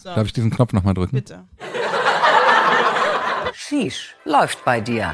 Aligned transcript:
So. 0.00 0.14
Darf 0.14 0.26
ich 0.26 0.32
diesen 0.32 0.50
Knopf 0.52 0.72
nochmal 0.72 0.94
drücken? 0.94 1.16
Bitte. 1.16 1.44
Sheesh, 3.52 4.14
läuft 4.24 4.64
bei 4.64 4.80
dir. 4.80 5.12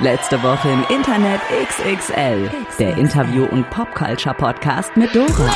Letzte 0.00 0.42
Woche 0.42 0.68
im 0.68 0.84
Internet 0.94 1.40
XXL. 1.66 2.50
Der 2.78 2.96
Interview- 2.98 3.46
und 3.46 3.68
Popculture-Podcast 3.70 4.94
mit 4.98 5.14
Dora. 5.14 5.50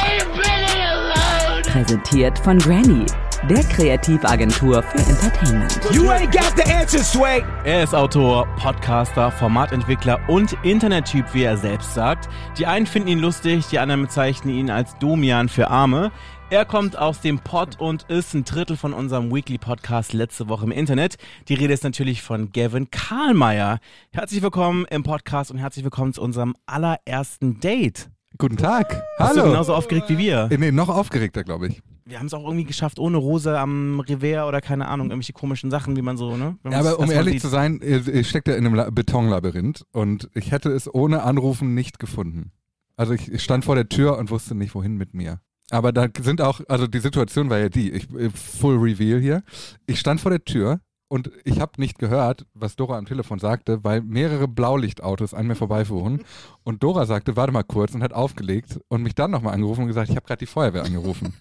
Präsentiert 1.71 2.39
von 2.39 2.59
Granny, 2.59 3.05
der 3.51 3.63
Kreativagentur 3.65 4.83
für 4.83 4.99
Entertainment. 4.99 5.79
You 5.90 6.09
ain't 6.09 6.33
got 6.33 6.54
the 6.56 6.72
answer, 6.72 7.01
Sway. 7.01 7.45
Er 7.65 7.83
ist 7.85 7.95
Autor, 7.95 8.47
Podcaster, 8.56 9.31
Formatentwickler 9.33 10.19
und 10.29 10.56
Internettyp, 10.63 11.27
wie 11.35 11.43
er 11.43 11.59
selbst 11.59 11.93
sagt. 11.93 12.31
Die 12.56 12.67
einen 12.67 12.87
finden 12.87 13.09
ihn 13.09 13.19
lustig, 13.19 13.67
die 13.67 13.79
anderen 13.79 14.03
bezeichnen 14.03 14.54
ihn 14.54 14.71
als 14.71 14.97
Domian 14.99 15.51
für 15.51 15.69
Arme. 15.69 16.11
Er 16.51 16.65
kommt 16.65 16.96
aus 16.96 17.20
dem 17.20 17.41
Pod 17.41 17.78
und 17.78 18.05
ist 18.05 18.33
ein 18.33 18.42
Drittel 18.42 18.78
von 18.78 18.95
unserem 18.95 19.30
Weekly 19.30 19.59
Podcast 19.59 20.14
letzte 20.14 20.48
Woche 20.48 20.64
im 20.64 20.73
Internet. 20.73 21.16
Die 21.48 21.52
Rede 21.52 21.74
ist 21.74 21.84
natürlich 21.84 22.23
von 22.23 22.52
Gavin 22.52 22.90
Karlmeier. 22.90 23.80
Herzlich 24.12 24.40
willkommen 24.40 24.87
im 24.87 25.02
Podcast 25.02 25.50
und 25.50 25.59
herzlich 25.59 25.84
willkommen 25.84 26.14
zu 26.14 26.23
unserem 26.23 26.54
allerersten 26.64 27.60
Date. 27.60 28.09
Guten 28.38 28.56
Tag. 28.56 29.02
Hallo. 29.18 29.34
Bist 29.34 29.45
du 29.45 29.50
genauso 29.50 29.74
aufgeregt 29.74 30.09
wie 30.09 30.16
wir? 30.16 30.48
Nee, 30.59 30.73
noch 30.73 30.88
aufgeregter, 30.88 31.45
glaube 31.45 31.68
ich. 31.68 31.82
Wir 32.06 32.18
haben 32.18 32.28
es 32.28 32.32
auch 32.32 32.45
irgendwie 32.45 32.65
geschafft, 32.65 32.98
ohne 32.98 33.18
Rose 33.18 33.59
am 33.59 34.01
Revers 34.01 34.48
oder 34.48 34.62
keine 34.62 34.88
Ahnung, 34.88 35.09
irgendwelche 35.10 35.34
komischen 35.34 35.70
Sachen, 35.70 35.96
wie 35.98 36.02
man 36.02 36.16
so, 36.16 36.38
ne? 36.38 36.56
Ja, 36.65 36.78
aber 36.78 36.98
um 36.98 37.10
ehrlich 37.10 37.42
zu 37.42 37.48
sein, 37.48 37.78
ich 37.82 38.26
stecke 38.26 38.52
da 38.52 38.56
in 38.56 38.66
einem 38.66 38.95
Betonlabyrinth 38.95 39.84
und 39.92 40.30
ich 40.32 40.51
hätte 40.51 40.70
es 40.70 40.92
ohne 40.92 41.24
Anrufen 41.24 41.74
nicht 41.74 41.98
gefunden. 41.98 42.52
Also 42.96 43.12
ich 43.12 43.42
stand 43.42 43.66
vor 43.66 43.74
der 43.74 43.90
Tür 43.90 44.16
und 44.16 44.30
wusste 44.30 44.54
nicht, 44.54 44.74
wohin 44.74 44.96
mit 44.96 45.12
mir. 45.12 45.40
Aber 45.70 45.92
da 45.92 46.08
sind 46.20 46.40
auch, 46.40 46.60
also 46.68 46.86
die 46.86 47.00
Situation 47.00 47.50
war 47.50 47.58
ja 47.58 47.68
die, 47.68 47.90
ich, 47.92 48.10
äh, 48.14 48.30
Full 48.30 48.76
Reveal 48.76 49.20
hier. 49.20 49.42
Ich 49.86 50.00
stand 50.00 50.20
vor 50.20 50.30
der 50.30 50.45
Tür 50.45 50.80
und 51.09 51.30
ich 51.45 51.60
habe 51.60 51.72
nicht 51.79 51.98
gehört, 51.98 52.46
was 52.54 52.76
Dora 52.76 52.98
am 52.98 53.06
Telefon 53.06 53.38
sagte, 53.38 53.82
weil 53.84 54.02
mehrere 54.02 54.48
Blaulichtautos 54.48 55.34
an 55.34 55.46
mir 55.46 55.56
vorbeifuhren. 55.56 56.24
Und 56.65 56.82
Dora 56.82 57.06
sagte, 57.06 57.37
warte 57.37 57.52
mal 57.52 57.65
kurz 57.65 57.95
und 57.95 58.02
hat 58.02 58.12
aufgelegt 58.12 58.78
und 58.88 59.02
mich 59.02 59.15
dann 59.15 59.30
nochmal 59.30 59.54
angerufen 59.54 59.82
und 59.82 59.88
gesagt, 59.88 60.10
ich 60.10 60.16
habe 60.16 60.26
gerade 60.26 60.40
die 60.40 60.46
Feuerwehr 60.46 60.84
angerufen. 60.84 61.34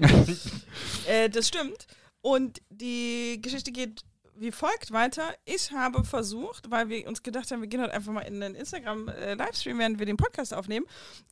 äh, 1.06 1.28
das 1.30 1.48
stimmt. 1.48 1.86
Und 2.20 2.60
die 2.70 3.40
Geschichte 3.42 3.72
geht 3.72 4.02
wie 4.36 4.50
folgt 4.50 4.92
weiter. 4.92 5.34
Ich 5.44 5.70
habe 5.70 6.04
versucht, 6.04 6.70
weil 6.70 6.88
wir 6.88 7.06
uns 7.06 7.22
gedacht 7.22 7.50
haben, 7.50 7.60
wir 7.60 7.68
gehen 7.68 7.80
heute 7.80 7.94
einfach 7.94 8.12
mal 8.12 8.22
in 8.22 8.40
den 8.40 8.54
Instagram-Livestream, 8.54 9.76
äh, 9.76 9.78
während 9.78 9.98
wir 9.98 10.06
den 10.06 10.16
Podcast 10.16 10.52
aufnehmen. 10.52 10.86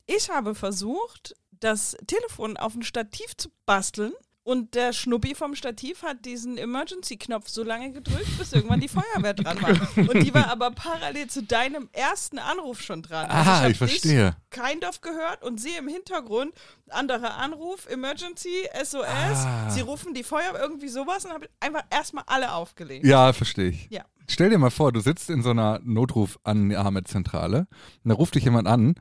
Ich 0.05 0.29
habe 0.29 0.55
versucht, 0.55 1.35
das 1.63 1.95
Telefon 2.07 2.57
auf 2.57 2.75
ein 2.75 2.83
Stativ 2.83 3.35
zu 3.37 3.49
basteln. 3.65 4.13
Und 4.45 4.75
der 4.75 4.91
Schnuppi 4.91 5.35
vom 5.35 5.55
Stativ 5.55 6.03
hat 6.03 6.25
diesen 6.25 6.57
Emergency-Knopf 6.57 7.47
so 7.47 7.63
lange 7.63 7.93
gedrückt, 7.93 8.37
bis 8.37 8.51
irgendwann 8.51 8.81
die 8.81 8.89
Feuerwehr 8.89 9.33
dran 9.33 9.61
war. 9.61 9.69
Und 9.95 10.21
die 10.21 10.33
war 10.33 10.49
aber 10.49 10.71
parallel 10.71 11.27
zu 11.27 11.43
deinem 11.43 11.87
ersten 11.93 12.39
Anruf 12.39 12.81
schon 12.81 13.03
dran. 13.03 13.29
Also 13.29 13.49
ah, 13.49 13.63
ich, 13.63 13.71
ich 13.71 13.77
verstehe. 13.77 14.35
Kein 14.49 14.81
Dorf 14.81 14.99
gehört 14.99 15.43
und 15.43 15.61
sie 15.61 15.77
im 15.79 15.87
Hintergrund, 15.87 16.53
anderer 16.89 17.37
Anruf, 17.37 17.87
Emergency, 17.89 18.67
SOS. 18.83 19.05
Ah. 19.07 19.69
Sie 19.69 19.79
rufen 19.79 20.13
die 20.13 20.23
Feuerwehr, 20.23 20.59
irgendwie 20.59 20.89
sowas 20.89 21.23
und 21.23 21.31
habe 21.31 21.47
einfach 21.61 21.85
erstmal 21.89 22.25
alle 22.27 22.51
aufgelegt. 22.51 23.05
Ja, 23.05 23.31
verstehe 23.31 23.69
ich. 23.69 23.87
Ja. 23.91 24.03
Stell 24.27 24.49
dir 24.49 24.57
mal 24.57 24.71
vor, 24.71 24.91
du 24.91 24.99
sitzt 24.99 25.29
in 25.29 25.41
so 25.41 25.51
einer 25.51 25.79
Notrufannahmezentrale, 25.83 27.59
und 28.03 28.09
da 28.09 28.13
ruft 28.13 28.35
dich 28.35 28.43
jemand 28.43 28.67
an 28.67 28.95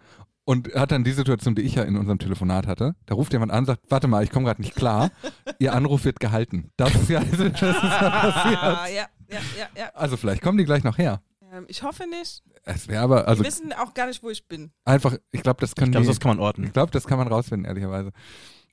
und 0.44 0.74
hat 0.74 0.92
dann 0.92 1.04
die 1.04 1.12
Situation, 1.12 1.54
die 1.54 1.62
ich 1.62 1.74
ja 1.74 1.82
in 1.84 1.96
unserem 1.96 2.18
Telefonat 2.18 2.66
hatte. 2.66 2.94
Da 3.06 3.14
ruft 3.14 3.32
jemand 3.32 3.52
an 3.52 3.60
und 3.60 3.66
sagt, 3.66 3.82
warte 3.88 4.08
mal, 4.08 4.24
ich 4.24 4.30
komme 4.30 4.46
gerade 4.46 4.60
nicht 4.60 4.74
klar. 4.74 5.10
Ihr 5.58 5.72
Anruf 5.74 6.04
wird 6.04 6.20
gehalten. 6.20 6.70
Das 6.76 6.94
ist 6.94 7.08
ja, 7.08 7.20
das 7.20 7.38
ist 7.38 7.60
ja 7.60 7.72
passiert. 8.10 8.58
Ah, 8.62 8.86
ja, 8.88 9.06
ja, 9.28 9.40
ja, 9.58 9.68
ja. 9.76 9.90
Also 9.94 10.16
vielleicht 10.16 10.42
kommen 10.42 10.58
die 10.58 10.64
gleich 10.64 10.84
noch 10.84 10.98
her. 10.98 11.22
Ähm, 11.52 11.64
ich 11.68 11.82
hoffe 11.82 12.04
nicht. 12.08 12.42
Es 12.64 12.88
wäre 12.88 13.02
aber, 13.02 13.28
also. 13.28 13.42
Die 13.42 13.48
wissen 13.48 13.72
auch 13.72 13.94
gar 13.94 14.06
nicht, 14.06 14.22
wo 14.22 14.30
ich 14.30 14.46
bin. 14.46 14.72
Einfach, 14.84 15.16
ich 15.30 15.42
glaube, 15.42 15.60
das 15.60 15.74
können 15.74 15.88
Ich 15.88 15.92
glaube, 15.92 16.06
das 16.06 16.20
kann 16.20 16.30
man 16.30 16.40
orten. 16.40 16.64
Ich 16.64 16.72
glaube, 16.72 16.90
das 16.90 17.06
kann 17.06 17.18
man 17.18 17.28
rausfinden, 17.28 17.66
ehrlicherweise. 17.66 18.12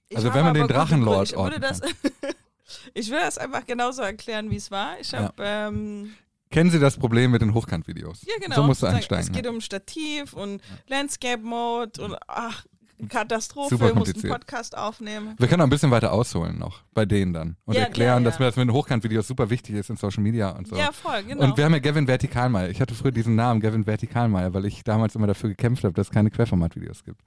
Ich 0.10 0.18
also 0.18 0.34
wenn 0.34 0.44
man 0.44 0.54
den 0.56 0.68
Drachenlord 0.68 1.36
orten 1.36 1.62
das, 1.62 1.82
Ich 2.94 3.10
will 3.10 3.20
das 3.20 3.38
einfach 3.38 3.66
genauso 3.66 4.02
erklären, 4.02 4.50
wie 4.52 4.58
es 4.58 4.72
war. 4.72 5.00
Ich 5.00 5.14
habe 5.14 5.44
ja. 5.44 5.68
ähm, 5.68 6.14
Kennen 6.52 6.72
Sie 6.72 6.80
das 6.80 6.98
Problem 6.98 7.32
mit 7.32 7.42
den 7.42 7.54
Hochkantvideos? 7.54 8.24
Ja, 8.26 8.34
genau. 8.42 8.56
So 8.56 8.64
musst 8.64 8.82
du 8.82 8.88
einsteigen. 8.88 9.26
Es 9.26 9.32
geht 9.32 9.48
um 9.48 9.62
Stativ 9.62 10.34
und 10.34 10.62
Landscape 10.88 11.44
Mode 11.44 12.02
und 12.04 12.16
ach, 12.28 12.66
Katastrophe, 13.08 13.78
Super 13.78 13.94
mussten 13.94 14.20
einen 14.20 14.32
Podcast 14.32 14.78
aufnehmen. 14.78 15.36
Wir 15.38 15.48
können 15.48 15.62
auch 15.62 15.68
ein 15.68 15.70
bisschen 15.70 15.92
weiter 15.92 16.12
ausholen 16.12 16.58
noch 16.60 16.82
bei 16.94 17.06
denen 17.06 17.34
dann 17.34 17.56
und 17.66 17.76
ja, 17.76 17.82
erklären, 17.82 18.10
ja, 18.10 18.20
ja. 18.20 18.26
dass 18.26 18.40
mir 18.40 18.46
das 18.46 18.58
mit 18.58 18.68
den 18.68 18.74
Hochkantvideos 18.74 19.28
super 19.28 19.50
wichtig 19.50 19.76
ist 19.76 19.90
in 19.90 19.96
Social 19.96 20.22
Media 20.22 20.50
und 20.50 20.68
so. 20.68 20.76
Ja, 20.76 20.92
voll, 20.92 21.24
genau. 21.24 21.46
Und 21.46 21.58
wir 21.58 21.64
haben 21.64 21.74
ja 21.74 21.80
Gavin 21.80 22.08
Vertikalmeier. 22.08 22.70
Ich 22.70 22.81
hatte 22.81 22.96
früher 22.96 23.12
diesen 23.12 23.36
Namen, 23.36 23.62
Gavin 23.62 23.86
Vertikalmeier, 23.86 24.54
weil 24.54 24.66
ich 24.66 24.84
damals 24.84 25.16
immer 25.16 25.28
dafür 25.28 25.50
gekämpft 25.50 25.84
habe, 25.84 25.94
dass 25.94 26.08
es 26.08 26.12
keine 26.12 26.30
Querformatvideos 26.30 27.06
gibt. 27.06 27.22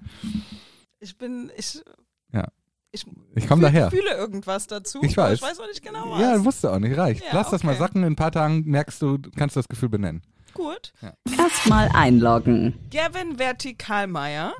Ich 1.00 1.16
bin, 1.16 1.50
ich 1.56 1.82
ja. 2.32 2.48
Ich, 2.94 3.06
ich 3.34 3.48
komme 3.48 3.62
daher. 3.62 3.86
Ich 3.86 3.98
fühle 3.98 4.14
irgendwas 4.14 4.66
dazu. 4.66 5.00
Ich 5.02 5.16
weiß. 5.16 5.38
Ich 5.38 5.42
weiß 5.42 5.58
auch 5.60 5.66
nicht 5.66 5.82
genau 5.82 6.10
was. 6.10 6.20
Ja, 6.20 6.44
wusste 6.44 6.70
auch 6.70 6.78
nicht. 6.78 6.96
Reicht. 6.96 7.22
Ja, 7.22 7.30
Lass 7.32 7.46
okay. 7.46 7.56
das 7.56 7.64
mal 7.64 7.76
sacken. 7.76 8.02
In 8.02 8.12
ein 8.12 8.16
paar 8.16 8.32
Tagen 8.32 8.64
merkst 8.66 9.00
du, 9.00 9.18
kannst 9.34 9.56
du 9.56 9.60
das 9.60 9.68
Gefühl 9.68 9.88
benennen. 9.88 10.22
Gut. 10.52 10.92
Ja. 11.00 11.14
Erstmal 11.38 11.88
einloggen. 11.94 12.74
Gavin 12.90 13.38
Vertikalmeier. 13.38 14.52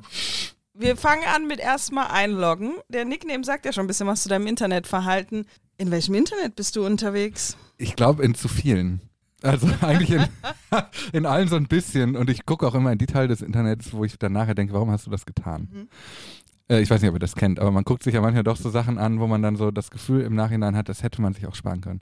Wir 0.73 0.97
fangen 0.97 1.23
an 1.33 1.47
mit 1.47 1.59
erstmal 1.59 2.07
einloggen. 2.07 2.73
Der 2.89 3.05
Nickname 3.05 3.43
sagt 3.43 3.65
ja 3.65 3.71
schon 3.71 3.85
ein 3.85 3.87
bisschen 3.87 4.07
was 4.07 4.23
zu 4.23 4.29
deinem 4.29 4.47
Internetverhalten. 4.47 5.45
In 5.77 5.91
welchem 5.91 6.15
Internet 6.15 6.55
bist 6.55 6.75
du 6.75 6.83
unterwegs? 6.83 7.55
Ich 7.77 7.95
glaube 7.95 8.23
in 8.23 8.33
zu 8.33 8.47
vielen. 8.47 9.01
Also 9.43 9.67
eigentlich 9.81 10.11
in, 10.11 10.25
in 11.13 11.25
allen 11.27 11.47
so 11.49 11.55
ein 11.55 11.67
bisschen. 11.67 12.15
Und 12.15 12.31
ich 12.31 12.47
gucke 12.47 12.65
auch 12.65 12.73
immer 12.73 12.91
in 12.91 12.97
die 12.97 13.05
Teile 13.05 13.27
des 13.27 13.43
Internets, 13.43 13.93
wo 13.93 14.03
ich 14.03 14.17
dann 14.17 14.33
nachher 14.33 14.55
denke, 14.55 14.73
warum 14.73 14.89
hast 14.89 15.05
du 15.05 15.11
das 15.11 15.27
getan? 15.27 15.69
Mhm. 15.71 15.89
Äh, 16.69 16.81
ich 16.81 16.89
weiß 16.89 17.01
nicht, 17.01 17.09
ob 17.09 17.15
ihr 17.15 17.19
das 17.19 17.35
kennt, 17.35 17.59
aber 17.59 17.71
man 17.71 17.83
guckt 17.83 18.03
sich 18.03 18.13
ja 18.13 18.21
manchmal 18.21 18.43
doch 18.43 18.57
so 18.57 18.69
Sachen 18.69 18.97
an, 18.97 19.19
wo 19.19 19.27
man 19.27 19.41
dann 19.41 19.55
so 19.55 19.71
das 19.71 19.91
Gefühl 19.91 20.21
im 20.21 20.35
Nachhinein 20.35 20.75
hat, 20.75 20.89
das 20.89 21.03
hätte 21.03 21.21
man 21.21 21.33
sich 21.33 21.47
auch 21.47 21.55
sparen 21.55 21.81
können. 21.81 22.01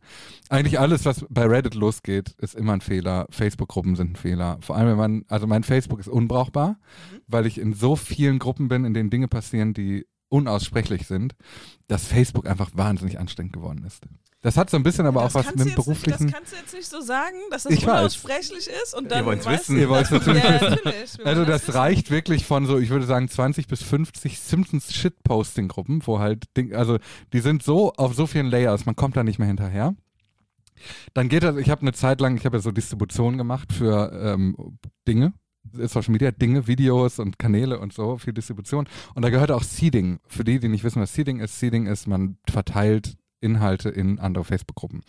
Eigentlich 0.50 0.80
alles, 0.80 1.06
was 1.06 1.26
bei 1.30 1.46
Reddit 1.46 1.76
losgeht, 1.76 2.32
ist 2.38 2.56
immer 2.56 2.74
ein 2.74 2.82
Fehler. 2.82 3.28
Facebook-Gruppen 3.30 3.96
sind 3.96 4.12
ein 4.12 4.16
Fehler. 4.16 4.58
Vor 4.62 4.76
allem, 4.76 4.90
wenn 4.90 4.98
man, 4.98 5.26
also 5.28 5.48
mein 5.48 5.64
Facebook 5.64 6.00
ist 6.00 6.08
unbrauchbar, 6.08 6.70
mhm. 7.12 7.22
weil 7.28 7.46
ich 7.46 7.60
in 7.60 7.74
so 7.74 7.96
vielen 7.96 8.40
Gruppen 8.40 8.68
bin, 8.68 8.86
in 8.86 8.94
denen 8.94 9.10
Dinge 9.10 9.28
passieren, 9.28 9.74
die 9.74 10.06
unaussprechlich 10.30 11.08
sind, 11.08 11.36
dass 11.88 12.08
Facebook 12.08 12.48
einfach 12.48 12.72
wahnsinnig 12.74 13.20
anstrengend 13.20 13.54
geworden 13.54 13.84
ist. 13.86 14.08
Das 14.44 14.58
hat 14.58 14.72
so 14.72 14.78
ein 14.78 14.84
bisschen 14.84 15.06
aber 15.06 15.22
das 15.22 15.36
auch 15.36 15.40
was 15.40 15.56
mit 15.56 15.68
dem 15.68 15.76
beruflichen. 15.76 16.26
Nicht, 16.26 16.34
das 16.34 16.40
kannst 16.40 16.54
du 16.54 16.58
jetzt 16.58 16.74
nicht 16.74 16.90
so 16.90 17.02
sagen, 17.02 17.38
dass 17.52 17.64
das 17.64 17.74
ich 17.74 17.84
unaussprechlich 17.84 18.68
weiß. 18.68 18.84
ist 18.84 18.96
und 18.96 19.12
dann. 19.12 19.20
Ihr 19.20 19.26
wollt 19.26 19.42
es 19.42 19.48
wissen. 19.48 19.78
Ihr 19.78 19.90
wollt 19.90 20.10
natürlich 20.10 20.44
ja, 20.44 20.62
wissen. 20.62 21.26
Also 21.26 21.46
das 21.46 21.68
wissen. 21.68 21.78
reicht 21.78 22.10
wirklich 22.10 22.46
von 22.46 22.66
so, 22.66 22.80
ich 22.80 22.90
würde 22.90 23.06
sagen 23.06 23.30
20 23.30 23.68
bis 23.68 23.84
50 23.84 24.40
Simpsons 24.40 24.94
Shitposting 24.94 25.68
Gruppen, 25.68 26.02
wo 26.06 26.18
halt, 26.18 26.46
Ding, 26.58 26.74
also 26.74 26.98
die 27.34 27.40
sind 27.40 27.62
so 27.62 27.94
auf 27.94 28.16
so 28.16 28.26
vielen 28.26 28.48
Layers, 28.48 28.88
man 28.88 28.96
kommt 28.96 29.16
da 29.16 29.24
nicht 29.24 29.38
mehr 29.38 29.48
hinterher. 29.48 29.96
Dann 31.14 31.30
geht 31.30 31.44
das, 31.44 31.58
ich 31.58 31.70
habe 31.70 31.82
eine 31.82 31.94
Zeit 31.94 32.20
lang, 32.20 32.36
ich 32.36 32.46
habe 32.46 32.58
ja 32.58 32.62
so 32.62 32.72
Distribution 32.72 33.38
gemacht 33.38 33.72
für 33.72 34.12
ähm, 34.12 34.80
Dinge, 35.08 35.34
Social 35.74 36.12
Media 36.12 36.32
Dinge, 36.32 36.66
Videos 36.66 37.20
und 37.20 37.38
Kanäle 37.38 37.80
und 37.80 37.94
so 37.94 38.18
für 38.18 38.34
Distribution. 38.34 38.88
Und 39.14 39.22
da 39.22 39.30
gehört 39.30 39.52
auch 39.52 39.62
Seeding. 39.62 40.20
Für 40.28 40.44
die, 40.44 40.60
die 40.60 40.68
nicht 40.68 40.84
wissen, 40.84 41.00
was 41.00 41.14
Seeding 41.14 41.40
ist, 41.40 41.60
Seeding 41.60 41.86
ist, 41.86 42.08
man 42.08 42.38
verteilt 42.50 43.18
Inhalte 43.42 43.90
in 43.90 44.20
andere 44.20 44.46
Facebook-Gruppen. 44.46 45.02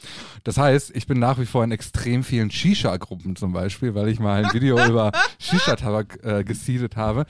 Das 0.45 0.59
heißt, 0.59 0.91
ich 0.95 1.07
bin 1.07 1.19
nach 1.19 1.39
wie 1.39 1.47
vor 1.47 1.63
in 1.63 1.71
extrem 1.71 2.25
vielen 2.25 2.51
Shisha-Gruppen 2.51 3.37
zum 3.37 3.53
Beispiel, 3.53 3.95
weil 3.95 4.09
ich 4.09 4.19
mal 4.19 4.45
ein 4.45 4.53
Video 4.53 4.83
über 4.89 5.13
Shisha-Tabak 5.39 6.25
äh, 6.25 6.45
gesiedet 6.45 6.97
habe. 6.97 7.27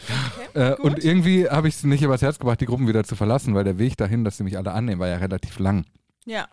Okay, 0.54 0.72
äh, 0.72 0.74
und 0.76 1.04
irgendwie 1.04 1.48
habe 1.48 1.68
ich 1.68 1.74
es 1.74 1.84
nicht 1.84 2.02
übers 2.02 2.22
Herz 2.22 2.38
gebracht, 2.38 2.60
die 2.60 2.66
Gruppen 2.66 2.88
wieder 2.88 3.04
zu 3.04 3.16
verlassen, 3.16 3.54
weil 3.54 3.64
der 3.64 3.78
Weg 3.78 3.96
dahin, 3.96 4.24
dass 4.24 4.36
sie 4.36 4.44
mich 4.44 4.56
alle 4.56 4.72
annehmen, 4.72 5.00
war 5.00 5.08
ja 5.08 5.16
relativ 5.16 5.58
lang. 5.58 5.84
Ja. 6.24 6.48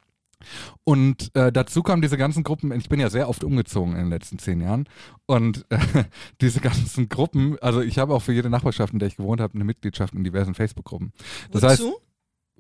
Und 0.84 1.36
äh, 1.36 1.52
dazu 1.52 1.84
kamen 1.84 2.02
diese 2.02 2.18
ganzen 2.18 2.44
Gruppen, 2.44 2.72
ich 2.72 2.90
bin 2.90 3.00
ja 3.00 3.10
sehr 3.10 3.30
oft 3.30 3.44
umgezogen 3.44 3.94
in 3.94 4.00
den 4.00 4.10
letzten 4.10 4.40
zehn 4.40 4.62
Jahren. 4.62 4.88
Und 5.26 5.66
äh, 5.70 5.78
diese 6.42 6.62
ganzen 6.62 7.10
Gruppen, 7.10 7.58
also 7.60 7.82
ich 7.82 8.00
habe 8.00 8.14
auch 8.14 8.22
für 8.22 8.34
jede 8.34 8.50
Nachbarschaft, 8.50 8.94
in 8.94 9.00
der 9.00 9.08
ich 9.08 9.18
gewohnt 9.18 9.42
habe, 9.42 9.54
eine 9.56 9.64
Mitgliedschaft 9.64 10.14
in 10.14 10.24
diversen 10.24 10.56
Facebook-Gruppen. 10.56 11.12
Das 11.52 11.62
Wozu? 11.62 11.70
heißt, 11.70 11.84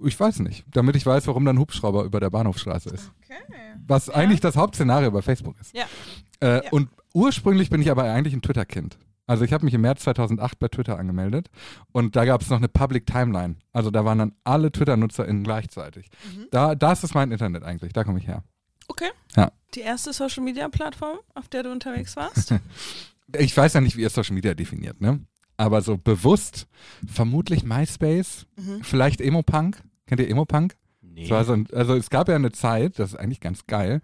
ich 0.03 0.19
weiß 0.19 0.39
nicht. 0.39 0.65
Damit 0.71 0.95
ich 0.95 1.05
weiß, 1.05 1.27
warum 1.27 1.45
da 1.45 1.51
ein 1.51 1.59
Hubschrauber 1.59 2.03
über 2.03 2.19
der 2.19 2.29
Bahnhofstraße 2.29 2.89
ist. 2.89 3.11
Okay. 3.23 3.59
Was 3.87 4.07
ja. 4.07 4.15
eigentlich 4.15 4.39
das 4.39 4.55
Hauptszenario 4.55 5.11
bei 5.11 5.21
Facebook 5.21 5.59
ist. 5.59 5.75
Ja. 5.75 5.85
Äh, 6.41 6.63
ja. 6.63 6.71
Und 6.71 6.89
ursprünglich 7.13 7.69
bin 7.69 7.81
ich 7.81 7.91
aber 7.91 8.03
eigentlich 8.03 8.33
ein 8.33 8.41
Twitter-Kind. 8.41 8.97
Also 9.29 9.43
ich 9.43 9.53
habe 9.53 9.63
mich 9.63 9.75
im 9.75 9.81
März 9.81 10.01
2008 10.01 10.57
bei 10.57 10.69
Twitter 10.69 10.97
angemeldet 10.97 11.51
und 11.91 12.15
da 12.15 12.25
gab 12.25 12.41
es 12.41 12.49
noch 12.49 12.57
eine 12.57 12.67
Public 12.67 13.05
Timeline. 13.05 13.57
Also 13.73 13.91
da 13.91 14.03
waren 14.03 14.17
dann 14.17 14.33
alle 14.43 14.71
Twitter-NutzerInnen 14.71 15.43
gleichzeitig. 15.43 16.09
Mhm. 16.35 16.47
Da, 16.49 16.73
das 16.73 17.03
ist 17.03 17.13
mein 17.13 17.31
Internet 17.31 17.61
eigentlich, 17.61 17.93
da 17.93 18.03
komme 18.03 18.17
ich 18.17 18.27
her. 18.27 18.43
Okay. 18.87 19.11
Ja. 19.35 19.51
Die 19.75 19.81
erste 19.81 20.13
Social-Media-Plattform, 20.13 21.19
auf 21.35 21.47
der 21.47 21.61
du 21.61 21.71
unterwegs 21.71 22.15
warst? 22.15 22.55
ich 23.37 23.55
weiß 23.55 23.73
ja 23.73 23.81
nicht, 23.81 23.97
wie 23.97 24.01
ihr 24.01 24.09
Social 24.09 24.33
Media 24.33 24.55
definiert, 24.55 24.99
ne? 24.99 25.19
Aber 25.57 25.83
so 25.83 25.97
bewusst, 25.97 26.67
vermutlich 27.07 27.63
MySpace, 27.63 28.47
mhm. 28.55 28.81
vielleicht 28.81 29.21
Emo-Punk. 29.21 29.79
Kennt 30.09 30.21
ihr 30.21 30.27
Emo-Punk? 30.27 30.75
Nee. 31.03 31.25
So 31.25 31.35
ein, 31.35 31.67
also 31.71 31.93
es 31.93 32.09
gab 32.09 32.29
ja 32.29 32.35
eine 32.35 32.51
Zeit, 32.51 32.97
das 32.97 33.11
ist 33.11 33.15
eigentlich 33.15 33.41
ganz 33.41 33.67
geil. 33.67 34.01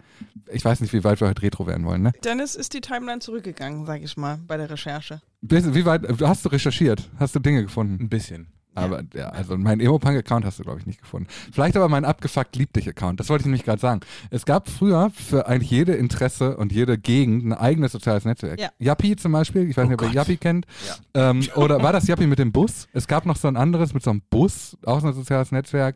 Ich 0.52 0.64
weiß 0.64 0.80
nicht, 0.82 0.94
wie 0.94 1.04
weit 1.04 1.20
wir 1.20 1.28
heute 1.28 1.42
Retro 1.42 1.66
werden 1.66 1.84
wollen, 1.84 2.04
ne? 2.04 2.12
Dennis 2.24 2.54
ist 2.54 2.76
die 2.76 2.82
Timeline 2.82 3.22
zurückgegangen, 3.22 3.88
sag 3.88 4.04
ich 4.04 4.16
mal, 4.16 4.38
bei 4.46 4.56
der 4.56 4.70
Recherche. 4.70 5.24
Wie 5.42 5.74
wie 5.74 5.84
weit, 5.86 6.04
hast 6.22 6.46
du 6.46 6.50
recherchiert? 6.50 7.10
Hast 7.18 7.34
du 7.34 7.40
Dinge 7.40 7.64
gefunden? 7.64 8.04
Ein 8.04 8.10
bisschen. 8.10 8.50
Aber 8.76 9.04
ja, 9.14 9.30
also 9.30 9.58
meinen 9.58 9.80
Emo-Punk-Account 9.80 10.46
hast 10.46 10.60
du, 10.60 10.64
glaube 10.64 10.80
ich, 10.80 10.86
nicht 10.86 11.02
gefunden. 11.02 11.28
Vielleicht 11.52 11.76
aber 11.78 11.90
meinen 11.90 12.06
abgefuckt 12.06 12.56
lieb 12.56 12.74
dich 12.74 12.88
Account. 12.88 13.20
Das 13.20 13.30
wollte 13.30 13.44
ich 13.44 13.46
nämlich 13.46 13.64
gerade 13.64 13.80
sagen. 13.80 14.02
Es 14.30 14.46
gab 14.46 14.70
früher 14.70 15.12
für 15.12 15.48
eigentlich 15.48 15.72
jede 15.72 15.94
Interesse 15.94 16.58
und 16.58 16.72
jede 16.72 16.98
Gegend 16.98 17.46
ein 17.46 17.54
eigenes 17.54 17.94
soziales 17.94 18.26
Netzwerk. 18.26 18.60
Ja. 18.60 18.70
Yappi 18.80 19.16
zum 19.16 19.32
Beispiel, 19.32 19.70
ich 19.70 19.78
weiß 19.78 19.86
Oh 19.86 19.90
nicht, 19.90 20.02
ob 20.02 20.10
ihr. 20.10 20.14
Yappi 20.14 20.38
kennt. 20.38 20.66
Ähm, 21.14 21.48
oder 21.56 21.82
war 21.82 21.94
das 21.94 22.08
Yappi 22.08 22.28
mit 22.28 22.40
dem 22.40 22.52
Bus? 22.52 22.88
Es 22.94 23.08
gab 23.08 23.26
noch 23.26 23.38
so 23.38 23.48
ein 23.48 23.58
anderes 23.58 23.94
mit 23.94 24.04
so 24.04 24.12
einem 24.12 24.22
Bus, 24.30 24.78
auch 24.86 25.02
so 25.02 25.08
ein 25.08 25.14
soziales 25.14 25.52
Netzwerk. 25.52 25.96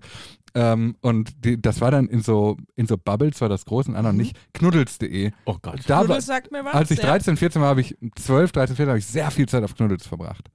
Ähm, 0.55 0.95
und 1.01 1.45
die, 1.45 1.61
das 1.61 1.79
war 1.81 1.91
dann 1.91 2.07
in 2.07 2.21
so, 2.21 2.57
in 2.75 2.87
so 2.87 2.97
Bubbles, 2.97 3.39
war 3.41 3.49
das 3.49 3.65
groß 3.65 3.87
und 3.87 3.95
anderen 3.95 4.17
nicht. 4.17 4.35
Knuddels.de. 4.53 5.31
Oh 5.45 5.57
Gott. 5.61 5.81
Da 5.87 5.97
war, 5.97 6.05
Knuddels 6.05 6.25
sagt 6.25 6.51
mir 6.51 6.65
was. 6.65 6.73
als 6.73 6.91
ich 6.91 6.99
ja. 6.99 7.05
13, 7.05 7.37
14 7.37 7.61
war, 7.61 7.69
habe 7.69 7.81
ich 7.81 7.95
12, 8.15 8.51
13, 8.51 8.75
14 8.75 8.89
habe 8.89 8.99
ich 8.99 9.05
sehr 9.05 9.29
viel 9.31 9.47
Zeit 9.47 9.63
auf 9.63 9.75
Knuddels 9.75 10.07
verbracht. 10.07 10.49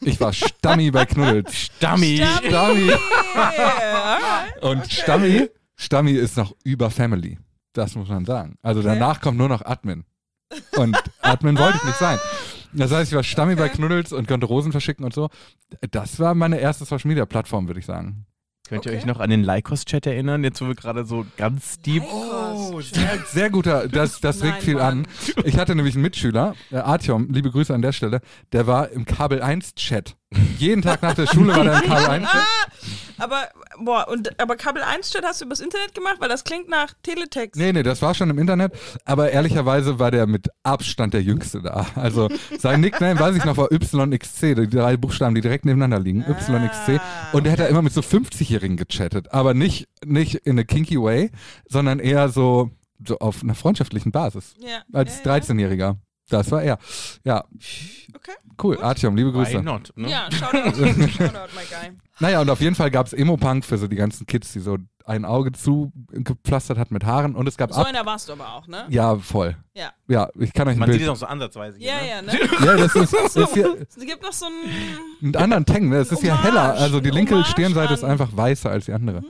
Ich 0.00 0.20
war 0.20 0.32
Stammi 0.32 0.90
bei 0.90 1.06
Knuddels. 1.06 1.54
Stammi. 1.56 2.22
Stammi. 2.46 2.90
Yeah. 3.34 4.44
Und 4.62 4.90
Stammi, 4.92 5.48
Stammi 5.76 6.12
ist 6.12 6.36
noch 6.36 6.54
über 6.64 6.90
Family. 6.90 7.38
Das 7.72 7.94
muss 7.94 8.08
man 8.08 8.24
sagen. 8.24 8.56
Also 8.62 8.80
Okay. 8.80 8.88
danach 8.90 9.20
kommt 9.20 9.38
nur 9.38 9.48
noch 9.48 9.64
Admin. 9.64 10.04
Und 10.76 10.96
Admin 11.22 11.58
wollte 11.58 11.78
ich 11.78 11.84
nicht 11.84 11.98
sein. 11.98 12.18
Das 12.74 12.90
heißt, 12.92 13.10
ich 13.10 13.16
war 13.16 13.22
Stammi 13.22 13.54
bei 13.54 13.66
Okay. 13.66 13.76
Knuddels 13.76 14.12
und 14.12 14.28
konnte 14.28 14.46
Rosen 14.46 14.72
verschicken 14.72 15.04
und 15.04 15.12
so. 15.14 15.28
Das 15.90 16.18
war 16.20 16.34
meine 16.34 16.58
erste 16.58 16.84
Social 16.84 17.08
Media 17.08 17.26
Plattform, 17.26 17.66
würde 17.66 17.80
ich 17.80 17.86
sagen. 17.86 18.26
Könnt 18.72 18.86
ihr 18.86 18.92
Okay. 18.92 19.00
euch 19.00 19.06
noch 19.06 19.20
an 19.20 19.28
den 19.28 19.44
Lycos-Chat 19.44 20.06
erinnern? 20.06 20.42
Jetzt, 20.44 20.62
wo 20.62 20.66
wir 20.66 20.74
gerade 20.74 21.04
so 21.04 21.26
ganz 21.36 21.78
deep. 21.80 22.02
Oh, 22.10 22.80
Sehr, 22.80 23.18
sehr 23.26 23.50
guter, 23.50 23.86
das, 23.86 24.20
das 24.20 24.42
regt 24.42 24.54
Nein, 24.54 24.62
viel 24.62 24.74
Mann. 24.76 24.84
an. 25.00 25.06
Ich 25.44 25.58
hatte 25.58 25.74
nämlich 25.74 25.94
einen 25.94 26.02
Mitschüler, 26.02 26.54
äh, 26.70 26.76
Artyom, 26.76 27.28
liebe 27.30 27.50
Grüße 27.50 27.74
an 27.74 27.82
der 27.82 27.92
Stelle, 27.92 28.22
der 28.52 28.66
war 28.66 28.88
im 28.90 29.04
Kabel 29.04 29.42
1 29.42 29.74
Chat. 29.74 30.16
Jeden 30.58 30.80
Tag 30.80 31.02
nach 31.02 31.14
der 31.14 31.26
Schule 31.26 31.54
war 31.54 31.64
der 31.64 31.82
im 31.82 31.88
Kabel 31.90 32.06
1 32.06 32.28
Chat. 32.30 32.42
Aber, 33.22 33.48
boah, 33.78 34.08
und, 34.08 34.40
aber 34.40 34.56
Kabel 34.56 34.82
1 34.82 35.10
Chat 35.12 35.24
hast 35.24 35.40
du 35.40 35.44
übers 35.44 35.60
Internet 35.60 35.94
gemacht? 35.94 36.16
Weil 36.18 36.28
das 36.28 36.42
klingt 36.42 36.68
nach 36.68 36.92
Teletext. 37.04 37.56
Nee, 37.60 37.72
nee, 37.72 37.84
das 37.84 38.02
war 38.02 38.14
schon 38.14 38.28
im 38.30 38.38
Internet, 38.38 38.72
aber 39.04 39.30
ehrlicherweise 39.30 40.00
war 40.00 40.10
der 40.10 40.26
mit 40.26 40.48
Abstand 40.64 41.14
der 41.14 41.22
Jüngste 41.22 41.62
da. 41.62 41.86
Also 41.94 42.28
sein 42.58 42.80
Nickname, 42.80 43.20
weiß 43.20 43.36
ich 43.36 43.44
noch, 43.44 43.56
war 43.56 43.70
YXC, 43.70 44.54
die 44.56 44.68
drei 44.68 44.96
Buchstaben, 44.96 45.34
die 45.36 45.40
direkt 45.40 45.64
nebeneinander 45.64 46.00
liegen, 46.00 46.22
YXC. 46.22 47.00
Und 47.32 47.44
der 47.44 47.52
hat 47.52 47.60
da 47.60 47.66
immer 47.66 47.82
mit 47.82 47.92
so 47.92 48.00
50-Jährigen 48.00 48.76
gechattet, 48.76 49.32
aber 49.32 49.54
nicht, 49.54 49.88
nicht 50.04 50.34
in 50.34 50.58
a 50.58 50.64
kinky 50.64 51.00
way, 51.00 51.30
sondern 51.68 52.00
eher 52.00 52.28
so, 52.28 52.70
so 53.06 53.18
auf 53.18 53.42
einer 53.42 53.54
freundschaftlichen 53.54 54.10
Basis. 54.10 54.54
Ja. 54.58 54.82
Als 54.92 55.22
ja, 55.24 55.36
ja. 55.36 55.42
13-Jähriger. 55.42 55.96
Das 56.28 56.50
war 56.50 56.62
er. 56.62 56.78
Ja, 57.24 57.44
Okay. 58.14 58.32
cool. 58.62 58.78
Artyom, 58.80 59.16
liebe 59.16 59.32
Why 59.34 59.38
Grüße. 59.44 59.62
not? 59.62 59.92
Ne? 59.96 60.08
Ja, 60.08 60.28
Shoutout, 60.30 60.76
Shoutout, 60.76 61.52
my 61.54 61.64
guy. 61.68 61.90
Naja, 62.20 62.40
und 62.40 62.50
auf 62.50 62.60
jeden 62.60 62.74
Fall 62.74 62.90
gab 62.90 63.06
es 63.06 63.12
Emo-Punk 63.12 63.64
für 63.64 63.78
so 63.78 63.86
die 63.88 63.96
ganzen 63.96 64.26
Kids, 64.26 64.52
die 64.52 64.60
so 64.60 64.76
ein 65.04 65.24
Auge 65.24 65.50
zugepflastert 65.52 66.78
hat 66.78 66.90
mit 66.92 67.04
Haaren. 67.04 67.34
Und 67.34 67.48
es 67.48 67.56
gab 67.56 67.72
So 67.72 67.80
ab. 67.80 67.86
einer 67.88 68.06
warst 68.06 68.28
du 68.28 68.34
aber 68.34 68.52
auch, 68.54 68.68
ne? 68.68 68.84
Ja, 68.88 69.16
voll. 69.16 69.56
Ja. 69.74 69.90
Ja, 70.06 70.28
ich 70.38 70.52
kann 70.52 70.68
euch 70.68 70.74
ein 70.74 70.78
Man 70.78 70.88
Bild. 70.90 71.00
sieht 71.00 71.08
es 71.08 71.12
auch 71.12 71.16
so 71.16 71.26
ansatzweise. 71.26 71.78
hier, 71.78 71.88
Ja, 71.88 72.22
ne? 72.22 72.32
ja, 72.32 72.44
ne? 72.44 72.48
Ja, 72.66 72.76
das 72.76 72.94
ist, 72.94 73.12
ist 73.36 73.54
hier 73.54 73.76
Es 73.88 73.96
gibt 74.06 74.22
noch 74.22 74.32
so 74.32 74.46
ein. 74.46 74.52
einen 75.22 75.36
anderen 75.36 75.66
Tang, 75.66 75.88
ne? 75.88 75.96
Es 75.96 76.12
ist 76.12 76.20
hier 76.20 76.40
heller. 76.40 76.74
Also 76.74 77.00
die 77.00 77.10
linke 77.10 77.34
Hommage 77.34 77.48
Stirnseite 77.50 77.94
ist 77.94 78.04
an- 78.04 78.10
einfach 78.12 78.28
weißer 78.36 78.70
als 78.70 78.84
die 78.84 78.92
andere. 78.92 79.22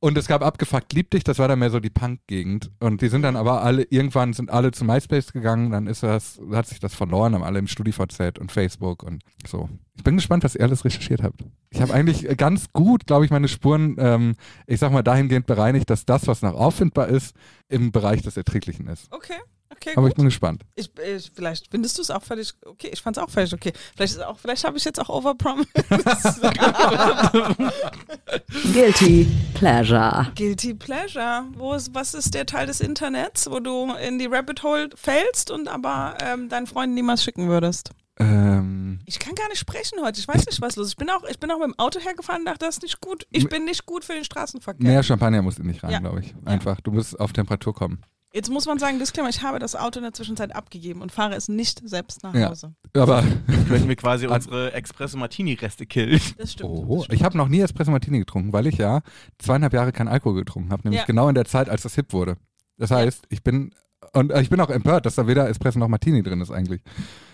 Und 0.00 0.16
es 0.16 0.26
gab 0.28 0.42
abgefuckt 0.42 0.92
lieb 0.94 1.10
dich, 1.10 1.24
das 1.24 1.38
war 1.38 1.48
dann 1.48 1.58
mehr 1.58 1.70
so 1.70 1.80
die 1.80 1.90
Punk-Gegend. 1.90 2.70
Und 2.80 3.02
die 3.02 3.08
sind 3.08 3.22
dann 3.22 3.36
aber 3.36 3.62
alle, 3.62 3.82
irgendwann 3.90 4.32
sind 4.32 4.50
alle 4.50 4.70
zu 4.70 4.84
MySpace 4.84 5.32
gegangen, 5.32 5.70
dann 5.72 5.86
ist 5.88 6.02
das, 6.04 6.40
hat 6.52 6.66
sich 6.66 6.78
das 6.80 6.94
verloren, 6.94 7.34
haben 7.34 7.42
alle 7.42 7.58
im 7.58 7.66
StudiVZ 7.66 8.38
und 8.38 8.52
Facebook 8.52 9.02
und 9.02 9.22
so. 9.46 9.68
Ich 9.98 10.04
bin 10.04 10.16
gespannt, 10.16 10.44
was 10.44 10.54
ihr 10.54 10.62
alles 10.62 10.84
recherchiert 10.84 11.22
habt. 11.22 11.40
Ich 11.70 11.80
habe 11.82 11.92
eigentlich 11.92 12.26
ganz 12.38 12.66
gut, 12.72 13.06
glaube 13.06 13.24
ich, 13.24 13.30
meine 13.30 13.48
Spuren, 13.48 13.96
ähm, 13.98 14.36
ich 14.66 14.78
sag 14.80 14.92
mal, 14.92 15.02
dahingehend 15.02 15.46
bereinigt, 15.46 15.90
dass 15.90 16.06
das, 16.06 16.26
was 16.28 16.40
noch 16.40 16.54
auffindbar 16.54 17.08
ist, 17.08 17.34
im 17.68 17.92
Bereich 17.92 18.22
des 18.22 18.36
Erträglichen 18.36 18.86
ist. 18.86 19.12
Okay, 19.12 19.34
okay, 19.70 19.90
Aber 19.96 20.02
gut. 20.02 20.10
ich 20.12 20.16
bin 20.16 20.24
gespannt. 20.26 20.62
Ich, 20.76 20.90
ich, 20.98 21.30
vielleicht 21.34 21.66
findest 21.70 21.98
du 21.98 22.02
es 22.02 22.10
auch 22.10 22.22
völlig 22.22 22.52
okay. 22.64 22.88
Ich 22.92 23.02
fand 23.02 23.16
es 23.18 23.22
auch 23.22 23.28
völlig 23.28 23.52
okay. 23.52 23.72
Vielleicht, 23.96 24.14
ist 24.14 24.24
auch- 24.24 24.38
vielleicht 24.38 24.64
habe 24.64 24.78
ich 24.78 24.84
jetzt 24.84 25.00
auch 25.00 25.08
overpromised. 25.10 25.68
Guilty 28.72 29.26
Pleasure. 29.54 30.28
Guilty 30.36 30.74
Pleasure. 30.74 31.44
Wo 31.56 31.74
ist, 31.74 31.92
was 31.94 32.14
ist 32.14 32.34
der 32.34 32.46
Teil 32.46 32.66
des 32.66 32.80
Internets, 32.80 33.50
wo 33.50 33.58
du 33.60 33.92
in 33.94 34.18
die 34.18 34.26
Rabbit 34.26 34.62
Hole 34.62 34.88
fällst 34.94 35.50
und 35.50 35.68
aber 35.68 36.16
ähm, 36.22 36.48
deinen 36.48 36.66
Freunden 36.68 36.94
niemals 36.94 37.22
schicken 37.24 37.48
würdest? 37.48 37.90
Ähm, 38.18 39.00
Ich 39.06 39.18
kann 39.18 39.34
gar 39.34 39.48
nicht 39.48 39.58
sprechen 39.58 39.98
heute. 40.02 40.18
Ich 40.20 40.28
weiß 40.28 40.46
nicht, 40.46 40.60
was 40.60 40.76
los 40.76 40.86
ist. 40.86 40.92
Ich 40.92 40.96
bin 40.96 41.08
auch, 41.10 41.24
ich 41.28 41.38
bin 41.38 41.50
auch 41.50 41.58
mit 41.58 41.66
dem 41.68 41.78
Auto 41.78 42.00
hergefahren 42.00 42.42
und 42.42 42.46
dachte, 42.46 42.66
das 42.66 42.76
ist 42.76 42.82
nicht 42.82 43.00
gut. 43.00 43.26
Ich 43.30 43.48
bin 43.48 43.64
nicht 43.64 43.86
gut 43.86 44.04
für 44.04 44.14
den 44.14 44.24
Straßenverkehr. 44.24 44.82
mehr 44.86 45.02
Champagner 45.02 45.42
muss 45.42 45.58
in 45.58 45.66
nicht 45.66 45.82
rein, 45.82 45.90
Ja. 45.92 45.98
glaube 46.00 46.20
ich. 46.20 46.34
Einfach, 46.44 46.80
du 46.80 46.90
musst 46.92 47.18
auf 47.18 47.32
Temperatur 47.32 47.74
kommen. 47.74 48.00
Jetzt 48.34 48.50
muss 48.50 48.66
man 48.66 48.78
sagen, 48.78 48.98
Disclaimer, 48.98 49.30
ich 49.30 49.42
habe 49.42 49.58
das 49.58 49.74
Auto 49.74 50.00
in 50.00 50.02
der 50.02 50.12
Zwischenzeit 50.12 50.54
abgegeben 50.54 51.00
und 51.00 51.10
fahre 51.10 51.34
es 51.34 51.48
nicht 51.48 51.80
selbst 51.88 52.22
nach 52.22 52.34
Ja. 52.34 52.50
Hause. 52.50 52.74
Aber 52.94 53.24
Können 53.68 53.88
wir 53.88 53.96
quasi 53.96 54.26
unsere 54.26 54.72
Espresso 54.74 55.16
Martini-Reste 55.16 55.86
killen. 55.86 56.20
Das 56.36 56.52
stimmt. 56.52 56.68
Oh, 56.70 56.96
das 56.96 57.04
stimmt. 57.04 57.14
ich 57.18 57.24
habe 57.24 57.38
noch 57.38 57.48
nie 57.48 57.60
Espresso 57.60 57.90
Martini 57.90 58.18
getrunken, 58.18 58.52
weil 58.52 58.66
ich 58.66 58.76
ja 58.76 59.00
zweieinhalb 59.38 59.72
Jahre 59.72 59.92
keinen 59.92 60.08
Alkohol 60.08 60.34
getrunken 60.34 60.70
habe, 60.72 60.82
nämlich 60.82 61.00
Ja. 61.00 61.06
genau 61.06 61.28
in 61.30 61.34
der 61.36 61.46
Zeit, 61.46 61.70
als 61.70 61.82
das 61.82 61.94
hip 61.94 62.12
wurde. 62.12 62.36
Das 62.76 62.90
heißt, 62.90 63.24
ich 63.30 63.42
bin 63.42 63.72
und 64.12 64.30
äh, 64.30 64.40
ich 64.42 64.50
bin 64.50 64.60
auch 64.60 64.70
empört, 64.70 65.06
dass 65.06 65.14
da 65.16 65.26
weder 65.26 65.48
Espresso 65.48 65.78
noch 65.78 65.88
Martini 65.88 66.22
drin 66.22 66.40
ist 66.42 66.50
eigentlich. 66.50 66.82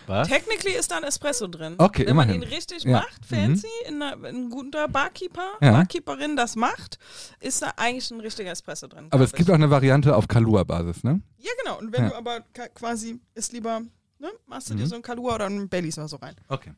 Was? 0.06 0.28
Technically 0.28 0.74
ist 0.74 0.90
da 0.90 0.96
ein 0.98 1.04
Espresso 1.04 1.46
drin. 1.46 1.74
Okay, 1.78 2.06
Wenn 2.06 2.16
man 2.16 2.28
immerhin. 2.28 2.42
ihn 2.42 2.48
richtig 2.54 2.84
Ja. 2.84 2.98
macht, 3.00 3.24
fancy, 3.26 3.66
in 3.88 4.02
einer, 4.02 4.22
ein 4.26 4.50
guter 4.50 4.88
Barkeeper, 4.88 5.52
Ja. 5.60 5.72
Barkeeperin 5.72 6.36
das 6.36 6.56
macht, 6.56 6.98
ist 7.40 7.62
da 7.62 7.72
eigentlich 7.76 8.10
ein 8.10 8.20
richtiger 8.20 8.50
Espresso 8.50 8.86
drin. 8.86 9.06
Aber 9.10 9.24
es 9.24 9.32
gibt 9.32 9.48
ich. 9.48 9.50
auch 9.50 9.54
eine 9.58 9.70
Variante 9.70 10.14
auf 10.16 10.28
Kalua-Basis, 10.28 11.04
ne? 11.04 11.20
Ja, 11.38 11.50
genau. 11.62 11.78
Und 11.78 11.92
wenn 11.92 12.04
Ja. 12.04 12.10
du 12.10 12.16
aber 12.16 12.40
quasi 12.74 13.20
ist 13.34 13.52
lieber, 13.52 13.80
ne, 14.18 14.28
machst 14.46 14.70
du 14.70 14.74
dir 14.74 14.82
Mhm. 14.84 14.88
so 14.88 14.96
ein 14.96 15.02
Kalua 15.02 15.34
oder 15.36 15.46
ein 15.46 15.68
Baileys 15.68 15.98
oder 15.98 16.08
so 16.08 16.16
rein. 16.16 16.34
Okay. 16.48 16.72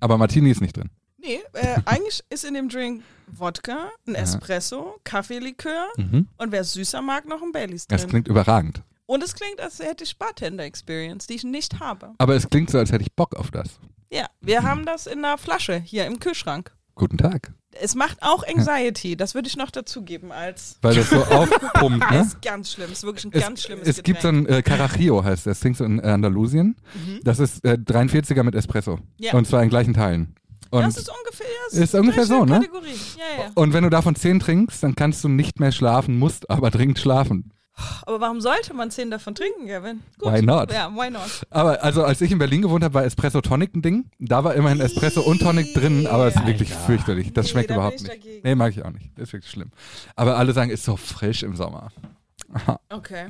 Aber 0.00 0.16
Martini 0.18 0.50
ist 0.50 0.60
nicht 0.60 0.76
drin. 0.76 0.90
Nee, 1.18 1.40
äh, 1.52 1.76
eigentlich 1.84 2.22
ist 2.30 2.44
in 2.44 2.54
dem 2.54 2.68
Drink 2.68 3.02
Wodka, 3.26 3.90
ein. 4.06 4.14
Espresso, 4.14 4.98
Kaffeelikör 5.04 5.86
Mhm. 5.98 6.26
und 6.38 6.50
wer 6.52 6.64
süßer 6.64 7.02
mag, 7.02 7.26
noch 7.26 7.42
ein 7.42 7.52
Baileys 7.52 7.86
drin. 7.86 7.98
Das 7.98 8.08
klingt 8.08 8.26
überragend. 8.26 8.82
Und 9.10 9.24
es 9.24 9.34
klingt, 9.34 9.60
als 9.60 9.80
hätte 9.80 10.04
ich 10.04 10.16
Bartender-Experience, 10.18 11.26
die 11.26 11.34
ich 11.34 11.42
nicht 11.42 11.80
habe. 11.80 12.12
Aber 12.18 12.36
es 12.36 12.48
klingt 12.48 12.70
so, 12.70 12.78
als 12.78 12.92
hätte 12.92 13.02
ich 13.02 13.12
Bock 13.12 13.34
auf 13.34 13.50
das. 13.50 13.80
Ja, 14.08 14.26
wir 14.40 14.62
haben 14.62 14.86
das 14.86 15.08
in 15.08 15.24
einer 15.24 15.36
Flasche 15.36 15.80
hier 15.80 16.06
im 16.06 16.20
Kühlschrank. 16.20 16.72
Guten 16.94 17.18
Tag. 17.18 17.52
Es 17.72 17.96
macht 17.96 18.18
auch 18.20 18.44
Anxiety, 18.46 19.16
das 19.16 19.34
würde 19.34 19.48
ich 19.48 19.56
noch 19.56 19.72
dazugeben 19.72 20.30
als. 20.30 20.78
Weil 20.82 20.94
das 20.94 21.10
so 21.10 21.24
aufpumpt, 21.24 22.04
Das 22.04 22.10
ne? 22.10 22.20
ist 22.20 22.42
ganz 22.42 22.70
schlimm, 22.72 22.92
ist 22.92 23.02
wirklich 23.02 23.24
ein 23.24 23.32
Es, 23.32 23.42
ganz 23.42 23.62
schlimmes 23.62 23.88
es 23.88 24.02
gibt 24.04 24.22
so 24.22 24.28
Getränk. 24.28 24.48
ein 24.48 24.54
äh, 24.58 24.62
Carajillo, 24.62 25.24
heißt 25.24 25.46
das. 25.46 25.58
Trinkst 25.58 25.80
du 25.80 25.84
in 25.84 26.00
Andalusien. 26.00 26.76
Das 27.24 27.40
ist 27.40 27.64
äh, 27.64 27.72
43er 27.74 28.44
mit 28.44 28.54
Espresso. 28.54 28.96
Mhm. 28.96 29.02
Ja. 29.18 29.32
Und 29.34 29.46
zwar 29.46 29.62
in 29.64 29.70
gleichen 29.70 29.94
Teilen. 29.94 30.36
Und 30.70 30.82
das 30.82 30.98
ist 30.98 31.10
ungefähr, 31.10 31.46
das 31.70 31.78
ist 31.80 31.94
ungefähr 31.96 32.26
so, 32.26 32.44
ne? 32.44 32.60
Ja, 33.16 33.42
ja. 33.42 33.50
Und 33.56 33.72
wenn 33.72 33.82
du 33.82 33.90
davon 33.90 34.14
zehn 34.14 34.38
trinkst, 34.38 34.84
dann 34.84 34.94
kannst 34.94 35.24
du 35.24 35.28
nicht 35.28 35.58
mehr 35.58 35.72
schlafen, 35.72 36.16
musst 36.16 36.48
aber 36.48 36.70
dringend 36.70 37.00
schlafen. 37.00 37.52
Aber 38.06 38.20
warum 38.20 38.40
sollte 38.40 38.74
man 38.74 38.90
zehn 38.90 39.10
davon 39.10 39.34
trinken, 39.34 39.66
Gavin? 39.66 40.02
Gut. 40.18 40.32
Why 40.32 40.42
not? 40.42 40.72
Ja, 40.72 40.90
why 40.94 41.10
not? 41.10 41.46
Aber 41.50 41.82
also 41.82 42.04
als 42.04 42.20
ich 42.20 42.30
in 42.32 42.38
Berlin 42.38 42.62
gewohnt 42.62 42.84
habe, 42.84 42.94
war 42.94 43.04
Espresso 43.04 43.40
Tonic 43.40 43.74
ein 43.74 43.82
Ding. 43.82 44.10
Da 44.18 44.44
war 44.44 44.54
immerhin 44.54 44.80
Espresso 44.80 45.20
und 45.22 45.40
Tonic 45.40 45.74
drin, 45.74 46.06
aber 46.06 46.26
es 46.28 46.36
ist 46.36 46.46
wirklich 46.46 46.72
fürchterlich. 46.74 47.32
Das 47.32 47.46
Nee, 47.46 47.52
schmeckt 47.52 47.70
da 47.70 47.74
überhaupt 47.74 47.96
ich 47.96 48.02
nicht. 48.02 48.12
dagegen. 48.14 48.40
Nee, 48.42 48.54
mag 48.54 48.70
ich 48.76 48.84
auch 48.84 48.90
nicht. 48.90 49.10
Das 49.16 49.28
ist 49.28 49.32
wirklich 49.32 49.50
schlimm. 49.50 49.70
Aber 50.16 50.36
alle 50.36 50.52
sagen, 50.52 50.70
ist 50.70 50.84
so 50.84 50.96
frisch 50.96 51.42
im 51.42 51.56
Sommer. 51.56 51.90
Okay. 52.88 53.28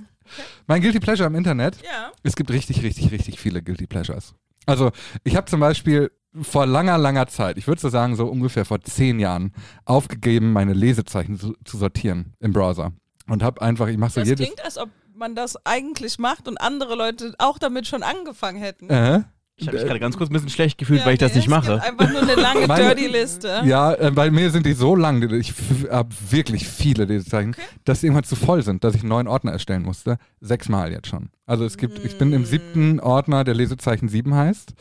Mein 0.67 0.81
Guilty 0.81 1.01
Pleasure 1.01 1.27
im 1.29 1.35
Internet. 1.35 1.77
Ja. 1.83 2.11
Es 2.23 2.37
gibt 2.37 2.51
richtig, 2.51 2.83
richtig, 2.83 3.11
richtig 3.13 3.39
viele 3.41 3.63
Guilty 3.63 3.87
Pleasures. 3.87 4.35
Also 4.67 4.91
ich 5.25 5.37
habe 5.37 5.47
zum 5.47 5.61
Beispiel 5.61 6.11
vor 6.41 6.65
langer, 6.65 6.97
langer 6.97 7.27
Zeit, 7.27 7.59
ich 7.59 7.67
würde 7.67 7.81
so 7.81 7.89
sagen 7.89 8.15
so 8.15 8.27
ungefähr 8.27 8.65
vor 8.65 8.81
zehn 8.81 9.19
Jahren, 9.19 9.53
aufgegeben, 9.85 10.53
meine 10.53 10.75
Lesezeichen 10.75 11.37
zu, 11.39 11.55
zu 11.65 11.77
sortieren 11.77 12.35
im 12.39 12.53
Browser. 12.53 12.93
Und 13.31 13.43
habe 13.43 13.63
einfach, 13.63 13.87
ich 13.89 13.97
mache 13.97 14.11
so 14.13 14.21
Das 14.21 14.29
jedes... 14.29 14.45
klingt, 14.45 14.65
als 14.65 14.77
ob 14.77 14.89
man 15.15 15.35
das 15.35 15.57
eigentlich 15.65 16.19
macht 16.19 16.49
und 16.49 16.61
andere 16.61 16.95
Leute 16.97 17.35
auch 17.39 17.59
damit 17.59 17.87
schon 17.87 18.03
angefangen 18.03 18.59
hätten. 18.61 18.91
Äh, 18.91 19.23
Ich 19.57 19.67
habe 19.69 19.77
mich 19.77 19.87
gerade 19.87 20.01
ganz 20.01 20.17
kurz 20.17 20.31
ein 20.31 20.33
bisschen 20.33 20.49
schlecht 20.49 20.79
gefühlt, 20.79 21.01
Ja, 21.01 21.07
weil 21.07 21.13
ich 21.13 21.19
das 21.21 21.33
nee, 21.33 21.39
nicht 21.39 21.47
es 21.47 21.51
mache. 21.51 21.83
Einfach 21.83 22.11
nur 22.11 22.23
eine 22.23 22.35
lange 22.35 22.67
Meine- 22.67 22.87
Dirty 22.95 23.07
Liste. 23.07 23.63
Ja, 23.67 23.93
äh, 23.95 24.11
bei 24.11 24.31
mir 24.31 24.51
sind 24.51 24.65
die 24.67 24.73
so 24.73 24.97
lang, 24.97 25.23
ich 25.35 25.53
habe 25.91 26.09
wirklich 26.31 26.67
viele 26.67 27.05
Lesezeichen, 27.05 27.51
Okay. 27.51 27.63
dass 27.85 28.01
die 28.01 28.07
irgendwann 28.07 28.25
zu 28.25 28.35
voll 28.37 28.63
sind, 28.63 28.83
dass 28.83 28.95
ich 28.95 29.03
einen 29.03 29.11
neuen 29.11 29.29
Ordner 29.29 29.53
erstellen 29.53 29.83
musste. 29.83 30.17
Sechsmal 30.41 30.91
jetzt 30.91 31.09
schon. 31.09 31.29
Also 31.47 31.65
es 31.67 31.77
gibt, 31.77 32.05
ich 32.05 32.17
bin 32.19 32.33
im 32.33 32.45
siebten 32.47 32.99
Ordner, 33.01 33.45
der 33.45 33.55
Lesezeichen 33.55 34.09
7 34.09 34.35
heißt. 34.35 34.73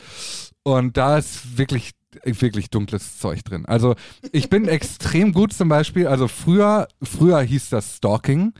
Und 0.62 0.96
da 0.96 1.18
ist 1.18 1.56
wirklich 1.58 1.92
wirklich 2.24 2.70
dunkles 2.70 3.18
Zeug 3.18 3.44
drin. 3.44 3.66
Also 3.66 3.94
ich 4.32 4.50
bin 4.50 4.68
extrem 4.68 5.32
gut 5.32 5.52
zum 5.52 5.68
Beispiel, 5.68 6.06
also 6.06 6.28
früher, 6.28 6.88
früher 7.02 7.40
hieß 7.40 7.70
das 7.70 7.96
Stalking. 7.96 8.52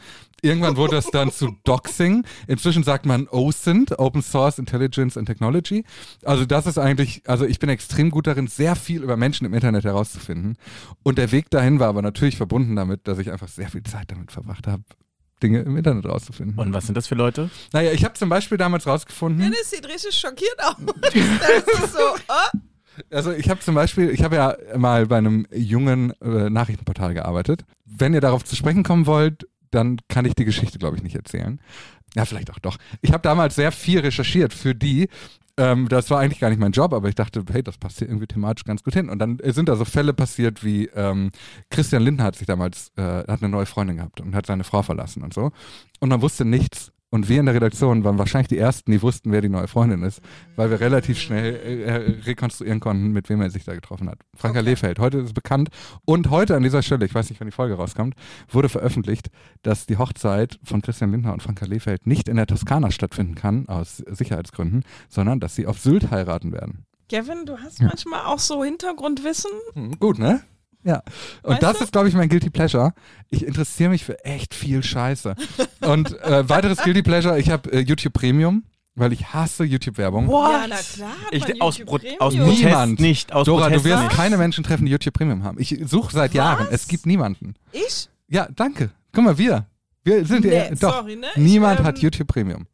Irgendwann 0.43 0.77
wurde 0.77 0.97
das 0.97 1.11
dann 1.11 1.31
zu 1.31 1.57
Doxing. 1.65 2.25
Inzwischen 2.47 2.83
sagt 2.83 3.07
man 3.07 3.29
OSINT, 3.29 3.99
Open 3.99 4.23
Source 4.23 4.59
Intelligence 4.59 5.17
and 5.17 5.27
Technology. 5.27 5.85
Also 6.25 6.47
das 6.47 6.67
ist 6.67 6.79
eigentlich, 6.79 7.23
also 7.27 7.45
ich 7.45 7.59
bin 7.59 7.69
extrem 7.69 8.11
gut 8.11 8.27
darin, 8.27 8.47
sehr 8.47 8.77
viel 8.77 9.03
über 9.03 9.17
Menschen 9.17 9.45
im 9.45 9.55
Internet 9.55 9.85
herauszufinden. 9.85 10.57
Und 11.03 11.19
der 11.19 11.33
Weg 11.33 11.51
dahin 11.51 11.79
war 11.79 11.89
aber 11.89 12.03
natürlich 12.03 12.37
verbunden 12.37 12.77
damit, 12.77 13.07
dass 13.07 13.19
ich 13.19 13.31
einfach 13.31 13.49
sehr 13.49 13.69
viel 13.69 13.83
Zeit 13.83 14.11
damit 14.11 14.33
verbracht 14.33 14.67
habe, 14.67 14.83
Dinge 15.43 15.61
im 15.61 15.77
Internet 15.77 16.07
rauszufinden. 16.07 16.59
Und 16.59 16.73
was 16.73 16.87
sind 16.87 16.95
das 16.95 17.07
für 17.07 17.15
Leute? 17.15 17.51
Naja, 17.73 17.93
ich 17.93 18.05
habe 18.05 18.15
zum 18.15 18.29
Beispiel 18.29 18.59
damals 18.59 18.87
rausgefunden. 18.87 19.41
Dennis 19.41 19.71
sieht 19.71 19.87
richtig 19.87 20.15
schockiert 20.15 20.59
aus. 20.63 20.77
Das 21.13 21.85
ist 21.85 21.93
so, 21.93 21.99
oh. 22.29 22.59
Also 23.11 23.33
ich 23.33 23.49
habe 23.51 23.61
zum 23.61 23.75
Beispiel, 23.75 24.11
ich 24.11 24.23
habe 24.23 24.37
ja 24.37 24.57
mal 24.77 25.07
bei 25.07 25.19
einem 25.19 25.47
jungen 25.53 26.13
äh, 26.21 26.51
Nachrichtenportal 26.51 27.15
gearbeitet. 27.15 27.65
Wenn 27.85 28.15
ihr 28.15 28.21
darauf 28.21 28.45
zu 28.45 28.57
sprechen 28.57 28.83
kommen 28.83 29.07
wollt, 29.07 29.49
dann 29.71 29.99
kann 30.09 30.25
ich 30.25 30.35
die 30.35 30.45
Geschichte, 30.45 30.79
glaube 30.79 30.97
ich, 30.97 31.03
nicht 31.03 31.17
erzählen. 31.17 31.61
Ja, 32.17 32.25
vielleicht 32.25 32.51
auch 32.51 32.59
doch. 32.59 32.77
Ich 33.03 33.13
habe 33.13 33.23
damals 33.23 33.55
sehr 33.55 33.73
viel 33.73 34.01
recherchiert 34.01 34.53
für 34.53 34.75
die. 34.75 35.09
Ähm, 35.57 35.89
das 35.89 36.11
war 36.11 36.21
eigentlich 36.21 36.41
gar 36.41 36.51
nicht 36.51 36.59
mein 36.59 36.73
Job, 36.73 36.93
aber 36.93 37.09
ich 37.09 37.15
dachte, 37.15 37.45
hey, 37.53 37.63
das 37.63 37.79
passt 37.79 37.99
hier 37.99 38.09
irgendwie 38.09 38.27
thematisch 38.27 38.65
ganz 38.65 38.83
gut 38.83 38.95
hin. 38.95 39.09
Und 39.09 39.19
dann 39.19 39.39
sind 39.45 39.69
da 39.69 39.77
so 39.77 39.85
Fälle 39.85 40.13
passiert 40.13 40.65
wie 40.65 40.87
ähm, 40.87 41.31
Christian 41.71 42.03
Lindner 42.03 42.25
hat 42.25 42.37
sich 42.37 42.47
damals, 42.47 42.93
äh, 42.97 43.03
hat 43.03 43.43
eine 43.43 43.49
neue 43.49 43.67
Freundin 43.67 43.99
gehabt 43.99 44.21
und 44.21 44.35
hat 44.35 44.47
seine 44.47 44.65
Frau 44.65 44.83
verlassen 44.83 45.23
und 45.23 45.35
so. 45.35 45.53
Und 46.01 46.09
man 46.09 46.23
wusste 46.23 46.45
nichts 46.45 46.93
und 47.11 47.29
wir 47.29 47.41
in 47.41 47.47
der 47.47 47.55
Redaktion 47.55 48.05
waren 48.05 48.19
wahrscheinlich 48.19 48.49
die 48.49 48.59
Ersten, 48.59 48.91
die 48.93 49.03
wussten, 49.03 49.33
wer 49.33 49.41
die 49.41 49.49
neue 49.49 49.69
Freundin 49.69 50.03
ist, 50.03 50.21
weil 50.57 50.71
wir 50.71 50.81
relativ 50.81 51.19
schnell 51.19 51.57
äh, 51.57 51.93
rekonstruieren 52.25 52.81
konnten, 52.81 53.11
mit 53.13 53.29
wem 53.29 53.41
er 53.41 53.51
sich 53.51 53.65
da 53.65 53.75
getroffen 53.75 54.09
hat. 54.09 54.21
Franka 54.37 54.61
okay. 54.61 54.71
Lehfeld, 54.71 54.99
heute 54.99 55.19
ist 55.19 55.27
es 55.27 55.33
bekannt. 55.33 55.71
Und 56.05 56.31
heute 56.31 56.57
an 56.57 56.63
dieser 56.63 56.83
Stelle, 56.83 57.05
ich 57.05 57.15
weiß 57.15 57.29
nicht, 57.31 57.41
wann 57.41 57.49
die 57.49 57.53
Folge 57.53 57.75
rauskommt, 57.75 58.15
wurde 58.49 58.69
veröffentlicht, 58.69 59.31
dass 59.63 59.87
die 59.87 59.99
Hochzeit 59.99 60.59
von 60.63 60.83
Christian 60.83 61.11
Lindner 61.11 61.33
und 61.33 61.43
Franka 61.43 61.67
Lehfeld 61.67 62.07
nicht 62.07 62.29
in 62.29 62.37
der 62.37 62.47
Toskana 62.47 62.91
stattfinden 62.91 63.35
kann, 63.35 63.69
aus 63.69 63.99
Sicherheitsgründen, 63.99 64.85
sondern 65.09 65.41
dass 65.41 65.57
sie 65.57 65.67
auf 65.67 65.79
Sylt 65.79 66.11
heiraten 66.11 66.53
werden. 66.53 66.87
Kevin, 67.09 67.45
du 67.45 67.59
hast 67.59 67.81
ja. 67.81 67.89
manchmal 67.89 68.25
auch 68.27 68.39
so 68.39 68.63
Hintergrundwissen. 68.63 69.51
Gut, 69.99 70.21
ne? 70.21 70.43
Ja. 70.83 71.03
Und 71.43 71.53
weißt 71.53 71.63
das 71.63 71.79
du? 71.79 71.85
ist, 71.85 71.93
glaube 71.93 72.09
ich, 72.09 72.15
mein 72.15 72.29
Guilty 72.29 72.51
Pleasure. 72.51 72.93
Ich 73.29 73.45
interessiere 73.45 73.91
mich 73.91 74.05
für 74.05 74.25
echt 74.25 74.55
viel 74.55 74.83
Scheiße. 74.83 75.35
Und 75.83 76.19
äh, 76.23 76.49
weiteres 76.49 76.79
Guilty 76.79 77.03
Pleasure, 77.03 77.39
ich 77.39 77.51
habe 77.51 77.71
äh, 77.73 77.81
YouTube 77.81 78.13
Premium. 78.15 78.65
Weil 78.97 79.13
ich 79.13 79.33
hasse 79.33 79.63
YouTube-Werbung. 79.65 80.29
Ja, 80.29 80.67
na 80.69 80.77
klar. 80.77 81.13
Ich, 81.31 81.63
aus, 81.63 81.79
Pro 81.79 82.01
aus 82.19 82.35
niemand. 82.35 82.99
nicht. 82.99 83.33
Aus 83.33 83.47
Dora, 83.47 83.67
Protest 83.69 83.85
du 83.85 83.89
wirst 83.89 84.03
nicht. 84.03 84.13
keine 84.17 84.37
Menschen 84.37 84.65
treffen, 84.65 84.85
die 84.85 84.91
YouTube 84.91 85.15
Premium 85.15 85.45
haben. 85.45 85.59
Ich 85.61 85.79
suche 85.87 86.13
seit 86.13 86.33
Was? 86.33 86.37
Jahren. 86.37 86.67
Es 86.73 86.89
gibt 86.89 87.07
niemanden. 87.07 87.55
Ich? 87.71 88.09
Ja, 88.29 88.49
danke. 88.55 88.91
Guck 89.13 89.25
mal, 89.25 89.39
wir. 89.39 89.67
Wir 90.03 90.25
sind 90.27 90.45
Nee, 90.45 90.55
ja. 90.57 90.71
Doch. 90.71 90.95
sorry, 90.97 91.17
ne? 91.17 91.29
Ich, 91.35 91.41
Niemand 91.41 91.81
ähm, 91.81 91.87
hat 91.87 91.99
YouTube 92.01 92.27
Premium. 92.27 92.67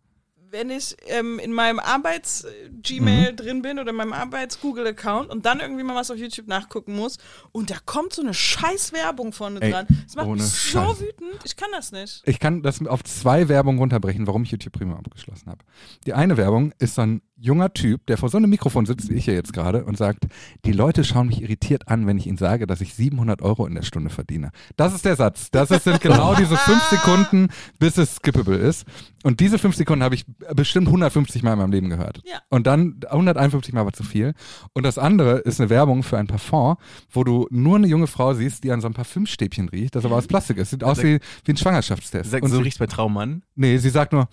Wenn 0.56 0.70
ich 0.70 0.96
ähm, 1.08 1.38
in 1.38 1.52
meinem 1.52 1.78
Arbeits-Gmail 1.78 3.36
drin 3.36 3.60
bin 3.60 3.78
oder 3.78 3.90
in 3.90 3.96
meinem 3.96 4.14
Arbeits-Google-Account 4.14 5.28
und 5.28 5.44
dann 5.44 5.60
irgendwie 5.60 5.82
mal 5.82 5.94
was 5.94 6.10
auf 6.10 6.16
YouTube 6.16 6.48
nachgucken 6.48 6.96
muss 6.96 7.18
und 7.52 7.70
da 7.70 7.76
kommt 7.84 8.14
so 8.14 8.22
eine 8.22 8.32
scheiß 8.32 8.94
Werbung 8.94 9.34
vorne 9.34 9.60
Ey, 9.60 9.70
dran. 9.70 9.86
Das 10.06 10.16
macht 10.16 10.28
mich 10.28 10.42
so 10.42 10.78
Scheiß. 10.78 11.00
wütend. 11.00 11.40
Ich 11.44 11.56
kann 11.56 11.68
das 11.72 11.92
nicht. 11.92 12.22
Ich 12.24 12.40
kann 12.40 12.62
das 12.62 12.84
auf 12.86 13.04
zwei 13.04 13.50
Werbungen 13.50 13.78
runterbrechen, 13.78 14.26
warum 14.26 14.44
ich 14.44 14.50
YouTube 14.50 14.72
Premium 14.72 14.98
abgeschlossen 14.98 15.50
habe. 15.50 15.62
Die 16.06 16.14
eine 16.14 16.38
Werbung 16.38 16.72
ist 16.78 16.94
so 16.94 17.02
ein 17.02 17.20
junger 17.38 17.72
Typ, 17.74 18.06
der 18.06 18.16
vor 18.16 18.28
so 18.28 18.38
einem 18.38 18.48
Mikrofon 18.50 18.86
sitzt, 18.86 19.10
wie 19.10 19.14
ich 19.14 19.26
hier 19.26 19.34
jetzt 19.34 19.52
gerade, 19.52 19.84
und 19.84 19.96
sagt, 19.98 20.24
die 20.64 20.72
Leute 20.72 21.04
schauen 21.04 21.26
mich 21.28 21.42
irritiert 21.42 21.88
an, 21.88 22.06
wenn 22.06 22.16
ich 22.18 22.26
ihnen 22.26 22.38
sage, 22.38 22.66
dass 22.66 22.80
ich 22.80 22.94
700 22.94 23.42
Euro 23.42 23.66
in 23.66 23.74
der 23.74 23.82
Stunde 23.82 24.10
verdiene. 24.10 24.50
Das 24.76 24.94
ist 24.94 25.04
der 25.04 25.16
Satz. 25.16 25.50
Das 25.50 25.68
sind 25.68 26.00
genau 26.00 26.34
diese 26.34 26.56
fünf 26.56 26.82
Sekunden, 26.90 27.48
bis 27.78 27.98
es 27.98 28.16
skippable 28.16 28.56
ist. 28.56 28.86
Und 29.22 29.40
diese 29.40 29.58
fünf 29.58 29.76
Sekunden 29.76 30.02
habe 30.04 30.14
ich 30.14 30.24
bestimmt 30.54 30.86
150 30.88 31.42
Mal 31.42 31.52
in 31.54 31.58
meinem 31.58 31.72
Leben 31.72 31.90
gehört. 31.90 32.22
Ja. 32.24 32.38
Und 32.48 32.66
dann 32.66 33.00
151 33.08 33.74
Mal 33.74 33.84
war 33.84 33.92
zu 33.92 34.02
viel. 34.04 34.32
Und 34.72 34.84
das 34.84 34.96
andere 34.98 35.38
ist 35.38 35.60
eine 35.60 35.68
Werbung 35.68 36.02
für 36.04 36.16
ein 36.16 36.26
Parfum, 36.28 36.76
wo 37.10 37.24
du 37.24 37.46
nur 37.50 37.76
eine 37.76 37.86
junge 37.86 38.06
Frau 38.06 38.32
siehst, 38.34 38.64
die 38.64 38.72
an 38.72 38.80
so 38.80 38.86
einem 38.86 38.94
Parfümstäbchen 38.94 39.68
riecht, 39.68 39.94
das 39.94 40.04
aber 40.04 40.16
aus 40.16 40.26
Plastik 40.28 40.56
ist. 40.58 40.70
Sieht 40.70 40.84
aus 40.84 41.02
wie, 41.02 41.18
wie 41.44 41.52
ein 41.52 41.56
Schwangerschaftstest. 41.56 42.30
Sagt, 42.30 42.44
Und 42.44 42.50
so 42.50 42.56
sie- 42.56 42.62
riecht's 42.62 42.78
bei 42.78 42.86
Traummann. 42.86 43.42
Nee, 43.56 43.76
sie 43.78 43.90
sagt 43.90 44.12
nur, 44.12 44.28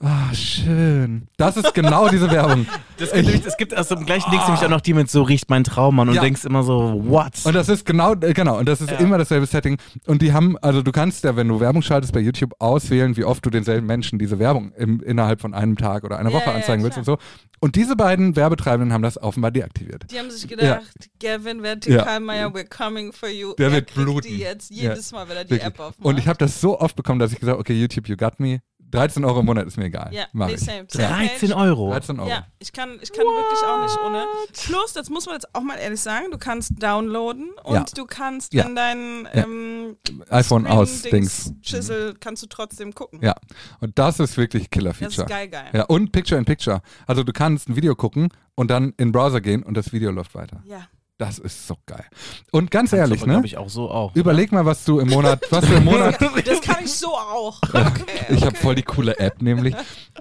ah, 0.00 0.34
schön. 0.34 1.28
Das 1.36 1.56
ist 1.56 1.74
genau 1.74 2.08
diese 2.08 2.30
Werbung. 2.30 2.66
Das 2.98 3.12
gibt, 3.12 3.26
nämlich- 3.26 3.44
es 3.46 3.56
gibt 3.58 3.76
aus 3.76 3.88
dem 3.88 4.06
gleichen 4.06 4.30
Ding 4.30 4.40
nämlich 4.40 4.62
auch 4.64 4.70
noch 4.70 4.80
die 4.80 4.94
mit 4.94 5.10
so 5.10 5.22
riecht 5.22 5.50
mein 5.50 5.64
Traummann 5.64 6.08
und 6.08 6.14
Ja. 6.14 6.22
denkst 6.22 6.46
immer 6.46 6.62
so, 6.62 7.02
what? 7.04 7.32
Und 7.44 7.54
das 7.54 7.68
ist 7.68 7.84
genau, 7.84 8.14
äh, 8.14 8.32
genau, 8.32 8.58
und 8.58 8.66
das 8.66 8.80
ist 8.80 8.90
Ja. 8.90 8.96
immer 8.96 9.18
dasselbe 9.18 9.44
Setting. 9.44 9.76
Und 10.06 10.22
die 10.22 10.32
haben, 10.32 10.56
also 10.62 10.80
du 10.80 10.92
kannst 10.92 11.22
ja, 11.24 11.36
wenn 11.36 11.46
du 11.46 11.60
Werbung 11.60 11.82
schaltest 11.82 12.14
bei 12.14 12.20
YouTube, 12.20 12.54
auswählen, 12.58 13.14
wie 13.18 13.24
oft 13.24 13.44
du 13.44 13.50
denselben 13.50 13.86
Menschen 13.86 14.18
diese 14.18 14.38
Werbung 14.38 14.72
im, 14.78 15.02
innerhalb 15.02 15.42
von 15.42 15.52
einem 15.52 15.76
Tag 15.76 16.04
oder 16.04 16.18
einer 16.18 16.30
Ja, 16.30 16.36
Woche 16.36 16.46
ja, 16.48 16.54
anzeigen 16.56 16.82
willst 16.84 16.96
und 16.96 17.04
so. 17.04 17.18
Und 17.60 17.76
diese 17.76 17.96
beiden 17.96 18.34
Werbetreibenden 18.34 18.94
haben 18.94 19.02
das 19.02 19.22
offenbar 19.22 19.50
deaktiviert. 19.50 20.06
Die 20.10 20.18
haben 20.18 20.30
sich 20.30 20.48
gedacht, 20.48 20.86
Gavin 21.22 21.62
Vertikalmeier, 21.62 22.48
we're 22.48 22.64
coming 22.74 23.12
for 23.12 23.28
you. 23.28 23.52
Der 23.58 23.66
er 23.66 23.72
wird 23.74 23.92
bluten. 23.94 24.26
die 24.26 24.38
jetzt 24.38 24.70
Ja. 24.70 24.90
jedes 24.90 25.12
Mal, 25.12 25.28
wenn 25.28 25.36
er 25.36 25.44
die 25.44 25.50
Wirklich. 25.50 25.68
App 25.68 25.80
aufmacht. 25.80 26.02
Und 26.06 26.18
ich 26.18 26.28
habe 26.28 26.38
das 26.38 26.58
so 26.62 26.80
oft 26.80 26.96
bekommen, 26.96 27.18
dass 27.18 27.30
ich 27.32 27.38
gesagt 27.40 27.52
habe, 27.58 27.60
okay, 27.60 27.78
YouTube, 27.78 28.08
you 28.08 28.16
got 28.16 28.40
me. 28.40 28.60
13 28.96 29.24
Euro 29.24 29.40
im 29.40 29.46
Monat 29.46 29.66
ist 29.66 29.76
mir 29.76 29.84
egal. 29.84 30.08
ja, 30.12 30.24
Mach 30.32 30.46
nee, 30.48 30.54
ich. 30.54 30.60
same. 30.60 30.86
Ja. 30.92 31.08
13 31.08 31.52
Euro. 31.52 31.90
13 31.90 32.18
Euro. 32.18 32.28
Ja, 32.28 32.46
ich 32.58 32.72
kann, 32.72 32.98
ich 33.02 33.12
kann 33.12 33.24
wirklich 33.24 33.62
auch 33.64 33.82
nicht 33.82 33.98
ohne. 34.06 34.24
Plus, 34.66 34.92
das 34.94 35.10
muss 35.10 35.26
man 35.26 35.34
jetzt 35.34 35.54
auch 35.54 35.60
mal 35.62 35.76
ehrlich 35.78 36.00
sagen, 36.00 36.30
du 36.30 36.38
kannst 36.38 36.82
downloaden 36.82 37.50
und 37.64 37.74
Ja. 37.74 37.84
du 37.94 38.04
kannst, 38.06 38.54
Ja. 38.54 38.64
wenn 38.64 38.74
dein 38.76 39.28
Ja. 39.34 39.44
ähm, 39.44 39.96
iPhone 40.30 40.66
aus, 40.66 41.02
Dings. 41.02 41.52
Chisel, 41.62 42.14
kannst 42.18 42.42
du 42.42 42.46
trotzdem 42.46 42.94
gucken. 42.94 43.20
Ja. 43.22 43.34
Und 43.80 43.98
das 43.98 44.18
ist 44.20 44.36
wirklich 44.36 44.64
Das 44.64 44.70
Killer-Feature. 44.70 45.22
ist 45.24 45.28
geil, 45.28 45.48
geil. 45.48 45.66
Ja, 45.72 45.84
und 45.84 46.12
Picture 46.12 46.38
in 46.38 46.44
Picture. 46.44 46.80
Also 47.06 47.22
du 47.22 47.32
kannst 47.32 47.68
ein 47.68 47.76
Video 47.76 47.94
gucken 47.94 48.28
und 48.54 48.70
dann 48.70 48.90
in 48.96 49.08
den 49.08 49.12
Browser 49.12 49.40
gehen 49.40 49.62
und 49.62 49.76
das 49.76 49.92
Video 49.92 50.10
läuft 50.10 50.34
weiter. 50.34 50.62
Ja. 50.64 50.86
Das 51.18 51.38
ist 51.38 51.66
so 51.66 51.76
geil. 51.86 52.04
Und 52.52 52.70
ganz 52.70 52.92
ehrlich, 52.92 53.24
ne? 53.24 53.32
glaube 53.32 53.46
ich 53.46 53.56
auch 53.56 53.70
so 53.70 53.90
auch. 53.90 54.14
Überleg 54.14 54.52
mal, 54.52 54.66
was 54.66 54.84
du 54.84 54.98
im 54.98 55.08
Monat, 55.08 55.40
was 55.50 55.64
du 55.66 55.74
im 55.74 55.84
Monat, 55.86 56.20
Das 56.44 56.60
kann 56.60 56.84
ich 56.84 56.92
so 56.92 57.08
auch. 57.08 57.58
Okay. 57.62 58.04
ich 58.28 58.44
habe 58.44 58.54
voll 58.56 58.74
die 58.74 58.82
coole 58.82 59.18
App 59.18 59.40
nämlich. 59.40 59.74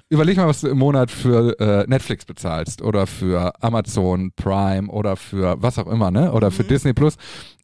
Überleg 0.10 0.38
mal, 0.38 0.48
was 0.48 0.62
du 0.62 0.68
im 0.70 0.78
Monat 0.78 1.12
für 1.12 1.60
äh, 1.60 1.86
Netflix 1.88 2.24
bezahlst 2.24 2.82
oder 2.82 3.08
für 3.08 3.62
Amazon 3.62 4.32
Prime 4.38 4.88
oder 4.90 5.18
für 5.18 5.62
was 5.62 5.78
auch 5.80 5.88
immer, 5.88 6.12
ne? 6.12 6.32
Oder 6.32 6.50
für 6.52 6.64
Mhm. 6.64 6.68
Disney 6.70 6.94
Plus. 6.94 7.16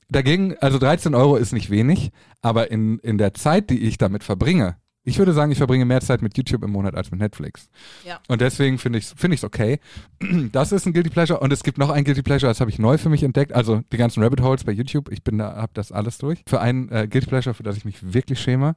Dagegen, 0.09 0.57
also 0.59 0.77
13 0.77 1.15
Euro 1.15 1.37
ist 1.37 1.53
nicht 1.53 1.69
wenig, 1.69 2.11
aber 2.41 2.69
in, 2.69 2.99
in 2.99 3.17
der 3.17 3.33
Zeit, 3.33 3.69
die 3.69 3.79
ich 3.79 3.97
damit 3.97 4.25
verbringe, 4.25 4.75
ich 5.03 5.17
würde 5.17 5.33
sagen, 5.33 5.51
ich 5.51 5.57
verbringe 5.57 5.85
mehr 5.85 6.01
Zeit 6.01 6.21
mit 6.21 6.37
YouTube 6.37 6.63
im 6.63 6.71
Monat 6.71 6.95
als 6.95 7.09
mit 7.09 7.19
Netflix. 7.19 7.69
Ja. 8.05 8.19
Und 8.27 8.41
deswegen 8.41 8.77
finde 8.77 8.99
ich 8.99 9.05
es 9.05 9.13
find 9.17 9.33
ich's 9.33 9.43
okay. 9.43 9.79
Das 10.51 10.71
ist 10.71 10.85
ein 10.85 10.93
Guilty 10.93 11.09
Pleasure. 11.09 11.39
Und 11.39 11.51
es 11.51 11.63
gibt 11.63 11.77
noch 11.77 11.89
ein 11.89 12.03
Guilty 12.03 12.21
Pleasure, 12.21 12.49
das 12.49 12.61
habe 12.61 12.69
ich 12.69 12.77
neu 12.77 12.97
für 12.97 13.09
mich 13.09 13.23
entdeckt. 13.23 13.53
Also 13.53 13.81
die 13.91 13.97
ganzen 13.97 14.21
Rabbit 14.23 14.41
Holes 14.41 14.63
bei 14.63 14.71
YouTube. 14.71 15.11
Ich 15.11 15.23
bin 15.23 15.37
da, 15.37 15.55
habe 15.55 15.71
das 15.73 15.91
alles 15.91 16.17
durch. 16.17 16.43
Für 16.47 16.61
ein 16.61 16.89
äh, 16.89 17.07
Guilty 17.07 17.27
Pleasure, 17.27 17.53
für 17.53 17.63
das 17.63 17.77
ich 17.77 17.85
mich 17.85 18.13
wirklich 18.13 18.39
schäme. 18.39 18.75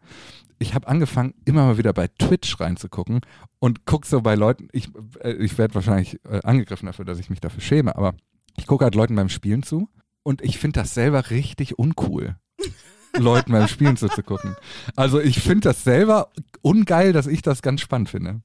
Ich 0.59 0.75
habe 0.75 0.89
angefangen, 0.89 1.35
immer 1.45 1.67
mal 1.67 1.79
wieder 1.79 1.93
bei 1.93 2.09
Twitch 2.09 2.59
reinzugucken 2.59 3.21
und 3.59 3.85
guck 3.87 4.07
so 4.07 4.23
bei 4.23 4.35
Leuten. 4.35 4.69
Ich, 4.73 4.89
äh, 5.21 5.33
ich 5.33 5.59
werde 5.59 5.75
wahrscheinlich 5.75 6.21
äh, 6.25 6.41
angegriffen 6.43 6.87
dafür, 6.87 7.05
dass 7.05 7.19
ich 7.19 7.29
mich 7.29 7.41
dafür 7.41 7.61
schäme, 7.61 7.97
aber 7.97 8.15
ich 8.57 8.67
gucke 8.67 8.85
halt 8.85 8.95
Leuten 8.95 9.17
beim 9.17 9.29
Spielen 9.29 9.63
zu 9.63 9.89
und 10.23 10.43
ich 10.43 10.59
finde 10.59 10.81
das 10.81 10.95
selber 10.95 11.31
richtig 11.31 11.79
uncool. 11.79 12.37
Leuten 13.17 13.53
beim 13.53 13.69
Spielen 13.69 13.97
zuzugucken. 13.97 14.57
Also 14.97 15.21
ich 15.21 15.41
finde 15.41 15.69
das 15.69 15.85
selber 15.85 16.31
ungeil, 16.63 17.13
dass 17.13 17.27
ich 17.27 17.43
das 17.43 17.63
ganz 17.63 17.81
spannend 17.81 18.09
finde. 18.11 18.41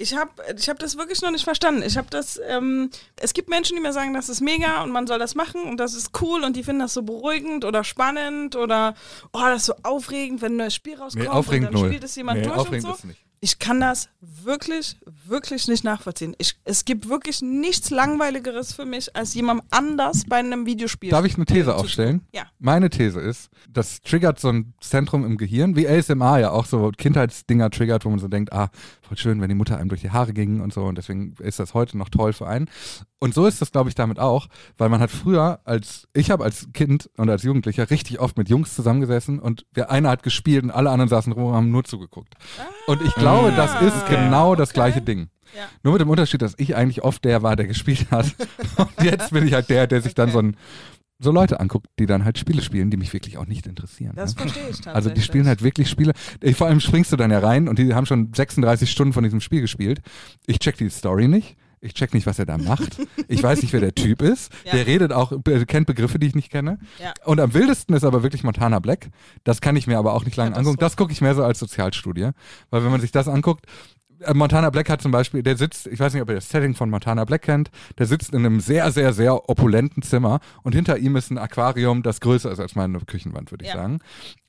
Ich 0.00 0.14
habe 0.16 0.30
ich 0.56 0.68
hab 0.68 0.78
das 0.78 0.96
wirklich 0.96 1.22
noch 1.22 1.32
nicht 1.32 1.42
verstanden. 1.42 1.82
Ich 1.84 1.96
habe 1.98 2.06
das, 2.08 2.40
ähm, 2.48 2.88
es 3.20 3.34
gibt 3.34 3.48
Menschen, 3.48 3.74
die 3.74 3.82
mir 3.82 3.92
sagen, 3.92 4.14
das 4.14 4.28
ist 4.28 4.40
mega 4.40 4.84
und 4.84 4.92
man 4.92 5.08
soll 5.08 5.18
das 5.18 5.34
machen 5.34 5.62
und 5.64 5.78
das 5.78 5.94
ist 5.94 6.10
cool 6.22 6.44
und 6.44 6.54
die 6.54 6.62
finden 6.62 6.80
das 6.82 6.94
so 6.94 7.02
beruhigend 7.02 7.64
oder 7.64 7.82
spannend 7.82 8.54
oder, 8.54 8.94
oh, 9.32 9.40
das 9.40 9.62
ist 9.62 9.66
so 9.66 9.74
aufregend, 9.82 10.40
wenn 10.40 10.52
ein 10.52 10.56
neues 10.58 10.74
Spiel 10.76 10.94
rauskommt 10.94 11.24
Nee, 11.24 11.28
aufregend 11.30 11.68
und 11.68 11.74
dann 11.74 11.80
null. 11.82 11.90
spielt 11.90 12.04
es 12.04 12.14
jemand 12.14 12.38
Nee, 12.38 12.44
durch 12.44 12.54
und 12.54 12.60
aufregend 12.60 12.86
so. 12.86 12.92
ist 12.94 13.04
nicht. 13.06 13.24
Ich 13.40 13.58
kann 13.58 13.80
das 13.80 14.08
wirklich, 14.20 14.96
wirklich 15.26 15.68
nicht 15.68 15.84
nachvollziehen. 15.84 16.34
Ich, 16.38 16.56
es 16.64 16.84
gibt 16.84 17.08
wirklich 17.08 17.40
nichts 17.40 17.90
Langweiligeres 17.90 18.72
für 18.72 18.84
mich, 18.84 19.14
als 19.14 19.34
jemand 19.34 19.62
anders 19.70 20.24
bei 20.28 20.36
einem 20.36 20.66
Videospiel. 20.66 21.10
Darf 21.10 21.24
ich 21.24 21.36
eine 21.36 21.44
These 21.44 21.74
aufstellen? 21.74 22.22
Ja. 22.32 22.46
Meine 22.58 22.90
These 22.90 23.20
ist, 23.20 23.50
das 23.68 24.00
triggert 24.00 24.40
so 24.40 24.48
ein 24.48 24.74
Zentrum 24.80 25.24
im 25.24 25.36
Gehirn, 25.36 25.76
wie 25.76 25.88
ASMR 25.88 26.38
ja 26.38 26.50
auch 26.50 26.66
so 26.66 26.90
Kindheitsdinger 26.96 27.70
triggert, 27.70 28.04
wo 28.04 28.10
man 28.10 28.18
so 28.18 28.28
denkt, 28.28 28.52
ah, 28.52 28.70
voll 29.08 29.16
schön, 29.18 29.40
wenn 29.40 29.48
die 29.48 29.54
Mutter 29.54 29.78
einem 29.78 29.88
durch 29.88 30.02
die 30.02 30.10
Haare 30.10 30.32
ging 30.32 30.60
und 30.60 30.72
so 30.72 30.84
und 30.84 30.96
deswegen 30.98 31.34
ist 31.40 31.58
das 31.58 31.74
heute 31.74 31.98
noch 31.98 32.08
toll 32.08 32.32
für 32.32 32.46
einen. 32.46 32.70
Und 33.18 33.34
so 33.34 33.46
ist 33.46 33.60
das, 33.60 33.72
glaube 33.72 33.88
ich, 33.88 33.94
damit 33.94 34.18
auch, 34.20 34.46
weil 34.76 34.88
man 34.88 35.00
hat 35.00 35.10
früher 35.10 35.60
als, 35.64 36.06
ich 36.14 36.30
habe 36.30 36.44
als 36.44 36.68
Kind 36.72 37.10
und 37.16 37.28
als 37.28 37.42
Jugendlicher 37.42 37.90
richtig 37.90 38.20
oft 38.20 38.38
mit 38.38 38.48
Jungs 38.48 38.74
zusammengesessen 38.74 39.38
und 39.40 39.66
der 39.74 39.90
eine 39.90 40.08
hat 40.08 40.22
gespielt 40.22 40.62
und 40.62 40.70
alle 40.70 40.90
anderen 40.90 41.08
saßen 41.08 41.32
rum 41.32 41.46
und 41.46 41.54
haben 41.54 41.70
nur 41.70 41.84
zugeguckt. 41.84 42.34
Und 42.86 43.02
ich 43.02 43.14
glaube, 43.14 43.52
das 43.56 43.80
ist 43.82 44.02
okay. 44.04 44.16
genau 44.16 44.54
das 44.54 44.68
Okay. 44.70 44.74
gleiche 44.74 45.00
Ding. 45.02 45.28
Ja. 45.56 45.62
Nur 45.82 45.94
mit 45.94 46.02
dem 46.02 46.10
Unterschied, 46.10 46.42
dass 46.42 46.54
ich 46.58 46.76
eigentlich 46.76 47.02
oft 47.02 47.24
der 47.24 47.42
war, 47.42 47.56
der 47.56 47.66
gespielt 47.66 48.10
hat. 48.10 48.26
Und 48.76 49.02
jetzt 49.02 49.30
bin 49.32 49.46
ich 49.46 49.54
halt 49.54 49.70
der, 49.70 49.86
der 49.86 50.02
sich 50.02 50.14
dann 50.14 50.28
Okay. 50.28 50.32
so, 50.34 50.38
ein, 50.40 50.56
so 51.18 51.32
Leute 51.32 51.60
anguckt, 51.60 51.88
die 51.98 52.06
dann 52.06 52.24
halt 52.24 52.38
Spiele 52.38 52.62
spielen, 52.62 52.90
die 52.90 52.96
mich 52.96 53.12
wirklich 53.12 53.38
auch 53.38 53.46
nicht 53.46 53.66
interessieren. 53.66 54.12
Das 54.14 54.34
ne? 54.34 54.42
verstehe 54.42 54.62
ich 54.62 54.76
tatsächlich. 54.76 54.94
Also 54.94 55.10
die 55.10 55.22
spielen 55.22 55.46
halt 55.46 55.62
wirklich 55.62 55.88
Spiele. 55.88 56.12
Äh, 56.40 56.52
Vor 56.52 56.66
allem 56.68 56.80
springst 56.80 57.12
du 57.12 57.16
dann 57.16 57.30
ja 57.30 57.40
rein 57.40 57.68
und 57.68 57.78
die 57.78 57.94
haben 57.94 58.06
schon 58.06 58.32
36 58.32 58.90
Stunden 58.90 59.12
von 59.12 59.24
diesem 59.24 59.40
Spiel 59.40 59.60
gespielt. 59.60 60.00
Ich 60.46 60.58
check 60.60 60.76
die 60.76 60.88
Story 60.90 61.28
nicht. 61.28 61.56
Ich 61.80 61.94
check 61.94 62.12
nicht, 62.12 62.26
was 62.26 62.38
er 62.38 62.46
da 62.46 62.58
macht. 62.58 62.98
Ich 63.28 63.40
weiß 63.40 63.62
nicht, 63.62 63.72
wer 63.72 63.80
der 63.80 63.94
Typ 63.94 64.22
ist. 64.22 64.52
Ja. 64.64 64.72
Der 64.72 64.86
redet 64.86 65.12
auch, 65.12 65.32
kennt 65.66 65.86
Begriffe, 65.86 66.18
die 66.18 66.26
ich 66.26 66.34
nicht 66.34 66.50
kenne. 66.50 66.78
Ja. 66.98 67.14
Und 67.24 67.40
am 67.40 67.54
wildesten 67.54 67.94
ist 67.94 68.04
aber 68.04 68.22
wirklich 68.22 68.42
Montana 68.42 68.80
Black. 68.80 69.08
Das 69.44 69.60
kann 69.60 69.76
ich 69.76 69.86
mir 69.86 69.98
aber 69.98 70.12
auch 70.12 70.24
nicht 70.24 70.36
lange 70.36 70.50
Katastrophe. 70.50 70.68
angucken. 70.68 70.80
Das 70.80 70.96
gucke 70.96 71.12
ich 71.12 71.20
mehr 71.20 71.34
so 71.34 71.42
als 71.42 71.58
Sozialstudie. 71.58 72.30
Weil 72.70 72.84
wenn 72.84 72.90
man 72.90 73.00
sich 73.00 73.12
das 73.12 73.28
anguckt, 73.28 73.64
Montana 74.34 74.70
Black 74.70 74.90
hat 74.90 75.00
zum 75.02 75.12
Beispiel, 75.12 75.42
der 75.42 75.56
sitzt, 75.56 75.86
ich 75.86 76.00
weiß 76.00 76.12
nicht, 76.12 76.22
ob 76.22 76.28
ihr 76.28 76.34
das 76.36 76.48
Setting 76.48 76.74
von 76.74 76.90
Montana 76.90 77.24
Black 77.24 77.42
kennt, 77.42 77.70
der 77.98 78.06
sitzt 78.06 78.32
in 78.34 78.44
einem 78.44 78.60
sehr, 78.60 78.90
sehr, 78.90 79.12
sehr 79.12 79.48
opulenten 79.48 80.02
Zimmer 80.02 80.40
und 80.62 80.74
hinter 80.74 80.98
ihm 80.98 81.16
ist 81.16 81.30
ein 81.30 81.38
Aquarium, 81.38 82.02
das 82.02 82.20
größer 82.20 82.50
ist 82.50 82.60
als 82.60 82.74
meine 82.74 82.98
Küchenwand, 83.00 83.50
würde 83.50 83.64
ich 83.64 83.70
Ja. 83.70 83.76
sagen. 83.76 84.00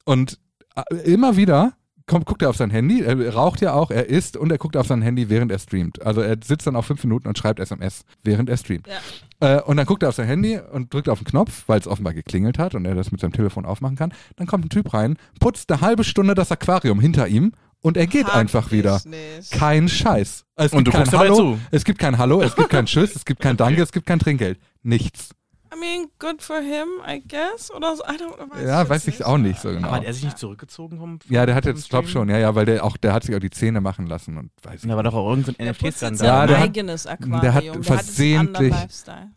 Und 0.05 0.39
äh, 0.75 0.95
immer 1.11 1.35
wieder 1.38 1.73
kommt, 2.07 2.25
guckt 2.25 2.41
er 2.41 2.49
auf 2.49 2.55
sein 2.57 2.71
Handy, 2.71 3.01
er 3.03 3.35
raucht 3.35 3.61
ja 3.61 3.73
auch, 3.73 3.91
er 3.91 4.09
isst 4.09 4.35
und 4.35 4.51
er 4.51 4.57
guckt 4.57 4.75
auf 4.75 4.88
sein 4.88 5.03
Handy, 5.03 5.29
während 5.29 5.51
er 5.51 5.59
streamt. 5.59 6.01
Also 6.01 6.21
er 6.21 6.38
sitzt 6.43 6.65
dann 6.65 6.75
auch 6.75 6.83
fünf 6.85 7.03
Minuten 7.03 7.27
und 7.27 7.38
schreibt 7.38 7.59
SMS, 7.59 8.03
während 8.23 8.49
er 8.49 8.57
streamt. 8.57 8.88
Ja. 8.88 9.57
Äh, 9.57 9.61
und 9.61 9.77
dann 9.77 9.85
guckt 9.85 10.01
er 10.01 10.09
auf 10.09 10.15
sein 10.15 10.25
Handy 10.25 10.59
und 10.71 10.91
drückt 10.91 11.07
auf 11.07 11.19
den 11.19 11.25
Knopf, 11.25 11.65
weil 11.67 11.79
es 11.79 11.85
offenbar 11.88 12.13
geklingelt 12.15 12.57
hat 12.57 12.73
und 12.73 12.85
er 12.85 12.95
das 12.95 13.11
mit 13.11 13.21
seinem 13.21 13.33
Telefon 13.33 13.63
aufmachen 13.65 13.95
kann. 13.95 14.11
Dann 14.38 14.47
kommt 14.47 14.65
ein 14.65 14.69
Typ 14.69 14.91
rein, 14.95 15.17
putzt 15.39 15.71
eine 15.71 15.81
halbe 15.81 16.03
Stunde 16.03 16.33
das 16.33 16.51
Aquarium 16.51 16.99
hinter 16.99 17.27
ihm 17.27 17.51
und 17.81 17.98
er 17.98 18.07
geht 18.07 18.25
Hakt 18.27 18.36
einfach 18.36 18.71
wieder. 18.71 19.01
Nicht. 19.05 19.51
Kein 19.51 19.88
Scheiß. 19.88 20.45
Es 20.55 20.71
Und 20.74 20.79
gibt 20.83 20.88
du 20.88 20.91
kein 20.91 21.00
guckst 21.01 21.13
dabei 21.13 21.25
Hallo, 21.25 21.36
zu. 21.36 21.59
es 21.71 21.83
gibt 21.86 22.00
kein 22.00 22.17
Hallo, 22.17 22.41
es 22.41 22.55
gibt 22.55 22.69
kein 22.69 22.86
Tschüss, 22.86 23.15
es 23.15 23.25
gibt 23.25 23.41
kein 23.41 23.57
Danke, 23.57 23.81
es 23.81 23.91
gibt 23.91 24.05
kein 24.05 24.19
Trinkgeld. 24.19 24.59
Nichts. 24.83 25.29
I 25.71 25.77
mean, 25.79 26.07
good 26.17 26.41
for 26.41 26.57
him, 26.62 26.88
I 27.07 27.21
guess. 27.27 27.69
Oder 27.71 27.95
so. 27.95 28.03
I 28.03 28.17
don't, 28.17 28.38
weiß 28.51 28.65
Ja, 28.67 28.79
jetzt 28.81 28.89
weiß 28.89 29.07
ich 29.07 29.19
nicht. 29.19 29.25
auch 29.25 29.38
nicht 29.38 29.62
so 29.62 29.69
genau. 29.69 29.88
Aber 29.89 29.98
hat 29.98 30.03
er 30.03 30.13
sich 30.15 30.24
nicht 30.24 30.39
zurückgezogen 30.39 30.98
vom, 30.98 31.19
vom 31.21 31.31
Ja, 31.31 31.45
der 31.45 31.53
hat 31.53 31.65
jetzt, 31.65 31.89
glaub 31.91 32.05
Stream? 32.05 32.12
schon, 32.24 32.29
ja, 32.29 32.39
ja, 32.39 32.55
weil 32.55 32.65
der 32.65 32.83
auch, 32.83 32.98
der 32.98 33.13
hat 33.13 33.24
sich 33.24 33.36
auch 33.36 33.39
die 33.39 33.51
Zähne 33.51 33.79
machen 33.79 34.07
lassen 34.07 34.38
und 34.38 34.50
weiß 34.63 34.81
Da 34.81 34.95
war 34.95 35.03
doch 35.03 35.13
auch 35.13 35.29
irgendein 35.29 35.55
jetzt 35.67 35.81
NFT-Skandal. 35.83 36.27
Ja, 36.27 36.38
sein 36.39 36.48
der 36.48 36.57
hat- 36.57 36.63
eigenes 36.65 37.05
Aquarium. 37.05 37.41
der 37.41 37.53
hat 37.53 37.63
versehentlich-. 37.86 38.75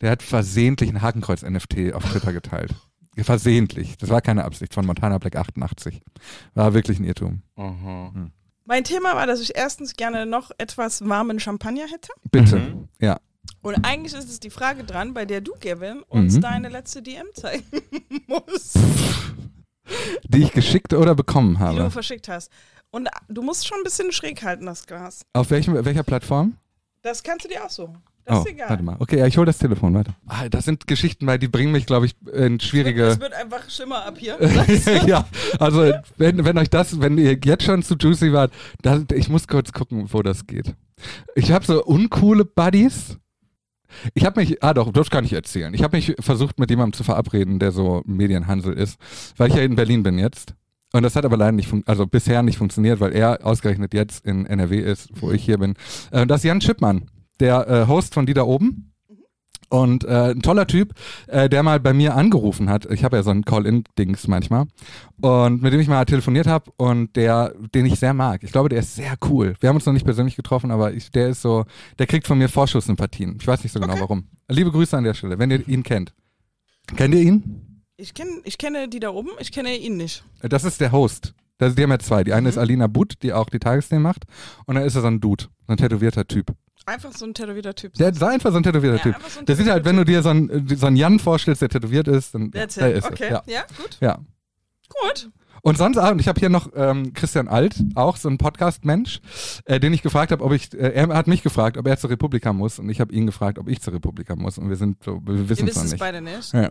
Der 0.01 0.11
hat 0.11 0.23
versehentlich 0.23 0.89
ein 0.91 1.03
Hakenkreuz-NFT 1.03 1.93
auf 1.93 2.03
Twitter 2.11 2.33
geteilt. 2.33 2.75
Versehentlich. 3.17 3.97
Das 3.99 4.09
war 4.11 4.21
keine 4.23 4.45
Absicht 4.45 4.73
von 4.75 4.87
Montana 4.87 5.19
Black 5.19 5.37
88. 5.37 6.01
War 6.55 6.73
wirklich 6.75 6.99
ein 6.99 7.05
Irrtum. 7.05 7.43
Mhm. 7.57 8.33
Mein 8.65 8.85
Thema 8.85 9.15
war, 9.15 9.27
dass 9.27 9.41
ich 9.41 9.55
erstens 9.57 9.95
gerne 9.97 10.25
noch 10.25 10.51
etwas 10.59 11.07
warmen 11.07 11.39
Champagner 11.41 11.87
hätte. 11.91 12.13
Bitte. 12.31 12.59
Mhm. 12.59 12.89
Ja. 13.01 13.21
Und 13.61 13.85
eigentlich 13.85 14.15
ist 14.15 14.29
es 14.31 14.41
die 14.41 14.51
Frage 14.51 14.85
dran, 14.85 15.15
bei 15.15 15.25
der 15.27 15.41
du, 15.41 15.53
Gavin, 15.61 16.03
uns 16.09 16.37
Mhm. 16.37 16.41
deine 16.41 16.69
letzte 16.69 17.03
DM 17.03 17.27
zeigen 17.35 17.65
musst, 18.29 18.79
Die 20.29 20.43
ich 20.45 20.53
geschickt 20.53 20.95
oder 20.95 21.15
bekommen 21.15 21.55
die 21.55 21.59
du 21.59 21.65
habe. 21.83 21.91
verschickt 21.91 22.29
hast. 22.29 22.51
Und 22.91 23.09
du 23.29 23.43
musst 23.43 23.67
schon 23.67 23.79
ein 23.79 23.85
bisschen 23.85 24.13
schräg 24.13 24.43
halten, 24.43 24.67
das 24.67 24.87
Glas. 24.87 25.23
Auf 25.33 25.51
welchem, 25.51 25.75
welcher 25.85 26.03
Plattform? 26.03 26.57
Das 27.03 27.23
kannst 27.23 27.45
du 27.45 27.49
dir 27.49 27.65
aussuchen. 27.65 27.99
Das 28.25 28.39
oh, 28.39 28.41
ist 28.43 28.51
egal. 28.51 28.71
warte 28.71 28.83
mal. 28.83 28.97
Okay, 29.01 29.19
ja, 29.19 29.27
ich 29.27 29.37
hole 29.37 29.47
das 29.47 29.59
Telefon, 29.59 29.95
warte. 29.95 30.15
Ah, 30.27 30.49
das 30.49 30.65
sind 30.65 30.87
Geschichten 30.87 31.27
bei, 31.27 31.39
die 31.39 31.49
bringen 31.49 31.73
mich, 31.73 31.87
glaube 31.87 32.07
ich, 32.07 32.15
in 32.33 32.61
schwierige. 32.61 33.05
Es 33.07 33.21
wird 33.21 33.33
einfach 33.33 33.69
Schimmer 33.69 34.05
ab 34.05 34.15
hier. 34.19 34.39
ja, 35.07 35.27
also 35.59 35.93
wenn, 36.19 36.45
wenn 36.45 36.57
euch 36.59 36.71
das, 36.71 37.01
wenn 37.01 37.19
ihr 37.19 37.37
jetzt 37.45 37.65
schon 37.65 37.83
zu 37.83 37.97
Juicy 37.97 38.33
wart, 38.33 38.53
das, 38.83 39.03
ich 39.15 39.29
muss 39.29 39.49
kurz 39.49 39.73
gucken, 39.73 40.07
wo 40.13 40.23
das 40.23 40.47
geht. 40.47 40.75
Ich 41.35 41.51
habe 41.51 41.65
so 41.65 41.85
uncoole 41.85 42.45
Buddies. 42.45 43.19
Ich 44.15 44.25
habe 44.25 44.41
mich, 44.41 44.63
ah 44.63 44.73
doch, 44.73 44.93
das 44.93 45.11
kann 45.11 45.25
ich 45.25 45.33
erzählen. 45.33 45.75
Ich 45.75 45.83
habe 45.83 45.97
mich 45.97 46.15
versucht, 46.21 46.59
mit 46.59 46.71
jemandem 46.71 46.95
zu 46.95 47.05
verabreden, 47.05 47.59
der 47.59 47.73
so 47.73 48.03
Medienhansel 48.07 48.73
ist, 48.73 48.99
weil 49.37 49.51
ich 49.51 49.57
ja 49.57 49.63
in 49.63 49.75
Berlin 49.77 50.03
bin 50.03 50.19
jetzt. 50.19 50.55
Und 50.95 51.03
das 51.03 51.17
hat 51.17 51.25
aber 51.25 51.37
leider 51.39 51.53
nicht, 51.53 51.69
fun- 51.69 51.83
also 51.87 52.07
bisher 52.07 52.43
nicht 52.43 52.59
funktioniert, 52.59 53.01
weil 53.01 53.15
er 53.15 53.45
ausgerechnet 53.47 53.95
jetzt 53.95 54.27
in 54.27 54.45
NRW 54.47 54.79
ist, 54.79 55.09
wo 55.21 55.33
ich 55.33 55.43
hier 55.43 55.59
bin. 55.59 55.75
Äh, 56.11 56.27
das 56.27 56.41
ist 56.41 56.45
Jan 56.45 56.61
Schippmann, 56.61 57.07
der 57.43 57.69
äh, 57.69 57.87
Host 57.89 58.15
von 58.15 58.25
Die 58.25 58.35
da 58.35 58.45
oben. 58.45 58.89
Und 59.69 60.05
äh, 60.05 60.33
ein 60.33 60.43
toller 60.43 60.67
Typ, 60.67 60.93
äh, 61.29 61.49
der 61.49 61.63
mal 61.63 61.81
bei 61.81 61.95
mir 61.95 62.15
angerufen 62.15 62.69
hat. 62.69 62.85
Ich 62.91 63.05
habe 63.05 63.17
ja 63.17 63.23
so 63.23 63.31
ein 63.31 63.43
Call-In-Dings 63.47 64.29
manchmal. 64.29 64.67
Und 65.23 65.63
mit 65.63 65.73
dem 65.73 65.81
ich 65.81 65.89
mal 65.89 66.05
telefoniert 66.05 66.47
habe 66.47 66.71
und 66.77 67.17
der, 67.17 67.55
den 67.75 67.87
ich 67.87 67.99
sehr 67.99 68.13
mag. 68.13 68.43
Ich 68.45 68.53
glaube, 68.53 68.69
der 68.69 68.81
ist 68.81 68.97
sehr 68.97 69.15
cool. 69.31 69.55
Wir 69.61 69.71
haben 69.71 69.77
uns 69.77 69.87
noch 69.87 69.95
nicht 69.95 70.05
persönlich 70.05 70.37
getroffen, 70.37 70.71
aber 70.71 70.93
ich, 70.93 71.11
der 71.11 71.31
ist 71.31 71.41
so, 71.41 71.65
der 71.99 72.07
kriegt 72.07 72.27
von 72.27 72.37
mir 72.37 72.51
Vorschusssympathien. 72.51 73.39
Ich 73.41 73.47
weiß 73.47 73.63
nicht 73.63 73.73
so 73.73 73.81
genau 73.81 73.95
Okay. 73.95 74.03
warum. 74.03 74.25
Liebe 74.51 74.71
Grüße 74.71 74.95
an 74.95 75.05
der 75.05 75.15
Stelle, 75.15 75.39
wenn 75.39 75.51
ihr 75.51 75.67
ihn 75.67 75.83
kennt. 75.83 76.13
Kennt 76.95 77.15
ihr 77.15 77.23
ihn? 77.23 77.83
Ich, 77.97 78.13
kenn, 78.13 78.43
ich 78.45 78.59
kenne 78.59 78.89
die 78.89 79.01
da 79.01 79.09
oben, 79.09 79.31
ich 79.39 79.53
kenne 79.53 79.75
ihn 79.75 79.97
nicht. 79.97 80.23
Das 80.43 80.65
ist 80.65 80.83
der 80.83 80.93
Host. 80.93 81.33
Das, 81.57 81.75
die 81.77 81.83
haben 81.83 81.91
ja 81.93 81.99
zwei. 81.99 82.25
Die 82.25 82.35
eine 82.35 82.51
ist 82.51 82.59
Alina 82.59 82.89
Butt, 82.89 83.23
die 83.23 83.33
auch 83.33 83.49
die 83.49 83.59
Tagesthemen 83.61 84.03
macht. 84.03 84.25
Und 84.67 84.75
dann 84.75 84.85
ist 84.85 84.97
er 84.97 85.01
so 85.01 85.07
ein 85.07 85.21
Dude, 85.21 85.45
so 85.67 85.73
ein 85.73 85.77
tätowierter 85.79 86.27
Typ. 86.27 86.53
Einfach 86.87 87.13
so 87.13 87.25
ein 87.25 87.35
tätowierter 87.35 87.75
Typ. 87.75 87.95
Der 87.95 88.11
ist 88.11 88.23
einfach 88.23 88.51
so 88.51 88.57
ein 88.57 88.63
tätowierter 88.63 88.97
Ja, 88.97 89.03
Typ. 89.03 89.17
so 89.29 89.41
ein 89.41 89.47
der 89.47 89.57
sieht 89.57 89.69
halt, 89.69 89.85
wenn 89.85 89.97
du 89.97 90.05
dir 90.05 90.23
so 90.23 90.31
einen, 90.31 90.69
so 90.77 90.87
einen 90.87 90.97
Jan 90.97 91.19
vorstellst, 91.19 91.63
der 91.63 91.69
tätowiert 91.69 92.09
ist, 92.09 92.35
dann 92.35 92.51
der 92.51 92.65
ist 92.65 92.79
Okay, 92.79 93.25
es. 93.25 93.31
Ja. 93.31 93.43
ja, 93.47 93.63
gut. 93.77 93.99
ja. 94.01 94.19
Gut. 94.89 95.31
Und 95.65 95.79
sonst, 95.79 95.97
ah, 95.97 96.11
und 96.11 96.21
ich 96.21 96.27
habe 96.27 96.41
hier 96.41 96.49
noch 96.49 96.71
ähm, 96.75 97.13
Christian 97.15 97.47
Alt, 97.47 97.77
auch 97.95 98.17
so 98.17 98.29
ein 98.29 98.37
Podcast-Mensch, 98.37 99.21
äh, 99.65 99.79
den 99.79 99.93
ich 99.93 100.03
gefragt 100.03 100.33
habe, 100.33 100.43
ob 100.43 100.53
ich, 100.53 100.75
äh, 100.75 100.89
er 100.93 101.09
hat 101.11 101.29
mich 101.29 101.43
gefragt, 101.45 101.77
ob 101.77 101.87
er 101.87 101.97
zur 101.99 102.11
Republika 102.11 102.53
muss 102.53 102.81
und 102.81 102.89
ich 102.91 103.01
habe 103.01 103.13
ihn 103.15 103.27
gefragt, 103.27 103.59
ob 103.61 103.69
ich 103.69 103.81
zur 103.81 103.93
Republika 103.95 104.35
muss 104.35 104.59
und 104.59 104.69
wir 104.69 104.77
sind 104.77 105.05
so, 105.05 105.21
wir 105.25 105.49
wissen 105.49 105.69
es 105.69 105.77
noch 105.77 105.85
nicht. 105.85 105.99
beide 106.01 106.21
nicht. 106.21 106.53
Ja. 106.53 106.69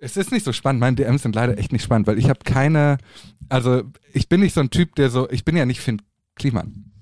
Es 0.00 0.16
ist 0.16 0.30
nicht 0.30 0.44
so 0.44 0.52
spannend. 0.52 0.78
Meine 0.78 0.94
DMs 0.94 1.22
sind 1.22 1.34
leider 1.34 1.58
echt 1.58 1.72
nicht 1.72 1.82
spannend, 1.82 2.06
weil 2.06 2.16
ich 2.18 2.28
habe 2.28 2.38
keine, 2.44 2.98
also 3.48 3.82
ich 4.12 4.28
bin 4.28 4.38
nicht 4.40 4.54
so 4.54 4.60
ein 4.60 4.70
Typ, 4.70 4.94
der 4.94 5.10
so, 5.10 5.28
ich 5.30 5.44
bin 5.44 5.56
ja 5.56 5.66
nicht 5.66 5.80
Finn 5.80 6.00
Kliman. 6.36 6.92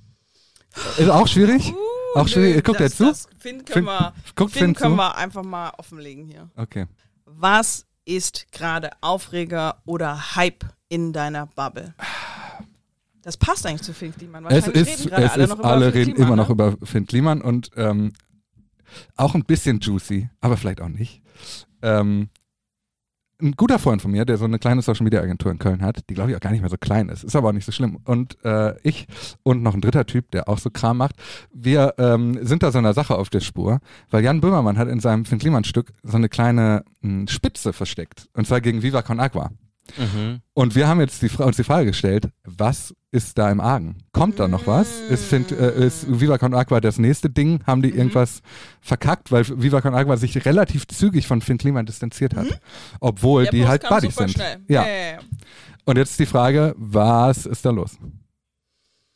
Ist 0.96 1.10
auch 1.10 1.28
schwierig? 1.28 1.70
Uh, 1.70 1.76
Auch 2.14 2.28
nö, 2.34 2.60
Guckt 2.62 2.80
das, 2.80 2.92
er 2.92 2.96
zu? 2.96 3.04
Das 3.04 3.26
Finn 3.38 3.64
können 3.64 3.66
Finn- 3.66 3.84
wir, 3.84 4.12
Guckt 4.34 4.52
Finn 4.52 4.62
Finn 4.62 4.74
können 4.74 4.96
wir 4.96 5.16
einfach 5.16 5.42
mal 5.42 5.70
offenlegen 5.78 6.24
hier. 6.24 6.48
Okay. 6.56 6.86
Was 7.24 7.86
ist 8.04 8.50
gerade 8.52 8.90
Aufreger 9.00 9.82
oder 9.84 10.36
Hype 10.36 10.64
in 10.88 11.12
deiner 11.12 11.46
Bubble? 11.46 11.94
Das 13.22 13.36
passt 13.36 13.66
eigentlich 13.66 13.82
zu 13.82 13.92
Finn 13.92 14.14
Kliman. 14.14 14.46
Es 14.46 14.68
ist, 14.68 14.76
reden 14.76 15.12
es 15.12 15.32
alle 15.32 15.42
ist, 15.44 15.50
noch 15.50 15.58
über 15.58 15.68
alle 15.68 15.94
reden 15.94 16.14
Kliman, 16.14 16.26
immer 16.28 16.36
noch 16.36 16.48
ne? 16.48 16.52
über 16.52 16.76
Finn 16.86 17.06
Kliman 17.06 17.42
und 17.42 17.70
ähm, 17.76 18.12
auch 19.16 19.34
ein 19.34 19.44
bisschen 19.44 19.80
juicy, 19.80 20.30
aber 20.40 20.56
vielleicht 20.56 20.80
auch 20.80 20.88
nicht. 20.88 21.22
Ähm, 21.82 22.30
ein 23.40 23.52
guter 23.52 23.78
Freund 23.78 24.00
von 24.00 24.10
mir, 24.10 24.24
der 24.24 24.38
so 24.38 24.44
eine 24.44 24.58
kleine 24.58 24.82
Social 24.82 25.04
Media 25.04 25.20
Agentur 25.20 25.50
in 25.50 25.58
Köln 25.58 25.82
hat, 25.82 26.08
die 26.08 26.14
glaube 26.14 26.30
ich 26.30 26.36
auch 26.36 26.40
gar 26.40 26.50
nicht 26.50 26.60
mehr 26.60 26.70
so 26.70 26.78
klein 26.78 27.08
ist, 27.08 27.24
ist 27.24 27.36
aber 27.36 27.48
auch 27.48 27.52
nicht 27.52 27.66
so 27.66 27.72
schlimm. 27.72 27.98
Und 28.04 28.42
äh, 28.44 28.74
ich 28.82 29.06
und 29.42 29.62
noch 29.62 29.74
ein 29.74 29.80
dritter 29.80 30.06
Typ, 30.06 30.30
der 30.30 30.48
auch 30.48 30.58
so 30.58 30.70
Kram 30.70 30.96
macht, 30.96 31.16
wir 31.52 31.94
ähm, 31.98 32.38
sind 32.44 32.62
da 32.62 32.72
so 32.72 32.78
einer 32.78 32.94
Sache 32.94 33.16
auf 33.16 33.28
der 33.30 33.40
Spur, 33.40 33.80
weil 34.10 34.24
Jan 34.24 34.40
Böhmermann 34.40 34.78
hat 34.78 34.88
in 34.88 35.00
seinem 35.00 35.24
Finn 35.24 35.38
Kliman 35.38 35.64
Stück 35.64 35.92
so 36.02 36.16
eine 36.16 36.28
kleine 36.28 36.84
mh, 37.02 37.28
Spitze 37.28 37.72
versteckt 37.72 38.28
und 38.34 38.46
zwar 38.46 38.60
gegen 38.60 38.82
Viva 38.82 39.02
Con 39.02 39.20
Agua. 39.20 39.50
Mhm. 39.96 40.40
Und 40.54 40.74
wir 40.74 40.88
haben 40.88 41.00
jetzt 41.00 41.22
die, 41.22 41.28
uns 41.28 41.56
die 41.56 41.64
Frage 41.64 41.86
gestellt, 41.86 42.28
was 42.44 42.94
ist 43.10 43.38
da 43.38 43.50
im 43.50 43.60
Argen? 43.60 43.98
Kommt 44.12 44.38
da 44.38 44.48
noch 44.48 44.66
was? 44.66 45.00
Ist, 45.08 45.24
find, 45.24 45.52
äh, 45.52 45.86
ist 45.86 46.06
Viva 46.20 46.38
Con 46.38 46.54
Agua 46.54 46.80
das 46.80 46.98
nächste 46.98 47.30
Ding? 47.30 47.60
Haben 47.66 47.82
die 47.82 47.90
irgendwas 47.90 48.42
verkackt? 48.80 49.32
Weil 49.32 49.44
Viva 49.48 49.80
Con 49.80 49.94
Agua 49.94 50.16
sich 50.16 50.44
relativ 50.44 50.86
zügig 50.86 51.26
von 51.26 51.40
Finn 51.40 51.58
Kliman 51.58 51.86
distanziert 51.86 52.34
hat. 52.34 52.60
Obwohl 53.00 53.44
Der 53.44 53.52
die 53.52 53.58
Post 53.60 53.70
halt 53.70 53.88
Buddies 53.88 54.16
sind. 54.16 54.30
Schnell. 54.32 54.56
Ja. 54.68 54.82
Ja, 54.82 54.88
ja, 54.88 55.12
ja. 55.12 55.18
Und 55.84 55.96
jetzt 55.98 56.18
die 56.18 56.26
Frage, 56.26 56.74
was 56.76 57.46
ist 57.46 57.64
da 57.64 57.70
los? 57.70 57.96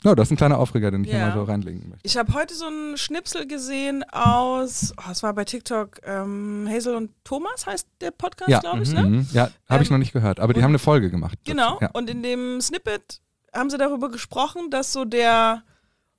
Ja, 0.03 0.15
das 0.15 0.29
ist 0.29 0.33
ein 0.33 0.37
kleiner 0.37 0.59
Aufreger, 0.59 0.91
den 0.91 1.05
ich 1.05 1.11
hier 1.11 1.19
Ja. 1.19 1.29
mal 1.29 1.35
so 1.35 1.43
reinlegen 1.45 1.89
möchte. 1.91 2.07
Ich 2.07 2.17
habe 2.17 2.33
heute 2.33 2.55
so 2.55 2.67
einen 2.67 2.97
Schnipsel 2.97 3.47
gesehen 3.47 4.03
aus, 4.11 4.93
oh, 4.97 5.11
es 5.11 5.23
war 5.23 5.35
bei 5.35 5.45
TikTok, 5.45 6.01
ähm, 6.05 6.67
Hazel 6.71 6.95
und 6.95 7.11
Thomas 7.25 7.67
heißt 7.67 7.87
der 8.01 8.11
Podcast, 8.11 8.51
Ja, 8.51 8.61
glaube 8.61 8.83
ich, 8.83 8.89
mhm. 8.91 8.95
ne? 8.95 9.03
Mhm. 9.03 9.29
Ja, 9.33 9.51
habe 9.69 9.83
ich 9.83 9.91
Ähm, 9.91 9.95
noch 9.95 9.99
nicht 9.99 10.13
gehört, 10.13 10.41
aber 10.41 10.53
die 10.55 10.59
und- 10.61 10.65
haben 10.65 10.71
eine 10.71 10.79
Folge 10.79 11.11
gemacht. 11.11 11.39
Genau. 11.45 11.79
Ja. 11.81 11.91
Und 11.93 12.09
in 12.09 12.23
dem 12.23 12.61
Snippet 12.61 13.21
haben 13.55 13.69
sie 13.69 13.77
darüber 13.79 14.11
gesprochen, 14.11 14.71
dass 14.71 14.93
so 14.93 15.05
der, 15.05 15.65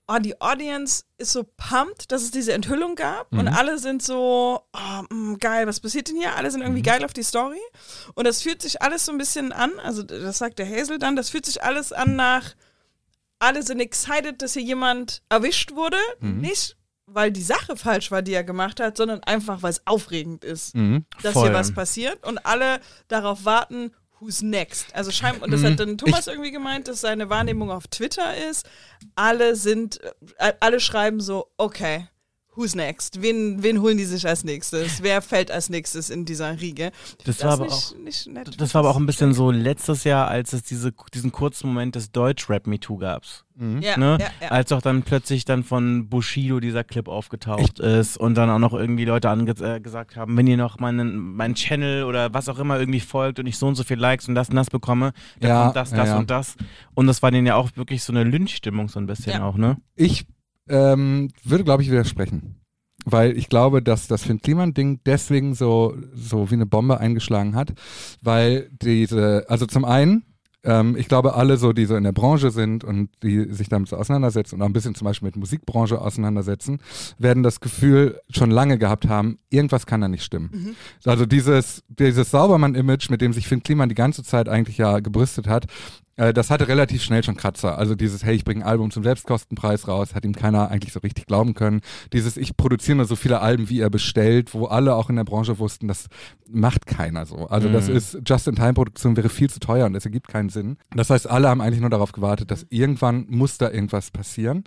oh, 0.08 0.18
die 0.20 0.40
Audience 0.42 1.04
ist 1.18 1.32
so 1.32 1.44
pumped, 1.58 2.12
dass 2.12 2.22
es 2.22 2.30
diese 2.30 2.54
Enthüllung 2.54 2.96
gab 2.96 3.32
und 3.32 3.44
Mhm. 3.46 3.48
alle 3.56 3.80
sind 3.80 4.04
so, 4.04 4.62
oh, 4.74 5.04
mh, 5.14 5.38
geil, 5.40 5.66
was 5.66 5.80
passiert 5.80 6.08
denn 6.10 6.18
hier? 6.18 6.36
Alle 6.36 6.52
sind 6.52 6.60
Mhm. 6.60 6.68
irgendwie 6.68 6.82
geil 6.84 7.04
auf 7.04 7.14
die 7.14 7.24
Story. 7.24 7.58
Und 8.14 8.28
das 8.28 8.44
fühlt 8.44 8.62
sich 8.62 8.82
alles 8.84 9.06
so 9.08 9.12
ein 9.12 9.18
bisschen 9.18 9.52
an, 9.52 9.72
also 9.84 10.04
das 10.04 10.38
sagt 10.38 10.60
der 10.60 10.68
Hazel 10.70 11.00
dann, 11.00 11.16
das 11.16 11.30
fühlt 11.32 11.46
sich 11.48 11.64
alles 11.64 11.94
an 11.94 12.16
nach, 12.16 12.44
alle 13.42 13.64
sind 13.64 13.80
excited, 13.80 14.42
dass 14.42 14.54
hier 14.54 14.62
jemand 14.64 15.22
erwischt 15.30 15.74
wurde. 15.74 15.98
Mhm. 16.20 16.40
Nicht, 16.42 16.78
weil 17.06 17.32
die 17.32 17.42
Sache 17.42 17.76
falsch 17.76 18.12
war, 18.12 18.22
die 18.22 18.34
er 18.34 18.44
gemacht 18.44 18.80
hat, 18.80 18.96
sondern 18.98 19.22
einfach, 19.24 19.62
weil 19.64 19.72
es 19.72 19.86
aufregend 19.86 20.44
ist 20.46 20.76
Mhm. 20.76 21.06
dass 21.24 21.34
Voll. 21.34 21.48
hier 21.50 21.54
was 21.54 21.74
passiert 21.74 22.26
und 22.26 22.46
alle 22.46 22.80
darauf 23.10 23.44
warten, 23.44 23.92
who's 24.20 24.42
next? 24.42 24.96
Also 24.96 25.12
scheinbar, 25.12 25.44
und 25.44 25.52
das 25.52 25.64
hat 25.64 25.80
dann 25.80 25.98
Thomas 25.98 26.28
irgendwie 26.28 26.52
gemeint, 26.52 26.88
dass 26.88 27.02
seine 27.02 27.30
Wahrnehmung 27.30 27.72
auf 27.72 27.88
Twitter 27.88 28.38
ist, 28.50 28.66
alle 29.16 29.56
sind, 29.56 30.00
äh, 30.38 30.54
alle 30.60 30.80
schreiben 30.80 31.20
so, 31.20 31.48
okay, 31.58 32.08
who's 32.56 32.76
next? 32.76 33.22
Wen, 33.22 33.64
wen 33.64 33.82
holen 33.82 33.98
die 33.98 34.06
sich 34.06 34.28
als 34.28 34.44
nächstes? 34.44 35.02
Wer 35.04 35.22
fällt 35.22 35.52
als 35.52 35.70
nächstes 35.70 36.10
in 36.10 36.26
dieser 36.26 36.60
Riege? 36.60 36.92
Das 37.26 37.44
war 37.44 37.54
aber 37.54 37.64
nicht, 37.66 37.74
auch- 37.74 37.96
nicht 38.04 38.28
nett. 38.28 38.60
Das 38.60 38.74
war 38.74 38.80
aber 38.80 38.90
auch 38.90 38.98
ein 38.98 39.06
bisschen 39.06 39.34
so 39.34 39.52
letztes 39.52 40.04
Jahr, 40.04 40.28
als 40.28 40.52
es 40.54 40.64
diese, 40.64 40.92
diesen 41.14 41.32
kurzen 41.32 41.68
Moment 41.68 41.96
des 41.96 42.12
Deutsch-Rap-MeToo 42.12 42.98
gab. 42.98 43.24
Ja, 43.82 43.96
Ne? 43.98 44.18
ja, 44.20 44.28
ja. 44.42 44.48
Als 44.50 44.72
auch 44.72 44.82
dann 44.82 45.04
plötzlich 45.04 45.46
dann 45.46 45.64
von 45.64 46.10
Bushido 46.10 46.60
dieser 46.60 46.84
Clip 46.84 47.08
aufgetaucht 47.08 47.80
ist 47.80 48.18
und 48.18 48.34
dann 48.34 48.50
auch 48.50 48.58
noch 48.58 48.74
irgendwie 48.74 49.06
Leute 49.06 49.30
ange 49.30 49.52
äh, 49.52 49.80
gesagt 49.80 50.16
haben, 50.16 50.36
wenn 50.36 50.48
ihr 50.48 50.58
noch 50.58 50.80
meinen, 50.80 51.36
meinen 51.36 51.54
Channel 51.54 52.06
oder 52.06 52.34
was 52.34 52.50
auch 52.50 52.58
immer 52.58 52.80
irgendwie 52.80 53.02
folgt 53.02 53.38
und 53.38 53.46
ich 53.46 53.58
so 53.60 53.68
und 53.68 53.76
so 53.76 53.84
viel 53.84 53.98
Likes 54.00 54.28
und 54.28 54.34
das 54.36 54.50
und 54.50 54.56
das 54.56 54.72
bekomme, 54.72 55.14
dann 55.42 55.50
Ja, 55.50 55.64
kommt 55.64 55.76
das, 55.76 55.92
ja, 55.92 55.98
das 55.98 56.08
ja. 56.10 56.18
und 56.18 56.32
das. 56.32 56.56
Und 56.96 57.06
das 57.08 57.22
war 57.22 57.30
denen 57.30 57.46
ja 57.46 57.56
auch 57.56 57.70
wirklich 57.76 58.04
so 58.04 58.12
eine 58.12 58.24
Lynchstimmung 58.24 58.90
so 58.90 59.00
ein 59.00 59.06
bisschen 59.06 59.34
Ja. 59.34 59.44
auch, 59.46 59.58
ne? 59.58 59.78
Ich 59.96 60.26
ähm, 60.72 61.30
würde, 61.44 61.64
glaube 61.64 61.84
ich, 61.84 61.92
widersprechen. 61.92 62.56
Weil 63.06 63.36
ich 63.36 63.50
glaube, 63.50 63.82
dass 63.82 64.08
das 64.08 64.24
Finn 64.24 64.42
Kliman-Ding 64.42 65.00
deswegen 65.06 65.56
so, 65.56 65.96
so 66.14 66.52
wie 66.52 66.56
eine 66.56 66.68
Bombe 66.68 67.00
eingeschlagen 67.00 67.56
hat, 67.56 67.74
weil 68.22 68.70
diese, 68.80 69.46
also 69.48 69.66
zum 69.66 69.86
einen, 69.86 70.24
ähm, 70.64 70.96
ich 70.96 71.08
glaube, 71.08 71.34
alle 71.34 71.58
so, 71.58 71.74
die 71.74 71.86
so 71.86 71.96
in 71.96 72.04
der 72.04 72.12
Branche 72.12 72.52
sind 72.52 72.84
und 72.84 73.10
die 73.24 73.52
sich 73.52 73.70
damit 73.70 73.90
so 73.90 73.98
auseinandersetzen 73.98 74.56
und 74.56 74.62
auch 74.62 74.68
ein 74.68 74.74
bisschen 74.74 74.94
zum 74.94 75.06
Beispiel 75.06 75.28
mit 75.28 75.36
Musikbranche 75.36 76.00
auseinandersetzen, 76.00 76.80
werden 77.18 77.42
das 77.42 77.60
Gefühl 77.60 78.20
schon 78.30 78.52
lange 78.52 78.78
gehabt 78.78 79.08
haben, 79.08 79.40
irgendwas 79.50 79.88
kann 79.88 80.02
da 80.02 80.08
nicht 80.08 80.24
stimmen. 80.24 80.76
Also 81.04 81.26
dieses, 81.26 81.84
dieses 81.90 82.30
Saubermann-Image, 82.30 83.10
mit 83.10 83.22
dem 83.22 83.34
sich 83.34 83.48
Finn 83.48 83.64
Kliman 83.64 83.90
die 83.90 83.96
ganze 83.96 84.24
Zeit 84.24 84.48
eigentlich 84.48 84.78
ja 84.78 85.00
gebrüstet 85.00 85.48
hat, 85.48 85.66
äh, 86.18 86.34
das 86.34 86.50
hatte 86.50 86.68
relativ 86.68 87.04
schnell 87.04 87.24
schon 87.24 87.36
Kratzer. 87.36 87.78
Also 87.78 87.96
dieses, 87.96 88.24
hey, 88.24 88.36
ich 88.36 88.46
bringe 88.46 88.64
ein 88.64 88.70
Album 88.70 88.92
zum 88.92 89.04
Selbstkostenpreis 89.04 89.88
raus, 89.88 90.16
hat 90.16 90.26
ihm 90.26 90.34
keiner 90.34 90.70
eigentlich 90.70 90.94
so 90.94 91.00
richtig 91.00 91.26
glauben 91.26 91.54
können. 91.54 91.82
Dieses, 92.14 92.38
ich 92.38 92.58
produziere 92.58 92.98
nur 92.98 93.06
so 93.06 93.16
viele 93.16 93.40
Alben, 93.40 93.70
wie 93.70 93.80
er 93.80 93.90
bestellt, 93.90 94.54
wo 94.54 94.66
alle 94.66 94.96
auch 94.96 95.10
in 95.10 95.16
der 95.16 95.24
Branche 95.24 95.60
wussten, 95.60 95.88
das 95.88 96.08
macht 96.50 96.86
keiner 96.86 97.26
so. 97.26 97.48
Also 97.48 97.70
das 97.70 97.88
ist, 97.88 98.20
Just-in-Time-Produktion 98.26 99.16
wäre 99.16 99.30
viel 99.30 99.50
zu 99.50 99.60
teuer 99.60 99.86
und 99.86 99.96
es 99.96 100.06
ergibt 100.06 100.28
keinen 100.28 100.50
Sinn. 100.50 100.78
Das 100.94 101.10
heißt, 101.10 101.30
alle 101.30 101.50
haben 101.50 101.62
eigentlich 101.62 101.82
nur 101.82 101.90
darauf 101.90 102.12
gewartet, 102.12 102.52
dass 102.52 102.66
irgendwann 102.70 103.26
muss 103.30 103.58
da 103.58 103.72
irgendwas 103.72 104.12
passieren. 104.12 104.64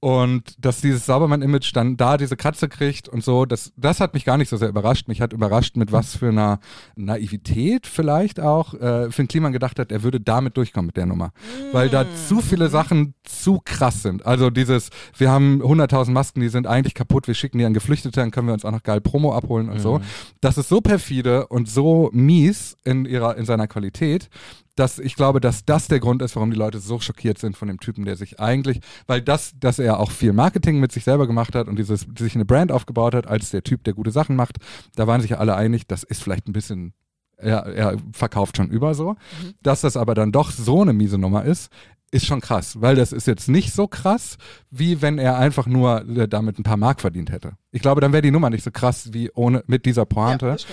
Und 0.00 0.64
dass 0.64 0.80
dieses 0.80 1.04
Saubermann-Image 1.04 1.76
dann 1.76 1.98
da 1.98 2.16
diese 2.16 2.34
Kratze 2.34 2.70
kriegt 2.70 3.06
und 3.06 3.22
so, 3.22 3.44
das, 3.44 3.72
das 3.76 4.00
hat 4.00 4.14
mich 4.14 4.24
gar 4.24 4.38
nicht 4.38 4.48
so 4.48 4.56
sehr 4.56 4.70
überrascht. 4.70 5.08
Mich 5.08 5.20
hat 5.20 5.34
überrascht, 5.34 5.76
mit 5.76 5.92
was 5.92 6.16
für 6.16 6.28
einer 6.28 6.58
Naivität 6.96 7.86
vielleicht 7.86 8.40
auch 8.40 8.72
äh, 8.72 9.10
Finn 9.10 9.28
Kliman 9.28 9.52
gedacht 9.52 9.78
hat, 9.78 9.92
er 9.92 10.02
würde 10.02 10.18
damit 10.18 10.56
durchkommen 10.56 10.86
mit 10.86 10.96
der 10.96 11.04
Nummer. 11.04 11.32
Weil 11.72 11.90
da 11.90 12.06
zu 12.26 12.40
viele 12.40 12.70
Sachen 12.70 13.12
zu 13.24 13.60
krass 13.62 14.02
sind. 14.02 14.24
Also 14.24 14.48
dieses, 14.48 14.88
wir 15.18 15.30
haben 15.30 15.60
100.000 15.62 16.12
Masken, 16.12 16.40
die 16.40 16.48
sind 16.48 16.66
eigentlich 16.66 16.94
kaputt, 16.94 17.26
wir 17.26 17.34
schicken 17.34 17.58
die 17.58 17.66
an 17.66 17.74
Geflüchtete, 17.74 18.20
dann 18.20 18.30
können 18.30 18.46
wir 18.46 18.54
uns 18.54 18.64
auch 18.64 18.72
noch 18.72 18.82
geil 18.82 19.02
Promo 19.02 19.34
abholen 19.34 19.68
und 19.68 19.80
so. 19.80 20.00
Das 20.40 20.56
ist 20.56 20.70
so 20.70 20.80
perfide 20.80 21.46
und 21.48 21.68
so 21.68 22.08
mies 22.14 22.74
in 22.84 23.04
ihrer, 23.04 23.36
in 23.36 23.44
seiner 23.44 23.68
Qualität, 23.68 24.30
dass 24.76 24.98
ich 24.98 25.14
glaube, 25.14 25.40
dass 25.40 25.64
das 25.64 25.88
der 25.88 26.00
Grund 26.00 26.22
ist, 26.22 26.36
warum 26.36 26.50
die 26.50 26.56
Leute 26.56 26.78
so 26.78 27.00
schockiert 27.00 27.38
sind 27.38 27.56
von 27.56 27.68
dem 27.68 27.80
Typen, 27.80 28.04
der 28.04 28.16
sich 28.16 28.40
eigentlich, 28.40 28.80
weil 29.06 29.20
das, 29.20 29.52
dass 29.58 29.78
er 29.78 30.00
auch 30.00 30.10
viel 30.10 30.32
Marketing 30.32 30.80
mit 30.80 30.92
sich 30.92 31.04
selber 31.04 31.26
gemacht 31.26 31.54
hat 31.54 31.68
und 31.68 31.78
dieses, 31.78 32.06
sich 32.18 32.34
eine 32.34 32.44
Brand 32.44 32.72
aufgebaut 32.72 33.14
hat, 33.14 33.26
als 33.26 33.50
der 33.50 33.62
Typ, 33.62 33.84
der 33.84 33.94
gute 33.94 34.10
Sachen 34.10 34.36
macht, 34.36 34.58
da 34.96 35.06
waren 35.06 35.20
sich 35.20 35.30
ja 35.30 35.38
alle 35.38 35.54
einig, 35.54 35.86
das 35.86 36.02
ist 36.02 36.22
vielleicht 36.22 36.48
ein 36.48 36.52
bisschen, 36.52 36.94
er, 37.36 37.66
er 37.66 37.96
verkauft 38.12 38.56
schon 38.56 38.68
über 38.68 38.94
so. 38.94 39.16
Dass 39.62 39.80
das 39.80 39.96
aber 39.96 40.14
dann 40.14 40.32
doch 40.32 40.50
so 40.50 40.82
eine 40.82 40.92
miese 40.92 41.18
Nummer 41.18 41.44
ist, 41.44 41.70
ist 42.12 42.26
schon 42.26 42.40
krass, 42.40 42.80
weil 42.80 42.96
das 42.96 43.12
ist 43.12 43.26
jetzt 43.26 43.48
nicht 43.48 43.72
so 43.72 43.86
krass, 43.86 44.36
wie 44.70 45.00
wenn 45.00 45.18
er 45.18 45.38
einfach 45.38 45.66
nur 45.66 46.08
äh, 46.08 46.26
damit 46.26 46.58
ein 46.58 46.64
paar 46.64 46.76
Mark 46.76 47.00
verdient 47.00 47.30
hätte. 47.30 47.52
Ich 47.70 47.82
glaube, 47.82 48.00
dann 48.00 48.12
wäre 48.12 48.22
die 48.22 48.32
Nummer 48.32 48.50
nicht 48.50 48.64
so 48.64 48.70
krass 48.70 49.12
wie 49.12 49.30
ohne 49.32 49.62
mit 49.66 49.86
dieser 49.86 50.06
Pointe. 50.06 50.46
Ja, 50.46 50.52
das. 50.52 50.66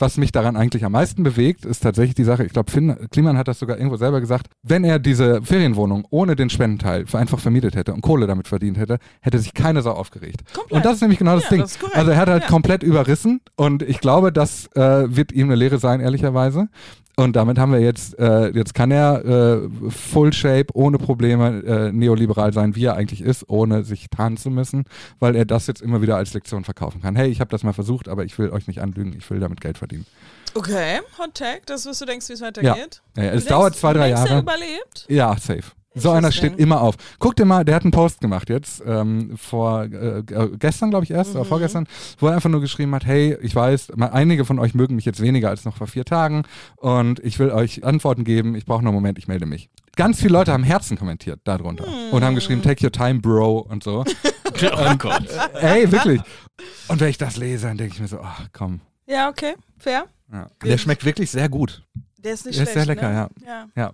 Was 0.00 0.16
mich 0.16 0.32
daran 0.32 0.56
eigentlich 0.56 0.84
am 0.84 0.92
meisten 0.92 1.22
bewegt, 1.22 1.66
ist 1.66 1.80
tatsächlich 1.82 2.14
die 2.14 2.24
Sache, 2.24 2.42
ich 2.44 2.52
glaube, 2.52 2.70
Finn 2.72 2.96
Kliman 3.10 3.36
hat 3.36 3.48
das 3.48 3.58
sogar 3.58 3.76
irgendwo 3.76 3.96
selber 3.96 4.20
gesagt, 4.20 4.46
wenn 4.62 4.82
er 4.82 4.98
diese 4.98 5.42
Ferienwohnung 5.42 6.06
ohne 6.10 6.36
den 6.36 6.48
Spendenteil 6.48 7.04
einfach 7.12 7.38
vermietet 7.38 7.76
hätte 7.76 7.92
und 7.92 8.00
Kohle 8.00 8.26
damit 8.26 8.48
verdient 8.48 8.78
hätte, 8.78 8.98
hätte 9.20 9.38
sich 9.38 9.52
keine 9.52 9.82
Sau 9.82 9.92
aufgeregt. 9.92 10.42
Komplett. 10.54 10.72
Und 10.72 10.84
das 10.86 10.94
ist 10.94 11.00
nämlich 11.02 11.18
genau 11.18 11.34
das 11.34 11.44
Ja, 11.44 11.50
Ding. 11.50 11.60
das 11.60 11.78
also 11.92 12.10
er 12.10 12.16
hat 12.16 12.28
halt 12.30 12.44
Ja. 12.44 12.48
komplett 12.48 12.82
überrissen 12.82 13.40
und 13.56 13.82
ich 13.82 14.00
glaube, 14.00 14.32
das 14.32 14.68
äh, 14.74 15.14
wird 15.14 15.32
ihm 15.32 15.48
eine 15.48 15.54
Lehre 15.54 15.78
sein, 15.78 16.00
ehrlicherweise. 16.00 16.68
Und 17.20 17.36
damit 17.36 17.58
haben 17.58 17.72
wir 17.72 17.80
jetzt, 17.80 18.18
äh, 18.18 18.48
jetzt 18.50 18.74
kann 18.74 18.90
er 18.90 19.24
äh, 19.24 19.68
Full 19.90 20.32
Shape, 20.32 20.66
ohne 20.74 20.98
Probleme 20.98 21.62
äh, 21.64 21.92
neoliberal 21.92 22.52
sein, 22.52 22.74
wie 22.76 22.84
er 22.84 22.94
eigentlich 22.96 23.20
ist, 23.20 23.48
ohne 23.48 23.84
sich 23.84 24.08
tarnen 24.10 24.36
zu 24.36 24.50
müssen, 24.50 24.84
weil 25.18 25.36
er 25.36 25.44
das 25.44 25.66
jetzt 25.66 25.82
immer 25.82 26.00
wieder 26.02 26.16
als 26.16 26.32
Lektion 26.34 26.64
verkaufen 26.64 27.00
kann. 27.02 27.16
Hey, 27.16 27.28
ich 27.30 27.40
habe 27.40 27.50
das 27.50 27.62
mal 27.62 27.72
versucht, 27.72 28.08
aber 28.08 28.24
ich 28.24 28.38
will 28.38 28.50
euch 28.50 28.66
nicht 28.68 28.80
anlügen, 28.80 29.14
ich 29.18 29.28
will 29.30 29.40
damit 29.40 29.60
Geld 29.60 29.78
verdienen. 29.78 30.06
Okay, 30.54 31.00
Hot 31.18 31.34
Tag, 31.34 31.66
das 31.66 31.86
wirst 31.86 32.00
du 32.00 32.06
denkst, 32.06 32.28
wie 32.28 32.32
es 32.32 32.40
weitergeht. 32.40 33.02
Ja, 33.16 33.22
ja, 33.22 33.28
es 33.30 33.44
denkst- 33.44 33.46
dauert 33.48 33.76
zwei, 33.76 33.92
drei 33.92 34.08
du 34.10 34.14
denkst, 34.14 34.20
Er 34.22 34.28
Jahre. 34.30 34.42
überlebt. 34.42 35.06
Ja, 35.08 35.36
safe. 35.36 35.62
So 35.94 36.10
einer 36.10 36.30
steht 36.30 36.56
immer 36.58 36.80
auf. 36.82 36.94
Guck 37.18 37.34
dir 37.34 37.44
mal, 37.44 37.64
der 37.64 37.74
hat 37.74 37.82
einen 37.82 37.90
Post 37.90 38.20
gemacht 38.20 38.48
jetzt, 38.48 38.80
ähm, 38.86 39.36
vor 39.36 39.84
äh, 39.84 40.18
äh, 40.20 40.50
gestern, 40.56 40.90
glaube 40.90 41.04
ich, 41.04 41.10
erst, 41.10 41.34
oder 41.34 41.44
vorgestern, 41.44 41.88
wo 42.18 42.28
er 42.28 42.34
einfach 42.34 42.48
nur 42.48 42.60
geschrieben 42.60 42.94
hat, 42.94 43.04
hey, 43.04 43.36
ich 43.42 43.54
weiß, 43.54 43.92
mal, 43.96 44.06
einige 44.10 44.44
von 44.44 44.60
euch 44.60 44.72
mögen 44.74 44.94
mich 44.94 45.04
jetzt 45.04 45.20
weniger 45.20 45.48
als 45.48 45.64
noch 45.64 45.76
vor 45.76 45.88
vier 45.88 46.04
Tagen 46.04 46.44
und 46.76 47.18
ich 47.20 47.38
will 47.40 47.50
euch 47.50 47.84
Antworten 47.84 48.22
geben, 48.22 48.54
ich 48.54 48.66
brauche 48.66 48.82
nur 48.82 48.90
einen 48.90 48.96
Moment, 48.96 49.18
ich 49.18 49.26
melde 49.26 49.46
mich. 49.46 49.68
Ganz 49.96 50.20
viele 50.20 50.32
Leute 50.34 50.52
haben 50.52 50.62
Herzen 50.62 50.96
kommentiert 50.96 51.40
darunter 51.44 51.86
und 52.12 52.22
haben 52.22 52.36
geschrieben, 52.36 52.62
take 52.62 52.84
your 52.84 52.92
time, 52.92 53.20
bro 53.20 53.58
und 53.58 53.82
so. 53.82 54.04
Oh 54.62 54.94
Gott. 54.98 55.26
Ey, 55.54 55.90
wirklich. 55.90 56.20
Und 56.88 57.00
wenn 57.00 57.08
ich 57.08 57.16
das 57.16 57.36
lese, 57.36 57.68
dann 57.68 57.78
denke 57.78 57.94
ich 57.94 58.00
mir 58.00 58.08
so, 58.08 58.20
ach 58.20 58.46
komm. 58.52 58.80
Ja, 59.06 59.28
okay, 59.30 59.54
fair. 59.78 60.04
Ja. 60.30 60.48
Der 60.62 60.76
schmeckt 60.76 61.04
wirklich 61.04 61.30
sehr 61.30 61.48
gut. 61.48 61.82
Der 62.18 62.34
ist 62.34 62.44
nicht 62.44 62.58
Der 62.58 62.64
ist 62.64 62.72
schlecht. 62.72 62.86
sehr 62.86 62.94
lecker, 62.94 63.08
ne? 63.08 63.14
ja. 63.14 63.46
ja. 63.46 63.68
Ja. 63.76 63.92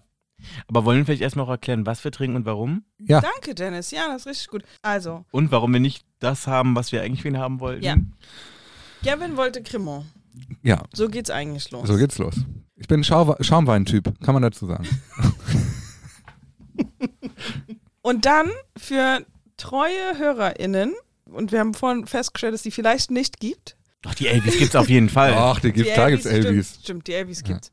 Aber 0.68 0.84
wollen 0.84 0.98
wir 0.98 1.04
vielleicht 1.06 1.22
erstmal 1.22 1.46
auch 1.46 1.50
erklären, 1.50 1.86
was 1.86 2.02
wir 2.04 2.10
trinken 2.12 2.36
und 2.36 2.44
warum? 2.44 2.84
Ja. 2.98 3.20
Danke, 3.20 3.54
Dennis. 3.54 3.90
Ja, 3.90 4.08
das 4.08 4.22
ist 4.22 4.26
richtig 4.26 4.48
gut. 4.48 4.64
Also, 4.82 5.24
Und 5.30 5.50
warum 5.52 5.72
wir 5.72 5.80
nicht 5.80 6.04
das 6.18 6.46
haben, 6.46 6.74
was 6.76 6.92
wir 6.92 7.02
eigentlich 7.02 7.22
für 7.22 7.28
ihn 7.28 7.38
haben 7.38 7.60
wollten? 7.60 7.82
Ja. 7.84 7.96
Gavin 9.04 9.36
wollte 9.36 9.62
Cremant. 9.62 10.06
Ja, 10.62 10.82
So 10.92 11.08
geht's 11.08 11.30
eigentlich 11.30 11.70
los. 11.70 11.86
so 11.88 11.96
geht's 11.96 12.18
los. 12.18 12.34
Ich 12.76 12.88
bin 12.88 13.00
ein 13.00 13.04
Schau 13.04 13.34
Schaumwein-Typ, 13.40 14.20
kann 14.22 14.34
man 14.34 14.42
dazu 14.42 14.66
sagen. 14.66 14.86
Und 18.02 18.24
dann 18.26 18.50
für 18.76 19.24
treue 19.56 20.18
HörerInnen, 20.18 20.94
und 21.26 21.50
wir 21.50 21.58
haben 21.58 21.74
vorhin 21.74 22.06
festgestellt, 22.06 22.54
dass 22.54 22.62
die 22.62 22.70
vielleicht 22.70 23.10
nicht 23.10 23.40
gibt. 23.40 23.76
Doch, 24.02 24.14
die 24.14 24.28
Elvis 24.28 24.58
gibt's 24.58 24.76
auf 24.76 24.88
jeden 24.88 25.08
Fall. 25.08 25.34
Ach, 25.34 25.58
die 25.58 25.72
gibt, 25.72 25.96
da 25.96 26.10
gibt's 26.10 26.26
Elvis. 26.26 26.68
Stimmt, 26.68 26.82
stimmt, 26.84 27.06
die 27.08 27.14
Elvis 27.14 27.42
gibt's. 27.42 27.72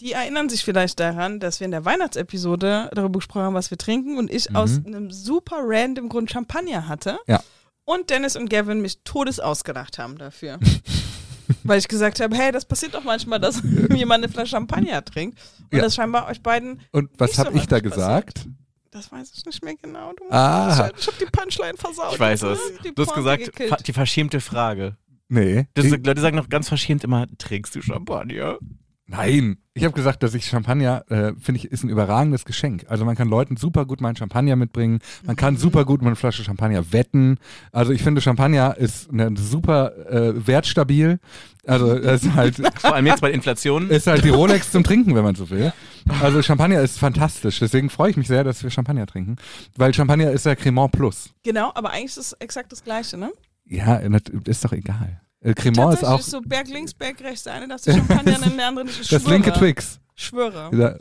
Die 0.00 0.12
erinnern 0.12 0.48
sich 0.48 0.64
vielleicht 0.64 1.00
daran, 1.00 1.40
dass 1.40 1.60
wir 1.60 1.64
in 1.64 1.70
der 1.70 1.84
Weihnachtsepisode 1.84 2.90
darüber 2.94 3.18
gesprochen 3.20 3.42
haben, 3.44 3.54
was 3.54 3.70
wir 3.70 3.78
trinken 3.78 4.18
und 4.18 4.30
ich 4.30 4.54
aus 4.54 4.80
einem 4.84 5.10
super 5.10 5.56
random 5.60 6.08
Grund 6.08 6.30
Champagner 6.30 6.88
hatte. 6.88 7.12
Mhm. 7.12 7.18
Ja. 7.32 7.42
Und 7.84 8.10
Dennis 8.10 8.36
und 8.36 8.50
Gavin 8.50 8.80
mich 8.80 8.98
todes 9.04 9.40
ausgelacht 9.40 9.98
haben 9.98 10.18
dafür. 10.18 10.58
Weil 11.64 11.78
ich 11.78 11.88
gesagt 11.88 12.20
habe, 12.20 12.36
hey, 12.36 12.50
das 12.52 12.64
passiert 12.64 12.94
doch 12.94 13.04
manchmal, 13.04 13.38
dass 13.40 13.62
jemand 13.94 14.24
eine 14.24 14.32
Flasche 14.32 14.50
Champagner 14.50 15.04
trinkt. 15.04 15.38
Und 15.70 15.76
Ja. 15.78 15.82
das 15.84 15.94
scheinbar 15.94 16.26
euch 16.28 16.42
beiden, 16.42 16.80
Und 16.92 17.10
was 17.18 17.30
Nicht 17.30 17.36
so 17.38 17.44
habe 17.44 17.56
ich 17.58 17.66
da 17.66 17.80
gesagt? 17.80 18.46
das 18.90 19.10
weiß 19.10 19.32
ich 19.34 19.44
nicht 19.46 19.64
mehr 19.64 19.74
genau. 19.80 20.12
Du, 20.12 20.24
Aha. 20.30 20.90
Ich, 20.94 21.00
ich 21.00 21.06
habe 21.06 21.16
die 21.18 21.24
Punchline 21.30 21.78
versaut. 21.78 22.12
Ich 22.14 22.20
weiß 22.20 22.42
es. 22.42 22.58
Du 22.94 23.02
hast 23.06 23.14
gesagt, 23.14 23.44
gekillt. 23.44 23.70
fa- 23.70 23.76
die 23.76 23.92
verschämte 23.92 24.40
Frage. 24.40 24.96
Nee. 25.32 25.66
Das, 25.72 25.86
Ich, 25.86 25.92
Leute 26.04 26.20
sagen 26.20 26.36
noch 26.36 26.50
ganz 26.50 26.68
verschämt 26.68 27.04
immer, 27.04 27.26
trinkst 27.38 27.74
du 27.74 27.80
Champagner? 27.80 28.58
nein. 29.06 29.56
Ich 29.74 29.84
habe 29.84 29.94
gesagt, 29.94 30.22
dass 30.22 30.34
ich 30.34 30.44
Champagner, 30.44 31.04
äh, 31.10 31.32
finde 31.40 31.58
ich, 31.58 31.64
ist 31.72 31.82
ein 31.82 31.88
überragendes 31.88 32.44
Geschenk. 32.44 32.84
Also 32.88 33.06
man 33.06 33.16
kann 33.16 33.28
Leuten 33.28 33.56
super 33.56 33.86
gut 33.86 34.02
mal 34.02 34.08
einen 34.08 34.16
Champagner 34.16 34.54
mitbringen. 34.56 34.98
Man 35.24 35.34
kann 35.36 35.56
super 35.56 35.86
gut 35.86 36.02
mal 36.02 36.08
eine 36.08 36.16
Flasche 36.16 36.44
Champagner 36.44 36.92
wetten. 36.92 37.38
Also 37.72 37.92
ich 37.92 38.02
finde, 38.02 38.20
Champagner 38.20 38.76
ist 38.76 39.10
eine 39.10 39.34
super 39.34 39.96
äh, 40.10 40.46
wertstabil. 40.46 41.18
Also 41.66 41.94
es 41.94 42.24
ist 42.24 42.34
halt 42.34 42.56
Vor 42.78 42.94
allem 42.94 43.06
jetzt 43.06 43.22
bei 43.22 43.30
Inflation. 43.30 43.88
ist 43.88 44.06
halt 44.06 44.24
die 44.24 44.28
Rolex 44.28 44.70
zum 44.70 44.84
Trinken, 44.84 45.14
wenn 45.14 45.24
man 45.24 45.34
so 45.34 45.48
will. 45.48 45.72
Also 46.20 46.42
Champagner 46.42 46.80
ist 46.82 46.98
fantastisch. 46.98 47.58
Deswegen 47.58 47.88
freue 47.88 48.10
ich 48.10 48.18
mich 48.18 48.28
sehr, 48.28 48.44
dass 48.44 48.62
wir 48.62 48.70
Champagner 48.70 49.06
trinken. 49.06 49.36
Weil 49.76 49.94
Champagner 49.94 50.30
ist 50.32 50.44
ja 50.44 50.54
Cremant 50.54 50.92
Plus. 50.92 51.30
Genau, 51.44 51.72
aber 51.74 51.90
eigentlich 51.92 52.10
ist 52.10 52.18
es 52.18 52.32
exakt 52.34 52.70
das 52.72 52.84
Gleiche, 52.84 53.16
ne? 53.16 53.30
Ja, 53.72 53.96
ist 53.96 54.64
doch 54.64 54.72
egal. 54.72 55.20
Äh, 55.40 55.54
Cremant 55.54 55.94
ist 55.94 56.04
auch 56.04 56.20
so 56.20 56.40
Berg 56.40 56.68
links, 56.68 56.94
Berg 56.94 57.20
rechts. 57.22 57.44
Der 57.44 57.54
eine 57.54 57.68
darf 57.68 57.80
sich 57.80 57.96
Champagner 57.96 58.38
nennen, 58.38 58.56
der 58.56 58.68
andere 58.68 58.84
nicht. 58.84 59.00
Ich 59.00 59.08
das 59.08 59.22
schwöre. 59.22 59.34
linke 59.34 59.52
Twix. 59.52 59.98
Schwöre. 60.14 60.70
Ja, 60.76 60.96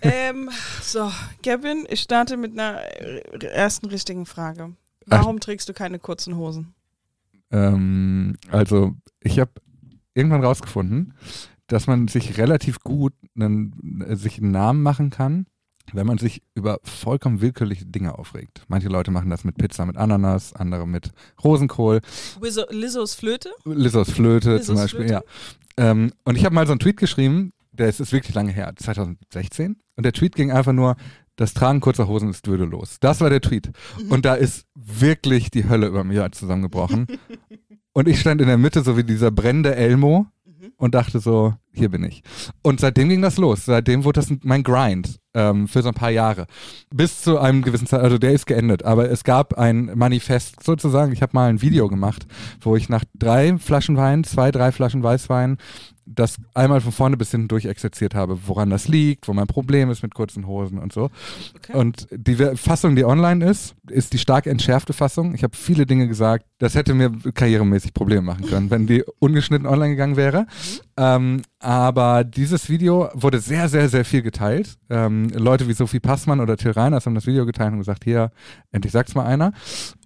Ähm, 0.00 0.50
so, 0.80 1.10
Gavin, 1.42 1.86
ich 1.88 2.00
starte 2.00 2.36
mit 2.36 2.52
einer 2.52 2.80
äh, 3.00 3.46
ersten 3.46 3.86
richtigen 3.86 4.26
Frage. 4.26 4.74
Warum 5.06 5.40
trägst 5.40 5.68
du 5.68 5.72
keine 5.72 5.98
kurzen 5.98 6.36
Hosen? 6.36 6.74
Ähm, 7.50 8.36
also, 8.50 8.94
ich 9.20 9.38
habe 9.38 9.50
irgendwann 10.14 10.44
rausgefunden, 10.44 11.14
dass 11.66 11.86
man 11.86 12.08
sich 12.08 12.38
relativ 12.38 12.80
gut 12.80 13.12
einen, 13.36 14.02
äh, 14.06 14.16
sich 14.16 14.38
einen 14.38 14.52
Namen 14.52 14.82
machen 14.82 15.10
kann, 15.10 15.46
wenn 15.92 16.06
man 16.06 16.18
sich 16.18 16.42
über 16.54 16.78
vollkommen 16.82 17.40
willkürliche 17.40 17.86
Dinge 17.86 18.18
aufregt. 18.18 18.62
Manche 18.68 18.88
Leute 18.88 19.10
machen 19.10 19.30
das 19.30 19.44
mit 19.44 19.56
Pizza 19.56 19.86
mit 19.86 19.96
Ananas, 19.96 20.52
andere 20.54 20.86
mit 20.86 21.10
Rosenkohl, 21.42 22.00
Lizzos 22.70 23.14
Flöte? 23.14 23.50
Lissos 23.64 24.10
Flöte 24.10 24.52
Lizos 24.52 24.66
zum 24.66 24.76
Beispiel, 24.76 25.06
Flöte? 25.08 25.12
ja. 25.12 25.90
Ähm, 25.90 26.12
und 26.24 26.36
ich 26.36 26.44
habe 26.44 26.54
mal 26.54 26.66
so 26.66 26.72
einen 26.72 26.80
Tweet 26.80 26.96
geschrieben, 26.96 27.52
der 27.72 27.88
ist, 27.88 28.00
ist 28.00 28.12
wirklich 28.12 28.34
lange 28.34 28.52
her, 28.52 28.72
2016. 28.76 29.76
Und 29.96 30.04
der 30.04 30.12
Tweet 30.12 30.36
ging 30.36 30.52
einfach 30.52 30.72
nur, 30.72 30.96
das 31.36 31.52
Tragen 31.52 31.80
kurzer 31.80 32.06
Hosen 32.06 32.30
ist 32.30 32.46
würdelos. 32.46 32.98
Das 33.00 33.20
war 33.20 33.28
der 33.28 33.40
Tweet. 33.40 33.70
Und 34.08 34.24
da 34.24 34.34
ist 34.34 34.66
wirklich 34.74 35.50
die 35.50 35.68
Hölle 35.68 35.88
über 35.88 36.04
mir 36.04 36.30
zusammengebrochen. 36.30 37.06
und 37.92 38.08
ich 38.08 38.20
stand 38.20 38.40
in 38.40 38.46
der 38.46 38.58
Mitte, 38.58 38.82
so 38.82 38.96
wie 38.96 39.02
dieser 39.02 39.32
brennende 39.32 39.74
Elmo 39.74 40.26
und 40.76 40.94
dachte 40.94 41.18
so, 41.18 41.54
hier 41.72 41.88
bin 41.88 42.04
ich. 42.04 42.22
Und 42.62 42.78
seitdem 42.78 43.08
ging 43.08 43.20
das 43.20 43.36
los. 43.36 43.64
Seitdem 43.64 44.04
wurde 44.04 44.20
das 44.20 44.32
mein 44.42 44.62
Grind 44.62 45.18
ähm, 45.34 45.68
für 45.68 45.82
so 45.82 45.88
ein 45.88 45.94
paar 45.94 46.10
Jahre. 46.10 46.46
Bis 46.92 47.22
zu 47.22 47.38
einem 47.38 47.62
gewissen 47.62 47.86
Zeit, 47.86 48.00
also 48.00 48.18
der 48.18 48.32
ist 48.32 48.46
geendet, 48.46 48.84
aber 48.84 49.10
es 49.10 49.24
gab 49.24 49.58
ein 49.58 49.90
Manifest 49.94 50.62
sozusagen. 50.62 51.12
Ich 51.12 51.22
habe 51.22 51.32
mal 51.34 51.48
ein 51.48 51.62
Video 51.62 51.88
gemacht, 51.88 52.26
wo 52.60 52.76
ich 52.76 52.88
nach 52.88 53.04
drei 53.14 53.58
Flaschen 53.58 53.96
Wein, 53.96 54.24
zwei, 54.24 54.50
drei 54.50 54.72
Flaschen 54.72 55.02
Weißwein, 55.02 55.58
das 56.06 56.36
einmal 56.54 56.80
von 56.80 56.92
vorne 56.92 57.16
bis 57.16 57.30
hinten 57.30 57.48
durch 57.48 57.64
exerziert 57.64 58.14
habe, 58.14 58.38
woran 58.46 58.70
das 58.70 58.88
liegt, 58.88 59.28
wo 59.28 59.32
mein 59.32 59.46
Problem 59.46 59.90
ist 59.90 60.02
mit 60.02 60.14
kurzen 60.14 60.46
Hosen 60.46 60.78
und 60.78 60.92
so. 60.92 61.10
Okay. 61.56 61.72
Und 61.72 62.06
die 62.10 62.36
Fassung, 62.56 62.96
die 62.96 63.04
online 63.04 63.44
ist, 63.44 63.74
ist 63.88 64.12
die 64.12 64.18
stark 64.18 64.46
entschärfte 64.46 64.92
Fassung. 64.92 65.34
Ich 65.34 65.42
habe 65.42 65.56
viele 65.56 65.86
Dinge 65.86 66.08
gesagt, 66.08 66.46
das 66.58 66.74
hätte 66.74 66.94
mir 66.94 67.12
karrieremäßig 67.34 67.94
Probleme 67.94 68.22
machen 68.22 68.46
können, 68.46 68.70
wenn 68.70 68.86
die 68.86 69.04
ungeschnitten 69.18 69.66
online 69.66 69.90
gegangen 69.90 70.16
wäre. 70.16 70.46
Ähm, 70.96 71.42
aber 71.58 72.24
dieses 72.24 72.68
Video 72.68 73.08
wurde 73.14 73.40
sehr, 73.40 73.68
sehr, 73.68 73.88
sehr 73.88 74.04
viel 74.04 74.22
geteilt. 74.22 74.76
Ähm, 74.90 75.28
Leute 75.30 75.68
wie 75.68 75.72
Sophie 75.72 76.00
Passmann 76.00 76.40
oder 76.40 76.56
Till 76.56 76.72
Reiners 76.72 77.06
haben 77.06 77.14
das 77.14 77.26
Video 77.26 77.46
geteilt 77.46 77.72
und 77.72 77.78
gesagt, 77.78 78.04
hier, 78.04 78.30
endlich 78.70 78.92
sagt's 78.92 79.14
mal 79.14 79.24
einer. 79.24 79.52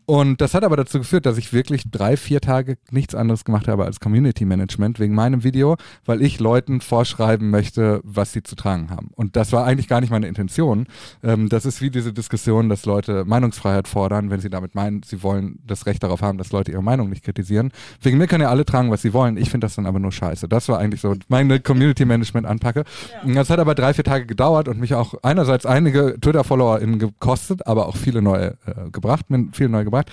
Und 0.08 0.40
das 0.40 0.54
hat 0.54 0.64
aber 0.64 0.78
dazu 0.78 1.00
geführt, 1.00 1.26
dass 1.26 1.36
ich 1.36 1.52
wirklich 1.52 1.82
drei, 1.90 2.16
vier 2.16 2.40
Tage 2.40 2.78
nichts 2.90 3.14
anderes 3.14 3.44
gemacht 3.44 3.68
habe 3.68 3.84
als 3.84 4.00
Community 4.00 4.46
Management 4.46 4.98
wegen 5.00 5.14
meinem 5.14 5.44
Video, 5.44 5.76
weil 6.06 6.22
ich 6.22 6.40
Leuten 6.40 6.80
vorschreiben 6.80 7.50
möchte, 7.50 8.00
was 8.04 8.32
sie 8.32 8.42
zu 8.42 8.56
tragen 8.56 8.88
haben. 8.88 9.10
Und 9.16 9.36
das 9.36 9.52
war 9.52 9.66
eigentlich 9.66 9.86
gar 9.86 10.00
nicht 10.00 10.08
meine 10.08 10.26
Intention. 10.26 10.86
Ähm, 11.22 11.50
das 11.50 11.66
ist 11.66 11.82
wie 11.82 11.90
diese 11.90 12.14
Diskussion, 12.14 12.70
dass 12.70 12.86
Leute 12.86 13.26
Meinungsfreiheit 13.26 13.86
fordern, 13.86 14.30
wenn 14.30 14.40
sie 14.40 14.48
damit 14.48 14.74
meinen, 14.74 15.02
sie 15.02 15.22
wollen 15.22 15.58
das 15.66 15.84
Recht 15.84 16.02
darauf 16.02 16.22
haben, 16.22 16.38
dass 16.38 16.52
Leute 16.52 16.72
ihre 16.72 16.82
Meinung 16.82 17.10
nicht 17.10 17.22
kritisieren. 17.22 17.70
Wegen 18.00 18.16
mir 18.16 18.28
können 18.28 18.44
ja 18.44 18.48
alle 18.48 18.64
tragen, 18.64 18.90
was 18.90 19.02
sie 19.02 19.12
wollen. 19.12 19.36
Ich 19.36 19.50
finde 19.50 19.66
das 19.66 19.74
dann 19.74 19.84
aber 19.84 19.98
nur 19.98 20.12
scheiße. 20.12 20.48
Das 20.48 20.70
war 20.70 20.78
eigentlich 20.78 21.02
so 21.02 21.16
meine 21.28 21.60
Community 21.60 22.06
Management 22.06 22.46
Anpacke. 22.46 22.84
Und 23.24 23.34
Das 23.34 23.50
hat 23.50 23.58
aber 23.58 23.74
drei, 23.74 23.92
vier 23.92 24.04
Tage 24.04 24.24
gedauert 24.24 24.68
und 24.68 24.80
mich 24.80 24.94
auch 24.94 25.16
einerseits 25.22 25.66
einige 25.66 26.18
Twitter-FollowerInnen 26.18 26.98
gekostet, 26.98 27.66
aber 27.66 27.88
auch 27.88 27.96
viele 27.98 28.22
neue 28.22 28.56
äh, 28.64 28.88
gebracht, 28.90 29.26
viele 29.52 29.68
neue 29.68 29.84
gebracht. 29.84 29.97
what? 29.98 30.08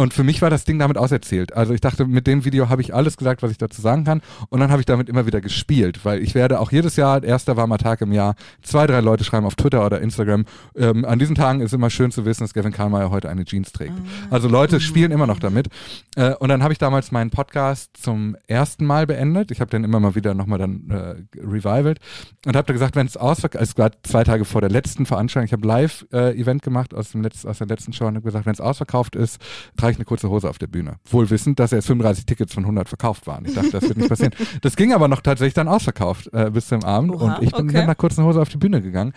Und 0.00 0.14
für 0.14 0.24
mich 0.24 0.40
war 0.40 0.48
das 0.48 0.64
Ding 0.64 0.78
damit 0.78 0.96
auserzählt. 0.96 1.54
Also 1.54 1.74
ich 1.74 1.82
dachte, 1.82 2.06
mit 2.06 2.26
dem 2.26 2.46
Video 2.46 2.70
habe 2.70 2.80
ich 2.80 2.94
alles 2.94 3.18
gesagt, 3.18 3.42
was 3.42 3.50
ich 3.50 3.58
dazu 3.58 3.82
sagen 3.82 4.04
kann. 4.04 4.22
Und 4.48 4.58
dann 4.58 4.70
habe 4.70 4.80
ich 4.80 4.86
damit 4.86 5.10
immer 5.10 5.26
wieder 5.26 5.42
gespielt, 5.42 6.06
weil 6.06 6.22
ich 6.22 6.34
werde 6.34 6.58
auch 6.58 6.72
jedes 6.72 6.96
Jahr, 6.96 7.22
erster 7.22 7.58
warmer 7.58 7.76
Tag 7.76 8.00
im 8.00 8.10
Jahr, 8.10 8.34
zwei, 8.62 8.86
drei 8.86 9.00
Leute 9.00 9.24
schreiben 9.24 9.44
auf 9.44 9.56
Twitter 9.56 9.84
oder 9.84 10.00
Instagram. 10.00 10.46
Ähm, 10.74 11.04
an 11.04 11.18
diesen 11.18 11.34
Tagen 11.34 11.60
ist 11.60 11.74
immer 11.74 11.90
schön 11.90 12.12
zu 12.12 12.24
wissen, 12.24 12.44
dass 12.44 12.54
Gavin 12.54 12.72
Karlmeier 12.72 13.10
heute 13.10 13.28
eine 13.28 13.44
Jeans 13.44 13.72
trägt. 13.72 13.92
Also 14.30 14.48
Leute 14.48 14.80
spielen 14.80 15.12
immer 15.12 15.26
noch 15.26 15.38
damit. 15.38 15.68
Äh, 16.16 16.34
und 16.36 16.48
dann 16.48 16.62
habe 16.62 16.72
ich 16.72 16.78
damals 16.78 17.12
meinen 17.12 17.28
Podcast 17.28 17.90
zum 17.98 18.38
ersten 18.46 18.86
Mal 18.86 19.06
beendet. 19.06 19.50
Ich 19.50 19.60
habe 19.60 19.70
den 19.70 19.84
immer 19.84 20.00
mal 20.00 20.14
wieder 20.14 20.32
nochmal 20.32 20.58
dann 20.58 20.88
äh, 20.88 21.38
revivelt 21.38 21.98
und 22.46 22.56
habe 22.56 22.66
da 22.66 22.72
gesagt, 22.72 22.96
wenn 22.96 23.06
es 23.06 23.18
ausverkauft, 23.18 23.62
es 23.62 23.76
war 23.76 23.90
zwei 24.02 24.24
Tage 24.24 24.46
vor 24.46 24.62
der 24.62 24.70
letzten 24.70 25.04
Veranstaltung, 25.04 25.44
ich 25.44 25.52
habe 25.52 25.68
Live-Event 25.68 26.62
gemacht 26.62 26.94
aus, 26.94 27.10
dem 27.10 27.20
Letz-, 27.20 27.46
aus 27.46 27.58
der 27.58 27.66
letzten 27.66 27.92
Show 27.92 28.06
und 28.06 28.14
habe 28.14 28.24
gesagt, 28.24 28.46
wenn 28.46 28.54
es 28.54 28.62
ausverkauft 28.62 29.14
ist, 29.14 29.42
trage 29.76 29.89
ich 29.90 29.98
eine 29.98 30.04
kurze 30.04 30.30
Hose 30.30 30.48
auf 30.48 30.58
der 30.58 30.66
Bühne. 30.66 30.96
Wohl 31.10 31.28
wissend, 31.30 31.58
dass 31.58 31.72
erst 31.72 31.86
35 31.88 32.26
Tickets 32.26 32.54
von 32.54 32.64
100 32.64 32.88
verkauft 32.88 33.26
waren. 33.26 33.44
Ich 33.44 33.54
dachte, 33.54 33.70
das 33.70 33.82
wird 33.82 33.96
nicht 33.96 34.08
passieren. 34.08 34.34
Das 34.62 34.76
ging 34.76 34.92
aber 34.92 35.08
noch 35.08 35.20
tatsächlich 35.20 35.54
dann 35.54 35.68
ausverkauft 35.68 36.30
äh, 36.32 36.50
bis 36.50 36.68
zum 36.68 36.84
Abend 36.84 37.12
Oha, 37.12 37.36
und 37.36 37.42
ich 37.42 37.50
bin 37.50 37.66
okay. 37.66 37.76
mit 37.76 37.76
einer 37.76 37.94
kurzen 37.94 38.24
Hose 38.24 38.40
auf 38.40 38.48
die 38.48 38.56
Bühne 38.56 38.82
gegangen. 38.82 39.12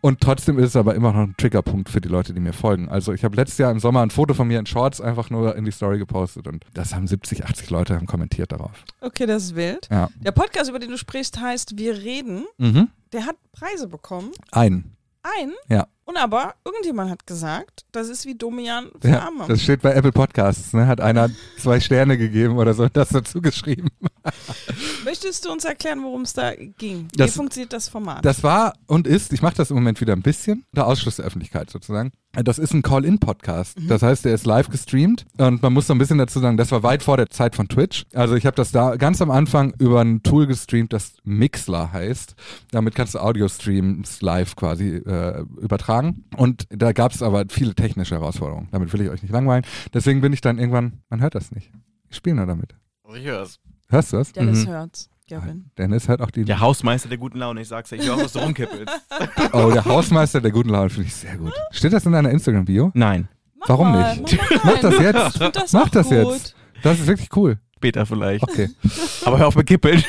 Und 0.00 0.20
trotzdem 0.20 0.58
ist 0.58 0.66
es 0.66 0.76
aber 0.76 0.94
immer 0.94 1.12
noch 1.12 1.20
ein 1.20 1.34
Triggerpunkt 1.36 1.88
für 1.88 2.00
die 2.00 2.08
Leute, 2.08 2.34
die 2.34 2.40
mir 2.40 2.52
folgen. 2.52 2.88
Also 2.88 3.12
ich 3.12 3.24
habe 3.24 3.36
letztes 3.36 3.58
Jahr 3.58 3.70
im 3.70 3.80
Sommer 3.80 4.02
ein 4.02 4.10
Foto 4.10 4.34
von 4.34 4.48
mir 4.48 4.58
in 4.58 4.66
Shorts 4.66 5.00
einfach 5.00 5.30
nur 5.30 5.56
in 5.56 5.64
die 5.64 5.72
Story 5.72 5.98
gepostet 5.98 6.46
und 6.46 6.64
das 6.74 6.94
haben 6.94 7.06
70, 7.06 7.44
80 7.44 7.70
Leute 7.70 7.94
haben 7.96 8.06
kommentiert 8.06 8.52
darauf. 8.52 8.84
Okay, 9.00 9.26
das 9.26 9.44
ist 9.44 9.56
wild. 9.56 9.88
Ja. 9.90 10.08
Der 10.20 10.32
Podcast, 10.32 10.70
über 10.70 10.78
den 10.78 10.90
du 10.90 10.98
sprichst, 10.98 11.40
heißt 11.40 11.78
Wir 11.78 11.94
reden. 11.94 12.44
Mhm. 12.58 12.88
Der 13.12 13.26
hat 13.26 13.36
Preise 13.52 13.88
bekommen. 13.88 14.30
Ein. 14.52 14.96
Ein. 15.22 15.52
Ja. 15.68 15.86
Und 16.08 16.16
aber 16.16 16.54
irgendjemand 16.64 17.10
hat 17.10 17.26
gesagt, 17.26 17.84
das 17.92 18.08
ist 18.08 18.24
wie 18.24 18.34
Domian 18.34 18.88
für 18.98 19.08
Ja, 19.08 19.26
Arme. 19.26 19.44
das 19.46 19.62
steht 19.62 19.82
bei 19.82 19.92
Apple 19.92 20.10
Podcasts, 20.10 20.72
ne? 20.72 20.86
Hat 20.86 21.02
einer 21.02 21.28
zwei 21.58 21.80
Sterne 21.80 22.16
gegeben 22.16 22.56
oder 22.56 22.72
so, 22.72 22.88
das 22.88 23.10
dazu 23.10 23.42
geschrieben. 23.42 23.88
Möchtest 25.04 25.44
du 25.44 25.52
uns 25.52 25.66
erklären, 25.66 26.02
worum 26.02 26.22
es 26.22 26.32
da 26.32 26.54
ging? 26.54 27.08
Das- 27.14 27.28
wie 27.32 27.36
funktioniert 27.36 27.74
das 27.74 27.88
Format? 27.90 28.24
Das 28.24 28.42
war 28.42 28.72
und 28.86 29.06
ist, 29.06 29.34
ich 29.34 29.42
mache 29.42 29.56
das 29.56 29.68
im 29.70 29.76
Moment 29.76 30.00
wieder 30.00 30.14
ein 30.14 30.22
bisschen, 30.22 30.64
der 30.74 30.86
Ausschluss 30.86 31.16
der 31.16 31.26
Öffentlichkeit 31.26 31.68
sozusagen. 31.68 32.10
Das 32.34 32.58
ist 32.58 32.72
ein 32.74 32.82
Call-In-Podcast. 32.82 33.78
Das 33.88 34.02
heißt, 34.02 34.24
der 34.24 34.34
ist 34.34 34.46
live 34.46 34.68
gestreamt 34.68 35.26
und 35.38 35.62
man 35.62 35.72
muss 35.72 35.86
so 35.86 35.94
ein 35.94 35.98
bisschen 35.98 36.18
dazu 36.18 36.38
sagen, 36.40 36.56
das 36.56 36.70
war 36.70 36.82
weit 36.82 37.02
vor 37.02 37.16
der 37.16 37.30
Zeit 37.30 37.56
von 37.56 37.68
Twitch. 37.68 38.04
Also 38.14 38.34
ich 38.36 38.44
habe 38.46 38.54
das 38.54 38.70
da 38.70 38.96
ganz 38.96 39.20
am 39.22 39.30
Anfang 39.30 39.72
über 39.78 40.02
ein 40.02 40.22
Tool 40.22 40.46
gestreamt, 40.46 40.92
das 40.92 41.14
Mixler 41.24 41.92
heißt. 41.92 42.34
Damit 42.70 42.94
kannst 42.94 43.14
du 43.14 43.18
Audio-Streams 43.20 44.20
live 44.20 44.54
quasi 44.56 44.96
äh, 44.96 45.40
übertragen. 45.60 46.24
Und 46.36 46.66
da 46.70 46.92
gab 46.92 47.12
es 47.12 47.22
aber 47.22 47.44
viele 47.48 47.74
technische 47.74 48.14
Herausforderungen. 48.14 48.68
Damit 48.72 48.92
will 48.92 49.00
ich 49.00 49.08
euch 49.10 49.22
nicht 49.22 49.32
langweilen. 49.32 49.64
Deswegen 49.94 50.20
bin 50.20 50.32
ich 50.32 50.40
dann 50.42 50.58
irgendwann, 50.58 51.00
man 51.08 51.20
hört 51.20 51.34
das 51.34 51.50
nicht. 51.50 51.72
Ich 52.10 52.16
spiele 52.18 52.36
nur 52.36 52.46
damit. 52.46 52.74
Ich 53.16 53.24
hör's. 53.24 53.58
Hörst 53.88 54.12
du 54.12 54.18
das? 54.18 54.32
Dennis 54.32 54.66
Mhm. 54.66 54.70
hört's. 54.70 55.08
Gavin. 55.28 55.70
Dennis 55.76 56.08
hört 56.08 56.22
auch 56.22 56.30
die. 56.30 56.44
Der 56.44 56.60
Hausmeister 56.60 57.08
der 57.08 57.18
guten 57.18 57.38
Laune, 57.38 57.60
ich 57.60 57.68
sag's 57.68 57.90
ja, 57.90 57.98
ich 57.98 58.06
höre 58.06 58.14
auch, 58.14 58.24
was 58.24 58.32
du 58.32 58.38
rumkippelst. 58.40 58.92
Oh, 59.52 59.70
der 59.70 59.84
Hausmeister 59.84 60.40
der 60.40 60.50
guten 60.50 60.70
Laune 60.70 60.90
finde 60.90 61.08
ich 61.08 61.14
sehr 61.14 61.36
gut. 61.36 61.52
Steht 61.70 61.92
das 61.92 62.04
in 62.06 62.12
deiner 62.12 62.30
Instagram-Bio? 62.30 62.90
Nein, 62.94 63.28
Mach 63.60 63.68
Warum 63.68 63.92
mal, 63.92 64.16
nicht? 64.16 64.38
Mach, 64.38 64.64
mal 64.64 64.72
Mach 64.74 64.80
das 64.80 64.98
jetzt. 64.98 65.40
Das 65.56 65.72
Mach 65.72 65.88
das 65.88 66.08
gut. 66.08 66.16
jetzt. 66.16 66.54
Das 66.82 67.00
ist 67.00 67.06
wirklich 67.06 67.28
cool. 67.36 67.58
später 67.76 68.06
vielleicht. 68.06 68.42
Okay. 68.42 68.70
Aber 69.24 69.38
hör 69.38 69.48
auf 69.48 69.56
mit 69.56 69.66
Kippeln. 69.66 70.02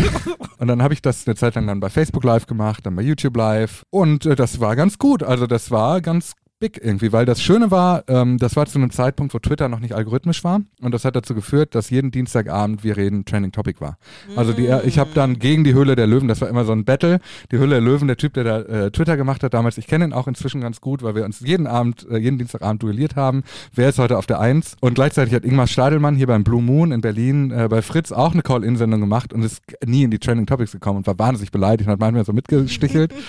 Und 0.58 0.68
dann 0.68 0.82
habe 0.82 0.94
ich 0.94 1.02
das 1.02 1.26
eine 1.26 1.36
Zeit 1.36 1.54
lang 1.54 1.66
dann 1.66 1.80
bei 1.80 1.90
Facebook 1.90 2.24
Live 2.24 2.46
gemacht, 2.46 2.86
dann 2.86 2.96
bei 2.96 3.02
YouTube 3.02 3.36
Live. 3.36 3.84
Und 3.90 4.24
äh, 4.24 4.34
das 4.34 4.60
war 4.60 4.74
ganz 4.76 4.98
gut. 4.98 5.22
Also 5.22 5.46
das 5.46 5.70
war 5.70 6.00
ganz 6.00 6.32
big 6.58 6.80
irgendwie, 6.82 7.12
weil 7.12 7.26
das 7.26 7.42
Schöne 7.42 7.70
war, 7.70 8.04
ähm, 8.08 8.38
das 8.38 8.56
war 8.56 8.64
zu 8.66 8.78
einem 8.78 8.90
Zeitpunkt, 8.90 9.34
wo 9.34 9.38
Twitter 9.38 9.68
noch 9.68 9.80
nicht 9.80 9.94
algorithmisch 9.94 10.42
war. 10.42 10.60
Und 10.80 10.92
das 10.92 11.04
hat 11.04 11.14
dazu 11.14 11.34
geführt, 11.34 11.74
dass 11.74 11.90
jeden 11.90 12.10
Dienstagabend 12.10 12.82
wir 12.82 12.96
reden 12.96 13.24
Trending 13.26 13.52
Topic 13.52 13.80
war. 13.80 13.98
Also 14.36 14.52
die, 14.52 14.66
ich 14.84 14.98
habe 14.98 15.10
dann 15.14 15.38
gegen 15.38 15.64
die 15.64 15.74
Höhle 15.74 15.96
der 15.96 16.06
Löwen, 16.06 16.28
das 16.28 16.40
war 16.40 16.48
immer 16.48 16.64
so 16.64 16.72
ein 16.72 16.84
Battle. 16.86 17.20
Die 17.52 17.58
Höhle 17.58 17.70
der 17.70 17.80
Löwen, 17.82 18.08
der 18.08 18.16
Typ, 18.16 18.32
der 18.34 18.44
da 18.44 18.60
äh, 18.60 18.90
Twitter 18.90 19.16
gemacht 19.18 19.42
hat 19.42 19.52
damals, 19.52 19.76
ich 19.76 19.86
kenne 19.86 20.06
ihn 20.06 20.12
auch 20.14 20.26
inzwischen 20.28 20.60
ganz 20.62 20.80
gut, 20.80 21.02
weil 21.02 21.14
wir 21.14 21.24
uns 21.26 21.40
jeden 21.40 21.66
Abend, 21.66 22.06
äh, 22.10 22.16
jeden 22.16 22.38
Dienstagabend 22.38 22.82
duelliert 22.82 23.16
haben. 23.16 23.42
Wer 23.74 23.90
ist 23.90 23.98
heute 23.98 24.16
auf 24.16 24.26
der 24.26 24.40
Eins? 24.40 24.76
Und 24.80 24.94
gleichzeitig 24.94 25.34
hat 25.34 25.44
Ingmar 25.44 25.66
Stadelmann 25.66 26.16
hier 26.16 26.26
beim 26.26 26.42
Blue 26.42 26.62
Moon 26.62 26.90
in 26.90 27.02
Berlin 27.02 27.50
äh, 27.50 27.68
bei 27.68 27.82
Fritz 27.82 28.12
auch 28.12 28.32
eine 28.32 28.42
Call-In-Sendung 28.42 29.00
gemacht 29.00 29.34
und 29.34 29.42
ist 29.42 29.60
nie 29.84 30.04
in 30.04 30.10
die 30.10 30.18
Trending 30.18 30.46
Topics 30.46 30.72
gekommen 30.72 30.98
und 30.98 31.06
war 31.06 31.18
wahnsinnig 31.18 31.50
beleidigt 31.52 31.86
und 31.86 31.92
hat 31.92 32.00
manchmal 32.00 32.24
so 32.24 32.32
mitgestichelt. 32.32 33.12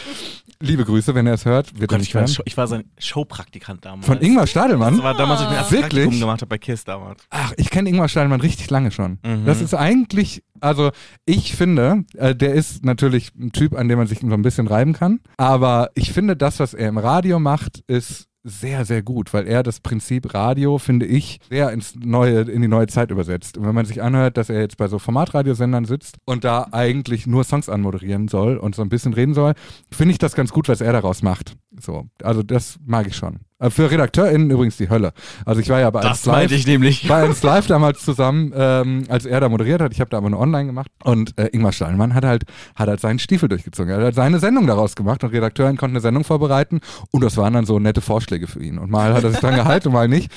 Liebe 0.59 0.85
Grüße, 0.85 1.13
wenn 1.13 1.27
er 1.27 1.33
es 1.35 1.45
hört. 1.45 1.79
Wird 1.79 1.91
er 1.91 1.97
Gott, 1.97 2.07
ich, 2.07 2.15
war. 2.15 2.27
Show- 2.27 2.41
ich 2.45 2.57
war 2.57 2.67
sein 2.67 2.85
Showpraktikant 3.17 3.83
damals. 3.83 4.05
Von 4.05 4.21
Ingmar 4.21 4.45
Stadelmann? 4.45 4.95
Das 4.95 5.03
war 5.03 5.15
damals, 5.15 5.39
als 5.39 5.41
ich 5.41 5.47
mein 5.47 5.57
erstes 5.57 5.71
Wirklich? 5.71 6.03
Praktikum 6.03 6.19
gemacht 6.19 6.41
habe 6.41 6.49
bei 6.49 6.57
KISS 6.59 6.83
damals. 6.83 7.23
Ach, 7.31 7.51
ich 7.57 7.71
kenne 7.71 7.89
Ingmar 7.89 8.09
Stadelmann 8.09 8.41
richtig 8.41 8.69
lange 8.69 8.91
schon. 8.91 9.17
Mhm. 9.25 9.45
Das 9.45 9.59
ist 9.59 9.73
eigentlich, 9.73 10.43
also 10.59 10.91
ich 11.25 11.55
finde, 11.55 12.03
äh, 12.15 12.35
der 12.35 12.53
ist 12.53 12.85
natürlich 12.85 13.33
ein 13.35 13.51
Typ, 13.51 13.75
an 13.75 13.87
dem 13.87 13.97
man 13.97 14.05
sich 14.05 14.19
so 14.19 14.27
ein 14.27 14.41
bisschen 14.43 14.67
reiben 14.67 14.93
kann. 14.93 15.19
Aber 15.37 15.89
ich 15.95 16.13
finde, 16.13 16.37
das, 16.37 16.59
was 16.59 16.75
er 16.75 16.89
im 16.89 16.99
Radio 16.99 17.39
macht, 17.39 17.83
ist 17.87 18.27
sehr, 18.47 18.85
sehr 18.85 19.03
gut, 19.03 19.33
weil 19.33 19.47
er 19.47 19.61
das 19.61 19.79
Prinzip 19.79 20.33
Radio, 20.33 20.77
finde 20.77 21.05
ich, 21.05 21.39
sehr 21.49 21.71
ins 21.71 21.95
neue, 21.95 22.41
in 22.41 22.61
die 22.61 22.67
neue 22.67 22.87
Zeit 22.87 23.11
übersetzt. 23.11 23.57
Und 23.57 23.65
wenn 23.65 23.75
man 23.75 23.85
sich 23.85 24.01
anhört, 24.01 24.37
dass 24.37 24.49
er 24.49 24.61
jetzt 24.61 24.77
bei 24.77 24.87
so 24.87 24.99
Formatradiosendern 24.99 25.85
sitzt 25.85 26.17
und 26.25 26.43
da 26.43 26.67
eigentlich 26.71 27.27
nur 27.27 27.43
Songs 27.43 27.69
anmoderieren 27.69 28.27
soll 28.27 28.57
und 28.57 28.75
so 28.75 28.81
ein 28.81 28.89
bisschen 28.89 29.13
reden 29.13 29.33
soll, 29.33 29.53
finde 29.91 30.13
ich 30.13 30.17
das 30.17 30.35
ganz 30.35 30.51
gut, 30.51 30.69
was 30.69 30.81
er 30.81 30.93
daraus 30.93 31.21
macht. 31.21 31.55
So, 31.79 32.07
also 32.23 32.41
das 32.43 32.79
mag 32.85 33.07
ich 33.07 33.15
schon. 33.15 33.39
Äh, 33.59 33.69
Für 33.71 33.89
RedakteurInnen 33.89 34.51
übrigens 34.51 34.77
die 34.77 34.89
Hölle. 34.89 35.13
Also 35.45 35.61
ich 35.61 35.69
war 35.69 35.79
ja 35.79 35.89
bei 35.89 36.01
Das 36.01 36.19
1 36.19 36.25
Live, 36.27 36.35
meinte 36.35 36.55
ich 36.55 36.67
nämlich. 36.67 37.07
bei 37.07 37.23
1 37.23 37.41
Live 37.41 37.65
damals 37.67 38.03
zusammen, 38.03 38.53
ähm, 38.55 39.05
als 39.09 39.25
er 39.25 39.39
da 39.39 39.49
moderiert 39.49 39.81
hat. 39.81 39.93
Ich 39.93 39.99
habe 39.99 40.09
da 40.11 40.17
aber 40.17 40.29
nur 40.29 40.39
online 40.39 40.67
gemacht. 40.67 40.89
Und 41.03 41.37
äh, 41.39 41.47
Ingmar 41.47 41.71
Steinmann 41.71 42.13
hat 42.13 42.23
halt, 42.23 42.43
hat 42.75 42.87
halt 42.87 42.99
seinen 42.99 43.17
Stiefel 43.19 43.49
durchgezogen. 43.49 43.89
Er 43.91 43.97
hat 43.97 44.03
halt 44.03 44.15
seine 44.15 44.39
Sendung 44.39 44.67
daraus 44.67 44.95
gemacht 44.95 45.23
und 45.23 45.31
RedakteurInnen 45.31 45.77
konnten 45.77 45.95
eine 45.95 46.01
Sendung 46.01 46.23
vorbereiten 46.23 46.81
und 47.11 47.23
das 47.23 47.35
waren 47.37 47.53
dann 47.53 47.65
so 47.65 47.79
nette 47.79 48.01
Vorschläge 48.01 48.45
für 48.47 48.61
ihn. 48.61 48.77
Und 48.77 48.91
mal 48.91 49.13
hat 49.13 49.23
er 49.23 49.31
sich 49.31 49.39
dran 49.39 49.55
gehalten 49.55 49.87
und 49.87 49.93
mal 49.95 50.07
nicht. 50.07 50.31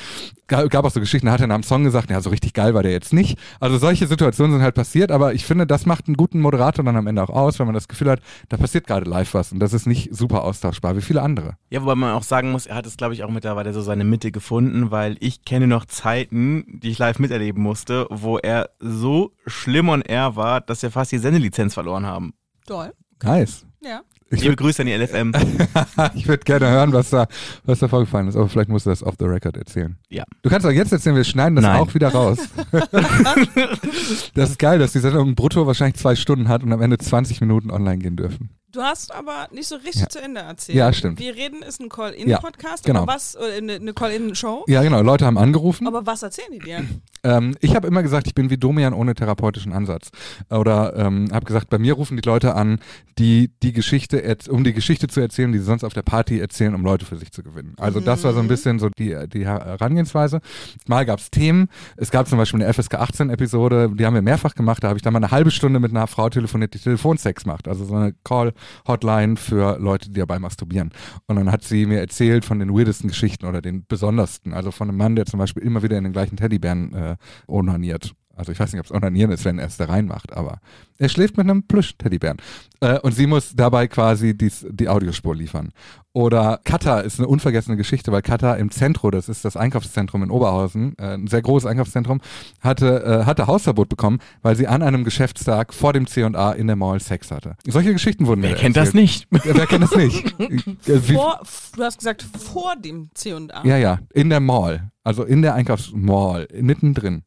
Ga- 0.46 0.66
Gab 0.66 0.85
auch 0.87 0.90
so 0.90 0.98
Geschichten, 1.00 1.26
da 1.26 1.33
hat 1.33 1.40
er 1.42 1.46
nach 1.46 1.56
dem 1.56 1.62
Song 1.62 1.85
gesagt, 1.85 2.11
ja, 2.11 2.20
so 2.20 2.30
richtig 2.30 2.54
geil 2.54 2.72
war 2.74 2.83
der 2.83 2.92
jetzt 2.92 3.12
nicht. 3.12 3.38
Also 3.61 3.76
solche 3.78 4.06
Situationen 4.06 4.52
sind 4.54 4.62
halt 4.62 4.74
passiert, 4.74 5.12
aber 5.12 5.35
ich 5.35 5.44
finde, 5.44 5.66
das 5.66 5.85
macht 5.87 6.06
einen 6.09 6.16
guten 6.16 6.40
Moderator 6.40 6.85
dann 6.85 6.96
am 6.96 7.06
Ende 7.06 7.22
auch 7.22 7.28
aus, 7.30 7.59
wenn 7.59 7.66
man 7.66 7.74
das 7.74 7.87
Gefühl 7.87 8.11
hat, 8.11 8.20
da 8.48 8.56
passiert 8.56 8.87
gerade 8.87 9.09
live 9.09 9.35
was 9.35 9.52
und 9.52 9.61
das 9.61 9.74
ist 9.74 9.87
nicht 9.87 10.09
super 10.14 10.42
austauschbar 10.42 10.96
wie 10.96 11.02
viele 11.02 11.20
andere. 11.22 11.54
Ja, 11.68 11.83
wobei 11.83 11.94
man 11.94 12.14
auch 12.14 12.22
sagen 12.24 12.50
muss, 12.50 12.66
er 12.66 12.76
hat 12.76 12.87
es, 12.87 12.96
glaube 12.96 13.10
ich, 13.14 13.25
auch 13.25 13.31
mittlerweile 13.31 13.73
so 13.73 13.81
seine 13.81 14.05
Mitte 14.05 14.33
gefunden, 14.33 14.90
weil 14.90 15.16
ich 15.20 15.44
kenne 15.44 15.66
noch 15.66 15.85
Zeiten, 15.87 16.81
die 16.83 16.90
ich 16.90 16.99
live 16.99 17.18
miterleben 17.18 17.62
musste, 17.62 18.07
wo 18.11 18.38
er 18.38 18.70
so 18.79 19.33
schlimm 19.46 19.88
on 19.88 20.03
air 20.03 20.37
war, 20.37 20.61
dass 20.61 20.83
wir 20.83 20.90
fast 20.90 21.12
die 21.12 21.18
Sendelizenz 21.18 21.75
verloren 21.75 22.07
haben. 22.07 22.35
Toll. 22.66 22.92
Nice. 23.23 23.66
Ja. 23.83 24.03
Ich 24.33 24.42
Liebe 24.42 24.53
würde 24.53 24.62
Grüße 24.62 24.83
an 24.83 24.87
die 24.87 24.94
LFM. 24.94 25.33
ich 26.14 26.29
würd 26.29 26.44
gerne 26.44 26.68
hören, 26.68 26.92
was 26.92 27.11
da, 27.11 27.27
was 27.64 27.81
da 27.81 27.88
vorgefallen 27.88 28.29
ist, 28.29 28.37
aber 28.37 28.49
vielleicht 28.49 28.68
musst 28.68 28.87
du 28.87 28.90
das 28.90 29.03
off 29.03 29.16
the 29.18 29.25
record 29.25 29.57
erzählen. 29.57 29.96
Ja. 30.09 30.23
Du 30.42 30.51
kannst 30.51 30.64
auch 30.64 30.70
jetzt 30.70 30.92
erzählen, 30.92 31.16
wir 31.16 31.25
schneiden 31.25 31.57
das 31.57 31.64
Nein. 31.64 31.81
auch 31.81 31.92
wieder 31.94 32.11
raus. 32.11 32.38
das 34.35 34.51
ist 34.51 34.59
geil, 34.61 34.79
dass 34.79 34.92
die 34.92 35.01
Sendung 35.01 35.35
brutto 35.35 35.66
wahrscheinlich 35.66 35.96
zwei 35.96 36.14
Stunden 36.14 36.49
hat 36.49 36.62
und 36.62 36.73
am 36.73 36.81
Ende 36.81 36.96
20 36.96 37.40
Minuten 37.40 37.73
online 37.73 37.99
gehen 37.99 38.14
dürfen. 38.14 38.51
Du 38.72 38.83
hast 38.83 39.12
aber 39.12 39.48
nicht 39.50 39.66
so 39.66 39.74
richtig 39.76 40.02
Ja. 40.02 40.09
zu 40.09 40.20
Ende 40.22 40.42
erzählt. 40.42 40.78
Ja, 40.78 40.92
stimmt. 40.92 41.18
Wir 41.18 41.35
reden 41.35 41.62
ist 41.62 41.80
ein 41.80 41.85
Ja, 41.85 41.88
Call-In-Podcast, 41.88 42.85
genau. 42.85 43.02
aber 43.02 43.14
was, 43.14 43.37
eine 43.37 43.92
Call-In-Show. 43.92 44.64
Ja, 44.68 44.83
genau, 44.83 45.00
Leute 45.02 45.26
haben 45.26 45.38
angerufen. 45.38 45.88
Aber 45.88 46.06
was 46.06 46.22
erzählen 46.22 46.52
die 46.52 46.61
dir? 46.61 46.85
Ähm, 47.22 47.56
ich 47.61 47.74
habe 47.74 47.87
immer 47.87 48.02
gesagt, 48.02 48.26
ich 48.26 48.35
bin 48.35 48.50
wie 48.50 48.56
Domian 48.56 48.94
ohne 48.94 49.14
therapeutischen 49.14 49.72
Ansatz. 49.72 50.11
Oder 50.48 50.96
ähm, 50.96 51.28
habe 51.33 51.44
gesagt, 51.44 51.70
bei 51.70 51.78
mir 51.78 51.94
rufen 51.94 52.16
die 52.16 52.26
Leute 52.26 52.54
an, 52.54 52.78
die 53.18 53.50
die 53.62 53.72
Geschichte, 53.72 54.37
um 54.48 54.64
die 54.64 54.72
Geschichte 54.72 55.09
zu 55.09 55.20
erzählen, 55.20 55.52
die 55.52 55.59
sie 55.59 55.64
sonst 55.64 55.85
auf 55.85 55.92
der 55.92 56.02
Party 56.02 56.38
erzählen, 56.38 56.74
um 56.74 56.83
Leute 56.83 57.04
für 57.04 57.16
sich 57.16 57.33
zu 57.33 57.42
gewinnen. 57.42 57.74
Also 57.78 58.00
das 58.00 58.24
war 58.24 58.33
so 58.33 58.40
ein 58.40 58.48
bisschen 58.48 58.78
so 58.78 58.88
die, 58.88 59.16
die 59.28 59.46
Herangehensweise. 59.46 60.40
Mal 60.87 61.04
gab 61.04 61.18
es 61.18 61.30
Themen. 61.30 61.68
Es 61.96 62.11
gab 62.11 62.28
zum 62.28 62.38
Beispiel 62.38 62.62
eine 62.62 62.72
FSK 62.72 62.94
18 62.94 63.30
Episode, 63.30 63.90
die 63.94 64.06
haben 64.06 64.14
wir 64.14 64.22
mehrfach 64.22 64.54
gemacht. 64.54 64.83
Da 64.83 64.88
habe 64.88 64.98
ich 64.98 65.02
dann 65.02 65.12
mal 65.12 65.18
eine 65.18 65.30
halbe 65.30 65.50
Stunde 65.50 65.80
mit 65.80 65.90
einer 65.90 66.06
Frau 66.06 66.28
telefoniert, 66.30 66.74
die 66.74 66.78
Telefonsex 66.78 67.44
macht. 67.44 67.68
Also 67.68 67.85
so 67.85 67.94
eine 67.94 68.14
Call-Hotline 68.24 69.37
für 69.37 69.78
Leute, 69.78 70.11
die 70.11 70.20
dabei 70.20 70.38
masturbieren. 70.38 70.90
Und 71.26 71.37
dann 71.37 71.52
hat 71.52 71.62
sie 71.64 71.87
mir 71.87 72.00
erzählt 72.00 72.44
von 72.44 72.59
den 72.59 72.74
weirdesten 72.74 73.09
Geschichten 73.09 73.46
oder 73.46 73.61
den 73.61 73.85
besondersten. 73.87 74.54
Also 74.54 74.70
von 74.70 74.88
einem 74.88 74.96
Mann, 74.96 75.16
der 75.16 75.26
zum 75.26 75.38
Beispiel 75.38 75.62
immer 75.62 75.83
wieder 75.83 75.98
in 75.98 76.04
den 76.04 76.12
gleichen 76.12 76.37
Teddybären 76.37 76.94
äh, 76.94 77.10
onaniert. 77.46 78.14
Also 78.37 78.53
ich 78.53 78.59
weiß 78.61 78.73
nicht, 78.73 78.81
ob 78.81 78.87
es 78.87 78.92
Onanieren 78.92 79.31
ist, 79.33 79.44
wenn 79.44 79.59
er 79.59 79.66
es 79.66 79.77
da 79.77 79.85
reinmacht, 79.85 80.33
aber 80.33 80.61
er 80.96 81.11
schläft 81.11 81.37
mit 81.37 81.44
einem 81.44 81.64
Plüsch-Teddybären. 81.64 82.38
Äh, 82.81 82.99
und 83.01 83.12
sie 83.12 83.27
muss 83.27 83.55
dabei 83.55 83.87
quasi 83.87 84.35
dies, 84.35 84.64
die 84.70 84.88
Audiospur 84.88 85.37
liefern. 85.37 85.73
Oder 86.14 86.59
Kata 86.64 87.01
ist 87.01 87.18
eine 87.18 87.29
unvergessene 87.29 87.77
Geschichte, 87.77 88.12
weil 88.12 88.23
Kata 88.23 88.55
im 88.55 88.70
Zentrum, 88.70 89.11
das 89.11 89.29
ist 89.29 89.44
das 89.44 89.59
Einkaufszentrum 89.59 90.23
in 90.23 90.31
Oberhausen, 90.31 90.94
äh, 90.99 91.14
ein 91.16 91.27
sehr 91.27 91.42
großes 91.42 91.66
Einkaufszentrum, 91.68 92.23
hatte, 92.62 93.05
äh, 93.05 93.25
hatte 93.27 93.46
Hausverbot 93.46 93.90
bekommen, 93.90 94.20
weil 94.40 94.57
sie 94.57 94.66
an 94.66 94.83
einem 94.83 95.05
Geschäftstag 95.05 95.75
vor 95.75 95.92
dem 95.92 96.07
C&A 96.07 96.53
in 96.53 96.66
der 96.66 96.77
Mall 96.77 96.99
Sex 97.01 97.31
hatte. 97.31 97.57
Solche 97.66 97.92
Geschichten 97.92 98.27
wurden 98.27 98.42
Wer 98.42 98.55
kennt 98.55 98.75
das 98.77 98.94
erzählt. 98.94 99.03
nicht? 99.03 99.27
Ja, 99.33 99.40
wer 99.55 99.66
kennt 99.66 99.85
das 99.85 99.94
nicht? 99.94 100.35
Wie- 101.09 101.14
Vor, 101.14 101.40
du 101.77 101.83
hast 101.85 101.99
gesagt, 101.99 102.23
vor 102.23 102.73
dem 102.83 103.11
C&A. 103.12 103.66
ja, 103.66 103.77
ja, 103.77 103.99
in 104.14 104.31
der 104.31 104.40
Mall. 104.40 104.90
Also 105.02 105.24
in 105.24 105.42
der 105.42 105.54
Einkaufsmall, 105.54 106.48
mittendrin. 106.52 107.22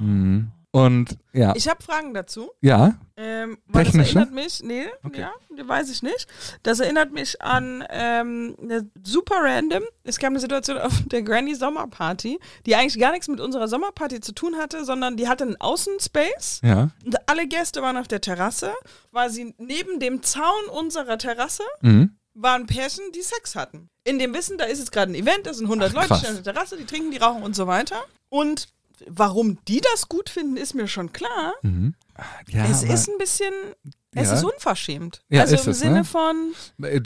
Mhm. 0.00 0.52
Und 0.72 1.16
ja, 1.32 1.54
Ich 1.56 1.68
habe 1.68 1.82
Fragen 1.82 2.12
dazu. 2.12 2.50
ja, 2.60 2.98
Ähm, 3.16 3.56
weil 3.66 3.86
das 3.86 3.94
erinnert 3.94 4.30
mich, 4.32 4.62
nee, 4.62 4.84
ja, 5.14 5.32
weiß 5.66 5.90
ich 5.90 6.02
nicht. 6.02 6.26
Das 6.64 6.80
erinnert 6.80 7.12
mich 7.12 7.40
an 7.40 7.82
ähm, 7.88 8.56
eine 8.60 8.90
super 9.02 9.36
random. 9.40 9.84
Es 10.04 10.18
gab 10.18 10.30
eine 10.30 10.38
Situation 10.40 10.76
auf 10.76 10.92
der 11.06 11.22
Granny 11.22 11.54
Sommerparty, 11.54 12.38
die 12.66 12.76
eigentlich 12.76 13.00
gar 13.00 13.12
nichts 13.12 13.26
mit 13.28 13.40
unserer 13.40 13.68
Sommerparty 13.68 14.20
zu 14.20 14.32
tun 14.32 14.56
hatte, 14.56 14.84
sondern 14.84 15.16
die 15.16 15.28
hatte 15.28 15.44
einen 15.44 15.56
Außenspace 15.58 16.60
ja. 16.62 16.90
und 17.06 17.16
alle 17.26 17.48
Gäste 17.48 17.80
waren 17.80 17.96
auf 17.96 18.08
der 18.08 18.20
Terrasse. 18.20 18.74
War 19.12 19.30
sie 19.30 19.54
neben 19.56 19.98
dem 19.98 20.22
Zaun 20.22 20.66
unserer 20.78 21.16
Terrasse 21.16 21.62
Mhm. 21.80 22.18
Waren 22.38 22.66
Pärchen, 22.66 23.04
die 23.14 23.22
Sex 23.22 23.54
hatten. 23.56 23.88
In 24.04 24.18
dem 24.18 24.34
Wissen, 24.34 24.58
da 24.58 24.64
ist 24.64 24.78
jetzt 24.78 24.92
gerade 24.92 25.10
ein 25.12 25.14
Event, 25.14 25.46
da 25.46 25.54
sind 25.54 25.64
100 25.66 25.90
Ach, 25.90 25.94
Leute, 25.94 26.08
krass. 26.08 26.18
stehen 26.20 26.36
auf 26.36 26.42
der 26.42 26.54
Terrasse, 26.54 26.76
die 26.76 26.84
trinken, 26.84 27.10
die 27.10 27.16
rauchen 27.18 27.42
und 27.42 27.56
so 27.56 27.66
weiter. 27.66 28.02
Und 28.28 28.68
warum 29.06 29.58
die 29.66 29.80
das 29.80 30.08
gut 30.08 30.28
finden, 30.30 30.56
ist 30.56 30.74
mir 30.74 30.86
schon 30.88 31.12
klar. 31.12 31.54
Mhm. 31.62 31.94
Ja, 32.48 32.64
es 32.70 32.82
ist 32.82 33.08
ein 33.08 33.18
bisschen, 33.18 33.52
es 34.14 34.28
Ja. 34.28 34.34
ist 34.34 34.44
unverschämt. 34.44 35.22
Ja, 35.28 35.42
also 35.42 35.54
ist 35.54 35.66
im 35.66 35.72
es, 35.72 35.78
Sinne 35.80 35.94
ne? 35.96 36.04
von 36.04 36.54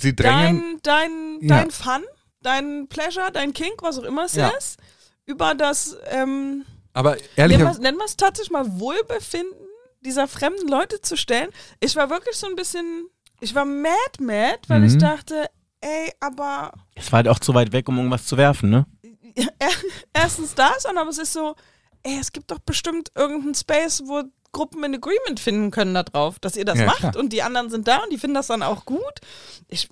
Sie 0.00 0.14
drängen. 0.14 0.78
dein, 0.82 1.38
dein, 1.40 1.48
dein 1.48 1.70
Fun, 1.70 2.04
dein 2.42 2.88
Pleasure, 2.88 3.30
dein 3.32 3.52
Kink, 3.52 3.82
was 3.82 3.98
auch 3.98 4.04
immer 4.04 4.24
es 4.24 4.36
ist, 4.36 4.78
über 5.26 5.54
das, 5.54 5.96
ähm, 6.06 6.64
aber 6.92 7.16
ehrlich, 7.36 7.58
nennen 7.78 7.98
wir 7.98 8.04
es 8.04 8.16
tatsächlich 8.16 8.50
mal 8.52 8.80
Wohlbefinden 8.80 9.56
dieser 10.00 10.26
fremden 10.28 10.66
Leute 10.68 11.00
zu 11.02 11.16
stellen. 11.16 11.50
Ich 11.80 11.94
war 11.96 12.08
wirklich 12.10 12.36
so 12.36 12.46
ein 12.46 12.56
bisschen, 12.56 13.08
ich 13.40 13.54
war 13.54 13.64
mad, 13.64 13.92
mad, 14.20 14.58
weil 14.68 14.84
ich 14.84 14.94
Mhm. 14.94 14.98
dachte, 15.00 15.46
ey, 15.80 16.12
aber 16.20 16.72
Es 16.94 17.10
war 17.12 17.18
halt 17.18 17.28
auch 17.28 17.38
zu 17.38 17.54
weit 17.54 17.72
weg, 17.72 17.88
um 17.88 17.96
irgendwas 17.96 18.26
zu 18.26 18.36
werfen, 18.36 18.70
ne? 18.70 18.86
erstens 20.12 20.54
das, 20.54 20.84
und 20.86 20.98
aber 20.98 21.10
es 21.10 21.18
ist 21.18 21.32
so, 21.32 21.54
ey, 22.02 22.18
es 22.20 22.32
gibt 22.32 22.50
doch 22.50 22.58
bestimmt 22.60 23.10
irgendeinen 23.14 23.54
Space, 23.54 24.02
wo 24.06 24.22
Gruppen 24.52 24.82
ein 24.84 24.94
Agreement 24.94 25.38
finden 25.38 25.70
können 25.70 25.94
darauf, 25.94 26.38
dass 26.40 26.56
ihr 26.56 26.64
das 26.64 26.78
Ja, 26.78 26.86
macht 26.86 26.98
klar. 26.98 27.16
und 27.16 27.32
die 27.32 27.42
anderen 27.42 27.70
sind 27.70 27.86
da 27.86 27.98
und 27.98 28.12
die 28.12 28.18
finden 28.18 28.34
das 28.34 28.48
dann 28.48 28.62
auch 28.62 28.84
gut. 28.84 29.20
Ich, 29.68 29.88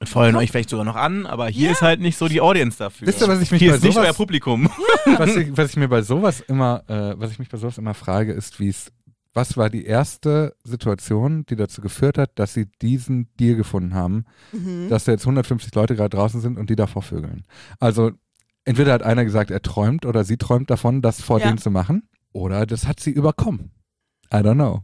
Und 0.00 0.08
feuern 0.08 0.36
euch 0.36 0.50
vielleicht 0.50 0.68
sogar 0.70 0.84
noch 0.84 0.96
an, 0.96 1.24
aber 1.26 1.48
hier 1.48 1.66
Ja. 1.66 1.72
ist 1.72 1.80
halt 1.82 2.00
nicht 2.00 2.18
so 2.18 2.28
die 2.28 2.40
Audience 2.42 2.76
dafür. 2.78 3.06
Wisst 3.08 3.22
ihr, 3.22 3.28
was 3.28 3.40
ich 3.40 3.50
mich 3.50 3.60
hier 3.60 3.70
bei 3.70 3.76
ist 3.78 3.84
nicht 3.84 3.94
sowas- 3.94 4.06
euer 4.08 4.14
Publikum. 4.14 4.70
was, 5.16 5.34
ich, 5.34 5.56
was 5.56 5.70
ich 5.70 5.76
mir 5.76 5.88
bei 5.88 6.02
sowas 6.02 6.40
immer, 6.40 6.82
äh, 6.88 7.14
was 7.18 7.30
ich 7.32 7.38
mich 7.38 7.48
bei 7.48 7.56
sowas 7.56 7.78
immer 7.78 7.94
frage, 7.94 8.32
ist, 8.34 8.60
wie 8.60 8.68
es, 8.68 8.92
was 9.32 9.56
war 9.56 9.70
die 9.70 9.84
erste 9.84 10.56
Situation, 10.64 11.46
die 11.46 11.56
dazu 11.56 11.80
geführt 11.80 12.18
hat, 12.18 12.32
dass 12.38 12.52
sie 12.54 12.66
diesen 12.82 13.28
Deal 13.38 13.56
gefunden 13.56 13.94
haben, 13.94 14.24
Mhm. 14.52 14.88
dass 14.88 15.04
da 15.04 15.12
jetzt 15.12 15.24
150 15.26 15.74
Leute 15.74 15.94
gerade 15.96 16.16
draußen 16.16 16.40
sind 16.40 16.58
und 16.58 16.68
die 16.70 16.76
davor 16.76 17.02
vögeln. 17.02 17.44
Also 17.78 18.10
entweder 18.64 18.92
hat 18.92 19.02
einer 19.02 19.24
gesagt, 19.24 19.50
er 19.50 19.62
träumt 19.62 20.04
oder 20.04 20.24
sie 20.24 20.36
träumt 20.36 20.70
davon, 20.70 21.00
das 21.02 21.20
vor 21.20 21.38
Ja. 21.40 21.46
denen 21.46 21.58
zu 21.58 21.70
machen, 21.70 22.08
oder 22.32 22.66
das 22.66 22.86
hat 22.86 23.00
sie 23.00 23.10
überkommen. 23.10 23.70
I 24.32 24.36
don't 24.38 24.54
know. 24.54 24.82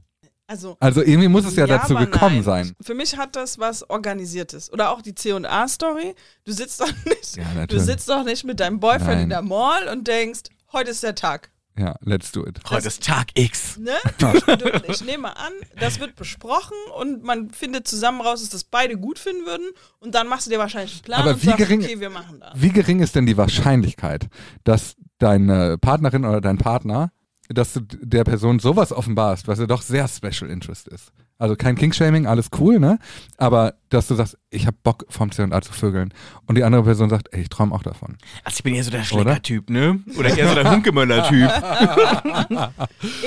also, 0.48 0.76
Also 0.80 1.02
irgendwie 1.02 1.28
muss 1.28 1.44
es 1.44 1.56
ja, 1.56 1.66
dazu 1.66 1.96
aber 1.96 2.06
gekommen 2.06 2.36
nein. 2.36 2.44
sein. 2.44 2.72
Für 2.80 2.94
mich 2.94 3.16
hat 3.16 3.34
das 3.36 3.58
was 3.58 3.88
Organisiertes. 3.90 4.72
Oder 4.72 4.90
auch 4.92 5.02
die 5.02 5.14
C&A-Story. 5.14 6.14
Du 6.44 6.52
sitzt 6.52 6.80
doch 6.80 6.92
nicht, 7.04 7.36
Ja, 7.36 7.66
du 7.66 7.80
sitzt 7.80 8.08
doch 8.08 8.24
nicht 8.24 8.44
mit 8.44 8.60
deinem 8.60 8.78
Boyfriend 8.78 9.08
Nein. 9.08 9.22
in 9.24 9.28
der 9.30 9.42
Mall 9.42 9.88
und 9.88 10.06
denkst, 10.06 10.42
heute 10.72 10.90
ist 10.90 11.02
der 11.02 11.14
Tag. 11.16 11.50
Ja, 11.78 11.94
let's 12.00 12.32
do 12.32 12.46
it. 12.46 12.58
Heute 12.70 12.86
ist 12.88 13.02
Tag 13.04 13.28
X. 13.34 13.76
Ne? 13.78 13.92
Ich 14.88 15.04
nehme 15.04 15.36
an, 15.36 15.52
das 15.78 16.00
wird 16.00 16.16
besprochen 16.16 16.76
und 16.98 17.22
man 17.22 17.50
findet 17.50 17.86
zusammen 17.86 18.20
raus, 18.20 18.40
dass 18.40 18.50
das 18.50 18.64
beide 18.64 18.96
gut 18.96 19.18
finden 19.18 19.44
würden 19.46 19.66
und 19.98 20.14
dann 20.14 20.26
machst 20.28 20.46
du 20.46 20.50
dir 20.50 20.58
wahrscheinlich 20.58 20.92
einen 20.94 21.02
Plan 21.02 21.20
Aber 21.20 21.30
und 21.32 21.42
wie 21.42 21.46
sagst, 21.46 21.60
gering- 21.64 21.84
okay, 21.84 22.00
wir 22.00 22.10
machen 22.10 22.40
das. 22.40 22.52
Wie 22.54 22.70
gering 22.70 23.00
ist 23.00 23.14
denn 23.14 23.26
die 23.26 23.36
Wahrscheinlichkeit, 23.36 24.28
dass 24.64 24.96
deine 25.18 25.76
Partnerin 25.78 26.24
oder 26.24 26.40
dein 26.40 26.58
Partner, 26.58 27.10
dass 27.48 27.72
du 27.74 27.80
der 27.80 28.24
Person 28.24 28.58
sowas 28.58 28.92
offenbarst, 28.92 29.46
was 29.48 29.58
ja 29.58 29.66
doch 29.66 29.82
sehr 29.82 30.08
Special 30.08 30.50
Interest 30.50 30.88
ist? 30.88 31.12
Also 31.38 31.54
kein 31.54 31.76
King-Shaming, 31.76 32.26
alles 32.26 32.48
cool, 32.58 32.78
ne? 32.78 32.98
Aber 33.36 33.74
dass 33.90 34.06
du 34.08 34.14
sagst, 34.14 34.38
ich 34.48 34.66
hab 34.66 34.82
Bock 34.82 35.04
vom 35.10 35.30
C&A 35.30 35.60
zu 35.60 35.72
vögeln 35.72 36.14
und 36.46 36.56
die 36.56 36.64
andere 36.64 36.82
Person 36.84 37.10
sagt, 37.10 37.28
ey, 37.32 37.42
ich 37.42 37.48
träume 37.50 37.74
auch 37.74 37.82
davon. 37.82 38.16
Also 38.42 38.56
ich 38.56 38.62
bin 38.64 38.74
eher 38.74 38.84
so 38.84 38.90
der? 38.90 39.04
Schlägertyp, 39.04 39.68
ne? 39.68 40.00
Oder 40.18 40.36
eher 40.36 40.48
so 40.48 40.54
der 40.54 40.70
Hunkemöller-Typ. 40.70 41.50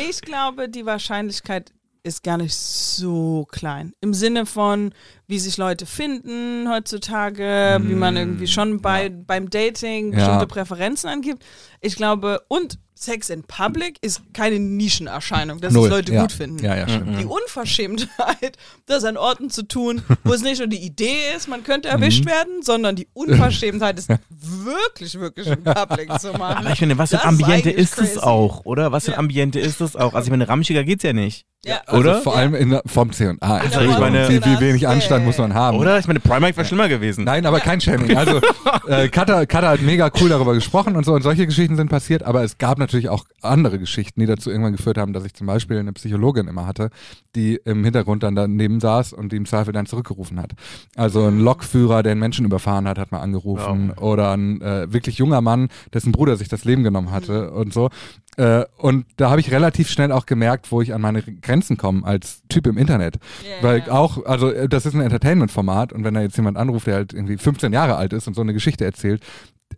Ich 0.09 0.21
glaube, 0.21 0.69
die 0.69 0.85
Wahrscheinlichkeit 0.85 1.71
ist 2.01 2.23
gar 2.23 2.37
nicht 2.37 2.55
so 2.55 3.45
klein. 3.51 3.91
Im 4.01 4.13
Sinne 4.13 4.45
von, 4.45 4.93
wie 5.27 5.37
sich 5.37 5.57
Leute 5.57 5.85
finden 5.85 6.67
heutzutage, 6.69 7.79
wie 7.83 7.93
man 7.95 8.15
irgendwie 8.17 8.47
schon 8.47 8.81
bei, 8.81 9.09
beim 9.09 9.49
Dating 9.49 10.13
Ja. 10.13 10.19
bestimmte 10.19 10.47
Präferenzen 10.47 11.09
angibt. 11.09 11.43
Ich 11.81 11.95
glaube, 11.95 12.41
und 12.47 12.79
Sex 13.01 13.29
in 13.29 13.43
Public 13.43 13.95
ist 14.01 14.21
keine 14.33 14.59
Nischenerscheinung, 14.59 15.61
dass 15.61 15.71
Null. 15.71 15.85
es 15.85 15.89
Leute 15.91 16.13
ja. 16.13 16.21
gut 16.21 16.33
finden. 16.33 16.63
Ja, 16.65 16.75
ja, 16.75 16.89
stimmt. 16.89 17.17
Die 17.17 17.23
Unverschämtheit, 17.25 18.57
das 18.87 19.05
an 19.05 19.15
Orten 19.15 19.49
zu 19.49 19.63
tun, 19.67 20.01
wo 20.25 20.33
es 20.33 20.41
nicht 20.41 20.59
nur 20.59 20.67
die 20.67 20.83
Idee 20.85 21.31
ist, 21.35 21.47
man 21.47 21.63
könnte 21.63 21.87
erwischt 21.87 22.25
Mhm. 22.25 22.29
werden, 22.29 22.61
sondern 22.61 22.95
die 22.97 23.07
Unverschämtheit 23.13 23.97
ist 23.99 24.09
wirklich, 24.29 25.17
wirklich 25.19 25.47
im 25.47 25.63
Public 25.63 26.19
zu 26.19 26.33
machen. 26.33 26.57
Aber 26.65 26.71
ich 26.71 26.79
finde, 26.79 26.97
was 26.97 27.11
für 27.11 27.21
ein 27.21 27.29
Ambiente 27.29 27.69
ist 27.71 27.97
es 27.99 28.17
auch, 28.17 28.65
oder? 28.65 28.91
Was 28.91 29.05
für 29.05 29.11
ein 29.11 29.13
Ja. 29.13 29.19
Ambiente 29.19 29.59
ist 29.59 29.79
es 29.79 29.95
auch? 29.95 30.13
Also 30.13 30.25
ich 30.27 30.31
meine, 30.31 30.49
ramschiger 30.49 30.83
geht's 30.83 31.03
ja 31.03 31.13
nicht. 31.13 31.45
Ja. 31.65 31.81
Also 31.87 31.99
Oder? 31.99 32.21
vor 32.21 32.37
allem 32.37 32.55
in, 32.55 32.79
vom 32.85 33.11
C&A. 33.11 33.35
Also 33.41 33.79
der 33.81 33.89
ich 33.89 33.97
meine- 33.99 34.29
wie, 34.29 34.45
wie 34.45 34.59
wenig 34.61 34.87
Anstand 34.87 35.25
muss 35.25 35.37
man 35.39 35.53
haben. 35.53 35.77
Oder? 35.77 35.99
Ich 35.99 36.07
meine, 36.07 36.21
Primark 36.21 36.55
wäre 36.55 36.65
schlimmer 36.65 36.87
gewesen. 36.87 37.25
Nein, 37.25 37.45
aber 37.45 37.59
kein 37.59 37.81
Shaming. 37.81 38.15
Also 38.15 38.39
äh, 38.87 39.09
Katha, 39.09 39.45
Katha 39.45 39.71
hat 39.71 39.81
mega 39.81 40.09
cool 40.21 40.29
darüber 40.29 40.53
gesprochen 40.53 40.95
und 40.95 41.03
so 41.05 41.11
und 41.13 41.21
solche 41.21 41.45
Geschichten 41.45 41.75
sind 41.75 41.89
passiert, 41.89 42.23
aber 42.23 42.45
es 42.45 42.57
gab 42.59 42.77
natürlich 42.77 42.88
auch 43.09 43.25
andere 43.41 43.77
Geschichten, 43.77 44.19
die 44.19 44.25
dazu 44.25 44.49
irgendwann 44.49 44.75
geführt 44.75 44.97
haben, 44.97 45.13
dass 45.13 45.25
ich 45.25 45.33
zum 45.33 45.45
Beispiel 45.45 45.77
eine 45.77 45.93
Psychologin 45.93 46.47
immer 46.47 46.65
hatte, 46.65 46.89
die 47.35 47.59
im 47.63 47.83
Hintergrund 47.83 48.23
dann 48.23 48.35
daneben 48.35 48.79
saß 48.79 49.13
und 49.13 49.31
die 49.31 49.37
im 49.37 49.45
Zweifel 49.45 49.71
dann 49.71 49.85
zurückgerufen 49.85 50.39
hat. 50.39 50.53
Also 50.95 51.25
ein 51.25 51.39
Lokführer, 51.39 52.03
der 52.03 52.13
einen 52.13 52.19
Menschen 52.19 52.45
überfahren 52.45 52.87
hat, 52.87 52.97
hat 52.97 53.11
mal 53.11 53.21
angerufen 53.21 53.91
oder 53.91 54.31
ein 54.31 54.61
äh, 54.61 54.91
wirklich 54.91 55.17
junger 55.17 55.41
Mann, 55.41 55.69
dessen 55.93 56.11
Bruder 56.11 56.35
sich 56.35 56.47
das 56.47 56.65
Leben 56.65 56.83
genommen 56.83 57.11
hatte 57.11 57.51
und 57.51 57.73
so. 57.73 57.89
Äh, 58.37 58.65
und 58.77 59.05
da 59.17 59.29
habe 59.29 59.41
ich 59.41 59.51
relativ 59.51 59.89
schnell 59.89 60.11
auch 60.11 60.25
gemerkt, 60.25 60.71
wo 60.71 60.81
ich 60.81 60.93
an 60.93 61.01
meine 61.01 61.21
Grenzen 61.21 61.77
komme 61.77 62.05
als 62.05 62.41
Typ 62.47 62.67
im 62.67 62.77
Internet. 62.77 63.15
Ja, 63.43 63.63
Weil 63.63 63.89
auch, 63.89 64.25
also 64.25 64.49
äh, 64.49 64.69
das 64.69 64.85
ist 64.85 64.93
ein 64.93 65.01
Entertainment-Format 65.01 65.93
und 65.93 66.03
wenn 66.03 66.13
da 66.13 66.21
jetzt 66.21 66.37
jemand 66.37 66.57
anruft, 66.57 66.87
der 66.87 66.95
halt 66.95 67.13
irgendwie 67.13 67.37
15 67.37 67.73
Jahre 67.73 67.95
alt 67.97 68.13
ist 68.13 68.27
und 68.27 68.35
so 68.35 68.41
eine 68.41 68.53
Geschichte 68.53 68.85
erzählt, 68.85 69.23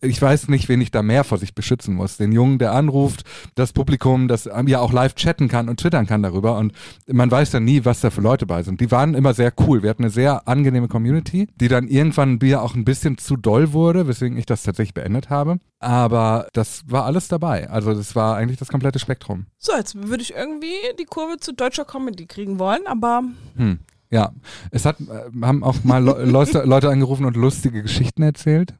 ich 0.01 0.21
weiß 0.21 0.47
nicht, 0.47 0.67
wen 0.67 0.81
ich 0.81 0.91
da 0.91 1.03
mehr 1.03 1.23
vor 1.23 1.37
sich 1.37 1.53
beschützen 1.53 1.93
muss. 1.95 2.17
Den 2.17 2.31
Jungen, 2.31 2.57
der 2.57 2.73
anruft, 2.73 3.23
das 3.55 3.71
Publikum, 3.71 4.27
das 4.27 4.47
ähm, 4.47 4.67
ja 4.67 4.79
auch 4.79 4.91
live 4.91 5.15
chatten 5.15 5.47
kann 5.47 5.69
und 5.69 5.79
twittern 5.79 6.07
kann 6.07 6.23
darüber 6.23 6.57
und 6.57 6.73
man 7.07 7.29
weiß 7.29 7.51
dann 7.51 7.63
nie, 7.63 7.85
was 7.85 8.01
da 8.01 8.09
für 8.09 8.21
Leute 8.21 8.45
bei 8.45 8.63
sind. 8.63 8.81
Die 8.81 8.91
waren 8.91 9.13
immer 9.13 9.33
sehr 9.33 9.53
cool. 9.67 9.83
Wir 9.83 9.91
hatten 9.91 10.03
eine 10.03 10.11
sehr 10.11 10.47
angenehme 10.47 10.87
Community, 10.87 11.47
die 11.55 11.67
dann 11.67 11.87
irgendwann 11.87 12.39
mir 12.41 12.61
auch 12.61 12.75
ein 12.75 12.85
bisschen 12.85 13.17
zu 13.17 13.37
doll 13.37 13.73
wurde, 13.73 14.07
weswegen 14.07 14.37
ich 14.37 14.45
das 14.45 14.63
tatsächlich 14.63 14.93
beendet 14.93 15.29
habe. 15.29 15.57
Aber 15.79 16.47
das 16.53 16.83
war 16.87 17.05
alles 17.05 17.27
dabei. 17.27 17.69
Also 17.69 17.93
das 17.93 18.15
war 18.15 18.35
eigentlich 18.35 18.59
das 18.59 18.69
komplette 18.69 18.99
Spektrum. 18.99 19.45
So, 19.57 19.73
jetzt 19.75 19.95
würde 20.07 20.23
ich 20.23 20.33
irgendwie 20.33 20.73
die 20.99 21.05
Kurve 21.05 21.37
zu 21.37 21.53
deutscher 21.53 21.85
Comedy 21.85 22.25
kriegen 22.25 22.59
wollen, 22.59 22.85
aber 22.87 23.23
Hm. 23.55 23.79
Ja, 24.09 24.33
es 24.71 24.85
hat, 24.85 24.99
äh, 24.99 25.41
haben 25.41 25.63
auch 25.63 25.83
mal 25.83 26.03
Le 26.03 26.25
Leute, 26.25 26.63
Leute 26.63 26.89
angerufen 26.89 27.25
und 27.25 27.37
lustige 27.37 27.81
Geschichten 27.81 28.23
erzählt. 28.23 28.73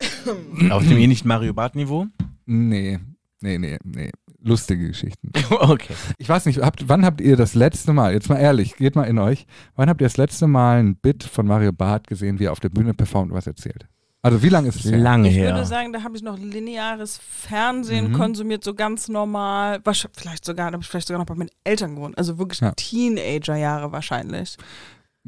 Auf 0.70 0.82
dem 0.86 0.98
eh 0.98 1.06
nicht 1.06 1.24
Mario 1.24 1.54
Bart-Niveau? 1.54 2.06
Nee, 2.46 2.98
nee, 3.40 3.58
nee, 3.58 3.78
nee. 3.84 4.10
Lustige 4.42 4.86
Geschichten. 4.88 5.32
okay. 5.50 5.94
Ich 6.18 6.28
weiß 6.28 6.46
nicht, 6.46 6.60
habt, 6.60 6.88
wann 6.88 7.04
habt 7.04 7.20
ihr 7.20 7.36
das 7.36 7.54
letzte 7.54 7.92
Mal, 7.92 8.12
jetzt 8.12 8.28
mal 8.28 8.36
ehrlich, 8.38 8.76
geht 8.76 8.94
mal 8.94 9.04
in 9.04 9.18
euch, 9.18 9.46
wann 9.74 9.88
habt 9.88 10.00
ihr 10.00 10.06
das 10.06 10.16
letzte 10.18 10.46
Mal 10.46 10.78
ein 10.80 10.96
Bit 10.96 11.24
von 11.24 11.46
Mario 11.46 11.72
Barth 11.72 12.06
gesehen, 12.06 12.38
wie 12.38 12.44
er 12.44 12.52
auf 12.52 12.60
der 12.60 12.68
Bühne 12.68 12.94
performt 12.94 13.32
und 13.32 13.36
was 13.36 13.46
erzählt? 13.46 13.86
Also 14.22 14.42
wie 14.42 14.48
lange 14.48 14.68
ist 14.68 14.76
es 14.84 14.90
her? 14.90 14.98
Lange 14.98 15.28
ich 15.28 15.36
her. 15.36 15.52
würde 15.54 15.66
sagen, 15.66 15.92
da 15.92 16.02
habe 16.02 16.16
ich 16.16 16.22
noch 16.22 16.38
lineares 16.38 17.18
Fernsehen 17.18 18.08
Mhm. 18.10 18.12
konsumiert, 18.14 18.64
so 18.64 18.74
ganz 18.74 19.08
normal. 19.08 19.80
Vielleicht 20.16 20.44
sogar, 20.44 20.70
da 20.70 20.74
habe 20.74 20.82
ich 20.82 20.88
vielleicht 20.88 21.06
sogar 21.08 21.18
noch 21.20 21.26
bei 21.26 21.34
meinen 21.36 21.50
Eltern 21.64 21.94
gewohnt. 21.94 22.18
Also 22.18 22.36
wirklich 22.38 22.60
Ja. 22.60 22.72
Teenager-Jahre 22.72 23.92
wahrscheinlich. 23.92 24.56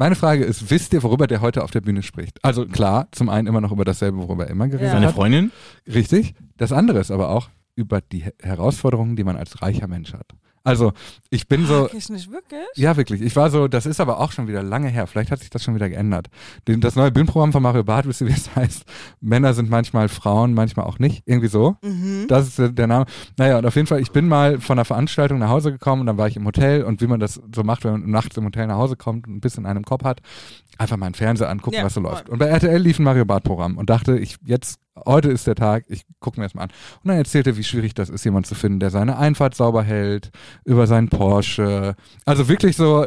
Meine 0.01 0.15
Frage 0.15 0.45
ist, 0.45 0.71
wisst 0.71 0.93
ihr, 0.93 1.03
worüber 1.03 1.27
der 1.27 1.41
heute 1.41 1.65
auf 1.65 1.73
der 1.73 1.81
Bühne 1.81 2.05
spricht? 2.05 2.39
Also 2.45 2.67
klar, 2.67 3.09
zum 3.11 3.29
einen 3.29 3.49
immer 3.49 3.61
noch 3.61 3.73
über 3.73 3.85
dasselbe, 3.85 4.19
worüber 4.19 4.45
er 4.45 4.51
immer 4.51 4.69
geredet 4.69 4.87
Ja. 4.87 4.93
Seine 4.93 5.09
hat. 5.09 5.15
Freundin? 5.17 5.51
Richtig. 5.93 6.35
Das 6.57 6.71
andere 6.71 7.01
ist 7.01 7.11
aber 7.11 7.31
auch 7.31 7.49
über 7.75 8.01
die 8.01 8.23
He- 8.23 8.31
Herausforderungen, 8.41 9.17
die 9.17 9.25
man 9.25 9.37
als 9.37 9.61
reicher 9.61 9.89
Mensch 9.89 10.13
hat. 10.13 10.27
Also 10.69 10.93
ich 11.31 11.49
bin 11.49 11.65
so, 11.67 11.89
ich 11.93 12.09
nicht 12.11 12.31
wirklich? 12.31 12.61
Ja, 12.77 12.97
wirklich. 12.97 13.23
Ich 13.23 13.35
war 13.37 13.51
so, 13.51 13.69
das 13.69 13.87
ist 13.87 14.01
aber 14.01 14.21
auch 14.21 14.33
schon 14.33 14.49
wieder 14.49 14.63
lange 14.63 14.89
her. 14.89 15.07
Vielleicht 15.07 15.31
hat 15.31 15.41
sich 15.41 15.51
das 15.51 15.63
schon 15.65 15.75
wieder 15.75 15.89
geändert. 15.89 16.29
Das 16.67 16.95
neue 16.95 17.11
Bühnenprogramm 17.11 17.53
von 17.53 17.63
Mario 17.63 17.85
Barth, 17.85 18.07
wisst 18.07 18.21
ihr, 18.21 18.29
wie 18.29 18.33
es 18.33 18.51
heißt? 18.57 18.85
Männer 19.21 19.55
sind 19.55 19.71
manchmal 19.71 20.09
Frauen, 20.09 20.53
manchmal 20.55 20.87
auch 20.87 20.99
nicht. 20.99 21.23
Irgendwie 21.27 21.49
so. 21.49 21.77
Mhm. 21.83 22.27
Das 22.29 22.47
ist 22.59 22.59
der- 22.77 22.87
Name. 22.87 23.07
Naja, 23.37 23.59
und 23.59 23.67
auf 23.67 23.77
jeden 23.77 23.87
Fall, 23.87 24.01
ich 24.01 24.13
bin 24.13 24.29
mal 24.29 24.61
von 24.61 24.79
einer 24.79 24.85
Veranstaltung 24.85 25.39
nach 25.39 25.51
Hause 25.51 25.73
gekommen 25.73 26.01
und 26.01 26.07
dann 26.07 26.17
war 26.19 26.27
ich 26.29 26.37
im 26.37 26.45
Hotel 26.47 26.85
und 26.85 27.01
wie 27.03 27.07
man 27.07 27.21
das 27.21 27.41
so 27.55 27.65
macht, 27.65 27.85
wenn 27.85 27.93
man 27.93 28.11
nachts 28.11 28.37
im 28.37 28.45
Hotel 28.45 28.67
nach 28.67 28.77
Hause 28.77 28.97
kommt 28.97 29.27
und 29.27 29.37
ein 29.37 29.41
bisschen 29.41 29.67
einen 29.67 29.79
im 29.79 29.85
Kopf 29.85 30.05
hat, 30.05 30.21
einfach 30.79 30.97
mal 30.97 31.07
einen 31.07 31.15
Fernseher 31.15 31.51
angucken, 31.51 31.77
Ja, 31.77 31.85
was 31.85 31.95
so 31.95 32.01
läuft. 32.01 32.29
Und 32.29 32.39
bei 32.39 32.47
RTL 32.47 32.81
lief 32.81 32.99
ein 32.99 33.05
Mario 33.05 33.25
Barth 33.25 33.45
Programm 33.45 33.77
und 33.77 33.91
dachte, 33.91 34.17
ich 34.19 34.37
jetzt, 34.45 34.81
heute 35.07 35.29
ist 35.31 35.47
der 35.47 35.55
Tag, 35.55 35.85
ich 35.89 36.03
gucke 36.21 36.41
mir 36.41 36.47
das 36.47 36.55
mal 36.55 36.63
an. 36.65 36.71
Und 37.03 37.09
dann 37.09 37.17
erzählte, 37.19 37.57
wie 37.57 37.65
schwierig 37.65 37.95
das 37.95 38.09
ist, 38.11 38.25
jemanden 38.25 38.49
zu 38.49 38.55
finden, 38.55 38.81
der 38.81 38.91
seine 38.91 39.17
Einfahrt 39.19 39.55
sauber 39.55 39.83
hält, 39.83 40.31
über 40.65 40.87
seinen 40.87 41.09
Porsche. 41.09 41.95
Also 42.25 42.49
wirklich 42.49 42.77
so 42.77 43.07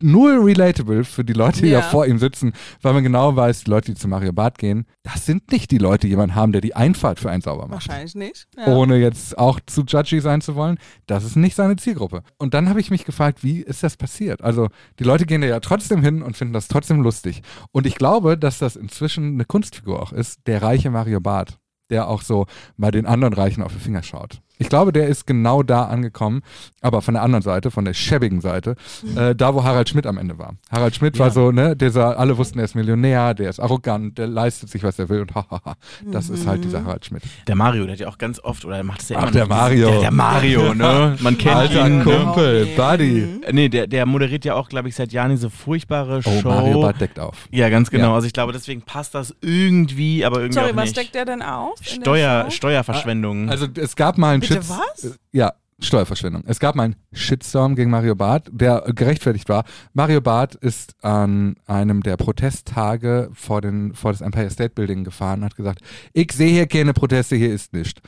null 0.00 0.40
relatable 0.42 1.04
für 1.04 1.24
die 1.24 1.32
Leute, 1.32 1.62
die 1.62 1.68
Ja. 1.68 1.80
da 1.80 1.86
vor 1.86 2.06
ihm 2.06 2.18
sitzen, 2.18 2.52
weil 2.82 2.92
man 2.92 3.02
genau 3.02 3.34
weiß, 3.36 3.64
die 3.64 3.70
Leute, 3.70 3.92
die 3.92 3.98
zu 3.98 4.08
Mario 4.08 4.32
Barth 4.32 4.58
gehen, 4.58 4.86
das 5.02 5.26
sind 5.26 5.50
nicht 5.52 5.70
die 5.70 5.78
Leute, 5.78 6.06
die 6.06 6.10
jemanden 6.10 6.34
haben, 6.34 6.52
der 6.52 6.60
die 6.60 6.74
Einfahrt 6.76 7.18
für 7.20 7.30
einen 7.30 7.42
sauber 7.42 7.62
macht 7.62 7.88
Wahrscheinlich 7.88 8.14
nicht. 8.14 8.46
Ja. 8.56 8.66
ohne 8.74 8.96
jetzt 8.98 9.38
auch 9.38 9.58
zu 9.66 9.82
judgy 9.82 10.20
sein 10.20 10.40
zu 10.40 10.54
wollen, 10.54 10.78
das 11.06 11.24
ist 11.24 11.36
nicht 11.36 11.56
seine 11.56 11.76
Zielgruppe. 11.76 12.22
Und 12.38 12.54
dann 12.54 12.68
habe 12.68 12.80
ich 12.80 12.90
mich 12.90 13.04
gefragt, 13.04 13.42
wie 13.42 13.60
ist 13.60 13.82
das 13.82 13.96
passiert? 13.96 14.42
Also 14.42 14.68
die 14.98 15.04
Leute 15.04 15.26
gehen 15.26 15.40
da 15.40 15.46
ja 15.46 15.60
trotzdem 15.60 16.02
hin 16.02 16.22
und 16.22 16.36
finden 16.36 16.54
das 16.54 16.68
trotzdem 16.68 17.01
lustig. 17.02 17.42
Und 17.72 17.86
ich 17.86 17.96
glaube, 17.96 18.38
dass 18.38 18.58
das 18.58 18.76
inzwischen 18.76 19.34
eine 19.34 19.44
Kunstfigur 19.44 20.00
auch 20.00 20.12
ist, 20.12 20.40
der 20.46 20.62
reiche 20.62 20.90
Mario 20.90 21.20
Barth, 21.20 21.58
der 21.90 22.08
auch 22.08 22.22
so 22.22 22.46
mal 22.76 22.90
den 22.90 23.06
anderen 23.06 23.34
Reichen 23.34 23.62
auf 23.62 23.72
die 23.72 23.80
Finger 23.80 24.02
schaut. 24.02 24.40
Ich 24.62 24.68
glaube, 24.68 24.92
der 24.92 25.08
ist 25.08 25.26
genau 25.26 25.62
da 25.62 25.84
angekommen, 25.84 26.42
aber 26.80 27.02
von 27.02 27.14
der 27.14 27.22
anderen 27.22 27.42
Seite, 27.42 27.70
von 27.70 27.84
der 27.84 27.94
schäbigen 27.94 28.40
Seite, 28.40 28.76
äh, 29.16 29.34
da 29.34 29.54
wo 29.54 29.62
Harald 29.64 29.88
Schmidt 29.88 30.06
am 30.06 30.18
Ende 30.18 30.38
war. 30.38 30.54
Harald 30.70 30.94
Schmidt 30.94 31.18
war 31.18 31.30
so, 31.30 31.50
ne, 31.52 31.76
dieser, 31.76 32.18
alle 32.18 32.38
wussten, 32.38 32.58
er 32.58 32.64
ist 32.64 32.74
Millionär, 32.74 33.34
der 33.34 33.50
ist 33.50 33.60
arrogant, 33.60 34.16
der 34.18 34.26
leistet 34.26 34.70
sich, 34.70 34.82
was 34.82 34.98
er 34.98 35.08
will 35.08 35.20
und 35.22 35.34
hahaha. 35.34 35.74
Das 36.10 36.30
ist 36.30 36.46
halt 36.46 36.64
dieser 36.64 36.84
Harald 36.84 37.04
Schmidt. 37.04 37.22
Der 37.46 37.54
Mario, 37.56 37.84
der 37.84 37.92
hat 37.94 38.00
ja 38.00 38.08
auch 38.08 38.18
ganz 38.18 38.40
oft, 38.40 38.64
oder 38.64 38.76
der 38.76 38.84
macht 38.84 39.02
es 39.02 39.08
ja 39.10 39.18
Ach, 39.18 39.22
immer 39.24 39.32
der 39.32 39.42
noch. 39.42 39.48
Mario. 39.50 39.90
Der, 39.90 40.00
der 40.00 40.10
Mario, 40.10 40.74
ne? 40.74 41.16
Man 41.20 41.36
kennt 41.38 41.56
Alter 41.56 41.86
ihn. 41.86 41.98
Ne? 41.98 42.04
Kumpel, 42.04 42.62
Okay. 42.62 42.74
Buddy. 42.76 43.18
Äh, 43.46 43.52
Nee, 43.52 43.68
der, 43.68 43.86
der 43.86 44.06
moderiert 44.06 44.44
ja 44.44 44.54
auch, 44.54 44.68
glaube 44.68 44.88
ich, 44.88 44.94
seit 44.94 45.12
Jahren 45.12 45.30
diese 45.30 45.50
furchtbare 45.50 46.20
Oh, 46.24 46.40
Show. 46.40 46.48
Mario 46.48 46.80
Barth 46.80 47.00
deckt 47.00 47.18
auf. 47.18 47.48
Ja, 47.50 47.68
ganz 47.68 47.90
genau. 47.90 48.08
Ja. 48.10 48.14
Also 48.14 48.26
ich 48.26 48.32
glaube, 48.32 48.52
deswegen 48.52 48.82
passt 48.82 49.14
das 49.14 49.34
irgendwie, 49.40 50.24
aber 50.24 50.36
irgendwie 50.40 50.54
Sorry, 50.60 50.72
auch 50.72 50.76
was 50.76 50.84
nicht. 50.86 50.96
deckt 50.96 51.14
der 51.14 51.24
denn 51.24 51.42
auf? 51.42 51.78
der 51.80 51.84
Steuer? 52.00 52.50
Steuerverschwendung. 52.50 53.48
Also 53.50 53.66
es 53.74 53.96
gab 53.96 54.18
mal 54.18 54.30
einen 54.32 54.40
Bitte 54.40 54.51
Shits- 54.56 54.68
was? 54.70 55.04
äh, 55.04 55.14
Ja, 55.32 55.52
Steuerverschwendung. 55.84 56.44
Es 56.46 56.60
gab 56.60 56.74
mal 56.74 56.84
einen 56.84 56.96
Shitstorm 57.12 57.74
gegen 57.74 57.90
Mario 57.90 58.14
Barth, 58.14 58.50
der 58.52 58.82
gerechtfertigt 58.94 59.48
war. 59.48 59.64
Mario 59.92 60.20
Barth 60.20 60.54
ist 60.54 60.94
an 61.02 61.56
einem 61.66 62.02
der 62.02 62.16
Protesttage 62.16 63.30
vor, 63.32 63.60
den, 63.60 63.94
vor 63.94 64.12
das 64.12 64.20
Empire 64.20 64.50
State 64.50 64.70
Building 64.74 65.04
gefahren 65.04 65.40
und 65.40 65.46
hat 65.46 65.56
gesagt, 65.56 65.80
ich 66.12 66.32
sehe 66.32 66.50
hier 66.50 66.66
keine 66.66 66.92
Proteste, 66.92 67.36
hier 67.36 67.52
ist 67.52 67.72
nichts. 67.72 68.00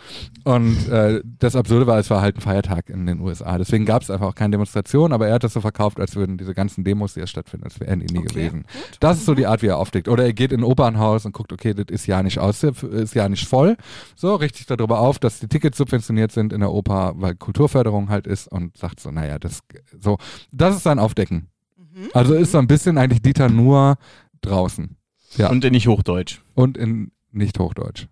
Und 0.45 0.89
äh, 0.89 1.21
das 1.39 1.57
Absurde 1.57 1.87
war, 1.87 1.99
es 1.99 2.11
war 2.11 2.21
halt 2.21 2.37
ein 2.37 2.41
Feiertag 2.41 2.89
in 2.91 3.07
den 3.07 3.21
USA. 3.21 3.59
Deswegen 3.59 3.85
gab 3.85 4.03
es 4.03 4.11
einfach 4.11 4.29
auch 4.29 4.35
keine 4.35 4.53
Demonstration, 4.53 5.13
aber 5.13 5.29
er 5.29 5.35
hat 5.35 5.45
das 5.45 5.53
so 5.53 5.61
verkauft, 5.61 6.01
als 6.01 6.17
würden 6.17 6.39
diese 6.39 6.55
ganzen 6.55 6.85
Demos, 6.85 7.15
die 7.15 7.21
ja 7.21 7.27
stattfinden, 7.27 7.65
als 7.65 7.81
wären 7.81 8.01
die 8.01 8.13
nie 8.13 8.21
Okay, 8.21 8.29
gewesen. 8.29 8.65
Das 9.01 9.19
ist 9.19 9.27
so 9.27 9.35
die 9.35 9.47
Art, 9.47 9.63
wie 9.63 9.67
er 9.67 9.79
aufdeckt. 9.79 10.09
Oder 10.09 10.25
er 10.25 10.33
geht 10.33 10.53
in 10.53 10.61
ein 10.61 10.65
Opernhaus 10.65 11.25
und 11.27 11.33
guckt, 11.33 11.53
okay, 11.53 11.75
das 11.75 11.87
ist 11.89 12.07
ja 12.07 12.23
nicht 12.23 12.39
aus, 12.39 12.63
ist 12.63 13.15
ja 13.15 13.29
nicht 13.29 13.47
voll. 13.47 13.77
So, 14.17 14.35
richtig 14.35 14.67
darüber 14.67 15.01
auf, 15.01 15.19
dass 15.19 15.41
die 15.41 15.49
Tickets 15.49 15.79
subventioniert 15.79 16.33
sind 16.33 16.53
in 16.53 16.61
der 16.61 16.73
Oper, 16.73 17.15
weil 17.17 17.35
Kulturförderung 17.65 18.11
halt 18.11 18.27
ist 18.27 18.49
und 18.49 18.77
sagt 18.77 19.01
so, 19.01 19.11
naja, 19.11 19.39
das 19.39 19.61
so, 19.99 20.19
das 20.53 20.77
ist 20.77 20.83
sein 20.83 20.99
Aufdecken. 20.99 21.49
Mhm. 21.77 22.09
Also 22.13 22.35
ist 22.35 22.53
so 22.53 22.59
ein 22.59 22.67
bisschen 22.67 22.99
eigentlich 22.99 23.23
Dieter 23.23 23.49
nur 23.49 23.97
draußen. 24.43 24.97
Ja. 25.37 25.49
Und, 25.51 25.65
Und 25.65 25.73
nicht 25.73 25.89
Hochdeutsch. 25.89 26.41
in 26.57 27.11
nicht 27.33 27.59
Hochdeutsch. 27.59 28.07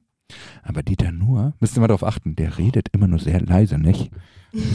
Aber 0.62 0.82
Dieter 0.82 1.12
Nuhr, 1.12 1.52
müsst 1.60 1.76
ihr 1.76 1.80
mal 1.80 1.88
darauf 1.88 2.04
achten, 2.04 2.34
der 2.34 2.56
redet 2.56 2.88
immer 2.92 3.06
nur 3.06 3.18
sehr 3.18 3.40
leise, 3.42 3.78
nicht? 3.78 4.10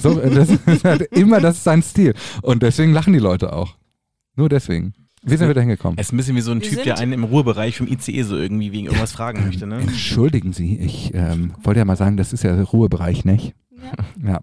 So, 0.01 0.13
das 0.19 0.49
ist 0.67 0.83
halt 0.83 1.01
immer, 1.11 1.41
das 1.41 1.57
ist 1.57 1.63
sein 1.63 1.81
Stil. 1.81 2.13
Und 2.43 2.61
deswegen 2.61 2.93
lachen 2.93 3.13
die 3.13 3.19
Leute 3.19 3.53
auch. 3.53 3.77
Nur 4.35 4.49
deswegen. 4.49 4.93
Wie 5.23 5.35
sind 5.35 5.47
wir 5.47 5.55
da 5.55 5.61
hingekommen? 5.61 5.97
Er 5.97 6.01
ist 6.01 6.13
ein 6.13 6.17
bisschen 6.17 6.35
wie 6.35 6.41
so 6.41 6.51
ein 6.51 6.61
Wir 6.61 6.69
Typ, 6.69 6.83
der 6.83 6.99
einen 6.99 7.11
im 7.13 7.23
Ruhebereich 7.23 7.77
vom 7.77 7.87
ICE 7.87 8.21
so 8.21 8.37
irgendwie 8.37 8.71
wegen 8.71 8.85
irgendwas 8.85 9.11
fragen 9.11 9.43
möchte, 9.45 9.65
ne? 9.65 9.79
Entschuldigen 9.79 10.53
Sie, 10.53 10.77
ich 10.77 11.11
ähm, 11.15 11.53
wollte 11.63 11.79
ja 11.79 11.85
mal 11.85 11.97
sagen, 11.97 12.17
das 12.17 12.31
ist 12.33 12.43
ja 12.43 12.55
der 12.55 12.63
Ruhebereich, 12.63 13.25
nicht? 13.25 13.55
Ja. 14.23 14.29
Ja. 14.31 14.39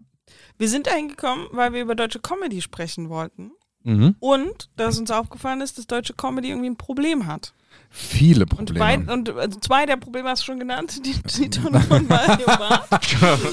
Wir 0.58 0.68
sind 0.68 0.86
dahin 0.86 1.08
gekommen, 1.08 1.46
weil 1.52 1.72
wir 1.72 1.82
über 1.82 1.94
deutsche 1.94 2.20
Comedy 2.20 2.60
sprechen 2.62 3.08
wollten. 3.08 3.52
Mhm. 3.82 4.16
Und 4.20 4.70
dass 4.76 4.98
uns 4.98 5.10
aufgefallen 5.10 5.60
ist, 5.60 5.76
dass 5.78 5.86
deutsche 5.86 6.14
Comedy 6.14 6.48
irgendwie 6.48 6.70
ein 6.70 6.76
Problem 6.76 7.26
hat. 7.26 7.52
Viele 7.90 8.42
Und, 8.44 8.48
Probleme. 8.50 8.78
beid, 8.78 9.08
und 9.10 9.30
also 9.30 9.58
zwei 9.60 9.84
der 9.84 9.96
Probleme 9.96 10.28
hast 10.30 10.42
du 10.42 10.46
schon 10.46 10.58
genannt, 10.58 11.04
die, 11.04 11.12
die 11.12 11.50
Ton 11.50 11.80
von 11.82 12.06
Mario 12.06 12.46
Barth. 12.46 12.88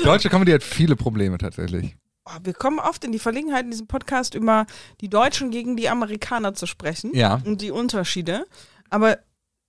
Deutsche 0.06 0.30
Comedy 0.30 0.52
hat 0.52 0.64
viele 0.64 0.96
Probleme 0.96 1.38
tatsächlich. 1.38 1.96
Oh, 2.26 2.38
wir 2.44 2.54
kommen 2.54 2.80
oft 2.80 3.04
in 3.04 3.12
die 3.12 3.20
Verlegenheit 3.20 3.66
in 3.66 3.72
diesem 3.72 3.88
Podcast 3.88 4.36
über 4.36 4.68
die 5.02 5.10
Deutschen 5.10 5.50
gegen 5.52 5.76
die 5.76 5.90
Amerikaner 5.90 6.54
zu 6.54 6.66
sprechen 6.66 7.12
Ja. 7.14 7.42
und 7.44 7.62
die 7.62 7.72
Unterschiede. 7.72 8.46
Aber 8.90 9.18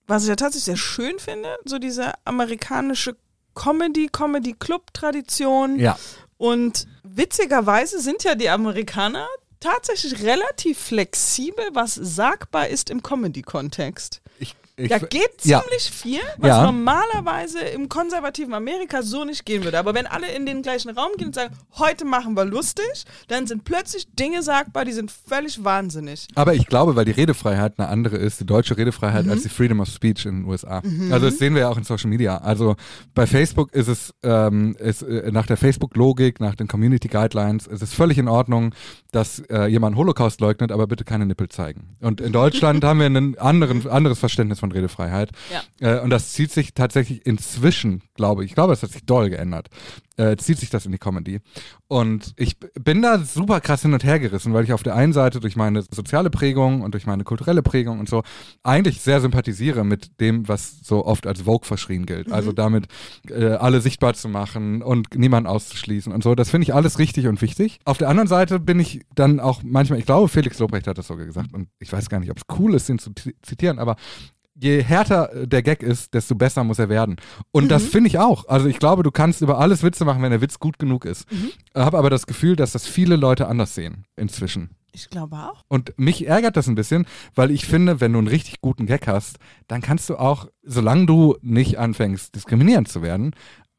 was 0.07 0.23
ich 0.23 0.29
ja 0.29 0.35
tatsächlich 0.35 0.65
sehr 0.65 0.77
schön 0.77 1.17
finde, 1.19 1.49
so 1.65 1.77
diese 1.79 2.13
amerikanische 2.25 3.17
Comedy, 3.55 4.07
Comedy-Club-Tradition. 4.11 5.79
Ja. 5.79 5.97
Und 6.37 6.87
witzigerweise 7.15 7.99
sind 8.01 8.23
ja 8.23 8.35
die 8.35 8.49
Amerikaner 8.49 9.27
tatsächlich 9.59 10.21
relativ 10.23 10.77
flexibel, 10.77 11.65
was 11.73 11.95
sagbar 11.95 12.67
ist 12.67 12.89
im 12.89 13.01
Comedy-Kontext. 13.01 14.21
Ich, 14.39 14.55
ich, 14.75 14.89
Da 14.89 14.97
geht 14.97 15.29
ja. 15.43 15.61
ziemlich 15.61 15.89
viel, 15.91 16.19
was 16.37 16.47
Ja. 16.49 16.63
normalerweise 16.63 17.59
im 17.59 17.89
konservativen 17.89 18.53
Amerika 18.53 19.03
so 19.03 19.23
nicht 19.23 19.45
gehen 19.45 19.63
würde. 19.63 19.77
Aber 19.77 19.93
wenn 19.93 20.07
alle 20.07 20.31
in 20.35 20.45
den 20.45 20.61
gleichen 20.61 20.89
Raum 20.89 21.11
gehen 21.17 21.27
und 21.27 21.35
sagen, 21.35 21.53
heute 21.77 22.05
machen 22.05 22.35
wir 22.35 22.45
lustig, 22.45 23.05
dann 23.27 23.45
sind 23.47 23.65
plötzlich 23.65 24.07
Dinge 24.15 24.41
sagbar, 24.41 24.85
die 24.85 24.91
sind 24.93 25.11
völlig 25.11 25.63
wahnsinnig. 25.63 26.27
Aber 26.35 26.53
ich 26.55 26.65
glaube, 26.67 26.95
weil 26.95 27.05
die 27.05 27.11
Redefreiheit 27.11 27.77
eine 27.77 27.87
andere 27.87 28.17
ist, 28.17 28.39
die 28.39 28.45
deutsche 28.45 28.75
Redefreiheit, 28.77 29.25
Mhm. 29.25 29.31
als 29.31 29.43
die 29.43 29.49
Freedom 29.49 29.79
of 29.79 29.89
Speech 29.89 30.25
in 30.25 30.41
den 30.41 30.45
USA. 30.45 30.81
Also 31.11 31.27
das 31.29 31.37
sehen 31.37 31.53
wir 31.53 31.61
ja 31.61 31.69
auch 31.69 31.77
in 31.77 31.83
Social 31.83 32.09
Media. 32.09 32.37
Also 32.37 32.75
bei 33.13 33.27
Facebook 33.27 33.73
ist 33.73 33.87
es 33.87 34.13
ähm, 34.23 34.75
ist, 34.79 35.01
äh, 35.03 35.31
nach 35.31 35.45
der 35.45 35.57
Facebook-Logik, 35.57 36.39
nach 36.39 36.55
den 36.55 36.67
Community 36.67 37.07
Guidelines, 37.07 37.67
ist 37.67 37.81
es 37.83 37.93
völlig 37.93 38.17
in 38.17 38.27
Ordnung, 38.27 38.73
dass 39.11 39.39
äh, 39.49 39.65
jemand 39.67 39.95
Holocaust 39.95 40.41
leugnet, 40.41 40.71
aber 40.71 40.87
bitte 40.87 41.03
keine 41.03 41.25
Nippel 41.25 41.49
zeigen. 41.49 41.95
Und 42.01 42.21
in 42.21 42.31
Deutschland 42.31 42.83
haben 42.85 42.99
wir 42.99 43.05
ein 43.05 43.37
anderen, 43.37 43.87
anderes 43.87 44.17
Verständnis 44.19 44.62
von 44.63 44.71
Redefreiheit. 44.71 45.31
Äh, 45.81 45.99
und 45.99 46.09
das 46.09 46.31
zieht 46.31 46.51
sich 46.51 46.73
tatsächlich 46.73 47.25
inzwischen, 47.25 48.01
glaube 48.15 48.43
ich, 48.45 48.51
ich 48.51 48.55
glaube, 48.55 48.71
das 48.71 48.81
hat 48.81 48.91
sich 48.91 49.05
doll 49.05 49.29
geändert, 49.29 49.67
äh, 50.15 50.37
zieht 50.37 50.57
sich 50.57 50.69
das 50.69 50.85
in 50.85 50.93
die 50.93 50.97
Comedy. 50.99 51.41
Und 51.89 52.33
ich 52.37 52.57
bin 52.79 53.01
da 53.01 53.19
super 53.19 53.59
krass 53.59 53.81
hin 53.81 53.93
und 53.93 54.03
her 54.03 54.19
gerissen, 54.19 54.53
weil 54.53 54.63
ich 54.63 54.71
auf 54.71 54.83
der 54.83 54.95
einen 54.95 55.11
Seite 55.11 55.39
durch 55.41 55.55
meine 55.55 55.81
soziale 55.81 56.29
Prägung 56.29 56.81
und 56.81 56.93
durch 56.93 57.05
meine 57.05 57.23
kulturelle 57.23 57.61
Prägung 57.61 57.99
und 57.99 58.07
so 58.07 58.23
eigentlich 58.63 59.01
sehr 59.01 59.19
sympathisiere 59.19 59.83
mit 59.83 60.19
dem, 60.21 60.47
was 60.47 60.79
so 60.81 61.05
oft 61.05 61.27
als 61.27 61.41
Vogue 61.41 61.67
verschrien 61.67 62.05
gilt. 62.05 62.31
Also 62.31 62.51
damit 62.53 62.85
äh, 63.29 63.47
alle 63.47 63.81
sichtbar 63.81 64.13
zu 64.13 64.29
machen 64.29 64.81
und 64.81 65.13
niemanden 65.15 65.47
auszuschließen 65.47 66.13
und 66.13 66.23
so. 66.23 66.35
Das 66.35 66.49
finde 66.49 66.63
ich 66.63 66.73
alles 66.73 66.99
richtig 66.99 67.27
und 67.27 67.41
wichtig. 67.41 67.79
Auf 67.83 67.97
der 67.97 68.07
anderen 68.07 68.29
Seite 68.29 68.59
bin 68.59 68.79
ich 68.79 69.01
dann 69.15 69.39
auch 69.39 69.61
manchmal, 69.63 69.99
ich 69.99 70.05
glaube, 70.05 70.29
Felix 70.29 70.57
Lobrecht 70.59 70.87
hat 70.87 70.97
das 70.97 71.07
sogar 71.07 71.25
gesagt 71.25 71.53
und 71.53 71.67
ich 71.79 71.91
weiß 71.91 72.07
gar 72.09 72.19
nicht, 72.19 72.31
ob 72.31 72.37
es 72.37 72.43
cool 72.57 72.73
ist, 72.75 72.87
ihn 72.89 72.99
zu 72.99 73.11
ti- 73.11 73.35
zitieren, 73.41 73.79
aber 73.79 73.95
je 74.55 74.83
härter 74.83 75.33
äh, 75.33 75.47
der 75.47 75.63
Gag 75.63 75.83
ist, 75.83 76.13
desto 76.13 76.35
besser 76.35 76.63
muss 76.63 76.79
er 76.79 76.89
werden. 76.89 77.17
Und 77.51 77.69
das 77.69 77.85
finde 77.85 78.07
ich 78.07 78.19
auch. 78.19 78.47
Also 78.47 78.67
ich 78.67 78.79
glaube, 78.79 79.03
du 79.03 79.11
kannst 79.11 79.41
über 79.41 79.59
alles 79.59 79.83
Witze 79.83 80.05
machen, 80.05 80.21
wenn 80.21 80.31
der 80.31 80.41
Witz 80.41 80.59
gut 80.59 80.79
genug 80.79 81.05
ist. 81.05 81.27
Habe 81.75 81.97
aber 81.97 82.09
das 82.09 82.27
Gefühl, 82.27 82.55
dass 82.55 82.71
das 82.71 82.87
viele 82.87 83.15
Leute 83.15 83.47
anders 83.47 83.75
sehen 83.75 84.05
inzwischen. 84.15 84.71
Ich 84.95 85.09
glaube 85.09 85.35
auch. 85.37 85.63
Und 85.69 85.97
mich 85.97 86.27
ärgert 86.27 86.55
das 86.55 86.67
ein 86.67 86.75
bisschen, 86.75 87.07
weil 87.33 87.49
ich 87.49 87.65
finde, 87.65 87.99
wenn 87.99 88.13
du 88.13 88.19
einen 88.19 88.27
richtig 88.27 88.61
guten 88.61 88.85
Gag 88.85 89.07
hast, 89.07 89.37
dann 89.67 89.81
kannst 89.81 90.07
du 90.09 90.17
auch, 90.17 90.47
solange 90.61 91.07
du 91.07 91.35
nicht 91.41 91.79
anfängst, 91.79 92.35
diskriminierend 92.35 92.87
zu 92.87 93.01
werden, 93.01 93.31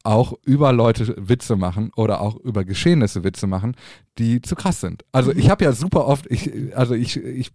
auch 0.03 0.33
über 0.43 0.73
Leute 0.73 1.15
Witze 1.17 1.55
machen 1.55 1.91
oder 1.95 2.21
auch 2.21 2.35
über 2.35 2.65
Geschehnisse 2.65 3.23
Witze 3.23 3.47
machen, 3.47 3.75
die 4.17 4.41
zu 4.41 4.55
krass 4.55 4.81
sind. 4.81 5.03
Also 5.13 5.31
ich 5.31 5.49
habe 5.49 5.63
ja 5.63 5.71
super 5.71 6.05
oft, 6.05 6.29
ich, 6.29 6.75
also 6.75 6.93
ich, 6.93 7.17
ich 7.17 7.51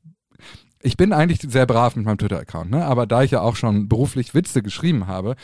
ich 0.82 0.96
bin 0.96 1.12
eigentlich 1.12 1.40
sehr 1.40 1.66
brav 1.66 1.96
mit 1.96 2.06
meinem 2.06 2.18
Twitter-Account, 2.18 2.70
ne? 2.70 2.84
aber 2.84 3.06
da 3.06 3.22
ich 3.22 3.32
ja 3.32 3.40
auch 3.40 3.56
schon 3.56 3.88
beruflich 3.88 4.34
Witze 4.34 4.62
geschrieben 4.62 5.06
habe, 5.06 5.36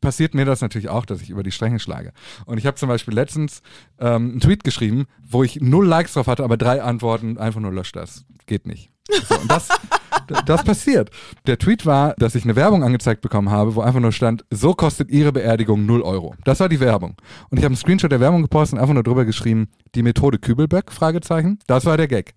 passiert 0.00 0.34
mir 0.34 0.44
das 0.44 0.60
natürlich 0.60 0.88
auch, 0.88 1.06
dass 1.06 1.22
ich 1.22 1.30
über 1.30 1.42
die 1.42 1.50
Stränge 1.50 1.80
schlage. 1.80 2.12
Und 2.44 2.58
ich 2.58 2.66
habe 2.66 2.76
zum 2.76 2.88
Beispiel 2.88 3.14
letztens 3.14 3.62
ähm, 3.98 4.32
einen 4.32 4.40
Tweet 4.40 4.62
geschrieben, 4.62 5.06
wo 5.26 5.42
ich 5.42 5.60
null 5.60 5.86
Likes 5.86 6.12
drauf 6.12 6.26
hatte, 6.26 6.44
aber 6.44 6.56
drei 6.56 6.82
Antworten, 6.82 7.38
einfach 7.38 7.60
nur 7.60 7.72
löscht 7.72 7.96
das. 7.96 8.24
Geht 8.46 8.66
nicht. 8.66 8.90
So, 9.28 9.38
und 9.38 9.50
das, 9.50 9.68
das 10.46 10.62
passiert. 10.62 11.10
Der 11.46 11.58
Tweet 11.58 11.86
war, 11.86 12.14
dass 12.18 12.34
ich 12.34 12.44
eine 12.44 12.54
Werbung 12.54 12.84
angezeigt 12.84 13.22
bekommen 13.22 13.50
habe, 13.50 13.74
wo 13.74 13.80
einfach 13.80 14.00
nur 14.00 14.12
stand, 14.12 14.44
so 14.50 14.74
kostet 14.74 15.10
Ihre 15.10 15.32
Beerdigung 15.32 15.86
0 15.86 16.02
Euro. 16.02 16.34
Das 16.44 16.60
war 16.60 16.68
die 16.68 16.80
Werbung. 16.80 17.16
Und 17.48 17.58
ich 17.58 17.64
habe 17.64 17.72
einen 17.72 17.76
Screenshot 17.76 18.12
der 18.12 18.20
Werbung 18.20 18.42
gepostet 18.42 18.74
und 18.74 18.82
einfach 18.82 18.94
nur 18.94 19.02
drüber 19.02 19.24
geschrieben, 19.24 19.68
die 19.94 20.02
Methode 20.02 20.38
Kübelböck, 20.38 20.92
Fragezeichen. 20.92 21.58
Das 21.66 21.86
war 21.86 21.96
der 21.96 22.08
Gag. 22.08 22.34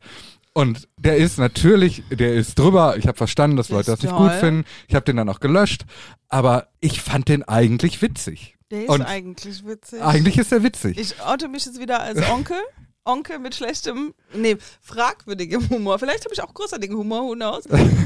Und 0.57 0.87
der 0.97 1.17
ist 1.17 1.37
natürlich, 1.37 2.01
der 2.09 2.33
ist 2.33 2.57
drüber. 2.57 2.97
Ich 2.97 3.05
habe 3.05 3.15
verstanden, 3.15 3.57
dass 3.57 3.67
Der 3.67 3.77
Leute 3.77 3.91
das 3.91 4.01
nicht 4.01 4.09
toll. 4.09 4.29
gut 4.29 4.39
finden. 4.39 4.65
Ich 4.87 4.95
habe 4.95 5.05
den 5.05 5.17
dann 5.17 5.29
auch 5.29 5.39
gelöscht. 5.39 5.85
Aber 6.29 6.69
ich 6.79 6.99
fand 7.01 7.29
den 7.29 7.43
eigentlich 7.43 8.01
witzig. 8.01 8.57
Der 8.71 8.85
ist 8.85 8.89
Und 8.89 9.03
eigentlich 9.03 9.65
witzig. 9.67 10.01
Eigentlich 10.01 10.39
ist 10.39 10.51
er 10.51 10.63
witzig. 10.63 10.97
Ich 10.97 11.21
oute 11.21 11.47
mich 11.47 11.65
jetzt 11.65 11.79
wieder 11.79 12.01
als 12.01 12.27
Onkel. 12.31 12.57
Onkel 13.05 13.37
mit 13.37 13.53
schlechtem, 13.53 14.15
nee, 14.33 14.57
fragwürdigem 14.81 15.69
Humor. 15.69 15.99
Vielleicht 15.99 16.25
habe 16.25 16.33
ich 16.33 16.41
auch 16.41 16.53
großartigen 16.53 16.97
Humor, 16.97 17.21
who 17.21 17.35
knows? 17.35 17.63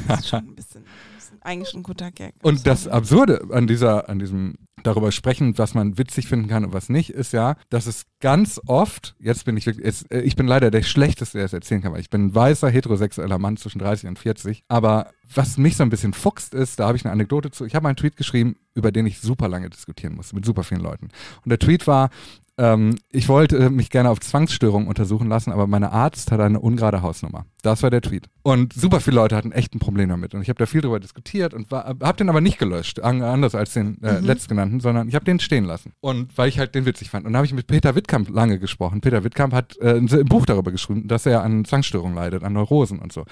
Das 0.08 0.20
ist 0.20 0.28
schon 0.30 0.40
ein 0.40 0.54
bisschen, 0.56 0.82
ein 0.82 1.16
bisschen 1.16 1.42
eigentlich 1.42 1.74
ein 1.74 1.84
guter 1.84 2.12
Gag. 2.12 2.36
Und 2.44 2.68
das 2.68 2.88
Absurde 2.88 3.48
an 3.52 3.66
dieser, 3.66 4.10
an 4.10 4.20
diesem 4.20 4.56
darüber 4.84 5.12
sprechen, 5.12 5.58
was 5.58 5.74
man 5.74 5.98
witzig 5.98 6.28
finden 6.28 6.48
kann 6.48 6.66
und 6.66 6.74
was 6.74 6.90
nicht, 6.90 7.10
ist 7.10 7.34
ja, 7.34 7.56
dass 7.70 7.86
es 7.86 8.06
ganz 8.20 8.60
oft, 8.68 9.16
jetzt 9.20 9.46
bin 9.46 9.58
ich 9.58 9.66
wirklich, 9.66 9.86
jetzt, 9.86 10.12
äh, 10.12 10.22
ich 10.22 10.36
bin 10.36 10.48
leider 10.48 10.72
der 10.72 10.84
Schlechteste, 10.84 11.38
der 11.38 11.46
es 11.46 11.54
erzählen 11.54 11.82
kann, 11.82 11.94
weil 11.94 12.02
ich 12.02 12.10
bin 12.10 12.28
ein 12.28 12.36
weißer, 12.36 12.70
heterosexueller 12.70 13.38
Mann 13.38 13.58
zwischen 13.58 13.80
30 13.80 14.10
und 14.10 14.20
40. 14.20 14.64
Aber 14.68 15.12
was 15.34 15.58
mich 15.58 15.78
so 15.78 15.84
ein 15.84 15.90
bisschen 15.90 16.14
fuchst 16.14 16.54
ist, 16.54 16.80
da 16.80 16.88
habe 16.88 16.98
ich 16.98 17.06
eine 17.06 17.12
Anekdote 17.12 17.52
zu. 17.52 17.66
Ich 17.66 17.76
habe 17.76 17.88
einen 17.88 17.98
Tweet 17.98 18.18
geschrieben, 18.18 18.58
über 18.74 18.92
den 18.92 19.06
ich 19.06 19.20
super 19.20 19.48
lange 19.48 19.70
diskutieren 19.70 20.16
musste, 20.16 20.36
mit 20.36 20.46
super 20.46 20.64
vielen 20.64 20.82
Leuten. 20.82 21.10
Und 21.44 21.50
der 21.50 21.60
Tweet 21.60 21.88
war, 21.88 22.10
ähm, 22.62 23.00
ich 23.10 23.28
wollte 23.28 23.58
äh, 23.58 23.70
mich 23.72 23.90
gerne 23.90 24.12
auf 24.12 24.20
Zwangsstörungen 24.20 24.88
untersuchen 24.88 25.28
lassen, 25.28 25.52
aber 25.52 25.66
meine 25.66 25.92
Arzt 25.92 26.32
hat 26.32 26.40
eine 26.40 26.60
ungerade 26.60 27.02
Hausnummer. 27.02 27.46
Das 27.64 27.82
war 27.82 27.90
der 27.90 28.02
Tweet. 28.02 28.30
Und 28.44 28.74
super 28.74 29.00
viele 29.00 29.16
Leute 29.16 29.36
hatten 29.36 29.52
echt 29.52 29.74
ein 29.74 29.80
Problem 29.80 30.10
damit. 30.10 30.36
Und 30.36 30.44
ich 30.44 30.50
habe 30.50 30.60
da 30.60 30.68
viel 30.68 30.82
drüber 30.82 31.00
diskutiert 31.00 31.56
und 31.56 31.72
habe 31.72 32.18
den 32.18 32.30
aber 32.30 32.40
nicht 32.40 32.60
gelöscht, 32.60 33.00
an, 33.00 33.24
anders 33.24 33.56
als 33.56 33.74
den 33.74 34.02
äh, 34.04 34.20
letztgenannten, 34.20 34.80
sondern 34.80 35.10
ich 35.10 35.16
habe 35.16 35.26
den 35.26 35.40
stehen 35.40 35.66
lassen. 35.66 35.94
Und 36.02 36.38
weil 36.38 36.50
ich 36.50 36.60
halt 36.60 36.76
den 36.76 36.86
witzig 36.86 37.10
fand. 37.10 37.26
Und 37.26 37.34
dann 37.34 37.38
habe 37.38 37.48
ich 37.48 37.54
mit 37.54 37.66
Peter 37.66 37.96
Wittkamp 37.96 38.30
lange 38.30 38.60
gesprochen. 38.60 39.02
Peter 39.02 39.24
Wittkamp 39.24 39.54
hat 39.54 39.78
äh, 39.80 39.98
ein 39.98 40.06
Buch 40.26 40.46
darüber 40.46 40.72
geschrieben, 40.72 41.08
dass 41.08 41.26
er 41.26 41.42
an 41.42 41.66
Zwangsstörungen 41.66 42.16
leidet, 42.16 42.44
an 42.44 42.54
Neurosen 42.54 43.00
und 43.00 43.12
so. 43.12 43.26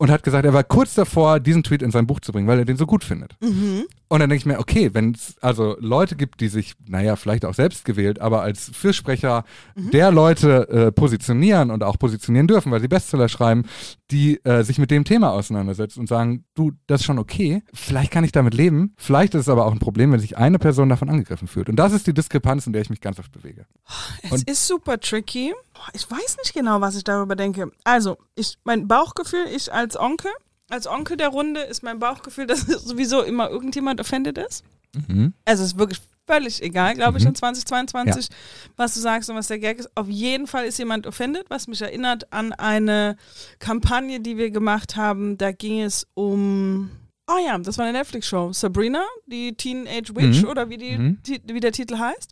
Und 0.00 0.12
hat 0.12 0.22
gesagt, 0.22 0.44
er 0.44 0.52
war 0.54 0.62
kurz 0.62 0.94
davor, 0.94 1.40
diesen 1.40 1.64
Tweet 1.64 1.82
in 1.82 1.90
sein 1.90 2.06
Buch 2.06 2.20
zu 2.20 2.30
bringen, 2.30 2.46
weil 2.46 2.60
er 2.60 2.64
den 2.64 2.76
so 2.76 2.86
gut 2.86 3.02
findet. 3.02 3.36
Und 3.40 4.20
dann 4.20 4.30
denke 4.30 4.36
ich 4.36 4.46
mir, 4.46 4.60
okay, 4.60 4.90
wenn 4.94 5.12
es 5.12 5.36
also 5.40 5.76
Leute 5.80 6.14
gibt, 6.14 6.40
die 6.40 6.46
sich, 6.46 6.74
naja, 6.86 7.16
vielleicht 7.16 7.44
auch 7.44 7.52
selbst 7.52 7.84
gewählt, 7.84 8.20
aber 8.20 8.40
als 8.42 8.70
Fürsprecher 8.72 9.44
der 9.74 10.12
Leute 10.12 10.68
äh, 10.68 10.92
positionieren 10.92 11.72
und 11.72 11.82
auch 11.82 11.98
positionieren 11.98 12.46
dürfen, 12.46 12.70
weil 12.70 12.80
sie 12.80 12.86
Bestseller 12.86 13.28
schreiben, 13.28 13.64
die 14.12 14.42
äh, 14.44 14.62
sich 14.62 14.78
mit 14.78 14.92
dem 14.92 15.02
Thema 15.04 15.32
auseinandersetzen 15.32 15.98
und 16.00 16.06
sagen, 16.08 16.44
du, 16.54 16.70
das 16.86 17.00
ist 17.00 17.04
schon 17.04 17.18
okay, 17.18 17.62
vielleicht 17.74 18.12
kann 18.12 18.22
ich 18.22 18.30
damit 18.32 18.54
leben, 18.54 18.94
vielleicht 18.96 19.34
ist 19.34 19.42
es 19.42 19.48
aber 19.48 19.66
auch 19.66 19.72
ein 19.72 19.78
Problem, 19.80 20.12
wenn 20.12 20.20
sich 20.20 20.38
eine 20.38 20.60
Person 20.60 20.88
davon 20.88 21.10
angegriffen 21.10 21.48
fühlt. 21.48 21.68
Und 21.68 21.74
das 21.76 21.92
ist 21.92 22.06
die 22.06 22.14
Diskrepanz, 22.14 22.66
in 22.68 22.72
der 22.72 22.82
ich 22.82 22.88
mich 22.90 23.00
ganz 23.00 23.18
oft 23.18 23.32
bewege. 23.32 23.66
Es 24.22 24.30
Und- 24.30 24.48
ist 24.48 24.66
super 24.66 25.00
tricky. 25.00 25.52
Ich 25.92 26.10
weiß 26.10 26.36
nicht 26.38 26.54
genau, 26.54 26.80
was 26.80 26.96
ich 26.96 27.04
darüber 27.04 27.36
denke. 27.36 27.70
Also, 27.84 28.18
ich, 28.34 28.58
mein 28.64 28.88
Bauchgefühl, 28.88 29.46
ich 29.54 29.72
als 29.72 29.98
Onkel, 29.98 30.30
als 30.68 30.86
Onkel 30.86 31.16
der 31.16 31.28
Runde, 31.28 31.60
ist 31.60 31.82
mein 31.82 31.98
Bauchgefühl, 31.98 32.46
dass 32.46 32.60
sowieso 32.60 33.22
immer 33.22 33.50
irgendjemand 33.50 34.00
offended 34.00 34.38
ist. 34.38 34.64
Mhm. 34.94 35.32
Also, 35.44 35.64
es 35.64 35.72
ist 35.72 35.78
wirklich 35.78 36.00
völlig 36.28 36.62
egal, 36.62 36.94
glaube 36.94 37.18
ich, 37.18 37.24
in 37.24 37.34
2022, 37.34 38.28
was 38.76 38.94
du 38.94 39.00
sagst 39.00 39.30
und 39.30 39.36
was 39.36 39.48
der 39.48 39.58
Gag 39.58 39.78
ist. 39.78 39.90
Auf 39.96 40.08
jeden 40.08 40.46
Fall 40.46 40.66
ist 40.66 40.78
jemand 40.78 41.06
offended, 41.06 41.46
was 41.48 41.66
mich 41.66 41.80
erinnert 41.80 42.32
an 42.32 42.52
eine 42.52 43.16
Kampagne, 43.58 44.20
die 44.20 44.36
wir 44.36 44.50
gemacht 44.50 44.96
haben. 44.96 45.38
Da 45.38 45.50
ging 45.52 45.80
es 45.80 46.06
um. 46.14 46.90
Oh 47.30 47.36
ja, 47.44 47.58
das 47.58 47.76
war 47.76 47.84
eine 47.84 47.98
Netflix-Show. 47.98 48.52
Sabrina, 48.54 49.04
die 49.26 49.54
Teenage 49.54 50.16
Witch 50.16 50.42
Mhm. 50.42 50.48
oder 50.48 50.70
wie, 50.70 50.78
die, 50.78 50.96
Mhm. 50.96 51.18
Wie 51.44 51.60
der 51.60 51.72
Titel 51.72 51.98
heißt. 51.98 52.30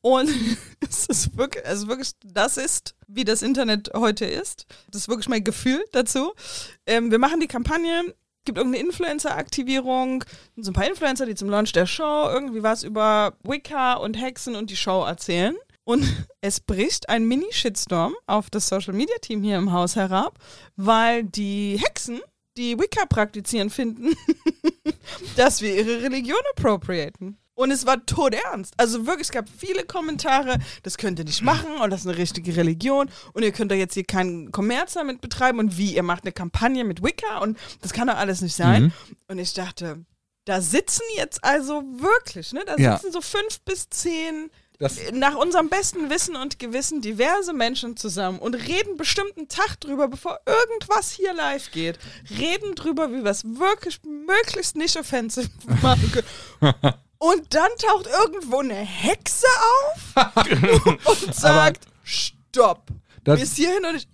Und 0.00 0.28
es 0.80 1.06
ist 1.06 1.36
wirklich, 1.36 1.64
also 1.64 1.86
wirklich, 1.86 2.10
das 2.24 2.56
ist, 2.56 2.96
wie 3.06 3.24
das 3.24 3.42
Internet 3.42 3.90
heute 3.94 4.24
ist. 4.24 4.66
Das 4.90 5.02
ist 5.02 5.08
wirklich 5.08 5.28
mein 5.28 5.44
Gefühl 5.44 5.84
dazu. 5.92 6.32
Ähm, 6.86 7.10
wir 7.12 7.18
machen 7.20 7.38
die 7.38 7.46
Kampagne, 7.46 8.02
gibt 8.44 8.58
irgendeine 8.58 8.84
Influencer-Aktivierung, 8.84 10.24
so 10.56 10.70
ein 10.70 10.74
paar 10.74 10.88
Influencer, 10.88 11.26
die 11.26 11.36
zum 11.36 11.48
Launch 11.48 11.72
der 11.72 11.86
Show 11.86 12.28
irgendwie 12.32 12.62
was 12.64 12.82
über 12.82 13.34
Wicca 13.44 13.94
und 13.94 14.14
Hexen 14.20 14.56
und 14.56 14.70
die 14.70 14.76
Show 14.76 15.04
erzählen. 15.04 15.54
Und 15.84 16.02
es 16.40 16.58
bricht 16.60 17.08
ein 17.08 17.26
Mini-Shitstorm 17.26 18.14
auf 18.26 18.50
das 18.50 18.68
Social-Media-Team 18.68 19.42
hier 19.44 19.56
im 19.56 19.72
Haus 19.72 19.94
herab, 19.94 20.38
weil 20.76 21.22
die 21.24 21.80
Hexen, 21.80 22.20
die 22.56 22.78
Wicca 22.78 23.06
praktizieren, 23.06 23.70
finden, 23.70 24.14
dass 25.36 25.62
wir 25.62 25.74
ihre 25.74 26.02
Religion 26.02 26.40
appropriaten. 26.56 27.38
Und 27.54 27.70
es 27.70 27.84
war 27.86 28.04
todernst. 28.06 28.72
Also 28.78 29.06
wirklich, 29.06 29.26
es 29.28 29.30
gab 29.32 29.46
viele 29.48 29.84
Kommentare, 29.84 30.58
das 30.82 30.96
könnt 30.96 31.18
ihr 31.18 31.26
nicht 31.26 31.42
machen 31.42 31.76
und 31.82 31.90
das 31.90 32.00
ist 32.00 32.06
eine 32.06 32.16
richtige 32.16 32.56
Religion 32.56 33.10
und 33.34 33.42
ihr 33.42 33.52
könnt 33.52 33.70
doch 33.70 33.76
jetzt 33.76 33.94
hier 33.94 34.04
keinen 34.04 34.50
Kommerz 34.52 34.94
damit 34.94 35.20
betreiben 35.20 35.58
und 35.58 35.76
wie, 35.76 35.94
ihr 35.94 36.02
macht 36.02 36.24
eine 36.24 36.32
Kampagne 36.32 36.82
mit 36.84 37.02
Wicca 37.02 37.38
und 37.38 37.58
das 37.82 37.92
kann 37.92 38.08
doch 38.08 38.16
alles 38.16 38.40
nicht 38.40 38.56
sein. 38.56 38.84
Mhm. 38.84 38.92
Und 39.28 39.38
ich 39.38 39.52
dachte, 39.52 40.04
da 40.46 40.60
sitzen 40.62 41.02
jetzt 41.16 41.44
also 41.44 41.82
wirklich, 41.98 42.52
ne, 42.52 42.62
da 42.66 42.76
Ja. 42.78 42.96
sitzen 42.96 43.12
so 43.12 43.20
fünf 43.20 43.60
bis 43.60 43.88
zehn 43.90 44.50
Das, 44.82 44.98
nach 45.12 45.36
unserem 45.36 45.68
besten 45.68 46.10
Wissen 46.10 46.34
und 46.34 46.58
Gewissen 46.58 47.00
diverse 47.00 47.52
Menschen 47.52 47.96
zusammen 47.96 48.38
und 48.40 48.54
reden 48.54 48.96
bestimmt 48.96 49.36
einen 49.36 49.46
Tag 49.48 49.80
drüber, 49.80 50.08
bevor 50.08 50.40
irgendwas 50.44 51.12
hier 51.12 51.32
live 51.34 51.70
geht. 51.70 51.98
Reden 52.38 52.74
drüber, 52.74 53.10
wie 53.12 53.22
wir 53.22 53.30
es 53.30 53.44
wirklich 53.44 54.00
möglichst 54.04 54.74
nicht 54.76 54.96
offensiv 54.96 55.48
machen 55.82 56.10
können. 56.12 56.74
Und 57.18 57.54
dann 57.54 57.70
taucht 57.78 58.08
irgendwo 58.08 58.58
eine 58.58 58.74
Hexe 58.74 59.46
auf 59.92 60.96
und 61.24 61.32
sagt, 61.36 61.84
stopp, 62.02 62.88
Das- 63.22 63.38
bis 63.38 63.54
hierhin 63.54 63.84
und 63.84 63.94
ich, 63.94 64.08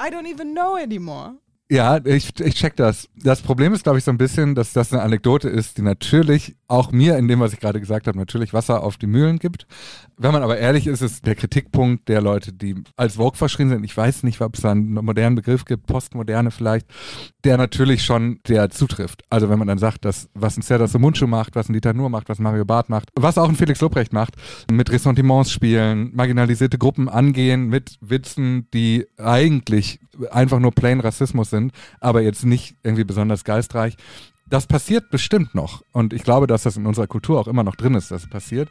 I 0.00 0.04
don't 0.12 0.30
even 0.32 0.52
know 0.52 0.76
anymore. 0.76 1.34
Ja, 1.68 1.98
ich, 2.04 2.38
ich 2.38 2.54
check 2.54 2.76
das. 2.76 3.08
Das 3.16 3.42
Problem 3.42 3.72
ist, 3.72 3.82
glaube 3.82 3.98
ich, 3.98 4.04
so 4.04 4.12
ein 4.12 4.18
bisschen, 4.18 4.54
dass 4.54 4.72
das 4.72 4.92
eine 4.92 5.02
Anekdote 5.02 5.48
ist, 5.48 5.78
die 5.78 5.82
natürlich 5.82 6.54
auch 6.68 6.92
mir 6.92 7.16
in 7.18 7.26
dem, 7.26 7.40
was 7.40 7.52
ich 7.52 7.60
gerade 7.60 7.80
gesagt 7.80 8.06
habe, 8.06 8.16
natürlich 8.16 8.52
Wasser 8.52 8.84
auf 8.84 8.96
die 8.98 9.08
Mühlen 9.08 9.40
gibt. 9.40 9.66
Wenn 10.16 10.32
man 10.32 10.42
aber 10.42 10.58
ehrlich 10.58 10.86
ist, 10.86 11.02
ist 11.02 11.26
der 11.26 11.34
Kritikpunkt 11.34 12.08
der 12.08 12.20
Leute, 12.20 12.52
die 12.52 12.76
als 12.96 13.16
Vogue 13.16 13.36
verschrien 13.36 13.68
sind, 13.68 13.84
ich 13.84 13.96
weiß 13.96 14.22
nicht, 14.22 14.40
ob 14.40 14.54
es 14.54 14.62
da 14.62 14.70
einen 14.70 14.92
modernen 14.92 15.34
Begriff 15.34 15.64
gibt, 15.64 15.86
Postmoderne 15.86 16.52
vielleicht, 16.52 16.86
der 17.44 17.56
natürlich 17.56 18.04
schon 18.04 18.38
der 18.46 18.70
zutrifft. 18.70 19.24
Also 19.28 19.48
wenn 19.48 19.58
man 19.58 19.68
dann 19.68 19.78
sagt, 19.78 20.04
dass 20.04 20.28
was 20.34 20.56
ein 20.56 20.62
Serdar 20.62 20.88
Mundschuh 20.98 21.26
macht, 21.26 21.56
was 21.56 21.68
ein 21.68 21.72
Dieter 21.72 21.94
Nuhr 21.94 22.10
macht, 22.10 22.28
was 22.28 22.38
Mario 22.38 22.64
Barth 22.64 22.88
macht, 22.88 23.10
was 23.14 23.38
auch 23.38 23.48
ein 23.48 23.56
Felix 23.56 23.80
Lobrecht 23.80 24.12
macht, 24.12 24.34
mit 24.70 24.90
Ressentiments 24.90 25.50
spielen, 25.50 26.10
marginalisierte 26.14 26.78
Gruppen 26.78 27.08
angehen 27.08 27.68
mit 27.68 27.96
Witzen, 28.00 28.68
die 28.72 29.06
eigentlich 29.18 30.00
einfach 30.30 30.58
nur 30.58 30.72
plain 30.72 31.00
Rassismus 31.00 31.50
sind, 31.50 31.55
aber 32.00 32.22
jetzt 32.22 32.44
nicht 32.44 32.76
irgendwie 32.82 33.04
besonders 33.04 33.44
geistreich. 33.44 33.96
Das 34.48 34.68
passiert 34.68 35.10
bestimmt 35.10 35.56
noch. 35.56 35.82
Und 35.90 36.12
ich 36.12 36.22
glaube, 36.22 36.46
dass 36.46 36.62
das 36.62 36.76
in 36.76 36.86
unserer 36.86 37.08
Kultur 37.08 37.40
auch 37.40 37.48
immer 37.48 37.64
noch 37.64 37.74
drin 37.74 37.94
ist, 37.94 38.12
dass 38.12 38.22
es 38.22 38.30
passiert. 38.30 38.68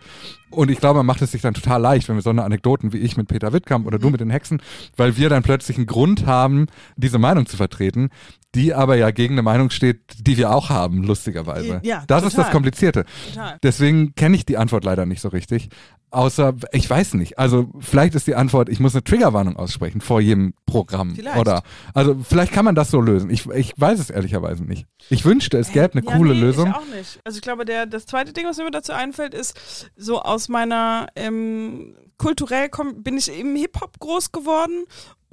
Und 0.49 0.71
ich 0.71 0.79
glaube, 0.79 0.99
man 0.99 1.05
macht 1.05 1.21
es 1.21 1.31
sich 1.31 1.41
dann 1.41 1.53
total 1.53 1.81
leicht, 1.81 2.07
wenn 2.07 2.15
wir 2.15 2.21
so 2.21 2.29
eine 2.29 2.45
Anekdoten 2.45 2.93
wie 2.93 2.99
ich 2.99 3.17
mit 3.17 3.27
Peter 3.27 3.51
Wittkamp 3.51 3.85
oder 3.85 3.99
du 3.99 4.09
mit 4.09 4.21
den 4.21 4.29
Hexen, 4.29 4.61
weil 4.95 5.17
wir 5.17 5.27
dann 5.27 5.43
plötzlich 5.43 5.75
einen 5.75 5.85
Grund 5.85 6.25
haben, 6.25 6.67
diese 6.95 7.19
Meinung 7.19 7.45
zu 7.45 7.57
vertreten, 7.57 8.09
die 8.55 8.73
aber 8.73 8.95
ja 8.95 9.11
gegen 9.11 9.35
eine 9.35 9.43
Meinung 9.43 9.69
steht, 9.69 10.01
die 10.19 10.37
wir 10.37 10.51
auch 10.51 10.69
haben, 10.69 11.03
lustigerweise. 11.03 11.81
Ja, 11.83 12.03
das 12.07 12.23
ist 12.23 12.37
das 12.37 12.45
total. 12.45 12.51
Komplizierte. 12.51 13.05
Total. 13.33 13.59
Deswegen 13.61 14.15
kenne 14.15 14.35
ich 14.35 14.45
die 14.45 14.57
Antwort 14.57 14.85
leider 14.85 15.05
nicht 15.05 15.21
so 15.21 15.29
richtig. 15.29 15.69
Außer, 16.11 16.53
ich 16.71 16.89
weiß 16.89 17.15
nicht. 17.15 17.37
Also 17.37 17.69
vielleicht 17.79 18.15
ist 18.15 18.25
die 18.25 18.35
Antwort, 18.35 18.69
ich 18.69 18.79
muss 18.79 18.95
eine 18.95 19.03
Triggerwarnung 19.03 19.57
aussprechen 19.57 19.99
vor 19.99 20.21
jedem 20.21 20.53
Programm. 20.65 21.15
Vielleicht. 21.15 21.37
Oder 21.37 21.63
also 21.93 22.15
vielleicht 22.23 22.53
kann 22.53 22.63
man 22.63 22.73
das 22.73 22.89
so 22.89 23.01
lösen. 23.01 23.29
Ich, 23.29 23.45
ich 23.47 23.73
weiß 23.75 23.99
es 23.99 24.09
ehrlicherweise 24.09 24.63
nicht. 24.63 24.87
Ich 25.09 25.25
wünschte, 25.25 25.57
es 25.57 25.73
gäbe 25.73 25.91
eine 25.93 26.05
ja, 26.05 26.15
coole 26.15 26.33
nee, 26.33 26.39
Lösung. 26.39 26.69
Ich 26.69 26.75
auch 26.75 26.95
nicht. 26.95 27.19
Also 27.25 27.35
ich 27.35 27.41
glaube, 27.41 27.65
der, 27.65 27.85
das 27.85 28.05
zweite 28.05 28.31
Ding, 28.31 28.45
was 28.45 28.57
mir 28.57 28.71
dazu 28.71 28.93
einfällt, 28.93 29.33
ist 29.33 29.91
so 29.97 30.21
aus 30.21 30.47
meiner 30.47 31.07
ähm, 31.17 31.95
kulturell 32.17 32.69
bin 32.95 33.17
ich 33.17 33.37
im 33.37 33.55
Hip-Hop 33.57 33.99
groß 33.99 34.31
geworden 34.31 34.85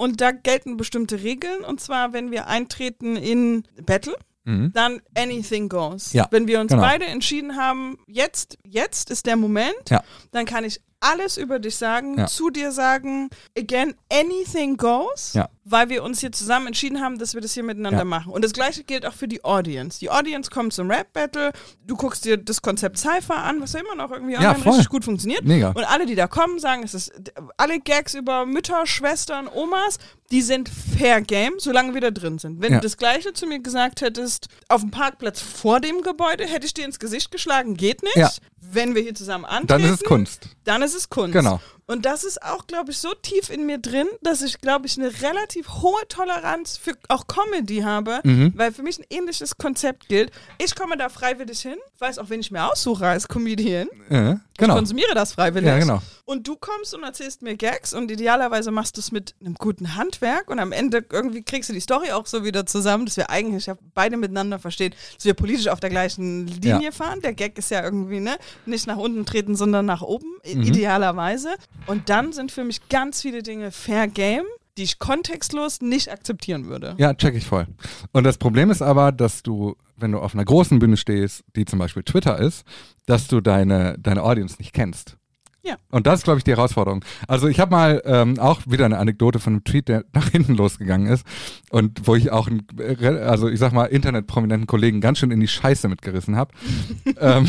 und 0.03 0.21
da 0.21 0.33
gelten 0.33 0.77
bestimmte 0.77 1.23
Regeln. 1.23 1.63
Und 1.65 1.81
zwar, 1.81 2.13
wenn 2.13 2.31
wir 2.31 2.47
eintreten 2.49 3.17
in 3.17 3.65
Battle, 3.87 4.17
Mhm. 4.45 4.73
dann 4.75 5.01
anything 5.17 5.69
goes. 5.69 6.13
Ja, 6.13 6.27
Wenn 6.33 6.49
wir 6.49 6.59
uns 6.61 6.71
genau. 6.71 6.83
beide 6.83 7.05
entschieden 7.05 7.55
haben, 7.57 7.97
jetzt, 8.09 8.59
jetzt 8.65 9.11
ist 9.13 9.27
der 9.27 9.37
Moment, 9.37 9.89
Ja. 9.89 10.03
dann 10.33 10.47
kann 10.47 10.65
ich 10.65 10.81
alles 10.99 11.37
über 11.37 11.61
dich 11.61 11.77
sagen, 11.77 12.19
Ja. 12.19 12.27
zu 12.27 12.51
dir 12.51 12.73
sagen, 12.73 13.31
again, 13.57 13.95
anything 14.13 14.77
goes. 14.77 15.35
Weil 15.65 15.89
wir 15.89 16.03
uns 16.03 16.21
hier 16.21 16.33
zusammen 16.33 16.69
entschieden 16.69 17.01
haben, 17.01 17.19
dass 17.19 17.35
wir 17.35 17.41
das 17.41 17.53
hier 17.55 17.63
miteinander 17.63 18.01
Ja. 18.01 18.05
machen. 18.05 18.33
Und 18.33 18.45
das 18.45 18.53
gleiche 18.53 18.83
gilt 18.83 19.07
auch 19.07 19.13
für 19.13 19.29
die 19.29 19.45
Audience. 19.45 19.99
Die 20.01 20.11
Audience 20.11 20.51
kommt 20.51 20.73
zum 20.73 20.91
Rap-Battle, 20.91 21.53
du 21.87 21.97
guckst 21.97 22.25
dir 22.25 22.37
das 22.37 22.63
Konzept 22.63 22.99
Cypher 22.99 23.37
an, 23.37 23.61
was 23.61 23.73
ja 23.75 23.81
immer 23.81 23.95
noch 23.95 24.11
irgendwie 24.11 24.35
Ja, 24.35 24.53
richtig 24.53 24.89
gut 24.89 25.05
funktioniert. 25.05 25.45
Mega. 25.45 25.69
Und 25.71 25.85
alle, 25.85 26.07
die 26.07 26.15
da 26.17 26.27
kommen, 26.27 26.59
sagen, 26.59 26.83
es 26.83 26.95
ist 26.95 27.13
alle 27.57 27.79
Gags 27.79 28.15
über 28.15 28.45
Mütter, 28.45 28.87
Schwestern, 28.87 29.47
Omas, 29.49 29.99
die 30.33 30.43
sind 30.43 30.69
fair 30.69 31.21
game, 31.21 31.55
solange 31.59 31.95
wir 31.95 32.01
da 32.01 32.11
drin 32.11 32.39
sind. 32.39 32.61
Wenn 32.61 32.73
Ja. 32.73 32.79
du 32.79 32.83
das 32.85 32.97
Gleiche 32.97 33.33
zu 33.33 33.47
mir 33.47 33.61
gesagt 33.61 34.01
hättest, 34.01 34.49
auf 34.69 34.81
dem 34.81 34.91
Parkplatz 34.91 35.41
vor 35.41 35.79
dem 35.81 36.03
Gebäude, 36.03 36.45
hätte 36.47 36.67
ich 36.67 36.75
dir 36.75 36.85
ins 36.85 36.99
Gesicht 36.99 37.31
geschlagen, 37.31 37.75
geht 37.77 38.03
nicht. 38.03 38.17
Ja. 38.17 38.31
Wenn 38.61 38.95
wir 38.95 39.03
hier 39.03 39.15
zusammen 39.15 39.45
antreten, 39.45 39.67
Dann 39.67 39.85
ist 39.85 39.91
es 39.91 40.05
Kunst. 40.05 40.49
dann 40.65 40.83
ist 40.83 40.95
es 40.95 41.09
Kunst. 41.11 41.33
Genau. 41.35 41.61
Und 41.87 42.07
das 42.07 42.25
ist 42.25 42.43
auch, 42.43 42.67
glaube 42.67 42.93
ich, 42.93 42.99
so 42.99 43.13
tief 43.23 43.51
in 43.51 43.67
mir 43.67 43.79
drin, 43.79 44.07
dass 44.23 44.41
ich, 44.43 44.61
glaube 44.61 44.87
ich, 44.87 44.97
eine 44.99 45.13
relativ 45.23 45.69
hohe 45.83 46.07
Toleranz 46.09 46.77
für 46.79 46.93
auch 47.09 47.27
Comedy 47.27 47.81
habe, 47.81 48.21
Mhm. 48.25 48.53
weil 48.57 48.73
für 48.73 48.83
mich 48.83 48.99
ein 48.99 49.05
ähnliches 49.11 49.57
Konzept 49.59 50.09
gilt. 50.09 50.31
Ich 50.59 50.75
komme 50.75 50.97
da 50.97 51.09
freiwillig 51.09 51.61
hin, 51.61 51.77
weiß 51.99 52.19
auch, 52.19 52.31
wen 52.31 52.41
ich 52.41 52.51
mir 52.51 52.71
aussuche 52.71 53.07
als 53.07 53.27
Comedian. 53.29 53.89
Ich 53.93 54.59
genau. 54.59 54.75
konsumiere 54.77 55.15
das 55.15 55.33
freiwillig. 55.33 55.67
Ja, 55.69 55.79
genau. 55.79 56.01
Und 56.25 56.47
du 56.47 56.57
kommst 56.57 56.95
und 56.95 57.03
erzählst 57.03 57.43
mir 57.43 57.57
Gags 57.57 57.93
und 57.93 58.11
idealerweise 58.11 58.71
machst 58.71 58.97
du 58.97 59.01
es 59.01 59.11
mit 59.11 59.35
einem 59.41 59.55
guten 59.55 59.97
Handwerk 59.97 60.49
und 60.51 60.61
am 60.61 60.71
Ende 60.73 61.05
irgendwie 61.11 61.43
kriegst 61.43 61.69
du 61.69 61.73
die 61.75 61.81
Story 61.81 62.13
auch 62.13 62.27
so 62.27 62.45
wieder 62.45 62.65
zusammen, 62.65 63.07
dass 63.07 63.17
wir 63.17 63.29
eigentlich 63.29 63.67
ja 63.67 63.77
beide 63.95 64.17
miteinander 64.17 64.59
verstehen, 64.61 64.95
dass 65.17 65.25
wir 65.25 65.35
politisch 65.35 65.67
auf 65.69 65.81
der 65.81 65.91
gleichen 65.91 66.47
Linie 66.47 66.85
Ja. 66.85 66.91
fahren. 66.93 67.21
Der 67.23 67.35
Gag 67.35 67.59
ist 67.59 67.71
ja 67.71 67.83
irgendwie, 67.83 68.21
ne, 68.21 68.37
nicht 68.67 68.87
nach 68.87 68.97
unten 68.99 69.27
treten, 69.27 69.57
sondern 69.57 69.85
nach 69.85 70.01
oben, 70.03 70.27
Mhm. 70.47 70.63
idealerweise. 70.63 71.55
Und 71.87 72.09
dann 72.09 72.33
sind 72.33 72.53
für 72.53 72.65
mich 72.65 72.89
ganz 72.89 73.23
viele 73.23 73.43
Dinge 73.43 73.71
Fair 73.71 74.09
Game, 74.09 74.45
die 74.79 74.85
ich 74.85 74.99
kontextlos 74.99 75.81
nicht 75.81 76.11
akzeptieren 76.11 76.67
würde. 76.67 76.95
Ja, 76.99 77.15
check 77.15 77.35
ich 77.35 77.47
voll. 77.47 77.67
Und 78.13 78.25
das 78.25 78.39
Problem 78.39 78.71
ist 78.71 78.83
aber, 78.83 79.13
dass 79.13 79.43
du, 79.43 79.77
wenn 79.97 80.13
du 80.13 80.19
auf 80.19 80.35
einer 80.35 80.45
großen 80.45 80.79
Bühne 80.79 80.97
stehst, 80.97 81.45
die 81.57 81.65
zum 81.65 81.79
Beispiel 81.79 82.03
Twitter 82.03 82.39
ist, 82.39 82.65
dass 83.07 83.29
du 83.29 83.41
deine, 83.41 83.97
deine 83.99 84.23
Audience 84.23 84.57
nicht 84.59 84.73
kennst. 84.73 85.17
Ja. 85.65 85.77
Und 85.91 86.07
das 86.07 86.21
ist, 86.21 86.25
glaube 86.25 86.39
ich, 86.39 86.45
die 86.45 86.51
Herausforderung. 86.51 87.05
Also 87.29 87.47
ich 87.47 87.61
habe 87.61 87.71
mal 87.71 88.03
ähm, 88.05 88.39
auch 88.41 88.63
wieder 88.67 88.85
eine 88.85 88.99
Anekdote 88.99 89.39
von 89.39 89.53
einem 89.53 89.65
Tweet, 89.65 89.89
der 89.89 90.05
nach 90.13 90.29
hinten 90.29 90.55
losgegangen 90.55 91.07
ist 91.07 91.25
und 91.71 92.07
wo 92.07 92.17
ich 92.17 92.33
auch, 92.33 92.49
einen, 92.49 92.67
äh, 92.79 93.07
also 93.07 93.49
ich 93.49 93.59
sag 93.59 93.73
mal, 93.73 93.87
internetprominenten 93.87 94.67
Kollegen 94.67 95.01
ganz 95.01 95.19
schön 95.19 95.31
in 95.31 95.41
die 95.41 95.49
Scheiße 95.49 95.89
mitgerissen 95.89 96.37
habe. 96.37 96.53
ähm, 97.21 97.47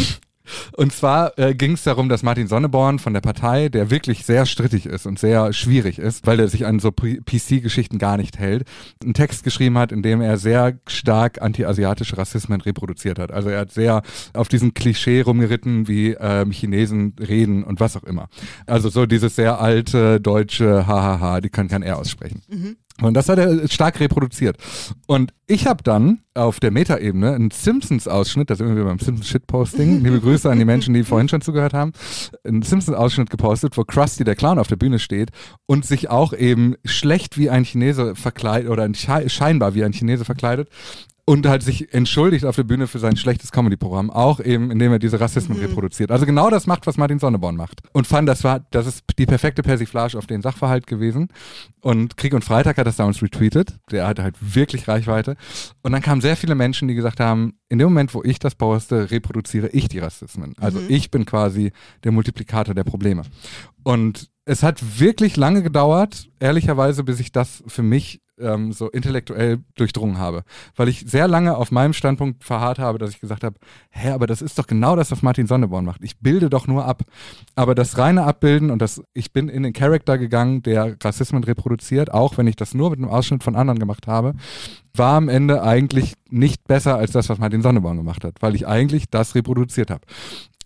und 0.76 0.92
zwar 0.92 1.38
äh, 1.38 1.54
ging 1.56 1.74
es 1.74 1.84
darum, 1.84 2.10
dass 2.10 2.24
Martin 2.24 2.48
Sonneborn 2.48 3.00
von 3.00 3.14
der 3.14 3.22
Partei, 3.22 3.70
der 3.70 3.90
wirklich 3.90 4.26
sehr 4.26 4.46
strittig 4.46 4.86
ist 4.86 5.06
und 5.06 5.20
sehr 5.20 5.54
schwierig 5.54 6.00
ist, 6.00 6.28
weil 6.28 6.40
er 6.40 6.48
sich 6.48 6.66
an 6.66 6.80
so 6.80 6.92
PC-Geschichten 6.92 7.98
gar 7.98 8.18
nicht 8.18 8.40
hält, 8.40 8.64
einen 9.04 9.14
Text 9.14 9.44
geschrieben 9.44 9.78
hat, 9.78 9.92
in 9.92 10.02
dem 10.02 10.22
er 10.22 10.38
sehr 10.38 10.78
stark 10.88 11.42
anti-asiatische 11.42 12.18
Rassismen 12.18 12.62
reproduziert 12.62 13.20
hat. 13.20 13.32
Also 13.32 13.50
er 13.50 13.62
hat 13.62 13.72
sehr 13.72 14.02
auf 14.34 14.48
diesen 14.48 14.74
Klischee 14.74 15.22
rumgeritten, 15.22 15.88
wie 15.88 16.16
ähm, 16.20 16.52
Chinesen 16.52 17.16
reden 17.20 17.64
und 17.64 17.80
was 17.80 17.96
auch 17.96 18.04
immer. 18.04 18.28
Also 18.66 18.90
so 18.90 19.06
dieses 19.06 19.36
sehr 19.36 19.60
alte 19.60 20.20
deutsche 20.20 20.88
Hahaha, 20.88 21.42
die 21.42 21.50
kann 21.50 21.68
kein 21.68 21.84
R 21.84 21.98
aussprechen. 21.98 22.42
Und 23.02 23.16
das 23.16 23.28
hat 23.28 23.40
er 23.40 23.68
stark 23.70 24.00
reproduziert. 24.00 24.58
Und 25.08 25.34
ich 25.48 25.66
habe 25.66 25.84
dann 25.84 26.20
auf 26.36 26.60
der 26.60 26.72
Metaebene 26.72 27.34
einen 27.34 27.52
Simpsons-Ausschnitt, 27.52 28.50
das 28.50 28.60
ist 28.60 28.66
irgendwie 28.66 28.84
beim 28.84 29.00
Simpsons-Shitposting, 29.00 30.00
liebe 30.04 30.20
Grüße 30.20 30.50
an 30.50 30.60
die 30.60 30.66
Menschen, 30.66 30.94
die 30.94 31.04
vorhin 31.04 31.28
schon 31.28 31.42
zugehört 31.42 31.74
haben, 31.74 31.92
einen 32.44 32.62
Simpsons-Ausschnitt 32.62 33.30
gepostet, 33.30 33.78
wo 33.78 33.84
Krusty 33.84 34.24
der 34.24 34.36
Clown 34.36 34.60
auf 34.60 34.68
der 34.68 34.76
Bühne 34.76 35.00
steht 35.00 35.32
und 35.66 35.86
sich 35.86 36.10
auch 36.10 36.34
eben 36.34 36.76
schlecht 36.86 37.38
wie 37.38 37.50
ein 37.50 37.66
Chinese 37.66 38.16
verkleidet 38.16 38.70
oder 38.70 38.88
sche 38.94 39.30
scheinbar 39.30 39.74
wie 39.74 39.84
ein 39.84 39.94
Chinese 39.94 40.24
verkleidet 40.24 40.70
und 41.26 41.48
halt 41.48 41.64
sich 41.64 41.94
entschuldigt 41.94 42.44
auf 42.44 42.58
der 42.58 42.64
Bühne 42.64 42.86
für 42.88 43.00
sein 43.00 43.16
schlechtes 43.16 43.52
Comedy-Programm, 43.54 44.10
auch 44.10 44.42
eben, 44.42 44.72
indem 44.72 44.92
er 44.92 45.00
diese 45.00 45.22
Rassismen 45.22 45.58
reproduziert. 45.58 46.12
Also 46.12 46.26
genau 46.26 46.50
das 46.50 46.68
macht, 46.68 46.86
was 46.86 46.98
Martin 46.98 47.20
Sonneborn 47.20 47.56
macht. 47.56 47.82
Und 47.94 48.08
fand, 48.08 48.28
das 48.28 48.44
war, 48.44 48.66
das 48.72 48.88
ist 48.88 49.06
die 49.18 49.26
perfekte 49.26 49.64
Persiflage 49.64 50.18
auf 50.18 50.28
den 50.28 50.42
Sachverhalt 50.42 50.86
gewesen. 50.86 51.30
Und 51.80 52.18
Krieg 52.18 52.34
und 52.34 52.44
Freitag 52.44 52.78
hat 52.78 52.88
das 52.88 52.98
damals 52.98 53.22
retweetet. 53.22 53.78
Der 53.90 54.06
hatte 54.06 54.24
halt 54.24 54.36
wirklich 54.42 54.88
Reichweite. 54.90 55.38
Und 55.82 55.94
dann 55.94 56.02
kamen 56.02 56.20
sehr 56.20 56.36
viele 56.36 56.56
Menschen, 56.56 56.90
die 56.90 56.96
gesagt 56.96 57.22
haben, 57.22 57.54
in 57.70 57.80
dem 57.80 57.88
Moment, 57.88 58.14
wo 58.14 58.22
ich 58.24 58.40
das 58.40 58.56
poste, 58.56 59.10
reproduziere 59.10 59.70
ich 59.70 59.88
die 59.88 60.00
Rassismen. 60.00 60.54
Also 60.60 60.82
ich 60.90 61.10
bin 61.10 61.26
quasi 61.26 61.72
der 62.04 62.12
Multiplikator 62.12 62.76
der 62.76 62.84
Probleme. 62.84 63.22
Und 63.84 64.30
es 64.46 64.62
hat 64.62 65.00
wirklich 65.00 65.38
lange 65.38 65.64
gedauert, 65.64 66.28
ehrlicherweise, 66.40 67.06
bis 67.06 67.22
ich 67.22 67.32
das 67.32 67.64
für 67.68 67.84
mich 67.84 68.23
ähm, 68.40 68.72
so 68.72 68.90
intellektuell 68.90 69.60
durchdrungen 69.76 70.18
habe. 70.18 70.44
Weil 70.76 70.90
ich 70.90 71.06
sehr 71.08 71.28
lange 71.28 71.56
auf 71.56 71.72
meinem 71.72 71.94
Standpunkt 71.94 72.44
verharrt 72.44 72.80
habe, 72.80 72.98
dass 72.98 73.12
ich 73.12 73.20
gesagt 73.20 73.44
habe, 73.44 73.56
hä, 73.90 74.10
aber 74.10 74.28
das 74.28 74.42
ist 74.42 74.58
doch 74.58 74.68
genau 74.68 74.96
das, 74.96 75.12
was 75.12 75.22
Martin 75.22 75.48
Sonneborn 75.48 75.86
macht. 75.86 76.04
Ich 76.04 76.20
bilde 76.20 76.50
doch 76.50 76.68
nur 76.68 76.86
ab. 76.86 77.04
Aber 77.56 77.76
das 77.76 77.98
reine 77.98 78.24
Abbilden 78.24 78.72
und 78.72 78.82
das, 78.82 79.02
ich 79.14 79.34
bin 79.34 79.50
in 79.50 79.64
den 79.64 79.74
Charakter 79.74 80.18
gegangen, 80.18 80.64
der 80.64 80.96
Rassismen 81.04 81.44
reproduziert, 81.44 82.14
auch 82.14 82.38
wenn 82.38 82.48
ich 82.48 82.56
das 82.56 82.74
nur 82.74 82.90
mit 82.90 83.00
einem 83.00 83.10
Ausschnitt 83.10 83.44
von 83.44 83.56
anderen 83.56 83.80
gemacht 83.80 84.08
habe, 84.08 84.34
war 84.96 85.16
am 85.16 85.28
Ende 85.28 85.64
eigentlich 85.64 86.14
nicht 86.30 86.68
besser 86.68 86.98
als 86.98 87.12
das, 87.12 87.30
was 87.30 87.40
Martin 87.40 87.64
Sonneborn 87.64 87.98
gemacht 87.98 88.24
hat, 88.24 88.36
weil 88.42 88.54
ich 88.56 88.68
eigentlich 88.68 89.10
das 89.10 89.34
reproduziert 89.34 89.90
habe. 89.90 90.02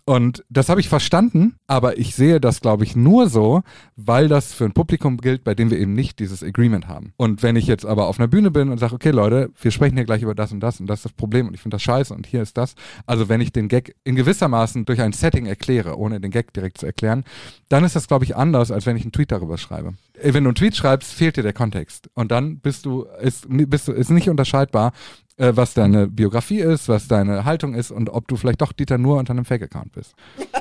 Und 0.09 0.45
das 0.49 0.69
habe 0.69 0.79
ich 0.79 0.87
verstanden, 0.87 1.57
aber 1.67 1.97
ich 1.97 2.15
sehe 2.15 2.39
das, 2.39 2.61
glaube 2.61 2.85
ich, 2.85 2.95
nur 2.95 3.27
so, 3.27 3.63
weil 3.97 4.29
das 4.29 4.53
für 4.53 4.63
ein 4.63 4.71
Publikum 4.71 5.17
gilt, 5.17 5.43
bei 5.43 5.53
dem 5.53 5.69
wir 5.69 5.77
eben 5.77 5.91
nicht 5.91 6.19
dieses 6.19 6.43
Agreement 6.43 6.87
haben. 6.87 7.11
Und 7.17 7.43
wenn 7.43 7.57
ich 7.57 7.67
jetzt 7.67 7.85
aber 7.85 8.07
auf 8.07 8.17
einer 8.17 8.29
Bühne 8.29 8.49
bin 8.49 8.69
und 8.69 8.77
sage, 8.77 8.95
okay 8.95 9.11
Leute, 9.11 9.49
wir 9.61 9.69
sprechen 9.69 9.97
hier 9.97 10.05
gleich 10.05 10.21
über 10.21 10.33
das 10.33 10.53
und 10.53 10.61
das 10.61 10.79
und 10.79 10.87
das 10.87 10.99
ist 10.99 11.05
das 11.05 11.11
Problem 11.11 11.49
und 11.49 11.55
ich 11.55 11.59
finde 11.59 11.75
das 11.75 11.81
scheiße 11.81 12.13
und 12.13 12.25
hier 12.25 12.41
ist 12.41 12.57
das. 12.57 12.75
Also 13.05 13.27
wenn 13.27 13.41
ich 13.41 13.51
den 13.51 13.67
Gag 13.67 13.97
in 14.05 14.15
gewissermaßen 14.15 14.85
durch 14.85 15.01
ein 15.01 15.11
Setting 15.11 15.45
erkläre, 15.45 15.97
ohne 15.97 16.21
den 16.21 16.31
Gag 16.31 16.53
direkt 16.53 16.77
zu 16.77 16.85
erklären, 16.85 17.25
dann 17.67 17.83
ist 17.83 17.97
das, 17.97 18.07
glaube 18.07 18.23
ich, 18.23 18.33
anders, 18.33 18.71
als 18.71 18.85
wenn 18.85 18.95
ich 18.95 19.03
einen 19.03 19.11
Tweet 19.11 19.33
darüber 19.33 19.57
schreibe. 19.57 19.95
Äh, 20.21 20.33
Wenn 20.33 20.45
du 20.45 20.51
einen 20.51 20.55
Tweet 20.55 20.77
schreibst, 20.77 21.11
fehlt 21.11 21.35
dir 21.35 21.43
der 21.43 21.51
Kontext. 21.51 22.09
Und 22.13 22.31
dann 22.31 22.59
bist 22.59 22.85
du, 22.85 23.03
ist, 23.21 23.45
bist 23.49 23.89
du, 23.89 23.91
ist 23.91 24.09
nicht 24.09 24.29
unterscheidbar, 24.29 24.93
äh, 25.37 25.51
was 25.55 25.73
deine 25.73 26.07
Biografie 26.07 26.59
ist, 26.59 26.87
was 26.89 27.07
deine 27.07 27.45
Haltung 27.45 27.73
ist 27.73 27.91
und 27.91 28.09
ob 28.09 28.27
du 28.27 28.35
vielleicht 28.35 28.61
doch 28.61 28.71
Dieter 28.73 28.97
nur 28.97 29.17
unter 29.17 29.31
einem 29.31 29.45
Fake-Account 29.45 29.91
bist. 29.93 30.13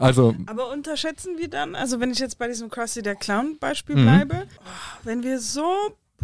Also, 0.00 0.32
Aber 0.46 0.70
unterschätzen 0.70 1.38
wir 1.38 1.48
dann, 1.48 1.74
also 1.74 1.98
wenn 1.98 2.12
ich 2.12 2.20
jetzt 2.20 2.38
bei 2.38 2.46
diesem 2.46 2.70
Krusty 2.70 3.02
der 3.02 3.16
Clown-Beispiel 3.16 3.96
Mhm. 3.96 4.02
bleibe, 4.04 4.46
oh, 4.58 4.62
wenn 5.02 5.24
wir 5.24 5.40
so 5.40 5.74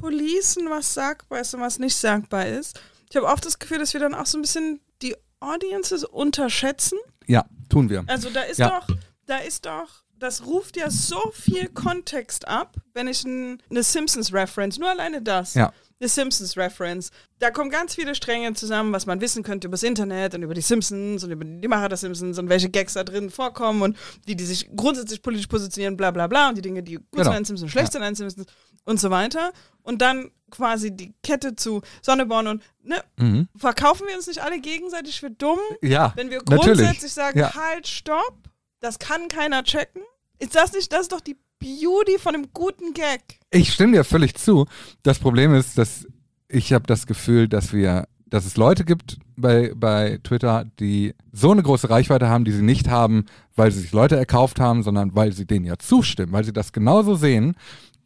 policen, 0.01 0.71
was 0.71 0.95
sagbar 0.95 1.41
ist 1.41 1.55
und 1.55 1.61
was 1.61 1.81
nicht 1.81 1.97
sagbar 1.97 2.47
ist, 2.47 2.81
ich 3.11 3.17
habe 3.17 3.27
oft 3.27 3.45
das 3.45 3.59
Gefühl, 3.59 3.79
dass 3.79 3.93
wir 3.93 3.99
dann 4.01 4.15
auch 4.15 4.27
so 4.27 4.39
ein 4.39 4.43
bisschen 4.43 4.79
die 5.03 5.17
Audiences 5.41 6.05
unterschätzen. 6.05 6.99
ja, 7.27 7.45
tun 7.69 7.91
wir. 7.91 8.05
Also 8.07 8.31
da 8.31 8.43
ist 8.43 8.59
Ja. 8.59 8.79
doch, 8.81 8.87
da 9.27 9.39
ist 9.39 9.67
doch, 9.67 9.89
das 10.21 10.47
ruft 10.47 10.77
ja 10.77 10.89
so 10.89 11.19
viel 11.33 11.67
Kontext 11.69 12.47
ab, 12.47 12.77
wenn 12.93 13.09
ich 13.09 13.25
ein, 13.25 13.61
eine 13.71 13.83
Simpsons-Reference, 13.83 14.79
nur 14.79 14.89
alleine 14.91 15.21
das. 15.21 15.55
Ja. 15.55 15.73
Eine 16.01 16.09
Simpsons-Reference. 16.09 17.11
Da 17.39 17.51
kommen 17.51 17.71
ganz 17.71 17.95
viele 17.95 18.15
Stränge 18.15 18.53
zusammen, 18.55 18.93
was 18.93 19.07
man 19.07 19.21
wissen 19.21 19.43
könnte 19.45 19.69
über 19.69 19.75
das 19.75 19.85
Internet 19.85 20.35
und 20.35 20.43
über 20.43 20.53
die 20.55 20.61
Simpsons 20.61 21.23
und 21.23 21.31
über 21.31 21.45
die 21.45 21.69
Macher 21.69 21.89
der 21.89 21.97
Simpsons 21.99 22.39
und 22.39 22.49
welche 22.49 22.69
Gags 22.69 22.95
da 22.95 23.05
drin 23.05 23.31
vorkommen 23.31 23.81
und 23.83 23.97
wie 24.27 24.35
die 24.35 24.45
sich 24.45 24.69
grundsätzlich 24.75 25.23
politisch 25.23 25.47
positionieren, 25.47 25.97
bla 25.97 26.11
bla 26.11 26.27
bla 26.27 26.49
und 26.49 26.57
die 26.59 26.63
Dinge, 26.63 26.83
die 26.83 26.97
gut 26.97 27.05
Genau. 27.13 27.25
sind 27.25 27.35
an 27.35 27.45
Simpsons, 27.45 27.71
schlecht 27.71 27.93
sind 27.93 28.03
an 28.03 28.15
Simpsons 28.17 28.47
und 28.85 28.99
so 29.01 29.11
weiter. 29.11 29.53
Und 29.83 30.03
dann 30.03 30.31
quasi 30.51 30.91
die 30.91 31.15
Kette 31.23 31.55
zu 31.55 31.81
Sonneborn 32.03 32.49
und 32.49 32.63
ne, 32.83 33.03
Mhm. 33.17 33.49
verkaufen 33.57 34.07
wir 34.09 34.17
uns 34.17 34.27
nicht 34.27 34.43
alle 34.43 34.61
gegenseitig 34.61 35.21
für 35.21 35.31
dumm? 35.31 35.59
Ja, 35.81 36.13
Wenn 36.17 36.31
wir 36.31 36.39
natürlich. 36.39 36.77
grundsätzlich 36.79 37.13
sagen, 37.13 37.39
Ja. 37.39 37.55
halt, 37.55 37.87
stopp, 37.87 38.37
das 38.81 38.99
kann 38.99 39.29
keiner 39.29 39.63
checken, 39.63 40.03
ist 40.39 40.55
das 40.57 40.73
nicht, 40.73 40.93
das 40.93 41.03
ist 41.03 41.13
doch 41.13 41.21
die 41.21 41.37
Beauty 41.59 42.19
von 42.19 42.35
einem 42.35 42.49
guten 42.53 42.95
Gag. 42.95 43.41
Ich 43.51 43.73
stimme 43.73 43.93
dir 43.93 44.05
völlig 44.05 44.35
zu. 44.35 44.67
Das 45.03 45.19
Problem 45.19 45.55
ist, 45.55 45.79
dass 45.79 46.07
ich 46.49 46.73
habe 46.73 46.87
das 46.87 47.07
Gefühl, 47.07 47.49
dass 47.49 47.73
wir, 47.73 48.07
dass 48.27 48.47
es 48.47 48.57
Leute 48.57 48.85
gibt 48.85 49.19
bei, 49.37 49.73
bei 49.75 50.19
Twitter, 50.23 50.67
die 50.79 51.15
so 51.33 51.51
eine 51.51 51.63
große 51.63 51.91
Reichweite 51.91 52.29
haben, 52.29 52.45
die 52.45 52.53
sie 52.53 52.63
nicht 52.63 52.89
haben, 52.89 53.27
weil 53.57 53.71
sie 53.73 53.81
sich 53.81 53.93
Leute 53.93 54.17
erkauft 54.17 54.61
haben, 54.61 54.83
sondern 54.83 55.15
weil 55.15 55.33
sie 55.33 55.47
denen 55.47 55.65
ja 55.65 55.79
zustimmen, 55.79 56.33
weil 56.33 56.45
sie 56.45 56.53
das 56.53 56.73
genauso 56.73 57.15
sehen, 57.15 57.57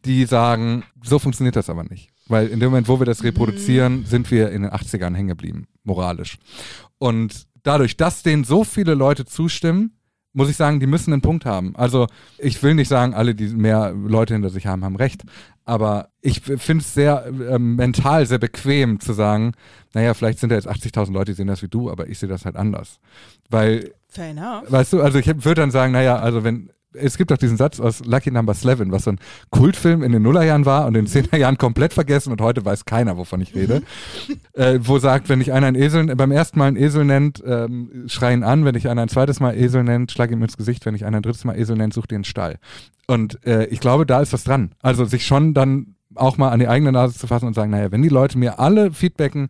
die 0.05 0.25
sagen, 0.25 0.83
so 1.03 1.19
funktioniert 1.19 1.55
das 1.55 1.69
aber 1.69 1.83
nicht. 1.83 2.09
Weil 2.27 2.47
in 2.47 2.59
dem 2.59 2.69
Moment, 2.69 2.87
wo 2.87 2.99
wir 2.99 3.05
das 3.05 3.23
reproduzieren, 3.23 4.05
sind 4.05 4.29
wir 4.31 4.51
in 4.51 4.61
den 4.61 4.71
80ern 4.71 5.15
hängen 5.15 5.29
geblieben, 5.29 5.67
moralisch. 5.83 6.37
Und 6.99 7.47
dadurch, 7.63 7.97
dass 7.97 8.23
denen 8.23 8.43
so 8.43 8.63
viele 8.63 8.93
Leute 8.93 9.25
zustimmen, 9.25 9.98
muss 10.33 10.49
ich 10.49 10.55
sagen, 10.55 10.79
die 10.79 10.87
müssen 10.87 11.11
einen 11.11 11.21
Punkt 11.21 11.45
haben. 11.45 11.75
Also 11.75 12.07
ich 12.37 12.61
will 12.61 12.75
nicht 12.75 12.87
sagen, 12.87 13.13
alle, 13.13 13.35
die 13.35 13.47
mehr 13.47 13.91
Leute 13.91 14.33
hinter 14.33 14.49
sich 14.49 14.67
haben, 14.67 14.83
haben 14.83 14.95
recht. 14.95 15.23
Aber 15.65 16.09
ich 16.21 16.41
finde 16.41 16.83
es 16.83 16.93
sehr 16.93 17.25
ähm, 17.27 17.75
mental 17.75 18.25
sehr 18.25 18.39
bequem 18.39 18.99
zu 18.99 19.13
sagen, 19.13 19.53
naja, 19.93 20.13
vielleicht 20.13 20.39
sind 20.39 20.49
da 20.49 20.55
jetzt 20.55 20.69
80.000 20.69 21.11
Leute, 21.11 21.31
die 21.31 21.35
sehen 21.35 21.47
das 21.47 21.61
wie 21.61 21.67
du, 21.67 21.89
aber 21.89 22.07
ich 22.07 22.19
sehe 22.19 22.29
das 22.29 22.45
halt 22.45 22.55
anders. 22.55 22.99
Weil, 23.49 23.91
Fair 24.07 24.29
enough. 24.31 24.71
weißt 24.71 24.93
du, 24.93 25.01
also 25.01 25.19
ich 25.19 25.27
würde 25.27 25.61
dann 25.61 25.71
sagen, 25.71 25.93
naja, 25.93 26.17
also 26.17 26.43
wenn, 26.43 26.69
es 26.93 27.17
gibt 27.17 27.31
doch 27.31 27.37
diesen 27.37 27.57
Satz 27.57 27.79
aus 27.79 28.03
Lucky 28.05 28.31
Number 28.31 28.53
11, 28.53 28.91
was 28.91 29.03
so 29.03 29.11
ein 29.11 29.19
Kultfilm 29.51 30.03
in 30.03 30.11
den 30.11 30.21
Nullerjahren 30.23 30.65
war 30.65 30.87
und 30.87 30.95
in 30.95 31.05
den 31.05 31.07
Zehnerjahren 31.07 31.57
komplett 31.57 31.93
vergessen 31.93 32.31
und 32.31 32.41
heute 32.41 32.65
weiß 32.65 32.85
keiner, 32.85 33.17
wovon 33.17 33.41
ich 33.41 33.55
rede. 33.55 33.81
äh, 34.53 34.79
wo 34.81 34.97
sagt, 34.99 35.29
wenn 35.29 35.39
dich 35.39 35.53
einer 35.53 35.67
einen 35.67 35.81
Esel, 35.81 36.15
beim 36.15 36.31
ersten 36.31 36.59
Mal 36.59 36.67
einen 36.67 36.77
Esel 36.77 37.05
nennt, 37.05 37.43
ähm, 37.45 38.05
schrei 38.07 38.33
ihn 38.33 38.43
an, 38.43 38.65
wenn 38.65 38.73
dich 38.73 38.89
einer 38.89 39.03
ein 39.03 39.09
zweites 39.09 39.39
Mal 39.39 39.55
Esel 39.55 39.83
nennt, 39.83 40.11
schlag 40.11 40.31
ihm 40.31 40.41
ins 40.41 40.57
Gesicht, 40.57 40.85
wenn 40.85 40.93
dich 40.93 41.05
einer 41.05 41.17
ein 41.17 41.23
drittes 41.23 41.45
Mal 41.45 41.57
Esel 41.57 41.77
nennt, 41.77 41.93
such 41.93 42.07
dir 42.07 42.15
einen 42.15 42.23
Stall. 42.23 42.57
Und 43.07 43.45
äh, 43.45 43.65
ich 43.65 43.79
glaube, 43.79 44.05
da 44.05 44.21
ist 44.21 44.33
was 44.33 44.43
dran. 44.43 44.71
Also 44.81 45.05
sich 45.05 45.25
schon 45.25 45.53
dann 45.53 45.95
auch 46.15 46.37
mal 46.37 46.49
an 46.49 46.59
die 46.59 46.67
eigene 46.67 46.91
Nase 46.91 47.17
zu 47.17 47.27
fassen 47.27 47.45
und 47.45 47.53
sagen, 47.53 47.71
naja, 47.71 47.91
wenn 47.91 48.01
die 48.01 48.09
Leute 48.09 48.37
mir 48.37 48.59
alle 48.59 48.91
feedbacken, 48.91 49.49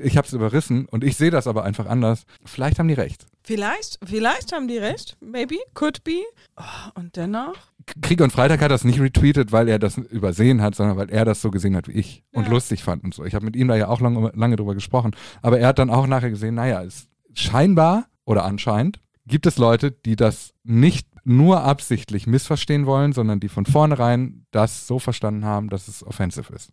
ich 0.00 0.16
habe 0.16 0.26
es 0.26 0.32
überrissen 0.32 0.86
und 0.86 1.04
ich 1.04 1.16
sehe 1.16 1.30
das 1.30 1.46
aber 1.46 1.64
einfach 1.64 1.86
anders, 1.86 2.24
vielleicht 2.44 2.78
haben 2.78 2.88
die 2.88 2.94
recht. 2.94 3.26
Vielleicht, 3.48 3.98
vielleicht 4.04 4.52
haben 4.52 4.68
die 4.68 4.76
recht. 4.76 5.16
Maybe, 5.22 5.54
could 5.72 6.04
be. 6.04 6.20
Oh, 6.58 6.62
und 6.96 7.16
dennoch. 7.16 7.54
Krieg 8.02 8.20
und 8.20 8.30
Freitag 8.30 8.60
hat 8.60 8.70
das 8.70 8.84
nicht 8.84 9.00
retweetet, 9.00 9.52
weil 9.52 9.70
er 9.70 9.78
das 9.78 9.96
übersehen 9.96 10.60
hat, 10.60 10.74
sondern 10.74 10.98
weil 10.98 11.08
er 11.08 11.24
das 11.24 11.40
so 11.40 11.50
gesehen 11.50 11.74
hat 11.74 11.88
wie 11.88 11.92
ich 11.92 12.22
und 12.34 12.44
Ja. 12.44 12.50
lustig 12.50 12.84
fand 12.84 13.04
und 13.04 13.14
so. 13.14 13.24
Ich 13.24 13.34
habe 13.34 13.46
mit 13.46 13.56
ihm 13.56 13.68
da 13.68 13.74
ja 13.74 13.88
auch 13.88 14.02
lange, 14.02 14.32
lange 14.34 14.56
drüber 14.56 14.74
gesprochen. 14.74 15.12
Aber 15.40 15.58
er 15.58 15.68
hat 15.68 15.78
dann 15.78 15.88
auch 15.88 16.06
nachher 16.06 16.28
gesehen, 16.28 16.56
naja, 16.56 16.82
es 16.82 17.08
scheinbar 17.32 18.08
oder 18.26 18.44
anscheinend 18.44 19.00
gibt 19.26 19.46
es 19.46 19.56
Leute, 19.56 19.92
die 19.92 20.16
das 20.16 20.52
nicht 20.62 21.08
nur 21.28 21.62
absichtlich 21.62 22.26
missverstehen 22.26 22.86
wollen, 22.86 23.12
sondern 23.12 23.40
die 23.40 23.48
von 23.48 23.66
vornherein 23.66 24.46
das 24.50 24.86
so 24.86 24.98
verstanden 24.98 25.44
haben, 25.44 25.68
dass 25.68 25.88
es 25.88 26.06
offensive 26.06 26.52
ist. 26.54 26.72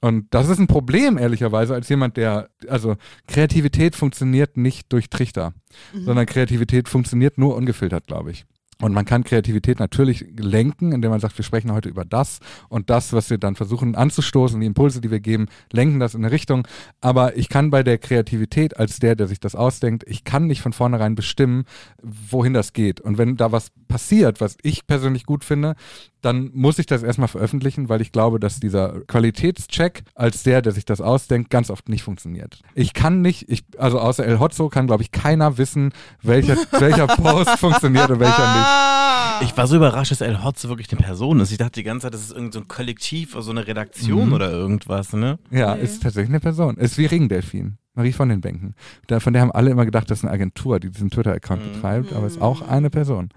Und 0.00 0.26
das 0.30 0.48
ist 0.48 0.58
ein 0.58 0.66
Problem, 0.66 1.18
ehrlicherweise, 1.18 1.74
als 1.74 1.88
jemand, 1.88 2.16
der, 2.16 2.48
also 2.68 2.96
Kreativität 3.26 3.94
funktioniert 3.96 4.56
nicht 4.56 4.92
durch 4.92 5.10
Trichter, 5.10 5.52
sondern 5.92 6.24
Kreativität 6.26 6.88
funktioniert 6.88 7.36
nur 7.36 7.54
ungefiltert, 7.54 8.06
glaube 8.06 8.30
ich. 8.30 8.46
Und 8.80 8.92
man 8.94 9.04
kann 9.04 9.24
Kreativität 9.24 9.78
natürlich 9.78 10.24
lenken, 10.38 10.92
indem 10.92 11.10
man 11.10 11.20
sagt, 11.20 11.36
wir 11.36 11.44
sprechen 11.44 11.72
heute 11.72 11.88
über 11.88 12.04
das 12.04 12.40
und 12.68 12.88
das, 12.90 13.12
was 13.12 13.30
wir 13.30 13.38
dann 13.38 13.54
versuchen 13.54 13.94
anzustoßen, 13.94 14.60
die 14.60 14.66
Impulse, 14.66 15.00
die 15.00 15.10
wir 15.10 15.20
geben, 15.20 15.46
lenken 15.72 16.00
das 16.00 16.14
in 16.14 16.24
eine 16.24 16.32
Richtung. 16.32 16.66
Aber 17.00 17.36
ich 17.36 17.48
kann 17.48 17.70
bei 17.70 17.82
der 17.82 17.98
Kreativität 17.98 18.76
als 18.76 18.98
der, 18.98 19.16
der 19.16 19.28
sich 19.28 19.40
das 19.40 19.54
ausdenkt, 19.54 20.04
ich 20.06 20.24
kann 20.24 20.46
nicht 20.46 20.62
von 20.62 20.72
vornherein 20.72 21.14
bestimmen, 21.14 21.64
wohin 22.02 22.54
das 22.54 22.72
geht. 22.72 23.00
Und 23.00 23.18
wenn 23.18 23.36
da 23.36 23.52
was 23.52 23.70
passiert, 23.88 24.40
was 24.40 24.56
ich 24.62 24.86
persönlich 24.86 25.26
gut 25.26 25.44
finde, 25.44 25.74
dann 26.22 26.50
muss 26.52 26.78
ich 26.78 26.86
das 26.86 27.02
erstmal 27.02 27.28
veröffentlichen, 27.28 27.88
weil 27.88 28.00
ich 28.00 28.12
glaube, 28.12 28.38
dass 28.40 28.60
dieser 28.60 29.00
Qualitätscheck 29.06 30.02
als 30.14 30.42
der, 30.42 30.62
der 30.62 30.72
sich 30.72 30.84
das 30.84 31.00
ausdenkt, 31.00 31.50
ganz 31.50 31.70
oft 31.70 31.88
nicht 31.88 32.02
funktioniert. 32.02 32.60
Ich 32.74 32.92
kann 32.92 33.22
nicht, 33.22 33.48
ich, 33.48 33.64
also 33.78 33.98
außer 33.98 34.24
El 34.24 34.38
Hotzo 34.38 34.68
kann, 34.68 34.86
glaube 34.86 35.02
ich, 35.02 35.12
keiner 35.12 35.58
wissen, 35.58 35.92
welcher, 36.22 36.56
welcher 36.78 37.06
Post 37.16 37.58
funktioniert 37.58 38.10
und 38.10 38.20
welcher 38.20 38.54
nicht. 38.54 38.69
Ah, 38.72 39.40
Ich 39.42 39.56
war 39.56 39.66
so 39.66 39.76
überrascht, 39.76 40.12
dass 40.12 40.20
El 40.20 40.44
Hotze 40.44 40.68
wirklich 40.68 40.90
eine 40.92 41.00
Person 41.00 41.40
ist. 41.40 41.50
Ich 41.50 41.58
dachte 41.58 41.72
die 41.72 41.82
ganze 41.82 42.04
Zeit, 42.06 42.14
das 42.14 42.20
ist 42.22 42.32
irgend 42.32 42.52
so 42.52 42.60
ein 42.60 42.68
Kollektiv 42.68 43.34
oder 43.34 43.42
so 43.42 43.50
eine 43.50 43.66
Redaktion 43.66 44.28
Mhm. 44.28 44.32
oder 44.32 44.50
irgendwas, 44.50 45.12
ne? 45.12 45.38
Ja, 45.50 45.74
Nee. 45.74 45.82
ist 45.82 46.02
tatsächlich 46.02 46.30
eine 46.30 46.40
Person. 46.40 46.76
Ist 46.76 46.96
wie 46.98 47.06
Regendelfin. 47.06 47.78
Marie 47.94 48.12
von 48.12 48.28
den 48.28 48.40
Bänken. 48.40 48.74
Da, 49.08 49.20
von 49.20 49.32
der 49.32 49.42
haben 49.42 49.50
alle 49.52 49.70
immer 49.70 49.84
gedacht, 49.84 50.10
das 50.10 50.18
ist 50.18 50.24
eine 50.24 50.32
Agentur, 50.32 50.78
die 50.80 50.90
diesen 50.90 51.10
Twitter-Account 51.10 51.64
Mhm. 51.66 51.72
betreibt, 51.72 52.12
aber 52.12 52.26
ist 52.26 52.40
auch 52.40 52.62
eine 52.62 52.90
Person. 52.90 53.30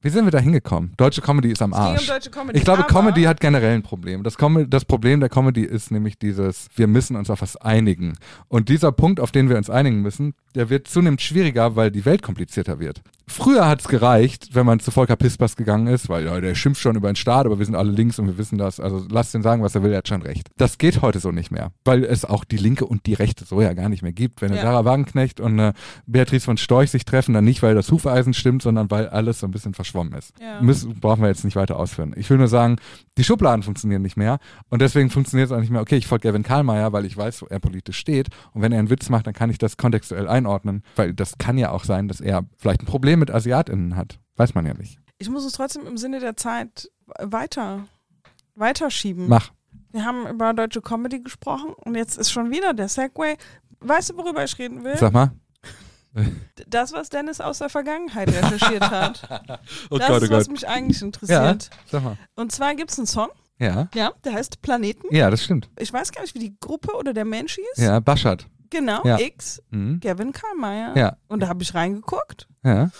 Wie 0.00 0.10
sind 0.10 0.24
wir 0.24 0.30
da 0.30 0.38
hingekommen? 0.38 0.92
Deutsche 0.96 1.20
Comedy 1.20 1.50
ist 1.50 1.60
am 1.60 1.72
es 1.72 1.76
ging 1.76 1.84
um 1.86 1.92
Arsch. 1.94 2.06
deutsche 2.06 2.30
Comedy. 2.30 2.56
Ich 2.56 2.64
glaube, 2.64 2.84
Comedy 2.84 3.24
hat 3.24 3.40
generell 3.40 3.74
ein 3.74 3.82
Problem. 3.82 4.22
Das, 4.22 4.38
Com 4.38 4.70
das 4.70 4.84
Problem 4.84 5.18
der 5.18 5.28
Comedy 5.28 5.64
ist 5.64 5.90
nämlich 5.90 6.16
dieses, 6.20 6.68
wir 6.76 6.86
müssen 6.86 7.16
uns 7.16 7.30
auf 7.30 7.42
was 7.42 7.56
einigen. 7.56 8.12
Und 8.46 8.68
dieser 8.68 8.92
Punkt, 8.92 9.18
auf 9.18 9.32
den 9.32 9.48
wir 9.48 9.56
uns 9.56 9.68
einigen 9.68 10.00
müssen, 10.00 10.34
der 10.54 10.70
wird 10.70 10.86
zunehmend 10.86 11.20
schwieriger, 11.20 11.74
weil 11.74 11.90
die 11.90 12.04
Welt 12.04 12.22
komplizierter 12.22 12.78
wird. 12.78 13.02
Früher 13.26 13.66
hat 13.68 13.80
es 13.80 13.88
gereicht, 13.88 14.50
wenn 14.54 14.64
man 14.64 14.78
zu 14.78 14.92
Volker 14.92 15.16
Pispers 15.16 15.56
gegangen 15.56 15.88
ist, 15.88 16.08
weil 16.08 16.24
ja, 16.26 16.40
der 16.40 16.54
schimpft 16.54 16.80
schon 16.80 16.94
über 16.96 17.10
den 17.12 17.16
Staat, 17.16 17.44
aber 17.44 17.58
wir 17.58 17.66
sind 17.66 17.74
alle 17.74 17.90
links 17.90 18.20
und 18.20 18.26
wir 18.26 18.38
wissen 18.38 18.56
das. 18.56 18.78
Also 18.78 19.04
lasst 19.10 19.34
ihn 19.34 19.42
sagen, 19.42 19.64
was 19.64 19.74
er 19.74 19.82
will, 19.82 19.90
er 19.90 19.98
hat 19.98 20.08
schon 20.08 20.22
recht. 20.22 20.48
Das 20.56 20.78
geht 20.78 21.02
heute 21.02 21.18
so 21.18 21.32
nicht 21.32 21.50
mehr, 21.50 21.72
weil 21.84 22.04
es 22.04 22.24
auch 22.24 22.44
die 22.44 22.56
Linke 22.56 22.86
und 22.86 23.04
die 23.06 23.14
Rechte 23.14 23.44
so 23.44 23.60
ja 23.60 23.72
gar 23.74 23.87
nicht 23.88 24.02
mehr 24.02 24.12
gibt. 24.12 24.40
Wenn 24.42 24.48
eine 24.50 24.58
Ja. 24.58 24.62
Sarah 24.64 24.84
Wagenknecht 24.84 25.40
und 25.40 25.52
eine 25.52 25.72
Beatrice 26.06 26.44
von 26.44 26.56
Storch 26.56 26.90
sich 26.90 27.04
treffen, 27.04 27.34
dann 27.34 27.44
nicht, 27.44 27.62
weil 27.62 27.74
das 27.74 27.90
Hufeisen 27.90 28.34
stimmt, 28.34 28.62
sondern 28.62 28.90
weil 28.90 29.08
alles 29.08 29.40
so 29.40 29.46
ein 29.46 29.50
bisschen 29.50 29.74
verschwommen 29.74 30.12
ist 30.14 30.32
Ja. 30.40 30.60
müssen, 30.60 30.98
brauchen 31.00 31.22
wir 31.22 31.28
jetzt 31.28 31.44
nicht 31.44 31.56
weiter 31.56 31.78
ausführen. 31.78 32.14
Ich 32.16 32.28
will 32.30 32.38
nur 32.38 32.48
sagen, 32.48 32.76
die 33.16 33.24
Schubladen 33.24 33.62
funktionieren 33.62 34.02
nicht 34.02 34.16
mehr 34.16 34.38
und 34.68 34.80
deswegen 34.82 35.10
funktioniert 35.10 35.50
es 35.50 35.56
auch 35.56 35.60
nicht 35.60 35.70
mehr, 35.70 35.80
okay, 35.80 35.96
ich 35.96 36.06
folge 36.06 36.28
Gavin 36.28 36.42
Karlmeier, 36.42 36.92
weil 36.92 37.04
ich 37.04 37.16
weiß, 37.16 37.42
wo 37.42 37.46
er 37.46 37.58
politisch 37.60 37.98
steht 37.98 38.28
und 38.52 38.62
wenn 38.62 38.72
er 38.72 38.78
einen 38.78 38.90
Witz 38.90 39.08
macht, 39.08 39.26
dann 39.26 39.34
kann 39.34 39.50
ich 39.50 39.58
das 39.58 39.76
kontextuell 39.76 40.28
einordnen, 40.28 40.82
weil 40.96 41.12
das 41.14 41.38
kann 41.38 41.58
ja 41.58 41.70
auch 41.70 41.84
sein, 41.84 42.08
dass 42.08 42.20
er 42.20 42.44
vielleicht 42.56 42.82
ein 42.82 42.86
Problem 42.86 43.18
mit 43.20 43.30
AsiatInnen 43.30 43.96
hat. 43.96 44.18
Weiß 44.36 44.54
man 44.54 44.66
ja 44.66 44.74
nicht. 44.74 44.98
Ich 45.18 45.28
muss 45.28 45.44
es 45.44 45.52
trotzdem 45.52 45.86
im 45.86 45.96
Sinne 45.96 46.20
der 46.20 46.36
Zeit 46.36 46.88
weiter, 47.20 47.80
weiterschieben. 48.54 49.28
Mach. 49.28 49.50
Wir 49.92 50.04
haben 50.04 50.26
über 50.26 50.52
deutsche 50.54 50.80
Comedy 50.82 51.20
gesprochen 51.20 51.72
und 51.74 51.94
jetzt 51.94 52.18
ist 52.18 52.30
schon 52.30 52.50
wieder 52.50 52.74
der 52.74 52.88
Segway. 52.88 53.36
Weißt 53.80 54.10
du, 54.10 54.16
worüber 54.16 54.44
ich 54.44 54.58
reden 54.58 54.84
will? 54.84 54.96
Sag 54.96 55.12
mal. 55.12 55.30
Das, 56.66 56.92
was 56.92 57.10
Dennis 57.10 57.40
aus 57.40 57.58
der 57.58 57.68
Vergangenheit 57.68 58.28
recherchiert 58.28 58.90
hat. 58.90 59.60
Oh 59.90 59.98
das 59.98 60.22
ist, 60.22 60.30
was 60.30 60.48
mich 60.48 60.66
eigentlich 60.68 61.00
interessiert. 61.02 61.70
Sag 61.86 62.02
mal. 62.02 62.16
Und 62.34 62.50
zwar 62.52 62.74
gibt 62.74 62.90
es 62.90 62.98
einen 62.98 63.06
Song, 63.06 63.28
Ja. 63.58 63.88
ja, 63.94 64.12
der 64.24 64.32
heißt 64.34 64.60
Planeten. 64.62 65.06
Ja, 65.14 65.30
das 65.30 65.44
stimmt. 65.44 65.70
Ich 65.78 65.92
weiß 65.92 66.12
gar 66.12 66.22
nicht, 66.22 66.34
wie 66.34 66.38
die 66.40 66.56
Gruppe 66.58 66.94
oder 66.96 67.12
der 67.14 67.24
Mensch 67.24 67.54
hieß. 67.56 67.84
Ja, 67.84 68.00
Baschat. 68.00 68.46
Genau, 68.70 69.02
Ja. 69.04 69.18
X, 69.18 69.62
Mhm. 69.70 70.00
Gavin 70.00 70.32
Karlmeier. 70.32 70.96
Ja. 70.96 71.16
Und 71.28 71.40
da 71.40 71.48
habe 71.48 71.62
ich 71.62 71.74
reingeguckt. 71.74 72.48
Ja. 72.64 72.90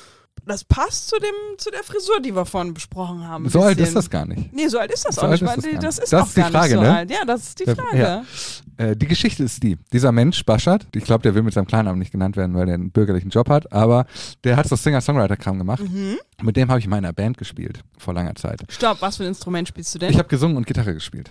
Das 0.48 0.64
passt 0.64 1.08
zu, 1.08 1.16
dem, 1.18 1.58
zu 1.58 1.70
der 1.70 1.84
Frisur, 1.84 2.20
die 2.20 2.34
wir 2.34 2.44
vorhin 2.46 2.74
besprochen 2.74 3.26
haben. 3.28 3.48
So 3.48 3.62
alt 3.62 3.78
ist 3.78 3.94
das 3.94 4.08
gar 4.10 4.26
nicht. 4.26 4.52
Nee, 4.52 4.66
so 4.68 4.78
alt 4.78 4.90
ist 4.92 5.04
das 5.04 5.14
So 5.16 5.22
auch 5.22 5.28
nicht. 5.30 5.42
ist 5.42 5.56
das 5.56 5.64
gar 5.64 5.80
das 5.80 5.98
ist 5.98 6.12
Das 6.12 6.22
auch 6.22 6.26
ist 6.26 6.36
die 6.36 6.40
gar 6.40 6.50
Frage, 6.50 6.74
nicht 6.74 6.84
so 6.84 6.90
ne? 6.90 6.96
alt. 6.96 7.10
Ja, 7.10 7.24
das 7.26 7.40
ist 7.48 7.60
die 7.60 7.64
Ja. 7.64 7.74
Frage. 7.74 8.22
Äh, 8.78 8.96
die 8.96 9.06
Geschichte 9.06 9.42
ist 9.44 9.62
die. 9.62 9.76
Dieser 9.92 10.12
Mensch, 10.12 10.44
Baschat, 10.44 10.86
ich 10.94 11.04
glaube, 11.04 11.22
der 11.22 11.34
will 11.34 11.42
mit 11.42 11.52
seinem 11.54 11.66
Klarnamen 11.66 11.98
nicht 11.98 12.12
genannt 12.12 12.36
werden, 12.36 12.54
weil 12.54 12.68
er 12.68 12.74
einen 12.74 12.90
bürgerlichen 12.90 13.30
Job 13.30 13.48
hat, 13.50 13.72
aber 13.72 14.06
der 14.44 14.56
hat 14.56 14.68
so 14.68 14.76
Singer-Songwriter-Kram 14.76 15.58
gemacht. 15.58 15.82
Mhm. 15.82 16.16
Mit 16.42 16.56
dem 16.56 16.68
habe 16.68 16.78
ich 16.78 16.84
in 16.84 16.90
meiner 16.90 17.12
Band 17.12 17.36
gespielt, 17.38 17.80
vor 17.98 18.14
langer 18.14 18.34
Zeit. 18.36 18.60
Stopp, 18.68 19.02
was 19.02 19.16
für 19.16 19.24
ein 19.24 19.28
Instrument 19.30 19.66
spielst 19.68 19.94
du 19.94 19.98
denn? 19.98 20.10
Ich 20.10 20.18
habe 20.18 20.28
gesungen 20.28 20.56
und 20.56 20.66
Gitarre 20.66 20.94
gespielt. 20.94 21.30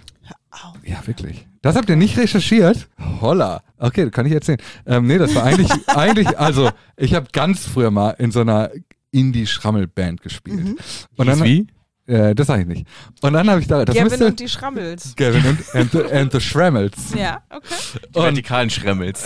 Ja, 0.83 1.05
wirklich. 1.05 1.47
Das 1.61 1.75
habt 1.75 1.89
ihr 1.89 1.95
nicht 1.95 2.17
recherchiert? 2.17 2.87
Holla. 3.21 3.61
Okay, 3.77 4.05
das 4.05 4.11
kann 4.11 4.25
ich 4.25 4.33
erzählen. 4.33 4.59
Ähm, 4.85 5.07
nee, 5.07 5.17
das 5.17 5.35
war 5.35 5.43
eigentlich, 5.43 5.69
eigentlich, 5.87 6.39
also 6.39 6.69
ich 6.95 7.13
habe 7.13 7.27
ganz 7.31 7.65
früher 7.65 7.91
mal 7.91 8.11
in 8.11 8.31
so 8.31 8.41
einer 8.41 8.71
Indie-Schrammel-Band 9.11 10.21
gespielt. 10.21 10.63
Mhm. 10.63 10.77
Und 11.15 11.27
dann, 11.27 11.43
wie? 11.43 11.67
Äh, 12.07 12.33
das 12.35 12.47
sage 12.47 12.61
ich 12.61 12.67
nicht. 12.67 12.87
Und 13.21 13.33
dann 13.33 13.49
habe 13.49 13.59
ich 13.59 13.67
da, 13.67 13.83
das 13.83 13.93
Gavin 13.93 14.09
müsste, 14.09 14.27
und 14.27 14.39
die 14.39 14.47
Schrammels. 14.47 15.13
Gavin 15.17 15.45
und, 15.45 15.75
and, 15.75 15.91
the, 15.91 16.03
and 16.13 16.31
the 16.31 16.39
Schrammels. 16.39 16.93
Ja, 17.17 17.41
okay. 17.49 17.67
Die 18.15 18.19
vertikalen 18.19 18.69
Schremmels. 18.69 19.23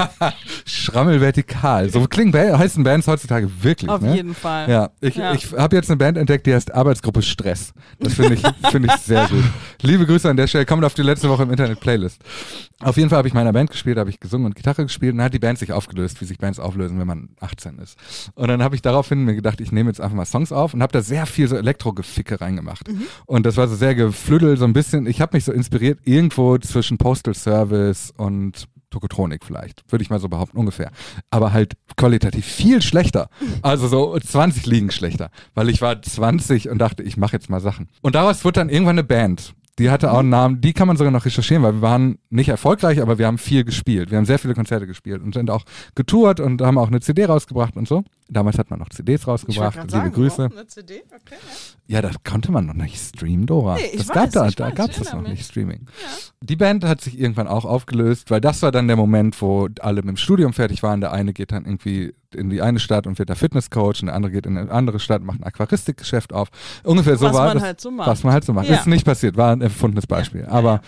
Schrammel 0.64 1.20
vertikal. 1.20 1.90
So 1.90 2.06
klingen 2.06 2.32
ba 2.32 2.58
heißen 2.58 2.82
Bands 2.82 3.06
heutzutage 3.06 3.48
wirklich. 3.62 3.90
Auf 3.90 4.00
ne? 4.00 4.16
jeden 4.16 4.34
Fall. 4.34 4.68
Ja, 4.68 4.90
ich, 5.00 5.14
Ja. 5.16 5.32
ich 5.32 5.52
habe 5.52 5.76
jetzt 5.76 5.90
eine 5.90 5.96
Band 5.96 6.18
entdeckt, 6.18 6.46
die 6.46 6.54
heißt 6.54 6.74
Arbeitsgruppe 6.74 7.22
Stress. 7.22 7.72
Das 8.00 8.14
finde 8.14 8.34
ich, 8.34 8.42
finde 8.70 8.88
ich 8.92 9.00
sehr 9.00 9.28
gut. 9.28 9.44
Liebe 9.82 10.04
Grüße 10.06 10.28
an 10.28 10.36
der 10.36 10.46
Stelle, 10.48 10.66
kommt 10.66 10.84
auf 10.84 10.94
die 10.94 11.02
letzte 11.02 11.28
Woche 11.28 11.44
im 11.44 11.50
Internet 11.50 11.78
Playlist. 11.80 12.20
Auf 12.80 12.96
jeden 12.96 13.10
Fall 13.10 13.18
habe 13.18 13.28
ich 13.28 13.34
meiner 13.34 13.52
Band 13.52 13.70
gespielt, 13.70 13.98
habe 13.98 14.10
ich 14.10 14.18
gesungen 14.20 14.46
und 14.46 14.56
Gitarre 14.56 14.84
gespielt 14.84 15.12
und 15.12 15.18
dann 15.18 15.26
hat 15.26 15.34
die 15.34 15.38
Band 15.40 15.58
sich 15.58 15.72
aufgelöst, 15.72 16.20
wie 16.20 16.24
sich 16.24 16.38
Bands 16.38 16.58
auflösen, 16.58 16.98
wenn 16.98 17.06
man 17.06 17.28
18 17.40 17.78
ist. 17.78 17.96
Und 18.34 18.48
dann 18.48 18.62
habe 18.62 18.74
ich 18.74 18.82
daraufhin 18.82 19.24
mir 19.24 19.34
gedacht, 19.34 19.60
ich 19.60 19.72
nehme 19.72 19.90
jetzt 19.90 20.00
einfach 20.00 20.16
mal 20.16 20.24
Songs 20.24 20.52
auf 20.52 20.74
und 20.74 20.82
habe 20.82 20.92
da 20.92 21.02
sehr 21.02 21.26
viel 21.26 21.48
so 21.48 21.56
Elektro-Geficke 22.08 22.40
reingemacht. 22.40 22.88
Und 23.26 23.46
das 23.46 23.56
war 23.56 23.68
so 23.68 23.76
sehr 23.76 23.94
geflüdel, 23.94 24.56
so 24.56 24.64
ein 24.64 24.72
bisschen, 24.72 25.06
ich 25.06 25.20
habe 25.20 25.36
mich 25.36 25.44
so 25.44 25.52
inspiriert 25.52 26.00
irgendwo 26.04 26.58
zwischen 26.58 26.98
Postal 26.98 27.34
Service 27.34 28.12
und 28.16 28.68
Tokotronik 28.90 29.44
vielleicht, 29.44 29.84
würde 29.92 30.02
ich 30.02 30.08
mal 30.08 30.18
so 30.18 30.30
behaupten, 30.30 30.56
ungefähr. 30.56 30.90
Aber 31.30 31.52
halt 31.52 31.76
qualitativ 31.96 32.46
viel 32.46 32.80
schlechter. 32.80 33.28
Also 33.60 33.86
so 33.86 34.18
20 34.18 34.64
liegen 34.64 34.90
schlechter. 34.90 35.30
Weil 35.54 35.68
ich 35.68 35.82
war 35.82 36.00
20 36.00 36.70
und 36.70 36.78
dachte, 36.78 37.02
ich 37.02 37.18
mache 37.18 37.34
jetzt 37.34 37.50
mal 37.50 37.60
Sachen. 37.60 37.88
Und 38.00 38.14
daraus 38.14 38.44
wurde 38.44 38.60
dann 38.60 38.70
irgendwann 38.70 38.94
eine 38.94 39.04
Band. 39.04 39.54
Die 39.78 39.90
hatte 39.90 40.12
auch 40.12 40.18
einen 40.18 40.28
Namen, 40.30 40.60
die 40.60 40.72
kann 40.72 40.88
man 40.88 40.96
sogar 40.96 41.12
noch 41.12 41.24
recherchieren, 41.24 41.62
weil 41.62 41.74
wir 41.74 41.82
waren 41.82 42.18
nicht 42.30 42.48
erfolgreich, 42.48 43.00
aber 43.00 43.18
wir 43.18 43.26
haben 43.26 43.38
viel 43.38 43.64
gespielt. 43.64 44.10
Wir 44.10 44.18
haben 44.18 44.24
sehr 44.24 44.38
viele 44.38 44.54
Konzerte 44.54 44.86
gespielt 44.86 45.22
und 45.22 45.34
sind 45.34 45.50
auch 45.50 45.64
getourt 45.94 46.40
und 46.40 46.60
haben 46.62 46.78
auch 46.78 46.88
eine 46.88 47.00
CD 47.00 47.24
rausgebracht 47.24 47.76
und 47.76 47.86
so. 47.86 48.02
Damals 48.28 48.58
hat 48.58 48.70
man 48.70 48.78
noch 48.80 48.90
CDs 48.90 49.22
Ich 49.22 49.26
rausgebracht. 49.28 49.74
gerade 49.74 49.86
Liebe 49.86 49.90
sagen, 49.98 50.12
Grüße. 50.12 50.44
eine 50.52 50.66
CD, 50.66 51.02
okay. 51.06 51.36
Ja. 51.86 51.96
Ja, 51.96 52.02
das 52.02 52.16
konnte 52.22 52.52
man 52.52 52.66
noch 52.66 52.74
nicht 52.74 52.98
streamen, 53.00 53.46
Dora. 53.46 53.76
Nee, 53.76 53.82
ich 53.92 53.98
das 54.06 54.08
weiß, 54.10 54.14
gab 54.14 54.30
da, 54.32 54.48
ich 54.48 54.56
da 54.56 54.70
gab 54.70 54.90
ich 54.90 54.98
es 54.98 55.04
das 55.04 55.14
noch 55.14 55.22
nicht. 55.22 55.46
Streaming. 55.46 55.86
Die 56.42 56.56
Band 56.56 56.84
hat 56.84 57.00
sich 57.00 57.18
irgendwann 57.18 57.48
auch 57.48 57.64
aufgelöst, 57.64 58.30
weil 58.30 58.42
das 58.42 58.60
war 58.60 58.72
dann 58.72 58.88
der 58.88 58.96
Moment, 58.96 59.40
wo 59.40 59.68
alle 59.80 60.02
mit 60.02 60.08
dem 60.10 60.16
Studium 60.18 60.52
fertig 60.52 60.82
waren. 60.82 61.00
Der 61.00 61.12
eine 61.12 61.32
geht 61.32 61.50
dann 61.52 61.64
irgendwie 61.64 62.12
in 62.34 62.50
die 62.50 62.62
eine 62.62 62.78
Stadt 62.78 63.06
und 63.06 63.18
wird 63.18 63.30
da 63.30 63.34
Fitnesscoach 63.34 64.00
und 64.00 64.06
der 64.06 64.14
andere 64.14 64.32
geht 64.32 64.46
in 64.46 64.56
eine 64.56 64.70
andere 64.70 64.98
Stadt 64.98 65.20
und 65.20 65.26
macht 65.26 65.40
ein 65.40 65.44
Aquaristikgeschäft 65.44 66.32
auf. 66.32 66.48
Ungefähr 66.84 67.16
so 67.16 67.26
Was 67.26 67.34
war 67.34 67.46
man 67.46 67.54
das. 67.54 67.62
halt 67.64 67.80
so 67.80 67.90
macht. 67.90 68.08
Was 68.08 68.24
man 68.24 68.32
halt 68.32 68.44
so 68.44 68.52
macht. 68.52 68.68
Ja. 68.68 68.76
Ist 68.76 68.86
nicht 68.86 69.04
passiert, 69.04 69.36
war 69.36 69.52
ein 69.52 69.60
erfundenes 69.60 70.06
Beispiel. 70.06 70.46
Aber 70.46 70.80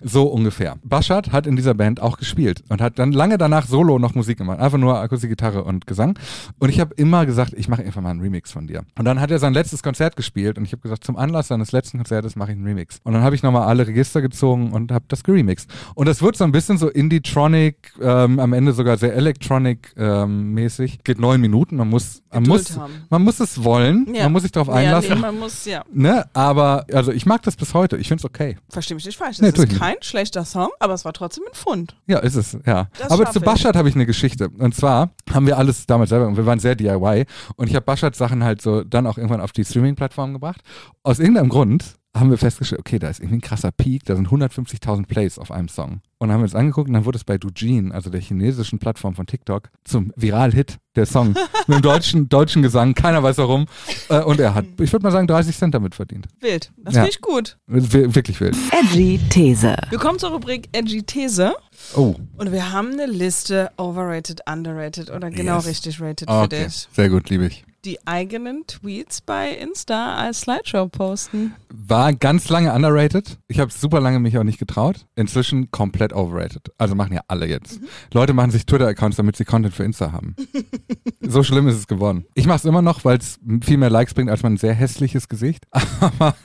so 0.00 0.24
ungefähr. 0.24 0.76
Baschat 0.84 1.32
hat 1.32 1.46
in 1.46 1.56
dieser 1.56 1.74
Band 1.74 2.00
auch 2.00 2.16
gespielt 2.18 2.62
und 2.68 2.80
hat 2.80 2.98
dann 2.98 3.12
lange 3.12 3.38
danach 3.38 3.66
solo 3.66 3.98
noch 3.98 4.14
Musik 4.14 4.38
gemacht. 4.38 4.60
Einfach 4.60 4.78
nur 4.78 4.98
Akustikgitarre 4.98 5.64
und 5.64 5.86
Gesang. 5.86 6.18
Und 6.58 6.68
ich 6.68 6.80
habe 6.80 6.94
immer 6.94 7.26
gesagt, 7.26 7.52
ich 7.54 7.68
mache 7.68 7.82
einfach 7.82 8.00
mal 8.00 8.10
einen 8.10 8.20
Remix 8.20 8.52
von 8.52 8.66
dir. 8.66 8.82
Und 8.98 9.04
dann 9.04 9.20
hat 9.20 9.30
er 9.30 9.38
sein 9.38 9.54
letztes 9.54 9.82
Konzert 9.82 10.16
gespielt 10.16 10.58
und 10.58 10.64
ich 10.64 10.72
habe 10.72 10.82
gesagt, 10.82 11.04
zum 11.04 11.16
Anlass 11.16 11.48
seines 11.48 11.72
letzten 11.72 11.98
Konzertes 11.98 12.36
mache 12.36 12.52
ich 12.52 12.56
einen 12.56 12.66
Remix. 12.66 12.98
Und 13.04 13.12
dann 13.14 13.22
habe 13.22 13.34
ich 13.34 13.42
nochmal 13.42 13.68
alle 13.68 13.86
Register 13.86 14.20
gezogen 14.20 14.72
und 14.72 14.92
habe 14.92 15.04
das 15.08 15.22
geremixed. 15.24 15.70
Und 15.94 16.06
das 16.08 16.22
wird 16.22 16.36
so 16.36 16.44
ein 16.44 16.52
bisschen 16.52 16.78
so 16.78 16.88
Indie-Tronic, 16.88 17.94
ähm, 18.00 18.38
am 18.38 18.52
Ende 18.52 18.72
sogar 18.72 18.96
sehr 18.98 19.14
Electronic-mäßig. 19.14 20.81
Geht 21.04 21.18
neun 21.18 21.40
Minuten. 21.40 21.76
Man 21.76 21.88
muss, 21.88 22.22
man 22.32 22.44
Geduld 22.44 22.68
muss, 22.68 22.78
haben. 22.78 22.92
man 23.10 23.22
muss 23.22 23.40
es 23.40 23.62
wollen. 23.64 24.12
Ja. 24.14 24.24
Man 24.24 24.32
muss 24.32 24.42
sich 24.42 24.52
darauf 24.52 24.68
Ja, 24.68 24.74
einlassen. 24.74 25.14
nee, 25.14 25.20
man 25.20 25.38
muss, 25.38 25.64
ja, 25.64 25.84
Ne, 25.92 26.24
aber 26.32 26.86
also 26.92 27.12
ich 27.12 27.26
mag 27.26 27.42
das 27.42 27.56
bis 27.56 27.74
heute. 27.74 27.96
Ich 27.96 28.08
finde 28.08 28.20
es 28.20 28.24
okay. 28.24 28.56
verstehe 28.68 28.94
mich 28.94 29.04
nicht 29.06 29.16
falsch. 29.18 29.38
Nee, 29.40 29.52
tu 29.52 29.62
ich 29.62 29.68
ist 29.68 29.72
nicht. 29.74 29.80
kein 29.80 29.96
schlechter 30.00 30.44
Song, 30.44 30.68
aber 30.80 30.94
es 30.94 31.04
war 31.04 31.12
trotzdem 31.12 31.44
ein 31.50 31.54
Fund. 31.54 31.96
Ja, 32.06 32.18
ist 32.18 32.34
es, 32.36 32.56
ja. 32.66 32.88
Das 32.98 33.10
Aber 33.10 33.30
zu. 33.30 33.40
Baschat 33.40 33.76
habe 33.76 33.88
ich 33.88 33.94
eine 33.94 34.06
Geschichte. 34.06 34.48
Und 34.58 34.74
zwar 34.74 35.10
haben 35.32 35.46
wir 35.46 35.58
alles 35.58 35.86
damals 35.86 36.10
selber 36.10 36.26
und 36.28 36.36
wir 36.36 36.46
waren 36.46 36.58
sehr 36.58 36.74
DIY. 36.74 37.24
Und 37.56 37.68
ich 37.68 37.74
habe 37.74 37.84
Baschat 37.84 38.16
Sachen 38.16 38.42
halt 38.44 38.62
so 38.62 38.82
dann 38.84 39.06
auch 39.06 39.18
irgendwann 39.18 39.40
auf 39.40 39.52
die 39.52 39.64
Streaming-Plattform 39.64 40.32
gebracht. 40.32 40.60
Aus 41.02 41.18
irgendeinem 41.18 41.48
Grund 41.48 41.96
haben 42.14 42.28
wir 42.30 42.36
festgestellt, 42.36 42.78
okay, 42.80 42.98
da 42.98 43.08
ist 43.08 43.20
irgendwie 43.20 43.36
ein 43.36 43.40
krasser 43.40 43.72
Peak, 43.72 44.04
da 44.04 44.14
sind 44.16 44.28
150.000 44.28 45.06
Plays 45.06 45.38
auf 45.38 45.50
einem 45.50 45.68
Song. 45.68 46.02
Und 46.18 46.28
dann 46.28 46.32
haben 46.32 46.40
wir 46.40 46.44
uns 46.44 46.54
angeguckt 46.54 46.88
und 46.88 46.94
dann 46.94 47.04
wurde 47.06 47.16
es 47.16 47.24
bei 47.24 47.38
Doujin, 47.38 47.90
also 47.90 48.10
der 48.10 48.20
chinesischen 48.20 48.78
Plattform 48.78 49.14
von 49.14 49.26
TikTok, 49.26 49.70
zum 49.84 50.12
Viral-Hit, 50.16 50.76
der 50.94 51.06
Song. 51.06 51.28
mit 51.66 51.78
dem 51.78 51.82
deutschen, 51.82 52.28
deutschen 52.28 52.60
Gesang, 52.62 52.94
keiner 52.94 53.22
weiß 53.22 53.38
warum. 53.38 53.66
Äh, 54.10 54.20
Und 54.22 54.38
er 54.40 54.54
hat, 54.54 54.66
ich 54.78 54.92
würde 54.92 55.04
mal 55.04 55.10
sagen, 55.10 55.26
30 55.26 55.56
Cent 55.56 55.74
damit 55.74 55.94
verdient. 55.94 56.26
Wild. 56.40 56.70
Das 56.76 56.94
Ja. 56.94 57.00
finde 57.02 57.10
ich 57.16 57.20
gut. 57.22 57.56
Wir- 57.66 58.14
Wirklich 58.14 58.40
wild. 58.40 58.56
Edgy 58.70 59.18
These. 59.30 59.74
Wir 59.88 59.98
kommen 59.98 60.18
zur 60.18 60.30
Rubrik 60.32 60.68
Edgy 60.72 61.02
These. 61.02 61.54
Oh, 61.96 62.14
Und 62.36 62.52
wir 62.52 62.72
haben 62.72 62.92
eine 62.92 63.06
Liste 63.06 63.70
overrated, 63.78 64.42
underrated 64.48 65.10
oder 65.10 65.30
genau 65.30 65.56
Yes. 65.56 65.66
richtig 65.66 66.00
rated 66.00 66.28
für 66.28 66.36
okay. 66.42 66.64
dich. 66.66 66.88
Sehr 66.92 67.08
gut, 67.08 67.30
liebe 67.30 67.46
ich. 67.46 67.64
Die 67.84 67.98
eigenen 68.06 68.64
Tweets 68.68 69.22
bei 69.22 69.50
Insta 69.50 70.14
als 70.14 70.42
Slideshow 70.42 70.88
posten. 70.88 71.52
War 71.68 72.12
ganz 72.12 72.48
lange 72.48 72.72
underrated. 72.72 73.38
Ich 73.48 73.58
habe 73.58 73.72
super 73.72 74.00
lange 74.00 74.20
mich 74.20 74.38
auch 74.38 74.44
nicht 74.44 74.60
getraut. 74.60 75.06
Inzwischen 75.16 75.72
komplett 75.72 76.12
overrated. 76.12 76.70
Also 76.78 76.94
machen 76.94 77.12
ja 77.14 77.22
alle 77.26 77.46
jetzt. 77.46 77.80
Leute 78.12 78.34
machen 78.34 78.52
sich 78.52 78.66
Twitter-Accounts, 78.66 79.16
damit 79.16 79.34
sie 79.34 79.44
Content 79.44 79.74
für 79.74 79.82
Insta 79.82 80.12
haben. 80.12 80.36
so 81.20 81.42
schlimm 81.42 81.66
ist 81.66 81.74
es 81.74 81.88
geworden. 81.88 82.24
Ich 82.34 82.46
mache 82.46 82.58
es 82.58 82.64
immer 82.64 82.82
noch, 82.82 83.04
weil 83.04 83.18
es 83.18 83.40
viel 83.64 83.78
mehr 83.78 83.90
Likes 83.90 84.14
bringt 84.14 84.30
als 84.30 84.44
mein 84.44 84.58
sehr 84.58 84.74
hässliches 84.74 85.28
Gesicht. 85.28 85.64
Aber 86.00 86.36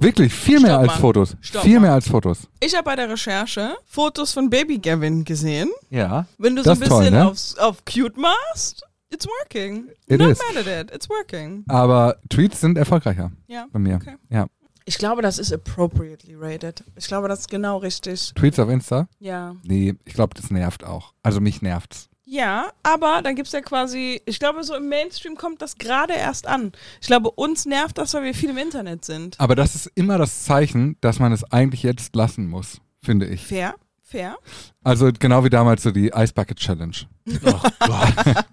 wirklich 0.00 0.32
viel 0.32 0.58
mehr 0.58 0.70
Stopp 0.70 0.80
als 0.80 0.88
mal. 0.88 0.98
Fotos. 0.98 1.36
Stopp 1.42 1.62
viel 1.62 1.78
mehr 1.78 1.92
als 1.92 2.08
Fotos. 2.08 2.48
Ich 2.58 2.74
habe 2.74 2.84
bei 2.84 2.96
der 2.96 3.08
Recherche 3.08 3.76
Fotos 3.84 4.32
von 4.32 4.50
Baby 4.50 4.78
Gavin 4.78 5.24
gesehen. 5.24 5.70
Ja. 5.90 6.26
Wenn 6.38 6.56
du 6.56 6.64
so 6.64 6.70
ein 6.70 6.82
ist 6.82 6.88
toll, 6.88 7.04
bisschen 7.04 7.14
ne? 7.14 7.28
aufs, 7.28 7.56
auf 7.56 7.84
cute 7.84 8.16
machst, 8.16 8.85
it's 9.10 9.26
working. 9.26 9.88
It 10.06 10.20
Not 10.20 10.30
is. 10.32 10.38
mad 10.54 10.66
at 10.66 10.86
it, 10.86 10.94
it's 10.94 11.08
working. 11.08 11.64
Aber 11.68 12.16
Tweets 12.28 12.60
sind 12.60 12.76
erfolgreicher 12.78 13.32
Ja. 13.46 13.66
bei 13.72 13.78
mir. 13.78 13.96
Okay. 13.96 14.16
Ja. 14.30 14.46
Ich 14.88 14.98
glaube, 14.98 15.20
das 15.20 15.38
ist 15.38 15.52
appropriately 15.52 16.36
rated. 16.38 16.84
Ich 16.94 17.08
glaube, 17.08 17.26
das 17.28 17.40
ist 17.40 17.50
genau 17.50 17.78
richtig. 17.78 18.32
Tweets 18.34 18.58
auf 18.60 18.68
Insta? 18.68 19.08
Ja. 19.18 19.56
Nee, 19.64 19.94
ich 20.04 20.14
glaube, 20.14 20.34
das 20.34 20.50
nervt 20.50 20.84
auch. 20.84 21.12
Also 21.24 21.40
mich 21.40 21.60
nervt's. 21.60 22.08
Ja, 22.28 22.70
aber 22.82 23.20
dann 23.22 23.36
gibt 23.36 23.46
es 23.46 23.52
ja 23.52 23.60
quasi, 23.60 24.20
ich 24.26 24.38
glaube, 24.40 24.64
so 24.64 24.74
im 24.74 24.88
Mainstream 24.88 25.36
kommt 25.36 25.62
das 25.62 25.76
gerade 25.76 26.12
erst 26.12 26.46
an. 26.48 26.72
Ich 27.00 27.06
glaube, 27.06 27.30
uns 27.30 27.66
nervt 27.66 27.98
das, 27.98 28.14
weil 28.14 28.24
wir 28.24 28.34
viel 28.34 28.50
im 28.50 28.58
Internet 28.58 29.04
sind. 29.04 29.38
Aber 29.38 29.54
das 29.54 29.74
ist 29.76 29.90
immer 29.94 30.18
das 30.18 30.42
Zeichen, 30.44 30.96
dass 31.00 31.20
man 31.20 31.32
es 31.32 31.44
eigentlich 31.52 31.84
jetzt 31.84 32.14
lassen 32.16 32.48
muss, 32.48 32.80
finde 33.00 33.26
ich. 33.26 33.46
Fair, 33.46 33.76
fair. 34.02 34.38
Also 34.82 35.10
genau 35.16 35.44
wie 35.44 35.50
damals 35.50 35.84
so 35.84 35.92
die 35.92 36.08
Ice 36.14 36.32
Bucket 36.32 36.58
Challenge. 36.58 36.96
Oh 37.44 37.60
Gott. 37.86 38.44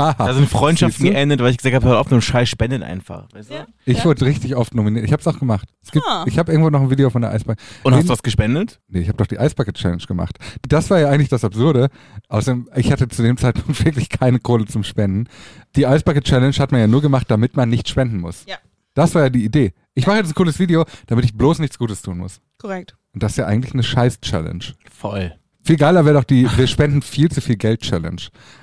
Aha. 0.00 0.26
Da 0.26 0.34
sind 0.34 0.48
Freundschaften 0.48 1.04
geendet, 1.04 1.40
weil 1.40 1.50
ich 1.50 1.58
gesagt 1.58 1.74
habe, 1.74 1.86
hör 1.86 2.00
auf, 2.00 2.10
nur 2.10 2.22
Scheiß 2.22 2.48
spenden 2.48 2.82
einfach. 2.82 3.28
Weißt 3.32 3.50
du? 3.50 3.54
Ja. 3.54 3.66
Ich 3.84 3.98
ja. 3.98 4.04
wurde 4.04 4.24
richtig 4.24 4.56
oft 4.56 4.74
nominiert. 4.74 5.04
Ich 5.04 5.12
habe 5.12 5.20
es 5.20 5.26
auch 5.26 5.38
gemacht. 5.38 5.68
Es 5.82 5.90
gibt, 5.90 6.06
Ah. 6.06 6.24
Ich 6.26 6.38
habe 6.38 6.50
irgendwo 6.52 6.70
noch 6.70 6.80
ein 6.80 6.90
Video 6.90 7.10
von 7.10 7.22
der 7.22 7.34
Ice 7.34 7.44
Bucket. 7.44 7.62
Und 7.82 7.94
hast 7.94 8.04
du 8.04 8.08
was 8.08 8.22
gespendet? 8.22 8.80
Nee, 8.88 9.00
ich 9.00 9.08
habe 9.08 9.18
doch 9.18 9.26
die 9.26 9.36
Ice 9.36 9.54
Bucket 9.54 9.76
Challenge 9.76 10.02
gemacht. 10.06 10.36
Das 10.68 10.90
war 10.90 10.98
ja 10.98 11.08
eigentlich 11.08 11.28
das 11.28 11.44
Absurde. 11.44 11.88
Außerdem, 12.28 12.68
ich 12.76 12.90
hatte 12.90 13.08
zu 13.08 13.22
dem 13.22 13.36
Zeitpunkt 13.36 13.84
wirklich 13.84 14.08
keine 14.08 14.38
Kohle 14.40 14.66
zum 14.66 14.84
Spenden. 14.84 15.28
Die 15.76 15.82
Ice 15.82 16.02
Bucket 16.04 16.24
Challenge 16.24 16.54
hat 16.56 16.72
man 16.72 16.80
ja 16.80 16.86
nur 16.86 17.02
gemacht, 17.02 17.30
damit 17.30 17.56
man 17.56 17.68
nicht 17.68 17.88
spenden 17.88 18.18
muss. 18.20 18.44
Ja. 18.46 18.56
Das 18.94 19.14
war 19.14 19.22
ja 19.22 19.30
die 19.30 19.44
Idee. 19.44 19.72
Ich 19.94 20.06
mache 20.06 20.16
jetzt 20.16 20.28
ein 20.28 20.34
cooles 20.34 20.58
Video, 20.58 20.84
damit 21.06 21.24
ich 21.24 21.36
bloß 21.36 21.58
nichts 21.58 21.78
Gutes 21.78 22.02
tun 22.02 22.18
muss. 22.18 22.40
Korrekt. 22.58 22.96
Und 23.12 23.22
das 23.22 23.32
ist 23.32 23.36
ja 23.38 23.46
eigentlich 23.46 23.72
eine 23.72 23.82
Scheiß-Challenge. 23.82 24.64
Voll. 24.90 25.34
Viel 25.70 25.76
geiler 25.76 26.04
wäre 26.04 26.16
doch 26.16 26.24
die, 26.24 26.48
wir 26.56 26.66
spenden 26.66 27.00
viel 27.00 27.30
zu 27.30 27.40
viel 27.40 27.54
Geld 27.54 27.82
Challenge. 27.82 28.20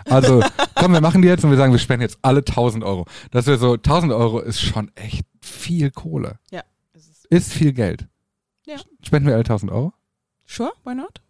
Also, 0.09 0.43
komm, 0.75 0.91
wir 0.91 0.99
machen 0.99 1.21
die 1.21 1.29
jetzt 1.29 1.41
und 1.45 1.51
wir 1.51 1.57
sagen, 1.57 1.71
wir 1.71 1.79
spenden 1.79 2.01
jetzt 2.01 2.17
alle 2.21 2.39
1000 2.39 2.83
Euro. 2.83 3.05
Das 3.31 3.45
wäre 3.47 3.57
so, 3.57 3.75
1000 3.75 4.11
Euro 4.11 4.41
ist 4.41 4.59
schon 4.59 4.91
echt 4.95 5.25
viel 5.39 5.89
Kohle. 5.89 6.37
Ja. 6.51 6.63
Ist 6.93 7.09
es- 7.09 7.25
Ist 7.29 7.53
viel 7.53 7.71
Geld. 7.71 8.09
Ja. 8.65 8.75
Spenden 9.01 9.27
wir 9.29 9.35
alle 9.35 9.45
1000 9.45 9.71
Euro? 9.71 9.93
Sure, 10.45 10.73
why 10.83 10.95
not? 10.95 11.21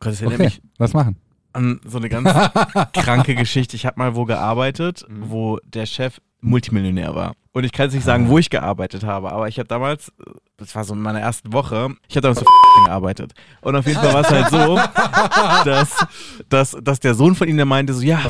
Gott, 0.00 0.12
das 0.12 0.22
Okay, 0.22 0.38
mich 0.38 0.62
was 0.78 0.94
machen? 0.94 1.16
an 1.52 1.80
so 1.84 1.98
eine 1.98 2.08
ganz 2.08 2.26
kranke 2.94 3.34
Geschichte. 3.34 3.76
Ich 3.76 3.84
habe 3.84 3.98
mal 3.98 4.14
wo 4.16 4.24
gearbeitet, 4.24 5.04
wo 5.10 5.58
der 5.64 5.84
Chef 5.84 6.18
Multimillionär 6.40 7.14
war. 7.14 7.34
Und 7.52 7.64
ich 7.64 7.72
kann 7.72 7.84
jetzt 7.88 7.94
nicht 7.94 8.04
sagen, 8.04 8.30
wo 8.30 8.38
ich 8.38 8.48
gearbeitet 8.48 9.04
habe, 9.04 9.30
aber 9.32 9.48
ich 9.48 9.58
habe 9.58 9.68
damals, 9.68 10.10
das 10.56 10.74
war 10.74 10.84
so 10.84 10.94
in 10.94 11.00
meiner 11.00 11.20
ersten 11.20 11.52
Woche, 11.52 11.94
ich 12.08 12.16
habe 12.16 12.22
damals 12.22 12.40
so 12.40 12.46
gearbeitet. 12.86 13.32
Und 13.60 13.76
auf 13.76 13.86
jeden 13.86 14.00
Fall 14.00 14.14
war 14.14 14.20
es 14.22 14.30
halt 14.30 14.50
so, 14.50 14.76
dass, 15.64 16.06
dass, 16.48 16.76
dass 16.82 17.00
der 17.00 17.14
Sohn 17.14 17.34
von 17.34 17.48
ihm, 17.48 17.56
der 17.56 17.66
meinte 17.66 17.92
so, 17.92 18.02
ja, 18.02 18.20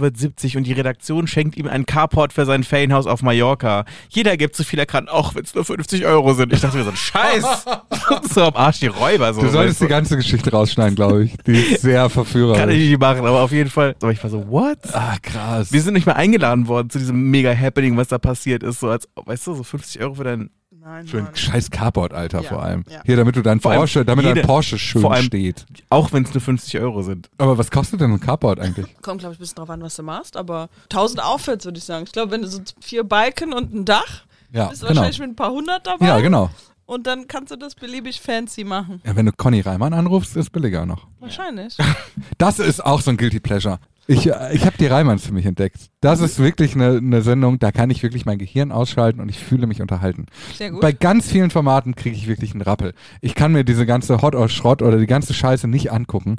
wird 0.00 0.16
70 0.16 0.56
und 0.56 0.64
die 0.64 0.72
Redaktion 0.72 1.26
schenkt 1.26 1.56
ihm 1.56 1.66
ein 1.66 1.84
Carport 1.86 2.32
für 2.32 2.46
sein 2.46 2.62
Ferienhaus 2.62 3.06
auf 3.06 3.22
Mallorca. 3.22 3.84
Jeder 4.08 4.36
gibt 4.36 4.54
so 4.54 4.62
viel 4.64 4.78
er 4.78 4.86
kann, 4.86 5.08
auch 5.08 5.34
wenn 5.34 5.42
es 5.42 5.54
nur 5.54 5.64
50 5.64 6.04
Euro 6.06 6.34
sind. 6.34 6.52
Ich 6.52 6.60
dachte 6.60 6.76
mir 6.76 6.84
so, 6.84 6.92
Scheiß. 6.94 7.64
so 8.32 8.44
am 8.44 8.54
Arsch 8.54 8.80
die 8.80 8.86
Räuber. 8.86 9.34
So, 9.34 9.40
Du 9.40 9.48
solltest 9.48 9.80
weißt 9.80 9.82
die 9.82 9.92
ganze 9.92 10.16
Geschichte 10.16 10.50
rausschneiden, 10.52 10.94
glaube 10.94 11.24
ich. 11.24 11.36
Die 11.46 11.52
ist 11.58 11.82
sehr 11.82 11.98
Kann 12.00 12.06
ich 12.08 12.12
verführerisch. 12.12 12.66
nicht 12.76 13.00
machen, 13.00 13.26
aber 13.26 13.40
auf 13.40 13.50
jeden 13.52 13.70
Fall. 13.70 13.96
Aber 14.00 14.12
ich 14.12 14.22
war 14.22 14.30
so, 14.30 14.48
what? 14.48 14.78
Ah, 14.92 15.16
krass. 15.20 15.72
Wir 15.72 15.82
sind 15.82 15.94
nicht 15.94 16.06
mehr 16.06 16.16
eingeladen 16.16 16.68
worden 16.68 16.90
zu 16.90 16.98
diesem 16.98 17.30
mega 17.30 17.52
Happening, 17.54 17.96
was 17.96 18.08
da 18.08 18.18
passiert 18.18 18.62
ist. 18.62 18.80
So 18.80 18.88
als, 18.90 19.08
weißt 19.16 19.46
du, 19.48 19.54
so 19.54 19.62
50 19.64 20.00
Euro 20.00 20.14
für 20.14 20.24
dein. 20.24 20.50
Nein, 20.88 21.06
Für 21.06 21.18
ein 21.18 21.28
scheiß 21.36 21.70
Carport, 21.70 22.14
Alter, 22.14 22.40
Ja, 22.40 22.48
vor 22.48 22.62
allem. 22.62 22.84
ja. 22.88 23.02
Hier, 23.04 23.16
damit 23.16 23.36
du 23.36 23.42
dein 23.42 23.60
Vor 23.60 23.74
Porsche, 23.74 24.04
damit 24.06 24.24
jede- 24.24 24.36
dein 24.40 24.46
Porsche 24.46 24.78
schön 24.78 25.02
vor 25.02 25.12
allem- 25.12 25.24
steht. 25.26 25.66
Auch 25.90 26.12
wenn 26.12 26.22
es 26.24 26.32
nur 26.32 26.40
50 26.40 26.80
Euro 26.80 27.02
sind. 27.02 27.28
Aber 27.36 27.58
was 27.58 27.70
kostet 27.70 28.00
denn 28.00 28.10
ein 28.10 28.20
Carport 28.20 28.58
eigentlich? 28.58 28.86
Kommt, 29.02 29.20
glaube 29.20 29.34
ich, 29.34 29.38
ein 29.38 29.42
bisschen 29.42 29.56
drauf 29.56 29.68
an, 29.70 29.82
was 29.82 29.96
du 29.96 30.02
machst, 30.02 30.36
aber 30.36 30.70
1000 30.84 31.22
aufwärts, 31.22 31.64
würde 31.66 31.76
ich 31.78 31.84
sagen. 31.84 32.04
Ich 32.06 32.12
glaube, 32.12 32.30
wenn 32.32 32.40
du 32.42 32.48
so 32.48 32.60
vier 32.80 33.04
Balken 33.04 33.52
und 33.52 33.74
ein 33.74 33.84
Dach, 33.84 34.22
Ja, 34.50 34.68
bist 34.68 34.82
du 34.82 34.86
genau. 34.86 34.96
wahrscheinlich 35.00 35.20
mit 35.20 35.28
ein 35.30 35.36
paar 35.36 35.50
hundert 35.50 35.86
dabei. 35.86 36.06
Ja, 36.06 36.20
genau. 36.20 36.48
Und 36.86 37.06
dann 37.06 37.28
kannst 37.28 37.50
du 37.52 37.56
das 37.56 37.74
beliebig 37.74 38.18
fancy 38.18 38.64
machen. 38.64 39.02
Ja, 39.04 39.14
wenn 39.14 39.26
du 39.26 39.32
Conny 39.32 39.60
Reimann 39.60 39.92
anrufst, 39.92 40.34
ist 40.36 40.50
billiger 40.52 40.86
noch. 40.86 41.06
Wahrscheinlich. 41.20 41.76
Das 42.38 42.58
ist 42.60 42.84
auch 42.84 43.00
so 43.02 43.10
ein 43.10 43.16
Guilty 43.16 43.40
Pleasure. 43.40 43.78
Ich, 44.10 44.26
äh, 44.26 44.54
ich 44.54 44.64
habe 44.64 44.76
die 44.78 44.86
Reimanns 44.86 45.26
für 45.26 45.34
mich 45.34 45.44
entdeckt. 45.44 45.90
Das 46.00 46.20
ist 46.20 46.38
wirklich 46.38 46.74
eine, 46.74 46.96
eine 46.96 47.20
Sendung, 47.20 47.58
da 47.58 47.70
kann 47.70 47.90
ich 47.90 48.02
wirklich 48.02 48.24
mein 48.24 48.38
Gehirn 48.38 48.72
ausschalten 48.72 49.20
und 49.20 49.28
ich 49.28 49.38
fühle 49.38 49.66
mich 49.66 49.82
unterhalten. 49.82 50.24
Sehr 50.56 50.70
gut. 50.70 50.80
Bei 50.80 50.92
ganz 50.92 51.30
vielen 51.30 51.50
Formaten 51.50 51.94
kriege 51.94 52.16
ich 52.16 52.26
wirklich 52.26 52.52
einen 52.52 52.62
Rappel. 52.62 52.94
Ich 53.20 53.34
kann 53.34 53.52
mir 53.52 53.64
diese 53.64 53.84
ganze 53.84 54.22
Hot 54.22 54.34
or 54.34 54.48
Schrott 54.48 54.80
oder 54.80 54.96
die 54.96 55.06
ganze 55.06 55.34
Scheiße 55.34 55.68
nicht 55.68 55.92
angucken, 55.92 56.36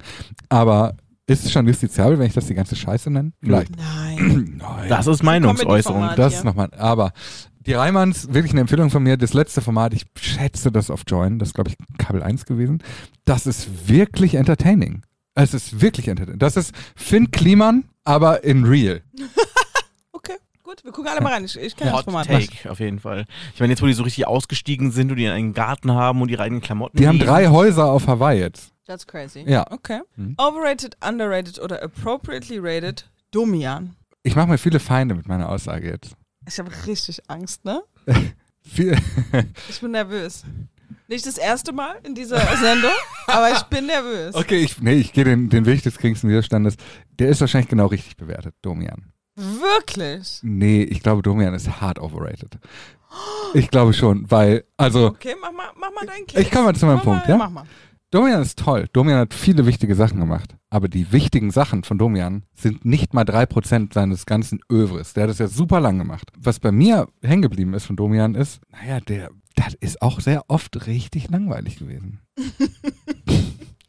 aber 0.49 0.97
ist 1.27 1.45
es 1.45 1.51
schon 1.51 1.67
justiziabel, 1.67 2.17
wenn 2.17 2.25
ich 2.25 2.33
das 2.33 2.47
die 2.47 2.55
ganze 2.55 2.75
Scheiße 2.75 3.11
nenne? 3.11 3.33
Vielleicht. 3.39 3.75
Nein. 3.77 4.55
Nein. 4.57 4.89
Das 4.89 5.05
ist 5.05 5.21
Meinungsäußerung. 5.21 6.09
Das 6.15 6.33
ist 6.33 6.43
nochmal, 6.43 6.71
aber 6.75 7.11
die 7.67 7.73
Reimanns, 7.73 8.33
wirklich 8.33 8.51
eine 8.51 8.61
Empfehlung 8.61 8.89
von 8.89 9.03
mir, 9.03 9.15
das 9.15 9.33
letzte 9.33 9.61
Format, 9.61 9.93
ich 9.93 10.07
schätze 10.19 10.71
das 10.71 10.89
auf 10.89 11.03
Join, 11.05 11.37
das 11.37 11.49
ist 11.49 11.53
glaube 11.53 11.69
ich 11.69 11.77
Kabel 11.99 12.23
1 12.23 12.47
gewesen, 12.47 12.81
das 13.25 13.45
ist 13.45 13.87
wirklich 13.87 14.35
entertaining. 14.35 15.03
Es 15.43 15.53
ist 15.53 15.81
wirklich 15.81 16.07
entertaining. 16.07 16.39
Das 16.39 16.57
ist 16.57 16.73
Finn 16.95 17.31
Kliman, 17.31 17.85
aber 18.03 18.43
in 18.43 18.65
real. 18.65 19.01
Okay, 20.11 20.35
gut. 20.63 20.83
Wir 20.83 20.91
gucken 20.91 21.09
alle 21.11 21.21
mal 21.21 21.31
rein. 21.33 21.45
Ich, 21.45 21.57
ich 21.57 21.75
kenne 21.75 21.91
das 21.91 21.99
Hot 21.99 22.05
Format. 22.05 22.27
Take, 22.27 22.69
auf 22.69 22.79
jeden 22.79 22.99
Fall. 22.99 23.25
Ich 23.53 23.59
meine, 23.59 23.71
jetzt, 23.71 23.81
wo 23.81 23.85
die 23.85 23.93
so 23.93 24.03
richtig 24.03 24.27
ausgestiegen 24.27 24.91
sind 24.91 25.11
und 25.11 25.17
die 25.17 25.27
einen 25.27 25.53
Garten 25.53 25.91
haben 25.93 26.21
und 26.21 26.29
ihre 26.29 26.43
eigenen 26.43 26.61
Klamotten. 26.61 26.97
Die 26.97 27.07
haben 27.07 27.19
drei 27.19 27.47
Häuser 27.47 27.85
auf 27.85 28.07
Hawaii 28.07 28.39
jetzt. 28.39 28.73
That's 28.85 29.05
crazy. 29.07 29.43
Ja. 29.47 29.65
Okay. 29.71 30.01
Mhm. 30.15 30.35
Overrated, 30.37 30.97
underrated 31.07 31.59
oder 31.59 31.81
appropriately 31.83 32.57
rated? 32.59 33.09
Domian. 33.31 33.95
Ich 34.23 34.35
mache 34.35 34.47
mir 34.47 34.57
viele 34.57 34.79
Feinde 34.79 35.15
mit 35.15 35.27
meiner 35.27 35.47
Aussage 35.49 35.87
jetzt. 35.89 36.15
Ich 36.47 36.57
habe 36.59 36.71
richtig 36.87 37.21
Angst, 37.29 37.63
ne? 37.65 37.81
Viel, 38.61 38.97
Ich 39.69 39.79
bin 39.79 39.91
nervös. 39.91 40.43
Nicht 41.09 41.25
das 41.25 41.39
erste 41.39 41.71
Mal 41.73 41.95
in 42.03 42.13
dieser 42.13 42.39
Sendung, 42.57 42.91
aber 43.25 43.51
ich 43.51 43.63
bin 43.63 43.87
nervös. 43.87 44.35
okay, 44.35 44.59
ich, 44.59 44.79
nee, 44.79 44.93
ich 44.93 45.11
gehe 45.11 45.23
den, 45.23 45.49
den 45.49 45.65
Weg 45.65 45.81
des 45.81 45.97
geringsten 45.97 46.29
Widerstandes. 46.29 46.75
Der 47.17 47.29
ist 47.29 47.41
wahrscheinlich 47.41 47.67
genau 47.67 47.87
richtig 47.87 48.15
bewertet, 48.15 48.53
Domian. 48.61 49.11
Wirklich? 49.35 50.39
Nee, 50.43 50.83
ich 50.83 51.01
glaube, 51.01 51.23
Domian 51.23 51.55
ist 51.55 51.81
hart 51.81 51.97
overrated. 51.97 52.59
Ich 53.55 53.71
glaube 53.71 53.93
schon, 53.93 54.29
weil, 54.29 54.65
also, 54.77 55.07
Okay, 55.07 55.35
mach 55.41 55.51
mal, 55.51 55.71
mach 55.79 55.91
mal 55.91 56.05
deinen 56.05 56.27
Case. 56.27 56.41
Ich 56.43 56.51
komme 56.51 56.65
mal 56.65 56.75
zu 56.75 56.85
meinem 56.85 56.97
Mach 56.97 57.03
Punkt, 57.03 57.27
mal, 57.27 57.33
ja? 57.33 57.37
Mach 57.37 57.49
mal. 57.49 57.65
Domian 58.11 58.41
ist 58.41 58.57
toll. 58.57 58.87
Domian 58.91 59.19
hat 59.19 59.35
viele 59.35 59.67
wichtige 59.67 59.93
Sachen 59.93 60.19
gemacht. 60.19 60.55
Aber 60.71 60.87
die 60.87 61.11
wichtigen 61.11 61.51
Sachen 61.51 61.83
von 61.83 61.99
Domian 61.99 62.43
sind 62.55 62.83
nicht 62.83 63.13
mal 63.13 63.23
drei 63.23 63.45
Prozent 63.45 63.93
seines 63.93 64.25
ganzen 64.25 64.61
Övres. 64.71 65.13
Der 65.13 65.23
hat 65.23 65.29
es 65.29 65.37
ja 65.37 65.47
super 65.47 65.79
lang 65.79 65.99
gemacht. 65.99 66.31
Was 66.35 66.59
bei 66.59 66.71
mir 66.71 67.07
hängen 67.21 67.43
geblieben 67.43 67.73
ist 67.75 67.85
von 67.85 67.95
Domian 67.95 68.33
ist, 68.33 68.61
naja, 68.71 68.99
der, 68.99 69.29
das 69.55 69.75
ist 69.75 70.01
auch 70.01 70.21
sehr 70.21 70.43
oft 70.47 70.87
richtig 70.87 71.29
langweilig 71.29 71.77
gewesen. 71.77 72.21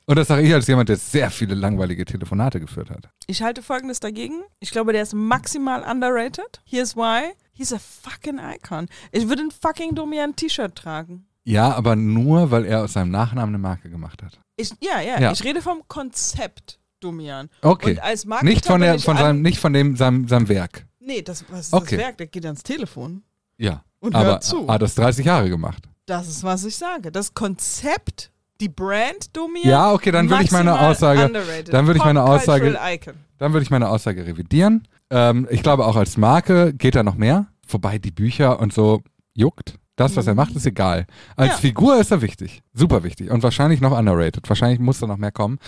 Und 0.06 0.16
das 0.16 0.28
sage 0.28 0.42
ich 0.42 0.52
als 0.52 0.66
jemand, 0.66 0.88
der 0.88 0.96
sehr 0.96 1.30
viele 1.30 1.54
langweilige 1.54 2.04
Telefonate 2.04 2.60
geführt 2.60 2.90
hat. 2.90 3.08
Ich 3.26 3.42
halte 3.42 3.62
folgendes 3.62 4.00
dagegen. 4.00 4.42
Ich 4.58 4.72
glaube, 4.72 4.92
der 4.92 5.02
ist 5.02 5.14
maximal 5.14 5.82
underrated. 5.88 6.60
Here's 6.64 6.96
why. 6.96 7.32
He's 7.52 7.72
a 7.72 7.78
fucking 7.78 8.38
icon. 8.38 8.88
Ich 9.12 9.28
würde 9.28 9.42
ein 9.42 9.50
fucking 9.50 9.94
Domian 9.94 10.34
T-Shirt 10.34 10.74
tragen. 10.74 11.26
Ja, 11.44 11.72
aber 11.74 11.96
nur, 11.96 12.50
weil 12.50 12.64
er 12.64 12.82
aus 12.84 12.92
seinem 12.92 13.10
Nachnamen 13.10 13.54
eine 13.54 13.62
Marke 13.62 13.88
gemacht 13.90 14.22
hat. 14.22 14.38
Ich, 14.56 14.70
ja, 14.80 15.00
ja, 15.00 15.20
Ja. 15.20 15.32
ich 15.32 15.42
rede 15.42 15.62
vom 15.62 15.82
Konzept 15.88 16.78
Domian. 17.00 17.48
Okay. 17.62 17.92
Und 17.92 18.02
als 18.02 18.26
Marketer 18.26 18.50
Nicht 18.52 18.66
von, 18.66 18.80
der, 18.80 18.98
von, 18.98 19.16
seinem, 19.16 19.42
nicht 19.42 19.58
von 19.58 19.72
dem, 19.72 19.96
seinem, 19.96 20.28
seinem 20.28 20.48
Werk. 20.48 20.86
Nee, 21.00 21.22
das, 21.22 21.44
was 21.50 21.66
ist 21.68 21.72
Okay. 21.72 21.96
das 21.96 22.04
Werk? 22.06 22.18
Der 22.18 22.26
geht 22.26 22.44
ans 22.44 22.62
Telefon. 22.62 23.22
Ja. 23.56 23.82
Und 24.00 24.14
aber 24.14 24.24
hört 24.26 24.44
zu. 24.44 24.68
hat 24.68 24.82
das 24.82 24.94
30 24.94 25.24
Jahre 25.26 25.48
gemacht. 25.48 25.84
Das 26.06 26.28
ist, 26.28 26.42
was 26.44 26.64
ich 26.64 26.76
sage. 26.76 27.10
Das 27.10 27.32
Konzept, 27.34 28.30
die 28.60 28.68
Brand 28.68 29.34
Domian. 29.34 29.68
Ja, 29.68 29.92
okay, 29.92 30.10
dann 30.10 30.28
will 30.28 30.40
ich 30.42 30.50
meine 30.50 30.78
Aussage- 30.78 31.24
underrated. 31.24 31.72
dann 31.72 31.86
würde 31.86 31.98
ich 31.98 32.04
meine 32.04 32.22
Aussage- 32.22 32.78
Icon. 32.92 33.14
Dann 33.38 33.52
würde 33.54 33.62
ich 33.62 33.70
meine 33.70 33.88
Aussage 33.88 34.26
revidieren. 34.26 34.86
Ähm, 35.10 35.48
ich 35.50 35.62
glaube, 35.62 35.86
auch 35.86 35.96
als 35.96 36.16
Marke 36.18 36.74
geht 36.74 36.94
da 36.94 37.02
noch 37.02 37.14
mehr. 37.14 37.46
Wobei 37.66 37.98
die 37.98 38.10
Bücher 38.10 38.60
und 38.60 38.72
so 38.74 39.02
juckt. 39.34 39.74
Das, 40.00 40.16
was 40.16 40.26
er 40.26 40.34
macht, 40.34 40.56
ist 40.56 40.64
egal. 40.64 41.04
Als 41.36 41.50
Ja. 41.52 41.56
Figur 41.58 42.00
ist 42.00 42.10
er 42.10 42.22
wichtig. 42.22 42.62
Super 42.72 43.02
wichtig. 43.02 43.30
Und 43.30 43.42
wahrscheinlich 43.42 43.82
noch 43.82 43.92
underrated. 43.96 44.48
Wahrscheinlich 44.48 44.78
muss 44.80 44.98
da 44.98 45.06
noch 45.06 45.18
mehr 45.18 45.30
kommen. 45.30 45.58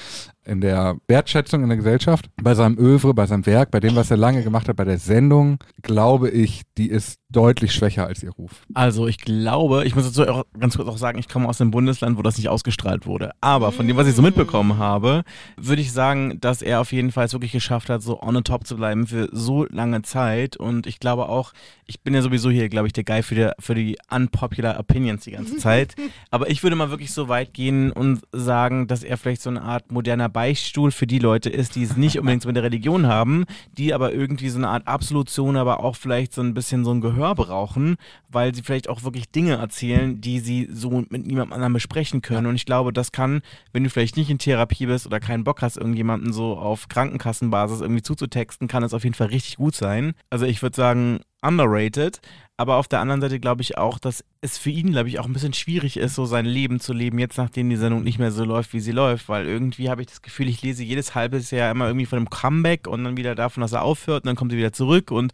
In 0.45 0.61
der 0.61 0.97
Wertschätzung 1.07 1.63
in 1.63 1.69
der 1.69 1.77
Gesellschaft, 1.77 2.29
bei 2.43 2.55
seinem 2.55 2.77
Övre, 2.79 3.15
bei 3.15 3.27
seinem 3.27 3.47
Werk, 3.47 3.71
bei 3.71 3.81
dem, 3.81 3.95
was 3.95 4.11
er 4.11 4.17
lange 4.17 4.43
gemacht 4.43 4.69
hat, 4.69 4.77
bei 4.77 4.85
der 4.85 4.99
Sendung, 4.99 5.59
glaube 5.83 6.31
ich, 6.31 6.63
die 6.77 6.89
ist 6.89 7.21
deutlich 7.33 7.73
schwächer 7.73 8.07
als 8.07 8.23
ihr 8.23 8.31
Ruf. 8.31 8.63
Also 8.75 9.07
ich 9.09 9.19
glaube, 9.19 9.85
ich 9.85 9.95
muss 9.95 10.05
dazu 10.05 10.31
auch 10.31 10.45
ganz 10.59 10.77
kurz 10.77 10.89
auch 10.89 10.99
sagen, 10.99 11.19
ich 11.19 11.29
komme 11.29 11.49
aus 11.49 11.61
einem 11.61 11.71
Bundesland, 11.71 12.19
wo 12.19 12.23
das 12.23 12.37
nicht 12.37 12.49
ausgestrahlt 12.49 13.07
wurde. 13.07 13.33
Aber 13.41 13.73
von 13.73 13.89
dem, 13.89 13.97
was 13.97 14.07
ich 14.07 14.15
so 14.15 14.23
mitbekommen 14.23 14.79
habe, 14.79 15.25
würde 15.57 15.83
ich 15.83 15.93
sagen, 15.93 16.39
dass 16.41 16.63
er 16.63 16.81
auf 16.81 16.93
jeden 16.93 17.11
Fall 17.11 17.25
es 17.25 17.33
wirklich 17.33 17.53
geschafft 17.53 17.89
hat, 17.89 18.03
so 18.03 18.21
on 18.21 18.35
the 18.35 18.43
top 18.43 18.67
zu 18.67 18.77
bleiben 18.77 19.07
für 19.07 19.29
so 19.33 19.65
lange 19.71 20.03
Zeit. 20.03 20.57
Und 20.57 20.87
ich 20.87 21.01
glaube 21.01 21.29
auch, 21.29 21.53
ich 21.87 22.03
bin 22.03 22.15
ja 22.15 22.23
sowieso 22.23 22.51
hier, 22.51 22.69
glaube 22.69 22.87
ich, 22.87 22.93
der 22.93 23.05
Guy 23.05 23.23
für 23.23 23.35
die, 23.35 23.51
für 23.59 23.75
die 23.75 23.97
unpopular 24.11 24.79
Opinions 24.79 25.25
die 25.25 25.33
ganze 25.33 25.57
Zeit. 25.59 25.95
Aber 26.31 26.51
ich 26.51 26.63
würde 26.63 26.77
mal 26.77 26.91
wirklich 26.91 27.13
so 27.13 27.29
weit 27.29 27.55
gehen 27.55 27.93
und 27.93 28.23
sagen, 28.33 28.87
dass 28.87 29.03
er 29.03 29.17
vielleicht 29.17 29.43
so 29.43 29.51
eine 29.51 29.63
Art 29.63 29.91
moderner 29.91 30.29
Beichtstuhl 30.33 30.91
für 30.91 31.07
die 31.07 31.19
Leute 31.19 31.51
ist, 31.51 31.77
die 31.77 31.83
es 31.83 31.97
nicht 31.97 32.19
unbedingt 32.19 32.45
mit 32.45 32.57
der 32.57 32.63
Religion 32.63 33.07
haben, 33.07 33.45
die 33.77 33.95
aber 33.95 34.13
irgendwie 34.13 34.49
so 34.49 34.59
eine 34.59 34.69
Art 34.69 34.87
Absolution, 34.87 35.57
aber 35.57 35.81
auch 35.81 35.97
vielleicht 35.97 36.33
so 36.33 36.43
ein 36.43 36.55
bisschen 36.55 36.85
so 36.85 36.93
ein 36.93 37.01
Gehör 37.01 37.35
brauchen, 37.35 37.97
weil 38.29 38.55
sie 38.55 38.63
vielleicht 38.63 38.89
auch 38.89 39.03
wirklich 39.05 39.31
Dinge 39.31 39.57
erzählen, 39.57 40.21
die 40.21 40.41
sie 40.41 40.69
so 40.73 40.91
mit 40.91 41.27
niemandem 41.27 41.53
anderen 41.53 41.73
besprechen 41.73 42.23
können. 42.23 42.47
Und 42.47 42.55
ich 42.55 42.67
glaube, 42.67 42.93
das 42.93 43.13
kann, 43.13 43.43
wenn 43.73 43.85
du 43.85 43.91
vielleicht 43.91 44.17
nicht 44.17 44.31
in 44.31 44.39
Therapie 44.39 44.87
bist 44.87 45.07
oder 45.07 45.21
keinen 45.21 45.45
Bock 45.45 45.63
hast, 45.63 45.77
irgendjemanden 45.77 46.33
so 46.33 46.57
auf 46.57 46.89
Krankenkassenbasis 46.89 47.81
irgendwie 47.81 48.03
zuzutexten, 48.03 48.69
kann 48.69 48.83
es 48.83 48.95
auf 48.95 49.05
jeden 49.05 49.15
Fall 49.15 49.29
richtig 49.29 49.57
gut 49.57 49.75
sein. 49.75 50.15
Also 50.31 50.47
ich 50.47 50.63
würde 50.63 50.77
sagen, 50.77 51.21
underrated. 51.43 52.21
Aber 52.63 52.77
auf 52.77 52.87
der 52.87 53.01
anderen 53.01 53.21
Seite 53.21 53.41
glaube 53.41 53.61
ich 53.61 53.77
auch, 53.77 53.99
dass 53.99 54.25
es 54.41 54.57
für 54.57 54.71
ihn, 54.71 54.93
glaube 54.93 55.09
ich, 55.09 55.19
auch 55.19 55.27
ein 55.27 55.33
bisschen 55.33 55.53
schwierig 55.53 55.97
ist, 55.97 56.15
so 56.15 56.27
sein 56.27 56.47
Leben 56.47 56.79
zu 56.79 56.93
leben, 56.93 57.19
jetzt 57.19 57.37
nachdem 57.37 57.69
die 57.69 57.75
Sendung 57.75 58.05
nicht 58.05 58.21
mehr 58.21 58.31
so 58.31 58.45
läuft, 58.45 58.73
wie 58.73 58.79
sie 58.79 58.93
läuft. 58.93 59.29
Weil 59.29 59.49
irgendwie 59.49 59.91
habe 59.91 60.01
ich 60.01 60.07
das 60.07 60.23
Gefühl, 60.23 60.49
ich 60.49 60.63
lese 60.63 60.85
jedes 60.85 61.17
halbes 61.17 61.51
Jahr 61.51 61.73
immer 61.73 61.89
irgendwie 61.89 62.07
von 62.07 62.19
einem 62.19 62.31
Comeback 62.31 62.87
und 62.87 63.03
dann 63.03 63.17
wieder 63.17 63.35
davon, 63.35 63.63
dass 63.63 63.73
er 63.73 63.83
aufhört 63.83 64.23
und 64.23 64.29
dann 64.29 64.37
kommt 64.37 64.53
er 64.53 64.59
wieder 64.59 64.73
zurück 64.73 65.11
und 65.11 65.33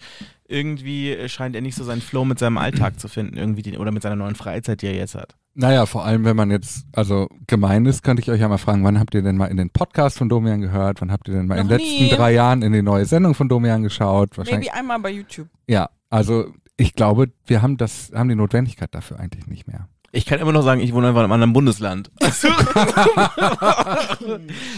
irgendwie 0.48 1.28
scheint 1.28 1.54
er 1.54 1.60
nicht 1.60 1.74
so 1.74 1.84
seinen 1.84 2.00
Flow 2.00 2.24
mit 2.24 2.38
seinem 2.38 2.56
Alltag 2.56 2.98
zu 2.98 3.08
finden, 3.08 3.36
irgendwie 3.36 3.60
den, 3.60 3.76
oder 3.76 3.92
mit 3.92 4.02
seiner 4.02 4.16
neuen 4.16 4.34
Freizeit, 4.34 4.80
die 4.80 4.86
er 4.86 4.94
jetzt 4.94 5.14
hat. 5.14 5.36
Naja, 5.54 5.84
vor 5.84 6.06
allem, 6.06 6.24
wenn 6.24 6.36
man 6.36 6.50
jetzt, 6.50 6.86
also 6.92 7.28
gemein 7.46 7.84
ist, 7.84 8.02
könnte 8.02 8.22
ich 8.22 8.30
euch 8.30 8.40
ja 8.40 8.48
mal 8.48 8.56
fragen, 8.56 8.84
wann 8.84 8.98
habt 8.98 9.14
ihr 9.14 9.20
denn 9.20 9.36
mal 9.36 9.48
in 9.48 9.58
den 9.58 9.68
Podcast 9.68 10.16
von 10.16 10.30
Domian 10.30 10.62
gehört? 10.62 11.02
Wann 11.02 11.12
habt 11.12 11.28
ihr 11.28 11.34
denn 11.34 11.46
mal 11.46 11.56
in 11.58 11.66
Noch 11.66 11.76
den 11.76 11.78
letzten 11.80 12.04
nie. 12.04 12.10
drei 12.10 12.32
Jahren 12.32 12.62
in 12.62 12.72
die 12.72 12.80
neue 12.80 13.04
Sendung 13.04 13.34
von 13.34 13.50
Domian 13.50 13.82
geschaut? 13.82 14.38
Wahrscheinlich. 14.38 14.70
Maybe 14.70 14.78
einmal 14.78 15.00
bei 15.00 15.10
YouTube. 15.10 15.48
Ja, 15.66 15.90
also 16.08 16.54
ich 16.78 16.94
glaube, 16.94 17.30
wir 17.44 17.60
haben 17.60 17.76
das, 17.76 18.10
haben 18.14 18.30
die 18.30 18.34
Notwendigkeit 18.34 18.94
dafür 18.94 19.20
eigentlich 19.20 19.46
nicht 19.46 19.66
mehr. 19.66 19.88
Ich 20.10 20.24
kann 20.24 20.38
immer 20.40 20.52
noch 20.52 20.62
sagen, 20.62 20.80
ich 20.80 20.94
wohne 20.94 21.08
einfach 21.08 21.20
in 21.20 21.24
einem 21.24 21.32
anderen 21.32 21.52
Bundesland. 21.52 22.10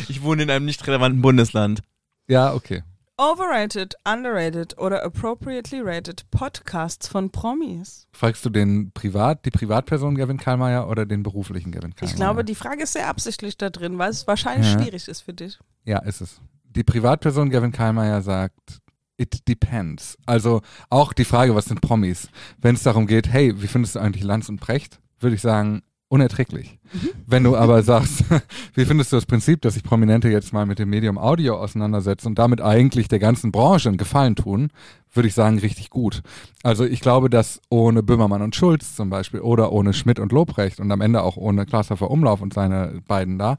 ich 0.08 0.22
wohne 0.22 0.42
in 0.42 0.50
einem 0.50 0.64
nicht 0.64 0.84
relevanten 0.86 1.22
Bundesland. 1.22 1.82
Ja, 2.26 2.52
okay. 2.52 2.82
Overrated, 3.16 3.94
underrated 4.10 4.78
oder 4.78 5.04
appropriately 5.04 5.80
rated 5.82 6.28
Podcasts 6.30 7.06
von 7.06 7.30
Promis. 7.30 8.06
Fragst 8.12 8.44
du 8.46 8.50
den 8.50 8.92
Privat, 8.92 9.44
die 9.44 9.50
Privatperson 9.50 10.14
Gavin 10.14 10.38
Kallmeier 10.38 10.88
oder 10.88 11.04
den 11.04 11.22
beruflichen 11.22 11.70
Gavin 11.70 11.94
Kallmeier? 11.94 12.10
Ich 12.14 12.16
glaube, 12.16 12.44
die 12.44 12.54
Frage 12.54 12.82
ist 12.84 12.94
sehr 12.94 13.08
absichtlich 13.08 13.58
da 13.58 13.68
drin, 13.68 13.98
weil 13.98 14.10
es 14.10 14.26
wahrscheinlich 14.26 14.72
Ja. 14.72 14.80
schwierig 14.80 15.06
ist 15.06 15.20
für 15.20 15.34
dich. 15.34 15.58
Ja, 15.84 15.98
ist 15.98 16.22
es. 16.22 16.40
Die 16.64 16.82
Privatperson 16.82 17.50
Gavin 17.50 17.72
Kallmeier 17.72 18.22
sagt, 18.22 18.80
it 19.20 19.46
depends. 19.46 20.16
Also 20.26 20.62
auch 20.88 21.12
die 21.12 21.24
Frage, 21.24 21.54
was 21.54 21.66
sind 21.66 21.80
Promis? 21.80 22.28
Wenn 22.58 22.74
es 22.74 22.82
darum 22.82 23.06
geht, 23.06 23.28
hey, 23.28 23.60
wie 23.60 23.66
findest 23.66 23.94
du 23.94 24.00
eigentlich 24.00 24.24
Lanz 24.24 24.48
und 24.48 24.60
Precht? 24.60 24.98
Würde 25.20 25.36
ich 25.36 25.42
sagen, 25.42 25.82
unerträglich. 26.10 26.78
Wenn 27.24 27.44
du 27.44 27.56
aber 27.56 27.82
sagst, 27.84 28.24
wie 28.74 28.84
findest 28.84 29.12
du 29.12 29.16
das 29.16 29.26
Prinzip, 29.26 29.62
dass 29.62 29.74
sich 29.74 29.84
Prominente 29.84 30.28
jetzt 30.28 30.52
mal 30.52 30.66
mit 30.66 30.80
dem 30.80 30.90
Medium 30.90 31.16
Audio 31.18 31.56
auseinandersetzen 31.56 32.26
und 32.28 32.38
damit 32.38 32.60
eigentlich 32.60 33.06
der 33.06 33.20
ganzen 33.20 33.52
Branche 33.52 33.88
einen 33.88 33.96
Gefallen 33.96 34.34
tun, 34.34 34.70
würde 35.12 35.28
ich 35.28 35.34
sagen, 35.34 35.60
richtig 35.60 35.88
gut. 35.88 36.22
Also 36.64 36.84
ich 36.84 37.00
glaube, 37.00 37.30
dass 37.30 37.60
ohne 37.70 38.02
Böhmermann 38.02 38.42
und 38.42 38.56
Schulz 38.56 38.96
zum 38.96 39.08
Beispiel 39.08 39.40
oder 39.40 39.70
ohne 39.70 39.92
Schmidt 39.92 40.18
und 40.18 40.32
Lobrecht 40.32 40.80
und 40.80 40.90
am 40.90 41.00
Ende 41.00 41.22
auch 41.22 41.36
ohne 41.36 41.64
Klaashofer 41.64 42.10
Umlauf 42.10 42.42
und 42.42 42.52
seine 42.52 43.00
beiden 43.06 43.38
da, 43.38 43.58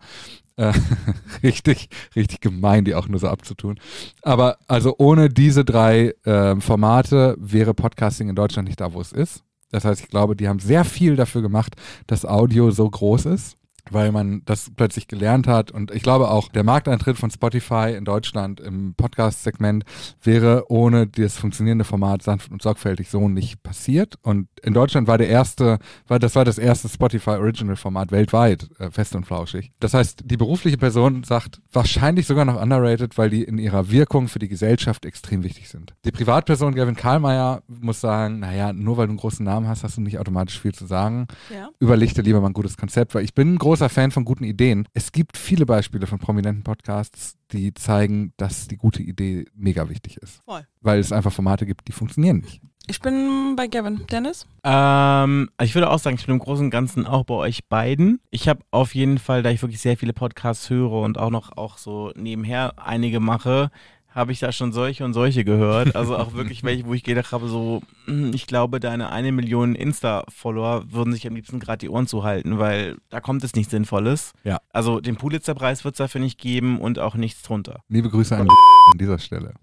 äh, 0.57 0.73
richtig, 1.43 1.87
richtig 2.17 2.41
gemein, 2.41 2.83
die 2.83 2.95
auch 2.95 3.07
nur 3.07 3.19
so 3.19 3.29
abzutun. 3.29 3.79
Aber 4.23 4.57
also 4.67 4.95
ohne 4.97 5.29
diese 5.29 5.63
drei 5.63 6.13
äh, 6.25 6.59
Formate 6.59 7.37
wäre 7.39 7.73
Podcasting 7.73 8.27
in 8.27 8.35
Deutschland 8.35 8.67
nicht 8.67 8.81
da, 8.81 8.91
wo 8.91 8.99
es 8.99 9.13
ist. 9.13 9.45
Das 9.71 9.85
heißt, 9.85 10.01
ich 10.01 10.09
glaube, 10.09 10.35
die 10.35 10.47
haben 10.47 10.59
sehr 10.59 10.83
viel 10.83 11.15
dafür 11.15 11.41
gemacht, 11.41 11.75
dass 12.07 12.25
Audio 12.25 12.71
so 12.71 12.89
groß 12.89 13.25
ist 13.25 13.57
weil 13.89 14.11
man 14.11 14.41
das 14.45 14.71
plötzlich 14.75 15.07
gelernt 15.07 15.47
hat. 15.47 15.71
Und 15.71 15.91
ich 15.91 16.03
glaube 16.03 16.29
auch, 16.29 16.49
der 16.49 16.63
Markteintritt 16.63 17.17
von 17.17 17.31
Spotify 17.31 17.93
in 17.97 18.05
Deutschland 18.05 18.59
im 18.59 18.93
Podcast-Segment 18.95 19.83
wäre 20.21 20.65
ohne 20.69 21.07
das 21.07 21.37
funktionierende 21.37 21.85
Format 21.85 22.21
sanft 22.21 22.51
und 22.51 22.61
sorgfältig 22.61 23.09
so 23.09 23.27
nicht 23.27 23.63
passiert. 23.63 24.15
Und 24.21 24.47
in 24.63 24.73
Deutschland 24.73 25.07
war 25.07 25.17
der 25.17 25.29
erste, 25.29 25.79
war, 26.07 26.19
das 26.19 26.35
war 26.35 26.45
das 26.45 26.57
erste 26.57 26.89
Spotify 26.89 27.31
Original 27.31 27.75
Format 27.75 28.11
weltweit, 28.11 28.69
äh, 28.79 28.91
fest 28.91 29.15
und 29.15 29.25
flauschig. 29.25 29.71
Das 29.79 29.93
heißt, 29.93 30.23
die 30.25 30.37
berufliche 30.37 30.77
Person 30.77 31.23
sagt 31.23 31.61
wahrscheinlich 31.71 32.27
sogar 32.27 32.45
noch 32.45 32.61
underrated, 32.61 33.17
weil 33.17 33.29
die 33.29 33.43
in 33.43 33.57
ihrer 33.57 33.91
Wirkung 33.91 34.27
für 34.27 34.39
die 34.39 34.47
Gesellschaft 34.47 35.05
extrem 35.05 35.43
wichtig 35.43 35.69
sind. 35.69 35.93
Die 36.05 36.11
Privatperson 36.11 36.75
Gavin 36.75 36.95
Karlmeier 36.95 37.63
muss 37.67 38.01
sagen, 38.01 38.39
naja, 38.39 38.73
nur 38.73 38.97
weil 38.97 39.07
du 39.07 39.11
einen 39.11 39.19
großen 39.19 39.45
Namen 39.45 39.67
hast, 39.67 39.83
hast 39.83 39.97
du 39.97 40.01
nicht 40.01 40.19
automatisch 40.19 40.59
viel 40.59 40.73
zu 40.73 40.85
sagen. 40.85 41.27
Ja. 41.53 41.69
Überleg 41.79 42.13
dir 42.13 42.21
lieber 42.21 42.41
mal 42.41 42.47
ein 42.47 42.53
gutes 42.53 42.77
Konzept, 42.77 43.15
weil 43.15 43.23
ich 43.23 43.33
bin 43.33 43.55
ein 43.55 43.57
großer 43.57 43.70
Fan 43.77 44.11
von 44.11 44.25
guten 44.25 44.43
Ideen. 44.43 44.87
Es 44.93 45.11
gibt 45.11 45.37
viele 45.37 45.65
Beispiele 45.65 46.07
von 46.07 46.19
prominenten 46.19 46.63
Podcasts, 46.63 47.35
die 47.51 47.73
zeigen, 47.73 48.33
dass 48.37 48.67
die 48.67 48.77
gute 48.77 49.01
Idee 49.01 49.45
mega 49.55 49.89
wichtig 49.89 50.17
ist. 50.17 50.41
Voll. 50.45 50.65
Weil 50.81 50.99
es 50.99 51.11
einfach 51.11 51.31
Formate 51.31 51.65
gibt, 51.65 51.87
die 51.87 51.91
funktionieren 51.91 52.39
nicht. 52.39 52.61
Ich 52.87 52.99
bin 52.99 53.55
bei 53.55 53.67
Gavin. 53.67 54.05
Dennis? 54.11 54.47
Ähm, 54.63 55.49
ich 55.61 55.75
würde 55.75 55.89
auch 55.89 55.99
sagen, 55.99 56.17
ich 56.17 56.25
bin 56.25 56.33
im 56.33 56.39
Großen 56.39 56.65
und 56.65 56.71
Ganzen 56.71 57.05
auch 57.05 57.23
bei 57.23 57.35
euch 57.35 57.65
beiden. 57.69 58.19
Ich 58.31 58.49
habe 58.49 58.61
auf 58.71 58.95
jeden 58.95 59.17
Fall, 59.17 59.43
da 59.43 59.49
ich 59.49 59.61
wirklich 59.61 59.79
sehr 59.79 59.97
viele 59.97 60.13
Podcasts 60.13 60.69
höre 60.69 60.93
und 60.93 61.17
auch 61.17 61.29
noch 61.29 61.55
auch 61.57 61.77
so 61.77 62.11
nebenher 62.15 62.73
einige 62.77 63.19
mache, 63.19 63.71
habe 64.13 64.31
ich 64.31 64.39
da 64.39 64.51
schon 64.51 64.73
solche 64.73 65.05
und 65.05 65.13
solche 65.13 65.43
gehört. 65.43 65.95
Also 65.95 66.17
auch 66.17 66.33
wirklich 66.33 66.63
welche, 66.63 66.85
wo 66.85 66.93
ich 66.93 67.03
gedacht 67.03 67.31
habe, 67.31 67.47
so, 67.47 67.81
hm, 68.05 68.31
ich 68.33 68.45
glaube, 68.47 68.79
deine 68.79 69.09
eine 69.11 69.31
Million 69.31 69.75
Insta-Follower 69.75 70.91
würden 70.91 71.13
sich 71.13 71.25
am 71.27 71.35
liebsten 71.35 71.59
gerade 71.59 71.79
die 71.79 71.89
Ohren 71.89 72.07
zuhalten, 72.07 72.59
weil 72.59 72.97
da 73.09 73.21
kommt 73.21 73.43
es 73.43 73.55
nichts 73.55 73.71
Sinnvolles. 73.71 74.33
Ja. 74.43 74.59
Also 74.71 74.99
den 74.99 75.15
Pulitzer-Preis 75.15 75.83
wird 75.85 75.95
es 75.95 75.97
dafür 75.97 76.21
nicht 76.21 76.39
geben 76.39 76.79
und 76.79 76.99
auch 76.99 77.15
nichts 77.15 77.41
drunter. 77.41 77.83
Liebe 77.87 78.09
Grüße 78.09 78.35
an 78.35 78.47
an 78.91 78.97
dieser 78.97 79.19
Stelle. 79.19 79.53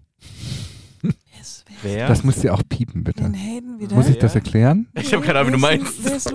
Yes, 1.37 1.63
Wer? 1.83 2.07
Das 2.07 2.23
müsst 2.23 2.43
ihr 2.43 2.53
auch 2.53 2.63
piepen, 2.67 3.03
bitte. 3.03 3.31
Muss 3.93 4.09
ich 4.09 4.17
das 4.17 4.35
erklären? 4.35 4.87
ich 4.95 5.13
habe 5.13 5.23
keine 5.25 5.39
Ahnung, 5.39 5.53
wie 5.53 5.55
du 5.55 5.61
meinst. 5.61 6.33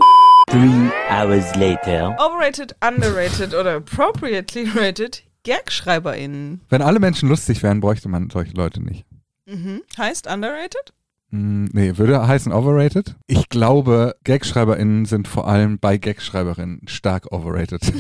Three 0.49 0.91
hours 1.11 1.55
later. 1.57 2.17
Overrated, 2.19 2.77
underrated 2.81 3.55
oder 3.55 3.77
appropriately 3.77 4.69
rated 4.75 5.24
GagschreiberInnen. 5.45 6.63
Wenn 6.69 6.83
alle 6.83 7.01
Menschen 7.01 7.29
lustig 7.29 7.63
wären, 7.63 7.81
bräuchte 7.81 8.09
man 8.09 8.31
solche 8.31 8.53
Leute 8.55 8.81
nicht. 8.83 9.05
Mhm. 9.47 9.83
Heißt 9.97 10.27
underrated? 10.27 10.93
Hm, 11.31 11.65
nee, 11.73 11.97
würde 11.97 12.27
heißen 12.27 12.53
overrated. 12.53 13.17
Ich 13.27 13.49
glaube, 13.49 14.15
GagschreiberInnen 14.25 15.05
sind 15.05 15.27
vor 15.29 15.49
allem 15.49 15.79
bei 15.79 15.99
GagschreiberInnen 15.99 16.83
stark 16.89 17.33
overrated. 17.33 17.83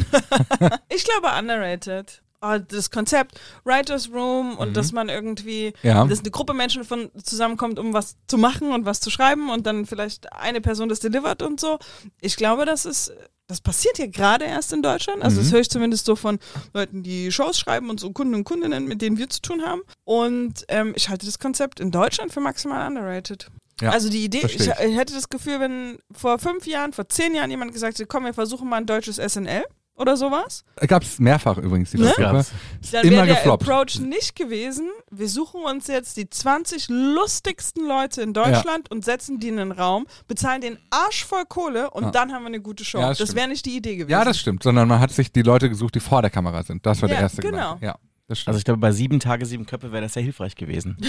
Ich 0.88 1.04
glaube 1.04 1.28
underrated. 1.38 2.22
Oh, 2.46 2.58
das 2.58 2.90
Konzept 2.90 3.40
Writers 3.64 4.10
Room 4.12 4.56
und 4.58 4.70
Mhm. 4.70 4.74
dass 4.74 4.92
man 4.92 5.08
irgendwie, 5.08 5.72
ja. 5.82 6.04
dass 6.04 6.20
eine 6.20 6.30
Gruppe 6.30 6.52
Menschen 6.52 6.84
von 6.84 7.10
zusammenkommt, 7.22 7.78
um 7.78 7.94
was 7.94 8.16
zu 8.26 8.36
machen 8.36 8.70
und 8.70 8.84
was 8.84 9.00
zu 9.00 9.10
schreiben 9.10 9.48
und 9.50 9.66
dann 9.66 9.86
vielleicht 9.86 10.30
eine 10.32 10.60
Person 10.60 10.90
das 10.90 11.00
delivert 11.00 11.40
und 11.42 11.58
so. 11.58 11.78
Ich 12.20 12.36
glaube, 12.36 12.66
das 12.66 12.84
ist, 12.84 13.12
das 13.46 13.60
passiert 13.60 13.98
ja 13.98 14.06
gerade 14.06 14.44
erst 14.46 14.72
in 14.72 14.82
Deutschland. 14.82 15.22
Also 15.22 15.38
das 15.38 15.48
Mhm. 15.48 15.52
höre 15.52 15.60
ich 15.60 15.70
zumindest 15.70 16.06
so 16.06 16.16
von 16.16 16.38
Leuten, 16.72 17.02
die 17.02 17.30
Shows 17.30 17.58
schreiben 17.58 17.90
und 17.90 18.00
so 18.00 18.10
Kunden 18.12 18.34
und 18.34 18.44
Kundinnen, 18.44 18.86
mit 18.86 19.02
denen 19.02 19.18
wir 19.18 19.28
zu 19.28 19.40
tun 19.42 19.62
haben. 19.62 19.82
Und 20.04 20.64
ähm, 20.68 20.92
ich 20.96 21.08
halte 21.08 21.26
das 21.26 21.38
Konzept 21.38 21.78
in 21.80 21.90
Deutschland 21.90 22.32
für 22.32 22.40
maximal 22.40 22.86
underrated. 22.86 23.48
Ja, 23.80 23.90
also 23.90 24.08
die 24.08 24.24
Idee, 24.24 24.42
ich, 24.46 24.60
ich 24.60 24.68
hätte 24.96 25.12
das 25.14 25.28
Gefühl, 25.28 25.58
wenn 25.60 25.98
vor 26.12 26.38
fünf 26.38 26.66
Jahren, 26.66 26.92
vor 26.92 27.08
zehn 27.08 27.34
Jahren 27.34 27.50
jemand 27.50 27.72
gesagt 27.72 27.98
hätte, 27.98 28.06
komm, 28.06 28.24
wir 28.24 28.32
versuchen 28.32 28.68
mal 28.68 28.76
ein 28.76 28.86
deutsches 28.86 29.16
SNL 29.16 29.64
oder 29.96 30.16
sowas, 30.16 30.64
Gab 30.88 31.02
es 31.02 31.18
mehrfach 31.18 31.56
übrigens 31.58 31.90
die 31.92 31.98
Ne? 31.98 32.06
Versuche. 32.06 32.22
Gab's. 32.22 32.52
dann 32.92 33.04
Immer 33.04 33.16
wäre 33.18 33.26
der 33.26 33.34
gefloppt. 33.36 33.62
Approach 33.62 34.00
nicht 34.00 34.34
gewesen, 34.36 34.88
wir 35.10 35.28
suchen 35.28 35.62
uns 35.64 35.86
jetzt 35.86 36.16
die 36.16 36.28
20 36.28 36.88
lustigsten 36.88 37.86
Leute 37.86 38.22
in 38.22 38.32
Deutschland 38.32 38.90
und 38.90 39.04
setzen 39.04 39.38
die 39.38 39.48
in 39.48 39.56
den 39.58 39.72
Raum, 39.72 40.06
bezahlen 40.26 40.60
den 40.60 40.78
Arsch 40.90 41.24
voll 41.24 41.44
Kohle 41.48 41.90
und 41.90 42.04
Ja. 42.04 42.10
dann 42.10 42.32
haben 42.32 42.42
wir 42.42 42.48
eine 42.48 42.60
gute 42.60 42.84
Show. 42.84 42.98
Ja, 42.98 43.08
das 43.10 43.18
das 43.18 43.34
wäre 43.34 43.48
nicht 43.48 43.64
die 43.66 43.76
Idee 43.76 43.96
gewesen. 43.96 44.10
Ja, 44.10 44.24
das 44.24 44.38
stimmt, 44.38 44.62
sondern 44.62 44.88
man 44.88 45.00
hat 45.00 45.10
sich 45.12 45.30
die 45.32 45.42
Leute 45.42 45.68
gesucht, 45.68 45.94
die 45.94 46.00
vor 46.00 46.22
der 46.22 46.30
Kamera 46.30 46.62
sind. 46.62 46.84
Das 46.84 47.00
war 47.00 47.08
der 47.08 47.18
Ja, 47.18 47.22
erste 47.22 47.42
genau. 47.42 47.74
Gedanke. 47.74 47.86
Ja, 47.86 47.98
das 48.28 48.38
stimmt. 48.40 48.48
Also 48.48 48.58
ich 48.58 48.64
glaube, 48.64 48.80
bei 48.80 48.92
sieben 48.92 49.20
Tage, 49.20 49.46
sieben 49.46 49.64
Köpfe 49.66 49.92
wäre 49.92 50.02
das 50.02 50.14
sehr 50.14 50.22
hilfreich 50.22 50.54
gewesen. 50.56 50.96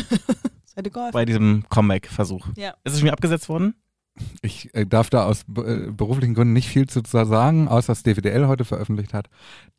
Bei 1.13 1.23
diesem 1.23 1.63
Comeback-Versuch. 1.69 2.47
Ja. 2.57 2.71
Ist 2.83 2.91
es 2.93 2.99
schon 2.99 3.05
wieder 3.05 3.13
abgesetzt 3.13 3.47
worden? 3.47 3.75
Ich 4.41 4.73
äh, 4.73 4.85
darf 4.85 5.09
da 5.09 5.25
aus 5.25 5.41
äh, 5.41 5.91
beruflichen 5.91 6.33
Gründen 6.33 6.53
nicht 6.53 6.69
viel 6.69 6.87
zu 6.87 7.01
sagen, 7.05 7.67
außer 7.67 7.87
dass 7.87 8.03
DWDL 8.03 8.47
heute 8.47 8.65
veröffentlicht 8.65 9.13
hat, 9.13 9.29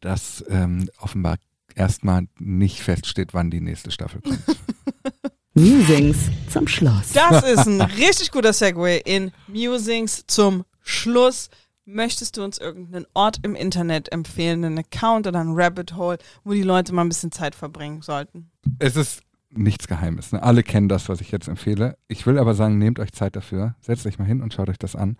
dass 0.00 0.44
ähm, 0.48 0.88
offenbar 0.98 1.36
erstmal 1.74 2.28
nicht 2.38 2.80
feststeht, 2.80 3.34
wann 3.34 3.50
die 3.50 3.60
nächste 3.60 3.90
Staffel 3.90 4.20
kommt. 4.20 4.42
Musings 5.54 6.18
zum 6.50 6.68
Schluss. 6.68 7.12
Das 7.14 7.42
ist 7.42 7.66
ein 7.66 7.80
richtig 7.98 8.30
guter 8.30 8.52
Segway 8.52 9.00
in 9.02 9.32
Musings 9.46 10.24
zum 10.26 10.64
Schluss. 10.82 11.48
Möchtest 11.86 12.36
du 12.36 12.44
uns 12.44 12.58
irgendeinen 12.58 13.06
Ort 13.14 13.38
im 13.42 13.54
Internet 13.54 14.12
empfehlen, 14.12 14.64
einen 14.64 14.78
Account 14.78 15.26
oder 15.26 15.40
ein 15.40 15.52
Rabbit 15.54 15.94
Hole, 15.94 16.18
wo 16.44 16.52
die 16.52 16.62
Leute 16.62 16.92
mal 16.92 17.02
ein 17.02 17.08
bisschen 17.08 17.32
Zeit 17.32 17.54
verbringen 17.54 18.02
sollten? 18.02 18.50
es 18.78 18.96
ist 18.96 19.22
nichts 19.50 19.88
Geheimes. 19.88 20.32
Ne? 20.32 20.42
Alle 20.42 20.62
kennen 20.62 20.88
das, 20.88 21.08
was 21.08 21.20
ich 21.20 21.30
jetzt 21.30 21.48
empfehle. 21.48 21.96
Ich 22.08 22.26
will 22.26 22.38
aber 22.38 22.54
sagen, 22.54 22.78
nehmt 22.78 22.98
euch 22.98 23.12
Zeit 23.12 23.36
dafür, 23.36 23.74
setzt 23.80 24.06
euch 24.06 24.18
mal 24.18 24.24
hin 24.24 24.42
und 24.42 24.54
schaut 24.54 24.68
euch 24.68 24.78
das 24.78 24.96
an. 24.96 25.16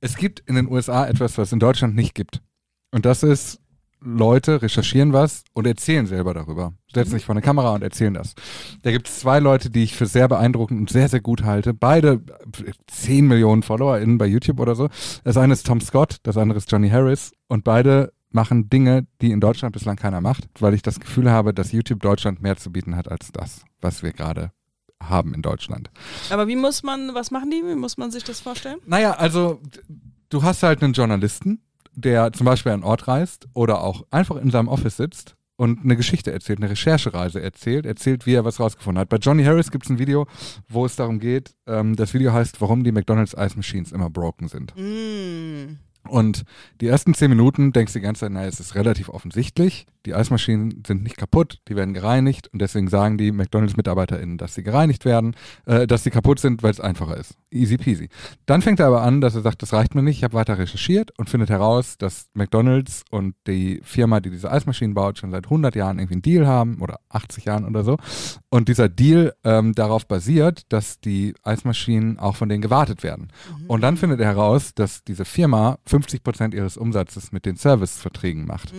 Es 0.00 0.16
gibt 0.16 0.40
in 0.40 0.54
den 0.54 0.70
USA 0.70 1.06
etwas, 1.06 1.38
was 1.38 1.48
es 1.48 1.52
in 1.52 1.60
Deutschland 1.60 1.94
nicht 1.94 2.14
gibt. 2.14 2.42
Und 2.92 3.06
das 3.06 3.22
ist, 3.22 3.60
Leute 4.00 4.62
recherchieren 4.62 5.12
was 5.12 5.44
und 5.52 5.66
erzählen 5.66 6.06
selber 6.06 6.34
darüber. 6.34 6.74
Setzen 6.94 7.12
sich 7.12 7.24
vor 7.24 7.34
eine 7.34 7.42
Kamera 7.42 7.74
und 7.74 7.82
erzählen 7.82 8.14
das. 8.14 8.34
Da 8.82 8.92
gibt 8.92 9.08
es 9.08 9.20
zwei 9.20 9.40
Leute, 9.40 9.70
die 9.70 9.82
ich 9.82 9.96
für 9.96 10.06
sehr 10.06 10.28
beeindruckend 10.28 10.80
und 10.80 10.90
sehr, 10.90 11.08
sehr 11.08 11.20
gut 11.20 11.44
halte. 11.44 11.74
Beide 11.74 12.22
10 12.86 13.26
Millionen 13.26 13.62
FollowerInnen 13.62 14.18
bei 14.18 14.26
YouTube 14.26 14.60
oder 14.60 14.74
so. 14.74 14.88
Das 15.24 15.36
eine 15.36 15.54
ist 15.54 15.66
Tom 15.66 15.80
Scott, 15.80 16.18
das 16.22 16.36
andere 16.36 16.58
ist 16.58 16.70
Johnny 16.70 16.90
Harris. 16.90 17.32
Und 17.48 17.64
beide 17.64 18.12
machen 18.30 18.68
Dinge, 18.68 19.06
die 19.20 19.30
in 19.30 19.40
Deutschland 19.40 19.72
bislang 19.72 19.96
keiner 19.96 20.20
macht, 20.20 20.48
weil 20.60 20.74
ich 20.74 20.82
das 20.82 21.00
Gefühl 21.00 21.30
habe, 21.30 21.54
dass 21.54 21.72
YouTube 21.72 22.00
Deutschland 22.00 22.42
mehr 22.42 22.56
zu 22.56 22.70
bieten 22.70 22.96
hat 22.96 23.10
als 23.10 23.32
das, 23.32 23.64
was 23.80 24.02
wir 24.02 24.12
gerade 24.12 24.52
haben 25.02 25.34
in 25.34 25.42
Deutschland. 25.42 25.90
Aber 26.30 26.48
wie 26.48 26.56
muss 26.56 26.82
man, 26.82 27.14
was 27.14 27.30
machen 27.30 27.50
die? 27.50 27.62
Wie 27.64 27.74
muss 27.74 27.96
man 27.96 28.10
sich 28.10 28.24
das 28.24 28.40
vorstellen? 28.40 28.78
Naja, 28.86 29.12
also 29.12 29.60
du 30.28 30.42
hast 30.42 30.62
halt 30.62 30.82
einen 30.82 30.92
Journalisten, 30.92 31.62
der 31.92 32.32
zum 32.32 32.44
Beispiel 32.44 32.72
an 32.72 32.82
einen 32.82 32.90
Ort 32.90 33.08
reist 33.08 33.48
oder 33.54 33.82
auch 33.82 34.04
einfach 34.10 34.36
in 34.36 34.50
seinem 34.50 34.68
Office 34.68 34.96
sitzt 34.96 35.36
und 35.56 35.84
eine 35.84 35.96
Geschichte 35.96 36.32
erzählt, 36.32 36.60
eine 36.60 36.70
Recherchereise 36.70 37.40
erzählt, 37.40 37.86
erzählt, 37.86 38.26
wie 38.26 38.34
er 38.34 38.44
was 38.44 38.60
rausgefunden 38.60 39.00
hat. 39.00 39.08
Bei 39.08 39.16
Johnny 39.16 39.44
Harris 39.44 39.70
gibt 39.70 39.86
es 39.86 39.90
ein 39.90 39.98
Video, 39.98 40.26
wo 40.68 40.84
es 40.84 40.96
darum 40.96 41.18
geht, 41.18 41.54
ähm, 41.66 41.96
das 41.96 42.12
Video 42.12 42.32
heißt, 42.32 42.60
warum 42.60 42.84
die 42.84 42.92
McDonald's 42.92 43.34
Ice 43.34 43.56
Machines 43.56 43.92
immer 43.92 44.10
broken 44.10 44.48
sind. 44.48 44.74
Mm. 44.76 45.78
Und 46.08 46.44
die 46.80 46.86
ersten 46.86 47.14
zehn 47.14 47.30
Minuten 47.30 47.72
denkst 47.72 47.92
du 47.92 47.98
die 47.98 48.04
ganze 48.04 48.20
Zeit, 48.20 48.32
naja, 48.32 48.48
es 48.48 48.60
ist 48.60 48.74
relativ 48.74 49.08
offensichtlich. 49.08 49.86
Die 50.06 50.14
Eismaschinen 50.14 50.84
sind 50.86 51.02
nicht 51.02 51.16
kaputt, 51.16 51.58
die 51.68 51.74
werden 51.74 51.92
gereinigt 51.92 52.46
und 52.52 52.62
deswegen 52.62 52.86
sagen 52.86 53.18
die 53.18 53.32
McDonalds-MitarbeiterInnen, 53.32 54.38
dass 54.38 54.54
sie 54.54 54.62
gereinigt 54.62 55.04
werden, 55.04 55.34
äh, 55.66 55.88
dass 55.88 56.04
sie 56.04 56.10
kaputt 56.10 56.38
sind, 56.38 56.62
weil 56.62 56.70
es 56.70 56.78
einfacher 56.78 57.16
ist. 57.16 57.34
Easy 57.50 57.76
peasy. 57.76 58.08
Dann 58.46 58.62
fängt 58.62 58.78
er 58.78 58.86
aber 58.86 59.02
an, 59.02 59.20
dass 59.20 59.34
er 59.34 59.40
sagt, 59.40 59.62
das 59.62 59.72
reicht 59.72 59.96
mir 59.96 60.04
nicht, 60.04 60.18
ich 60.18 60.24
habe 60.24 60.34
weiter 60.34 60.58
recherchiert 60.58 61.10
und 61.18 61.28
findet 61.28 61.50
heraus, 61.50 61.98
dass 61.98 62.28
McDonalds 62.34 63.02
und 63.10 63.34
die 63.48 63.80
Firma, 63.82 64.20
die 64.20 64.30
diese 64.30 64.50
Eismaschinen 64.50 64.94
baut, 64.94 65.18
schon 65.18 65.32
seit 65.32 65.46
100 65.46 65.74
Jahren 65.74 65.98
irgendwie 65.98 66.14
einen 66.14 66.22
Deal 66.22 66.46
haben 66.46 66.80
oder 66.80 67.00
80 67.08 67.44
Jahren 67.44 67.64
oder 67.64 67.82
so. 67.82 67.96
Und 68.48 68.68
dieser 68.68 68.88
Deal 68.88 69.34
ähm, 69.42 69.74
darauf 69.74 70.06
basiert, 70.06 70.62
dass 70.68 71.00
die 71.00 71.34
Eismaschinen 71.42 72.20
auch 72.20 72.36
von 72.36 72.48
denen 72.48 72.62
gewartet 72.62 73.02
werden. 73.02 73.32
Und 73.66 73.80
dann 73.80 73.96
findet 73.96 74.20
er 74.20 74.26
heraus, 74.26 74.72
dass 74.74 75.02
diese 75.02 75.24
Firma 75.24 75.78
50 75.96 76.22
Prozent 76.22 76.52
ihres 76.52 76.76
Umsatzes 76.76 77.32
mit 77.32 77.46
den 77.46 77.56
Serviceverträgen 77.56 78.44
macht. 78.44 78.74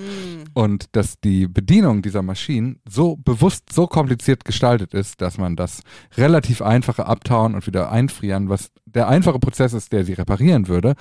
Und 0.54 0.96
dass 0.96 1.20
die 1.20 1.48
Bedienung 1.48 2.04
dieser 2.04 2.22
Maschinen 2.22 2.80
so 2.88 3.16
bewusst, 3.16 3.74
so 3.74 3.88
kompliziert 3.88 4.46
gestaltet 4.46 4.94
ist, 4.94 5.20
dass 5.20 5.40
man 5.40 5.56
das 5.56 5.82
relativ 6.16 6.62
einfache 6.62 7.08
Abtauen 7.08 7.56
und 7.56 7.66
wieder 7.66 7.92
einfrieren, 7.92 8.50
was 8.50 8.70
der 8.98 9.08
einfache 9.08 9.40
Prozess 9.40 9.74
ist, 9.74 9.94
der 9.94 10.04
sie 10.04 10.14
reparieren 10.14 10.68
würde, 10.68 10.96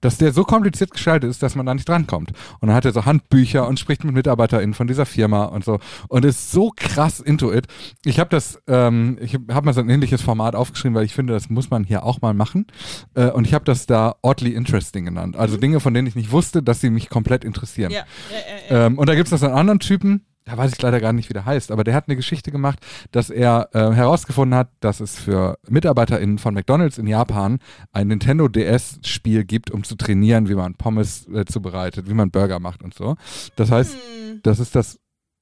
dass 0.00 0.18
der 0.18 0.32
so 0.32 0.44
kompliziert 0.44 0.90
gestaltet 0.90 1.30
ist, 1.30 1.42
dass 1.42 1.54
man 1.54 1.66
da 1.66 1.74
nicht 1.74 1.88
drankommt. 1.88 2.32
Und 2.60 2.68
dann 2.68 2.76
hat 2.76 2.84
er 2.84 2.92
so 2.92 3.04
Handbücher 3.04 3.68
und 3.68 3.78
spricht 3.78 4.02
mit 4.02 4.14
MitarbeiterInnen 4.14 4.74
von 4.74 4.86
dieser 4.86 5.06
Firma 5.06 5.44
und 5.44 5.64
so 5.64 5.78
und 6.08 6.24
ist 6.24 6.50
so 6.50 6.72
krass 6.74 7.20
into 7.20 7.52
it. 7.52 7.66
Ich 8.04 8.18
habe 8.18 8.30
das, 8.30 8.60
ähm, 8.66 9.18
ich 9.20 9.34
habe 9.34 9.66
mal 9.66 9.74
so 9.74 9.80
ein 9.80 9.90
ähnliches 9.90 10.22
Format 10.22 10.56
aufgeschrieben, 10.56 10.94
weil 10.94 11.04
ich 11.04 11.14
finde, 11.14 11.34
das 11.34 11.50
muss 11.50 11.70
man 11.70 11.84
hier 11.84 12.04
auch 12.04 12.20
mal 12.22 12.34
machen. 12.34 12.66
Äh, 13.14 13.30
und 13.30 13.46
ich 13.46 13.54
habe 13.54 13.64
das 13.64 13.86
da 13.86 14.16
oddly 14.22 14.54
interesting 14.54 15.04
genannt. 15.04 15.36
Also 15.36 15.56
Dinge, 15.56 15.80
von 15.80 15.92
denen 15.94 16.08
ich 16.08 16.16
nicht 16.16 16.32
wusste, 16.32 16.62
dass 16.62 16.80
sie 16.80 16.90
mich 16.90 17.10
komplett 17.10 17.44
interessieren. 17.44 17.92
Ja. 17.92 18.04
Ähm, 18.70 18.98
und 18.98 19.08
da 19.08 19.14
gibt 19.14 19.26
es 19.26 19.32
noch 19.32 19.38
so 19.38 19.46
einen 19.46 19.54
anderen 19.54 19.80
Typen, 19.80 20.24
da 20.46 20.56
weiß 20.58 20.72
ich 20.72 20.82
leider 20.82 21.00
gar 21.00 21.12
nicht, 21.14 21.28
wie 21.30 21.32
der 21.32 21.46
heißt, 21.46 21.70
aber 21.72 21.84
der 21.84 21.94
hat 21.94 22.06
eine 22.08 22.16
Geschichte 22.16 22.50
gemacht, 22.52 22.78
dass 23.12 23.30
er 23.30 23.68
äh, 23.72 23.92
herausgefunden 23.92 24.56
hat, 24.58 24.68
dass 24.80 25.00
es 25.00 25.18
für 25.18 25.56
MitarbeiterInnen 25.68 26.38
von 26.38 26.52
McDonalds 26.54 26.98
in 26.98 27.06
Japan 27.06 27.58
ein 27.92 28.08
Nintendo 28.08 28.48
DS-Spiel 28.48 29.44
gibt, 29.44 29.70
um 29.70 29.84
zu 29.84 29.94
trainieren, 29.96 30.48
wie 30.48 30.54
man 30.54 30.74
Pommes 30.74 31.26
äh, 31.28 31.44
zubereitet, 31.46 32.08
wie 32.10 32.14
man 32.14 32.30
Burger 32.30 32.58
macht 32.60 32.82
und 32.82 32.92
so. 32.94 33.16
Das 33.56 33.70
heißt, 33.70 33.94
Hm. 33.94 34.40
das 34.42 34.58
ist 34.60 34.74
das. 34.74 34.98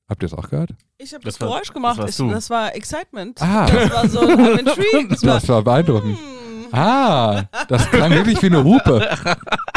Habt 0.09 0.23
ihr 0.23 0.27
es 0.27 0.35
auch 0.35 0.51
gehört? 0.51 0.71
Ich 0.99 1.15
habe 1.15 1.25
Das 1.25 1.35
das, 1.35 1.41
war- 1.41 1.49
Geräusch 1.49 1.69
das 1.69 1.73
gemacht. 1.75 1.99
warst 1.99 2.21
ich, 2.21 2.31
das 2.31 2.51
war 2.51 2.75
Excitement. 2.77 3.41
Ah. 3.43 3.67
Das 3.67 3.91
war 3.93 4.09
so 4.09 4.21
I'm 4.21 4.59
intrigued. 4.59 5.11
Das 5.13 5.25
war, 5.25 5.35
Das 5.41 5.49
war 5.49 5.63
beeindruckend. 5.63 6.19
hm. 6.19 6.75
Ah, 6.75 7.43
das 7.69 7.91
klang 7.91 8.11
wirklich 8.13 8.41
wie 8.43 8.47
eine 8.47 8.63
Hupe. 8.65 9.07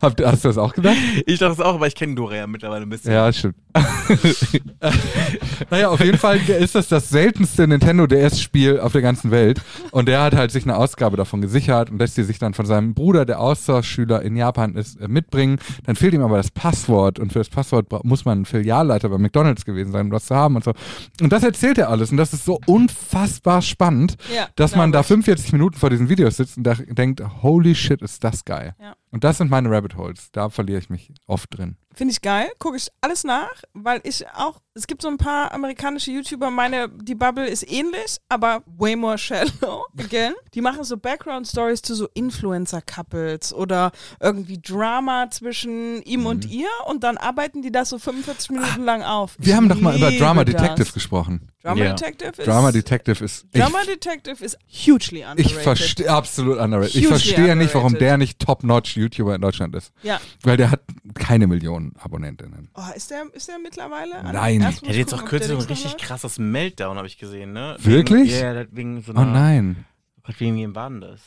Hast 0.00 0.18
du 0.18 0.48
das 0.48 0.58
auch 0.58 0.74
gedacht? 0.74 0.96
Ich 1.26 1.38
dachte 1.38 1.52
es 1.54 1.60
auch, 1.60 1.74
aber 1.74 1.86
ich 1.86 1.94
kenne 1.94 2.14
Dora 2.14 2.36
ja 2.36 2.46
mittlerweile 2.46 2.82
ein 2.82 2.88
bisschen. 2.88 3.12
Ja, 3.12 3.32
stimmt. 3.32 3.56
naja, 5.70 5.88
auf 5.88 6.00
jeden 6.00 6.18
Fall 6.18 6.38
ist 6.38 6.74
das 6.74 6.88
das 6.88 7.08
seltenste 7.08 7.66
Nintendo 7.66 8.06
DS-Spiel 8.06 8.80
auf 8.80 8.92
der 8.92 9.02
ganzen 9.02 9.30
Welt. 9.30 9.60
Und 9.90 10.08
der 10.08 10.22
hat 10.22 10.34
halt 10.34 10.50
sich 10.50 10.64
eine 10.64 10.76
Ausgabe 10.76 11.16
davon 11.16 11.40
gesichert 11.40 11.90
und 11.90 11.98
lässt 11.98 12.16
die 12.16 12.22
sich 12.22 12.38
dann 12.38 12.54
von 12.54 12.66
seinem 12.66 12.94
Bruder, 12.94 13.24
der 13.24 13.40
Austauschschüler 13.40 14.22
in 14.22 14.36
Japan 14.36 14.74
ist, 14.76 15.00
äh, 15.00 15.08
mitbringen. 15.08 15.58
Dann 15.84 15.96
fehlt 15.96 16.14
ihm 16.14 16.22
aber 16.22 16.36
das 16.36 16.50
Passwort 16.50 17.18
und 17.18 17.32
für 17.32 17.38
das 17.38 17.48
Passwort 17.48 17.86
muss 18.04 18.24
man 18.24 18.42
ein 18.42 18.44
Filialleiter 18.44 19.08
bei 19.08 19.18
McDonalds 19.18 19.64
gewesen 19.64 19.92
sein, 19.92 20.06
um 20.06 20.10
das 20.12 20.26
zu 20.26 20.34
haben 20.34 20.56
und 20.56 20.64
so. 20.64 20.72
Und 21.20 21.32
das 21.32 21.42
erzählt 21.42 21.78
er 21.78 21.88
alles 21.88 22.10
und 22.10 22.16
das 22.16 22.32
ist 22.32 22.44
so 22.44 22.60
unfassbar 22.66 23.62
spannend, 23.62 24.16
Ja, 24.34 24.48
dass 24.56 24.76
man 24.76 24.92
da 24.92 24.98
glaub 24.98 25.04
ich. 25.04 25.08
45 25.08 25.52
Minuten 25.52 25.78
vor 25.78 25.90
diesen 25.90 26.08
Videos 26.08 26.36
sitzt 26.36 26.56
und 26.56 26.64
da 26.64 26.74
denkt, 26.74 27.22
holy 27.42 27.74
shit, 27.74 28.02
ist 28.02 28.22
das 28.24 28.44
geil. 28.44 28.74
Ja. 28.80 28.94
Und 29.12 29.24
das 29.24 29.38
sind 29.38 29.50
meine 29.50 29.70
Rabbit 29.70 29.96
Holes. 29.96 30.32
Da 30.32 30.48
verliere 30.48 30.78
ich 30.78 30.90
mich 30.90 31.12
oft 31.26 31.56
drin. 31.56 31.76
Finde 31.94 32.12
ich 32.12 32.22
geil, 32.22 32.48
gucke 32.58 32.76
ich 32.76 32.88
alles 33.02 33.22
nach, 33.24 33.50
weil 33.74 34.00
ich 34.04 34.24
auch, 34.34 34.60
es 34.74 34.86
gibt 34.86 35.02
so 35.02 35.08
ein 35.08 35.18
paar 35.18 35.52
amerikanische 35.52 36.10
YouTuber, 36.10 36.50
meine, 36.50 36.88
die 36.88 37.14
Bubble 37.14 37.46
ist 37.46 37.70
ähnlich, 37.70 38.16
aber 38.30 38.62
way 38.66 38.96
more 38.96 39.18
shallow, 39.18 39.84
again. 39.98 40.32
Die 40.54 40.62
machen 40.62 40.84
so 40.84 40.96
Background-Stories 40.96 41.82
zu 41.82 41.94
so 41.94 42.08
Influencer-Couples 42.14 43.52
oder 43.52 43.92
irgendwie 44.20 44.58
Drama 44.60 45.28
zwischen 45.30 46.02
ihm 46.02 46.26
und 46.26 46.46
Mhm. 46.46 46.50
ihr 46.50 46.68
und 46.86 47.04
dann 47.04 47.16
arbeiten 47.18 47.60
die 47.62 47.70
das 47.72 47.90
so 47.90 47.98
45 47.98 48.50
Minuten 48.50 48.84
lang 48.84 49.02
auf. 49.02 49.34
Wir 49.38 49.48
Ich 49.52 49.56
haben 49.56 49.68
doch 49.68 49.80
mal 49.80 49.96
über 49.96 50.10
Drama 50.12 50.44
das. 50.44 50.54
Detective 50.54 50.92
gesprochen. 50.92 51.48
Drama 51.62 51.84
Ja. 51.84 51.92
Detective 51.92 52.30
ist... 52.42 52.46
Drama 52.46 52.72
Detective 52.72 53.24
ist. 53.24 53.46
Drama 53.54 53.82
Detective 53.84 54.44
ist 54.44 54.58
hugely 54.68 55.20
ich 55.20 55.26
underrated. 55.26 55.46
ich 55.46 55.54
verstehe 55.54 56.10
absolut 56.10 56.58
underrated. 56.58 56.94
Ich 56.94 57.04
Hugely 57.04 57.08
verstehe 57.08 57.56
nicht, 57.56 57.74
warum 57.74 57.94
der 57.98 58.16
nicht 58.16 58.38
Top-Notch 58.38 58.96
YouTuber 58.96 59.34
in 59.34 59.40
Deutschland 59.42 59.74
ist. 59.76 59.92
Ja. 60.02 60.20
Weil 60.42 60.56
der 60.56 60.70
hat 60.70 60.80
keine 61.14 61.46
Millionen 61.46 61.81
Abonnentinnen. 61.98 62.70
Oh, 62.74 62.82
ist 62.94 63.10
der, 63.10 63.24
ist 63.32 63.48
der 63.48 63.58
mittlerweile? 63.58 64.22
Nein. 64.22 64.60
Er 64.60 64.68
hat 64.68 64.82
jetzt 64.82 65.10
gucken, 65.10 65.24
auch 65.24 65.28
kürzlich 65.28 65.58
so 65.58 65.64
ein 65.64 65.68
richtig 65.68 65.96
krasses 65.98 66.38
Meltdown, 66.38 66.96
habe 66.96 67.06
ich 67.06 67.18
gesehen, 67.18 67.52
ne? 67.52 67.76
Wirklich? 67.80 68.32
Wegen, 68.32 68.42
ja, 68.44 68.52
ja, 68.54 68.66
wegen 68.70 69.02
so 69.02 69.12
Oh 69.12 69.16
einer. 69.18 69.32
nein. 69.32 69.84
Gott, 70.22 70.38
wegen 70.38 70.56
wem 70.56 70.74
war 70.74 70.88
denn 70.88 71.00
das? 71.00 71.20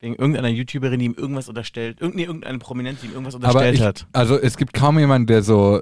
Wegen 0.00 0.16
irgendeiner 0.16 0.48
YouTuberin, 0.48 0.98
die 0.98 1.06
ihm 1.06 1.14
irgendwas 1.14 1.48
unterstellt. 1.48 2.00
Irgend, 2.00 2.16
nee, 2.16 2.24
irgendeine 2.24 2.58
Prominente, 2.58 3.02
die 3.02 3.06
ihm 3.06 3.12
irgendwas 3.12 3.36
Aber 3.36 3.44
unterstellt 3.46 3.74
ich, 3.76 3.82
hat. 3.82 4.06
also 4.12 4.36
es 4.36 4.56
gibt 4.56 4.72
kaum 4.74 4.98
jemanden, 4.98 5.28
der 5.28 5.44
so 5.44 5.80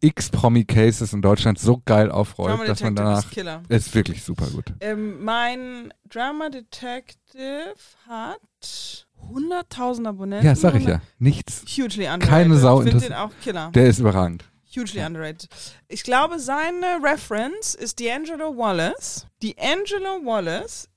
X-Promi-Cases 0.00 1.12
in 1.12 1.20
Deutschland 1.20 1.58
so 1.58 1.82
geil 1.84 2.10
aufrollt, 2.10 2.52
Drama 2.52 2.64
dass 2.64 2.82
man 2.82 2.94
danach. 2.94 3.18
ist 3.24 3.30
Killer. 3.32 3.62
Ist 3.68 3.94
wirklich 3.94 4.22
super 4.22 4.46
gut. 4.46 4.72
Ähm, 4.80 5.22
mein 5.24 5.92
Drama 6.08 6.48
Detective 6.48 7.74
hat 8.08 9.05
100.000 9.32 10.06
Abonnenten. 10.08 10.46
Ja, 10.46 10.54
sag 10.54 10.74
ich 10.76 10.84
ja. 10.84 11.00
Nichts. 11.18 11.62
Hugely 11.62 12.06
underrated. 12.06 12.28
Keine 12.28 12.58
Sau 12.58 12.82
Ich 12.82 12.90
finde 12.90 13.04
den 13.04 13.14
auch 13.14 13.30
Killer. 13.42 13.70
Der 13.74 13.86
ist 13.86 13.98
überragend. 13.98 14.44
Hugely 14.74 15.04
underrated. 15.04 15.48
Ich 15.88 16.02
glaube, 16.02 16.38
seine 16.38 16.98
Reference 17.02 17.74
ist 17.74 17.98
D'Angelo 17.98 18.56
Wallace. 18.56 19.26
D'Angelo 19.42 20.24
Wallace 20.24 20.88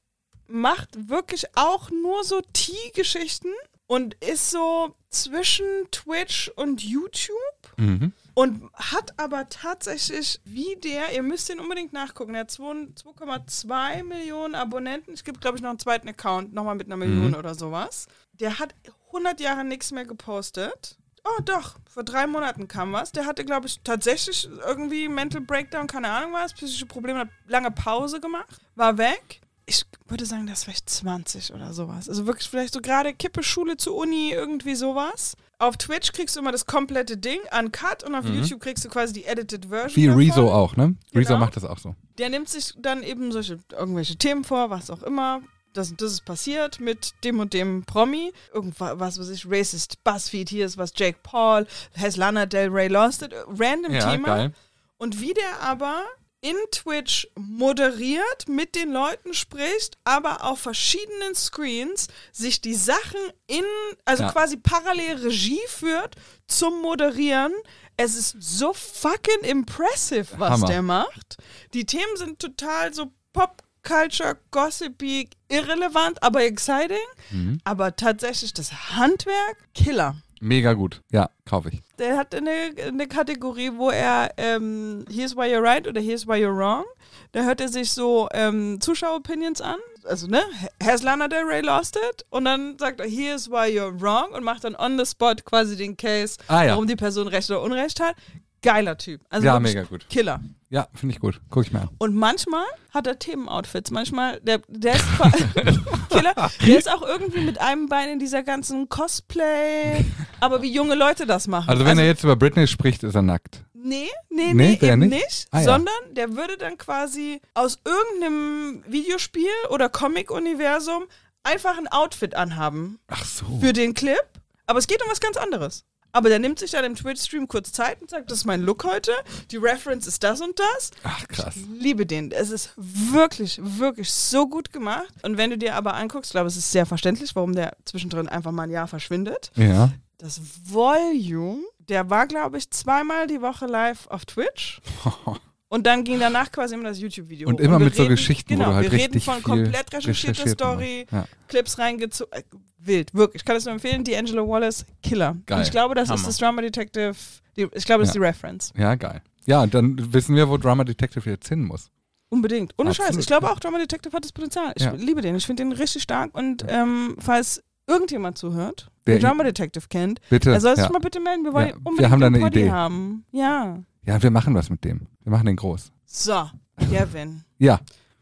macht 0.47 1.09
wirklich 1.09 1.45
auch 1.55 1.89
nur 1.91 2.23
so 2.23 2.41
T-Geschichten 2.53 3.49
und 3.87 4.15
ist 4.15 4.51
so 4.51 4.95
zwischen 5.09 5.65
Twitch 5.91 6.51
und 6.55 6.83
YouTube. 6.83 7.35
Mhm. 7.77 8.13
Und 8.39 8.69
hat 8.73 9.19
aber 9.19 9.49
tatsächlich, 9.49 10.39
wie 10.45 10.77
der, 10.77 11.13
ihr 11.13 11.23
müsst 11.23 11.49
ihn 11.49 11.59
unbedingt 11.59 11.91
nachgucken, 11.91 12.35
er 12.35 12.41
hat 12.41 12.51
2 12.51 12.87
2,2 12.95 14.03
Millionen 14.03 14.55
Abonnenten. 14.55 15.11
Es 15.13 15.25
gibt, 15.25 15.41
glaube 15.41 15.57
ich, 15.57 15.61
noch 15.61 15.71
einen 15.71 15.79
zweiten 15.79 16.07
Account, 16.07 16.53
nochmal 16.53 16.75
mit 16.75 16.87
einer 16.87 16.95
Million 16.95 17.31
Mhm. 17.31 17.35
oder 17.35 17.53
sowas. 17.53 18.07
Der 18.31 18.57
hat 18.59 18.73
100 19.11 19.41
Jahre 19.41 19.65
nichts 19.65 19.91
mehr 19.91 20.05
gepostet. 20.05 20.97
Oh, 21.25 21.41
doch, 21.43 21.75
vor 21.89 22.03
drei 22.03 22.27
Monaten 22.27 22.69
kam 22.69 22.93
was. 22.93 23.11
Der 23.11 23.25
hatte, 23.25 23.43
glaube 23.43 23.67
ich, 23.67 23.81
tatsächlich 23.83 24.47
irgendwie 24.65 25.09
Mental 25.09 25.41
Breakdown, 25.41 25.87
keine 25.87 26.09
Ahnung 26.09 26.31
was, 26.31 26.53
psychische 26.53 26.85
Probleme, 26.85 27.19
hat 27.19 27.29
lange 27.45 27.71
Pause 27.71 28.21
gemacht, 28.21 28.57
war 28.75 28.97
weg. 28.97 29.41
Ich 29.69 29.85
würde 30.07 30.25
sagen, 30.25 30.47
das 30.47 30.59
ist 30.59 30.63
vielleicht 30.65 30.89
20 30.89 31.53
oder 31.53 31.73
sowas. 31.73 32.09
Also 32.09 32.25
wirklich 32.25 32.49
vielleicht 32.49 32.73
so 32.73 32.81
gerade 32.81 33.13
Kippe, 33.13 33.43
Schule 33.43 33.77
zu 33.77 33.95
Uni, 33.95 34.31
irgendwie 34.31 34.73
sowas. 34.75 35.35
Auf 35.59 35.77
Twitch 35.77 36.11
kriegst 36.13 36.35
du 36.35 36.39
immer 36.39 36.51
das 36.51 36.65
komplette 36.65 37.17
Ding, 37.17 37.39
uncut, 37.57 38.03
und 38.03 38.15
auf 38.15 38.25
YouTube 38.25 38.61
kriegst 38.61 38.83
du 38.85 38.89
quasi 38.89 39.13
die 39.13 39.25
edited 39.25 39.65
Version. 39.67 39.95
Wie 39.95 40.07
davon. 40.07 40.21
Rezo 40.21 40.51
auch, 40.51 40.75
ne? 40.75 40.95
Rezo 41.13 41.33
Genau. 41.33 41.39
macht 41.39 41.55
das 41.57 41.65
auch 41.65 41.77
so. 41.77 41.95
Der 42.17 42.29
nimmt 42.29 42.49
sich 42.49 42.73
dann 42.77 43.03
eben 43.03 43.31
solche 43.31 43.59
irgendwelche 43.71 44.15
Themen 44.15 44.43
vor, 44.43 44.69
was 44.69 44.89
auch 44.89 45.03
immer. 45.03 45.41
Das, 45.73 45.91
und 45.91 46.01
das 46.01 46.13
ist 46.13 46.25
passiert 46.25 46.79
mit 46.79 47.13
dem 47.23 47.39
und 47.39 47.53
dem 47.53 47.83
Promi. 47.85 48.33
Irgendwas, 48.53 48.97
was 48.99 49.19
weiß 49.19 49.29
ich, 49.29 49.45
Racist 49.47 50.03
Buzzfeed, 50.03 50.49
hier 50.49 50.65
ist 50.65 50.77
was 50.79 50.93
Jake 50.95 51.19
Paul, 51.21 51.67
has 51.95 52.15
Lana 52.15 52.47
Del 52.47 52.69
Rey 52.69 52.87
lost 52.87 53.21
it, 53.21 53.33
random 53.47 53.93
Ja, 53.93 54.11
Thema. 54.11 54.27
geil. 54.27 54.53
Und 54.97 55.21
wie 55.21 55.33
der 55.33 55.61
aber 55.61 56.01
in 56.41 56.55
Twitch 56.71 57.27
moderiert, 57.35 58.47
mit 58.47 58.75
den 58.75 58.91
Leuten 58.91 59.33
spricht, 59.33 59.97
aber 60.05 60.43
auf 60.45 60.59
verschiedenen 60.59 61.35
Screens 61.35 62.07
sich 62.31 62.61
die 62.61 62.75
Sachen 62.75 63.19
in, 63.47 63.65
also 64.05 64.23
Ja. 64.23 64.31
quasi 64.31 64.57
parallel 64.57 65.17
Regie 65.17 65.59
führt 65.67 66.15
zum 66.47 66.81
Moderieren. 66.81 67.53
Es 67.97 68.15
ist 68.15 68.35
so 68.39 68.73
fucking 68.73 69.43
impressive, 69.43 70.27
was 70.37 70.51
Hammer. 70.51 70.67
der 70.67 70.81
macht. 70.81 71.37
Die 71.73 71.85
Themen 71.85 72.15
sind 72.15 72.39
total 72.39 72.93
so 72.93 73.11
Pop. 73.33 73.63
Culture, 73.81 74.37
gossipy, 74.51 75.29
irrelevant, 75.47 76.21
aber 76.21 76.43
exciting. 76.43 76.97
Mhm. 77.31 77.61
Aber 77.63 77.95
tatsächlich 77.95 78.53
das 78.53 78.71
Handwerk, 78.91 79.57
Killer. 79.73 80.17
Mega 80.39 80.73
gut. 80.73 81.01
Ja, 81.11 81.29
kaufe 81.45 81.69
ich. 81.69 81.81
Der 81.97 82.17
hat 82.17 82.33
eine, 82.33 82.71
eine 82.87 83.07
Kategorie, 83.07 83.71
wo 83.75 83.89
er 83.89 84.31
ähm, 84.37 85.05
Here's 85.09 85.35
why 85.35 85.43
you're 85.53 85.61
right 85.61 85.87
oder 85.87 85.99
Here's 86.01 86.27
why 86.27 86.35
you're 86.35 86.55
wrong. 86.57 86.85
Da 87.33 87.43
hört 87.43 87.61
er 87.61 87.67
sich 87.67 87.91
so 87.91 88.27
ähm, 88.33 88.79
Zuschaueropinions 88.79 89.61
an. 89.61 89.77
Also, 90.05 90.27
ne? 90.27 90.41
Has 90.81 91.03
Lana 91.03 91.27
Del 91.27 91.43
Rey 91.43 91.61
lost 91.61 91.97
it? 91.97 92.25
Und 92.29 92.45
dann 92.45 92.77
sagt 92.79 92.99
er 93.01 93.07
Here's 93.07 93.49
why 93.51 93.67
you're 93.67 93.99
wrong 94.01 94.31
und 94.33 94.43
macht 94.43 94.63
dann 94.63 94.75
on 94.75 94.97
the 94.97 95.05
spot 95.05 95.43
quasi 95.45 95.75
den 95.75 95.97
Case, 95.97 96.37
Ah, 96.47 96.63
ja. 96.63 96.71
warum 96.71 96.87
die 96.87 96.95
Person 96.95 97.27
Recht 97.27 97.49
oder 97.51 97.61
Unrecht 97.61 97.99
hat. 97.99 98.15
Geiler 98.61 98.97
Typ. 98.97 99.21
Also 99.29 99.45
Ja, 99.45 99.59
mega 99.59 99.83
gut. 99.83 100.07
Killer. 100.09 100.39
Ja, 100.71 100.87
finde 100.93 101.15
ich 101.15 101.19
gut. 101.19 101.41
Guck 101.49 101.65
ich 101.65 101.71
mir 101.71 101.81
an. 101.81 101.89
Und 101.97 102.15
manchmal 102.15 102.65
hat 102.93 103.07
er 103.07 103.17
Themenoutfits. 103.17 103.89
Manchmal, 103.91 104.39
der, 104.41 104.61
der 104.67 104.95
ist 104.95 105.05
Killer, 106.09 106.33
der 106.65 106.77
ist 106.77 106.91
auch 106.91 107.01
irgendwie 107.01 107.41
mit 107.41 107.59
einem 107.59 107.87
Bein 107.87 108.09
in 108.09 108.19
dieser 108.19 108.43
ganzen 108.43 108.87
Cosplay, 108.89 110.05
aber 110.39 110.61
wie 110.61 110.71
junge 110.71 110.95
Leute 110.95 111.25
das 111.25 111.47
machen. 111.47 111.69
Also 111.69 111.85
wenn 111.85 111.97
er 111.97 112.05
jetzt 112.05 112.23
über 112.23 112.35
Britney 112.35 112.67
spricht, 112.67 113.03
ist 113.03 113.15
er 113.15 113.21
nackt. 113.21 113.63
Nee, 113.73 114.09
nee, 114.29 114.53
Nee, 114.53 114.69
nee, 114.71 114.75
der 114.75 114.93
eben 114.93 115.01
nicht? 115.01 115.11
nicht, 115.23 115.47
Ah, 115.51 115.59
ja. 115.59 115.63
sondern 115.65 115.93
der 116.11 116.35
würde 116.35 116.57
dann 116.57 116.77
quasi 116.77 117.41
aus 117.53 117.79
irgendeinem 117.85 118.83
Videospiel 118.87 119.47
oder 119.69 119.87
Comic-Universum 119.89 121.03
einfach 121.43 121.77
ein 121.77 121.87
Outfit 121.87 122.35
anhaben 122.35 122.99
Ach 123.07 123.23
so. 123.23 123.45
für 123.61 123.71
den 123.73 123.93
Clip, 123.93 124.21
aber 124.67 124.79
es 124.79 124.87
geht 124.87 125.01
um 125.01 125.09
was 125.09 125.21
ganz 125.21 125.37
anderes. 125.37 125.85
Aber 126.11 126.29
der 126.29 126.39
nimmt 126.39 126.59
sich 126.59 126.71
dann 126.71 126.85
im 126.85 126.95
Twitch-Stream 126.95 127.47
kurz 127.47 127.71
Zeit 127.71 128.01
und 128.01 128.09
sagt, 128.09 128.31
das 128.31 128.39
ist 128.39 128.45
mein 128.45 128.61
Look 128.61 128.83
heute, 128.83 129.11
die 129.51 129.57
Reference 129.57 130.07
ist 130.07 130.23
das 130.23 130.41
und 130.41 130.59
das. 130.59 130.91
Ach 131.03 131.27
krass. 131.27 131.55
Ich 131.55 131.81
liebe 131.81 132.05
den. 132.05 132.31
Es 132.31 132.49
ist 132.49 132.71
wirklich, 132.75 133.59
wirklich 133.61 134.11
so 134.11 134.47
gut 134.47 134.73
gemacht. 134.73 135.13
Und 135.21 135.37
wenn 135.37 135.49
du 135.51 135.57
dir 135.57 135.75
aber 135.75 135.93
anguckst, 135.93 136.29
ich 136.29 136.33
glaube, 136.33 136.47
es 136.47 136.57
ist 136.57 136.71
sehr 136.71 136.85
verständlich, 136.85 137.35
warum 137.35 137.53
der 137.53 137.75
zwischendrin 137.85 138.27
einfach 138.27 138.51
mal 138.51 138.63
ein 138.63 138.71
Jahr 138.71 138.87
verschwindet. 138.87 139.51
Ja. 139.55 139.91
Das 140.17 140.41
Volume, 140.65 141.61
der 141.77 142.09
war, 142.09 142.27
glaube 142.27 142.57
ich, 142.57 142.69
zweimal 142.71 143.27
die 143.27 143.41
Woche 143.41 143.67
live 143.67 144.07
auf 144.07 144.25
Twitch. 144.25 144.81
Und 145.71 145.85
dann 145.85 146.03
ging 146.03 146.19
danach 146.19 146.51
quasi 146.51 146.73
immer 146.75 146.85
das 146.85 146.99
YouTube-Video. 146.99 147.47
Und 147.47 147.59
hoch. 147.59 147.63
immer 147.63 147.79
wir 147.79 147.85
mit 147.85 147.95
so 147.95 148.01
reden, 148.03 148.15
Geschichten, 148.15 148.49
wo 148.53 148.57
genau, 148.57 148.69
du 148.71 148.75
halt 148.75 148.91
wir 148.91 148.99
reden 148.99 149.21
von 149.21 149.35
viel 149.35 149.43
komplett 149.43 149.93
recherchierter 149.93 150.09
recherchiert 150.43 150.49
Story. 150.59 151.05
Ja. 151.11 151.25
Clips 151.47 151.77
reingezogen. 151.77 152.33
Äh, 152.33 152.43
wild, 152.79 153.13
wirklich. 153.13 153.41
Ich 153.41 153.45
kann 153.45 153.55
es 153.55 153.65
nur 153.65 153.73
empfehlen. 153.75 154.03
D'Angelo 154.03 154.47
Wallace, 154.47 154.85
Killer. 155.03 155.37
Geil. 155.45 155.57
Und 155.59 155.63
ich 155.63 155.71
glaube, 155.71 155.93
das 155.95 156.09
Hammer. 156.09 156.19
ist 156.19 156.27
das 156.27 156.37
Drama 156.37 156.61
Detective. 156.63 157.13
Die, 157.55 157.67
ich 157.73 157.85
glaube, 157.85 158.01
das 158.01 158.09
ist 158.09 158.15
Ja. 158.15 158.21
die 158.21 158.25
Reference. 158.27 158.73
ja, 158.75 158.95
geil. 158.95 159.21
Ja, 159.45 159.61
und 159.63 159.73
dann 159.73 160.11
wissen 160.13 160.35
wir, 160.35 160.49
wo 160.49 160.57
Drama 160.57 160.83
Detective 160.83 161.27
jetzt 161.29 161.47
hin 161.49 161.63
muss. 161.63 161.89
Unbedingt. 162.29 162.73
Ohne 162.77 162.89
Absolut, 162.91 163.07
Scheiß. 163.13 163.17
Ich 163.19 163.25
glaube 163.27 163.49
auch, 163.51 163.59
Drama 163.59 163.79
Detective 163.79 164.15
hat 164.15 164.23
das 164.23 164.31
Potenzial. 164.31 164.73
Ich 164.75 164.83
Ja. 164.83 164.91
liebe 164.93 165.21
den. 165.21 165.35
Ich 165.35 165.45
finde 165.45 165.63
den 165.63 165.71
richtig 165.71 166.03
stark. 166.03 166.35
Und 166.35 166.63
ähm, 166.67 167.15
falls 167.19 167.63
irgendjemand 167.87 168.37
zuhört, 168.37 168.89
Der- 169.07 169.17
Drama 169.19 169.43
Detective 169.43 169.85
kennt, 169.89 170.19
Bitte. 170.29 170.51
er 170.51 170.61
soll 170.61 170.75
sich 170.75 170.85
ja. 170.85 170.91
mal 170.91 170.99
bitte 170.99 171.19
melden. 171.19 171.43
Wir 171.43 171.53
wollen 171.53 171.69
Ja, 171.69 171.73
wir 171.75 171.81
unbedingt 171.87 172.11
haben 172.11 172.19
da 172.21 172.27
den 172.29 172.35
eine 172.35 172.43
Poddy 172.43 172.59
Idee. 172.61 172.71
haben. 172.71 173.25
Ja. 173.31 173.79
ja, 174.05 174.21
wir 174.21 174.29
machen 174.31 174.53
was 174.53 174.69
mit 174.69 174.83
dem. 174.83 175.07
Wir 175.29 175.33
machen 175.37 175.45
den 175.45 175.57
groß. 175.57 175.91
So, 176.07 176.49
Gavin, 176.89 177.43
Ja, 177.59 177.79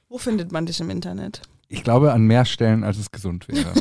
wo 0.09 0.17
findet 0.17 0.51
man 0.51 0.65
dich 0.65 0.81
im 0.81 0.89
Internet? 0.89 1.41
ich 1.69 1.81
glaube 1.81 2.11
an 2.11 2.23
mehr 2.23 2.43
Stellen, 2.43 2.83
als 2.83 2.97
es 2.97 3.11
gesund 3.11 3.47
wäre. 3.47 3.71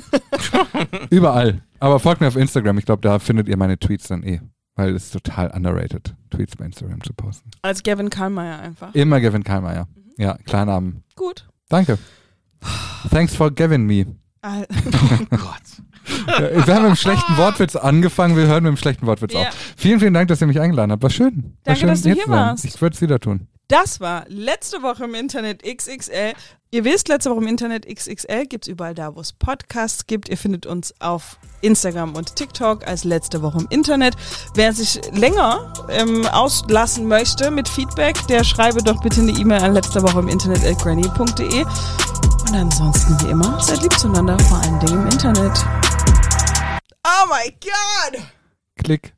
Überall. 1.11 1.61
Aber 1.81 1.99
folgt 1.99 2.21
mir 2.21 2.29
auf 2.29 2.37
Instagram. 2.37 2.79
Ich 2.79 2.85
glaube, 2.85 3.03
da 3.03 3.19
findet 3.19 3.49
ihr 3.49 3.57
meine 3.57 3.79
Tweets 3.81 4.07
dann 4.07 4.23
eh. 4.23 4.41
Weil 4.77 4.95
es 4.95 5.07
ist 5.07 5.13
total 5.13 5.51
underrated, 5.51 6.15
Tweets 6.31 6.55
bei 6.55 6.67
Instagram 6.67 7.03
zu 7.03 7.13
posten. 7.15 7.51
Als 7.63 7.83
Gavin 7.83 8.11
Karlmeier 8.11 8.61
einfach. 8.61 8.95
Immer 8.95 9.21
Gavin 9.21 9.43
Kallmeier. 9.43 9.89
Ja, 10.19 10.37
Klarnamen. 10.45 11.03
Gut. 11.17 11.49
Danke. 11.69 11.99
Thanks 13.11 13.35
for 13.35 13.51
giving 13.51 13.87
me. 13.87 14.07
Al- 14.43 14.69
Ja, 15.33 15.57
Wir 16.27 16.35
haben 16.51 16.55
mit 16.57 16.69
einem 16.69 16.97
schlechten 16.97 17.37
Wortwitz 17.37 17.77
angefangen, 17.77 18.37
wir 18.37 18.47
hören 18.47 18.63
mit 18.63 18.71
einem 18.71 18.77
schlechten 18.77 19.07
Wortwitz 19.07 19.33
Ja. 19.35 19.41
auf. 19.41 19.49
Vielen, 19.77 20.01
vielen 20.01 20.15
Dank, 20.15 20.29
dass 20.29 20.41
ihr 20.41 20.47
mich 20.47 20.61
eingeladen 20.61 20.93
habt. 20.93 21.03
War 21.03 21.11
schön. 21.11 21.35
War 21.35 21.43
Danke, 21.65 21.81
schön, 21.81 21.89
dass 21.89 22.03
du 22.03 22.11
hier 22.13 22.23
sein. 22.25 22.31
warst. 22.35 22.65
Ich 22.65 22.81
würde 22.81 22.95
es 22.95 23.01
wieder 23.01 23.19
tun. 23.21 23.49
Das 23.69 23.99
war 24.01 24.25
letzte 24.29 24.83
Woche 24.83 25.05
im 25.05 25.15
Internet 25.15 25.65
XXL. 25.65 26.35
Ihr 26.71 26.85
wisst, 26.85 27.09
letzte 27.09 27.31
Woche 27.31 27.41
im 27.41 27.49
Internet 27.49 27.85
XXL 27.93 28.47
gibt 28.47 28.67
es 28.67 28.69
überall 28.73 28.95
da, 28.95 29.17
wo 29.17 29.21
es 29.21 29.33
Podcasts 29.33 30.07
gibt. 30.07 30.29
Ihr 30.29 30.37
findet 30.37 30.67
uns 30.67 30.95
auf 31.01 31.37
Instagram 31.63 32.15
und 32.15 32.37
TikTok 32.37 32.87
als 32.87 33.03
letzte 33.03 33.43
Woche 33.43 33.59
im 33.59 33.67
Internet. 33.71 34.15
Wer 34.55 34.73
sich 34.73 35.01
länger 35.13 35.73
ähm, 35.89 36.27
auslassen 36.27 37.09
möchte 37.09 37.51
mit 37.51 37.69
Feedback, 37.69 38.17
der 38.29 38.45
schreibe 38.45 38.83
doch 38.85 39.01
bitte 39.03 39.21
eine 39.21 39.33
E-Mail 39.33 39.63
an 39.63 39.73
letzte 39.75 40.01
Woche 40.03 40.21
im 40.21 40.29
Internet 40.29 40.65
at 40.65 40.79
granny.de. 40.79 41.65
Und 41.65 42.55
ansonsten 42.55 43.21
wie 43.23 43.31
immer, 43.33 43.61
seid 43.61 43.83
lieb 43.83 43.93
zueinander, 43.99 44.39
vor 44.41 44.59
allen 44.59 44.79
Dingen 44.81 45.01
im 45.03 45.07
Internet. 45.09 45.65
Oh 47.09 47.27
my 47.31 47.55
God! 47.61 48.27
Klick. 48.83 49.13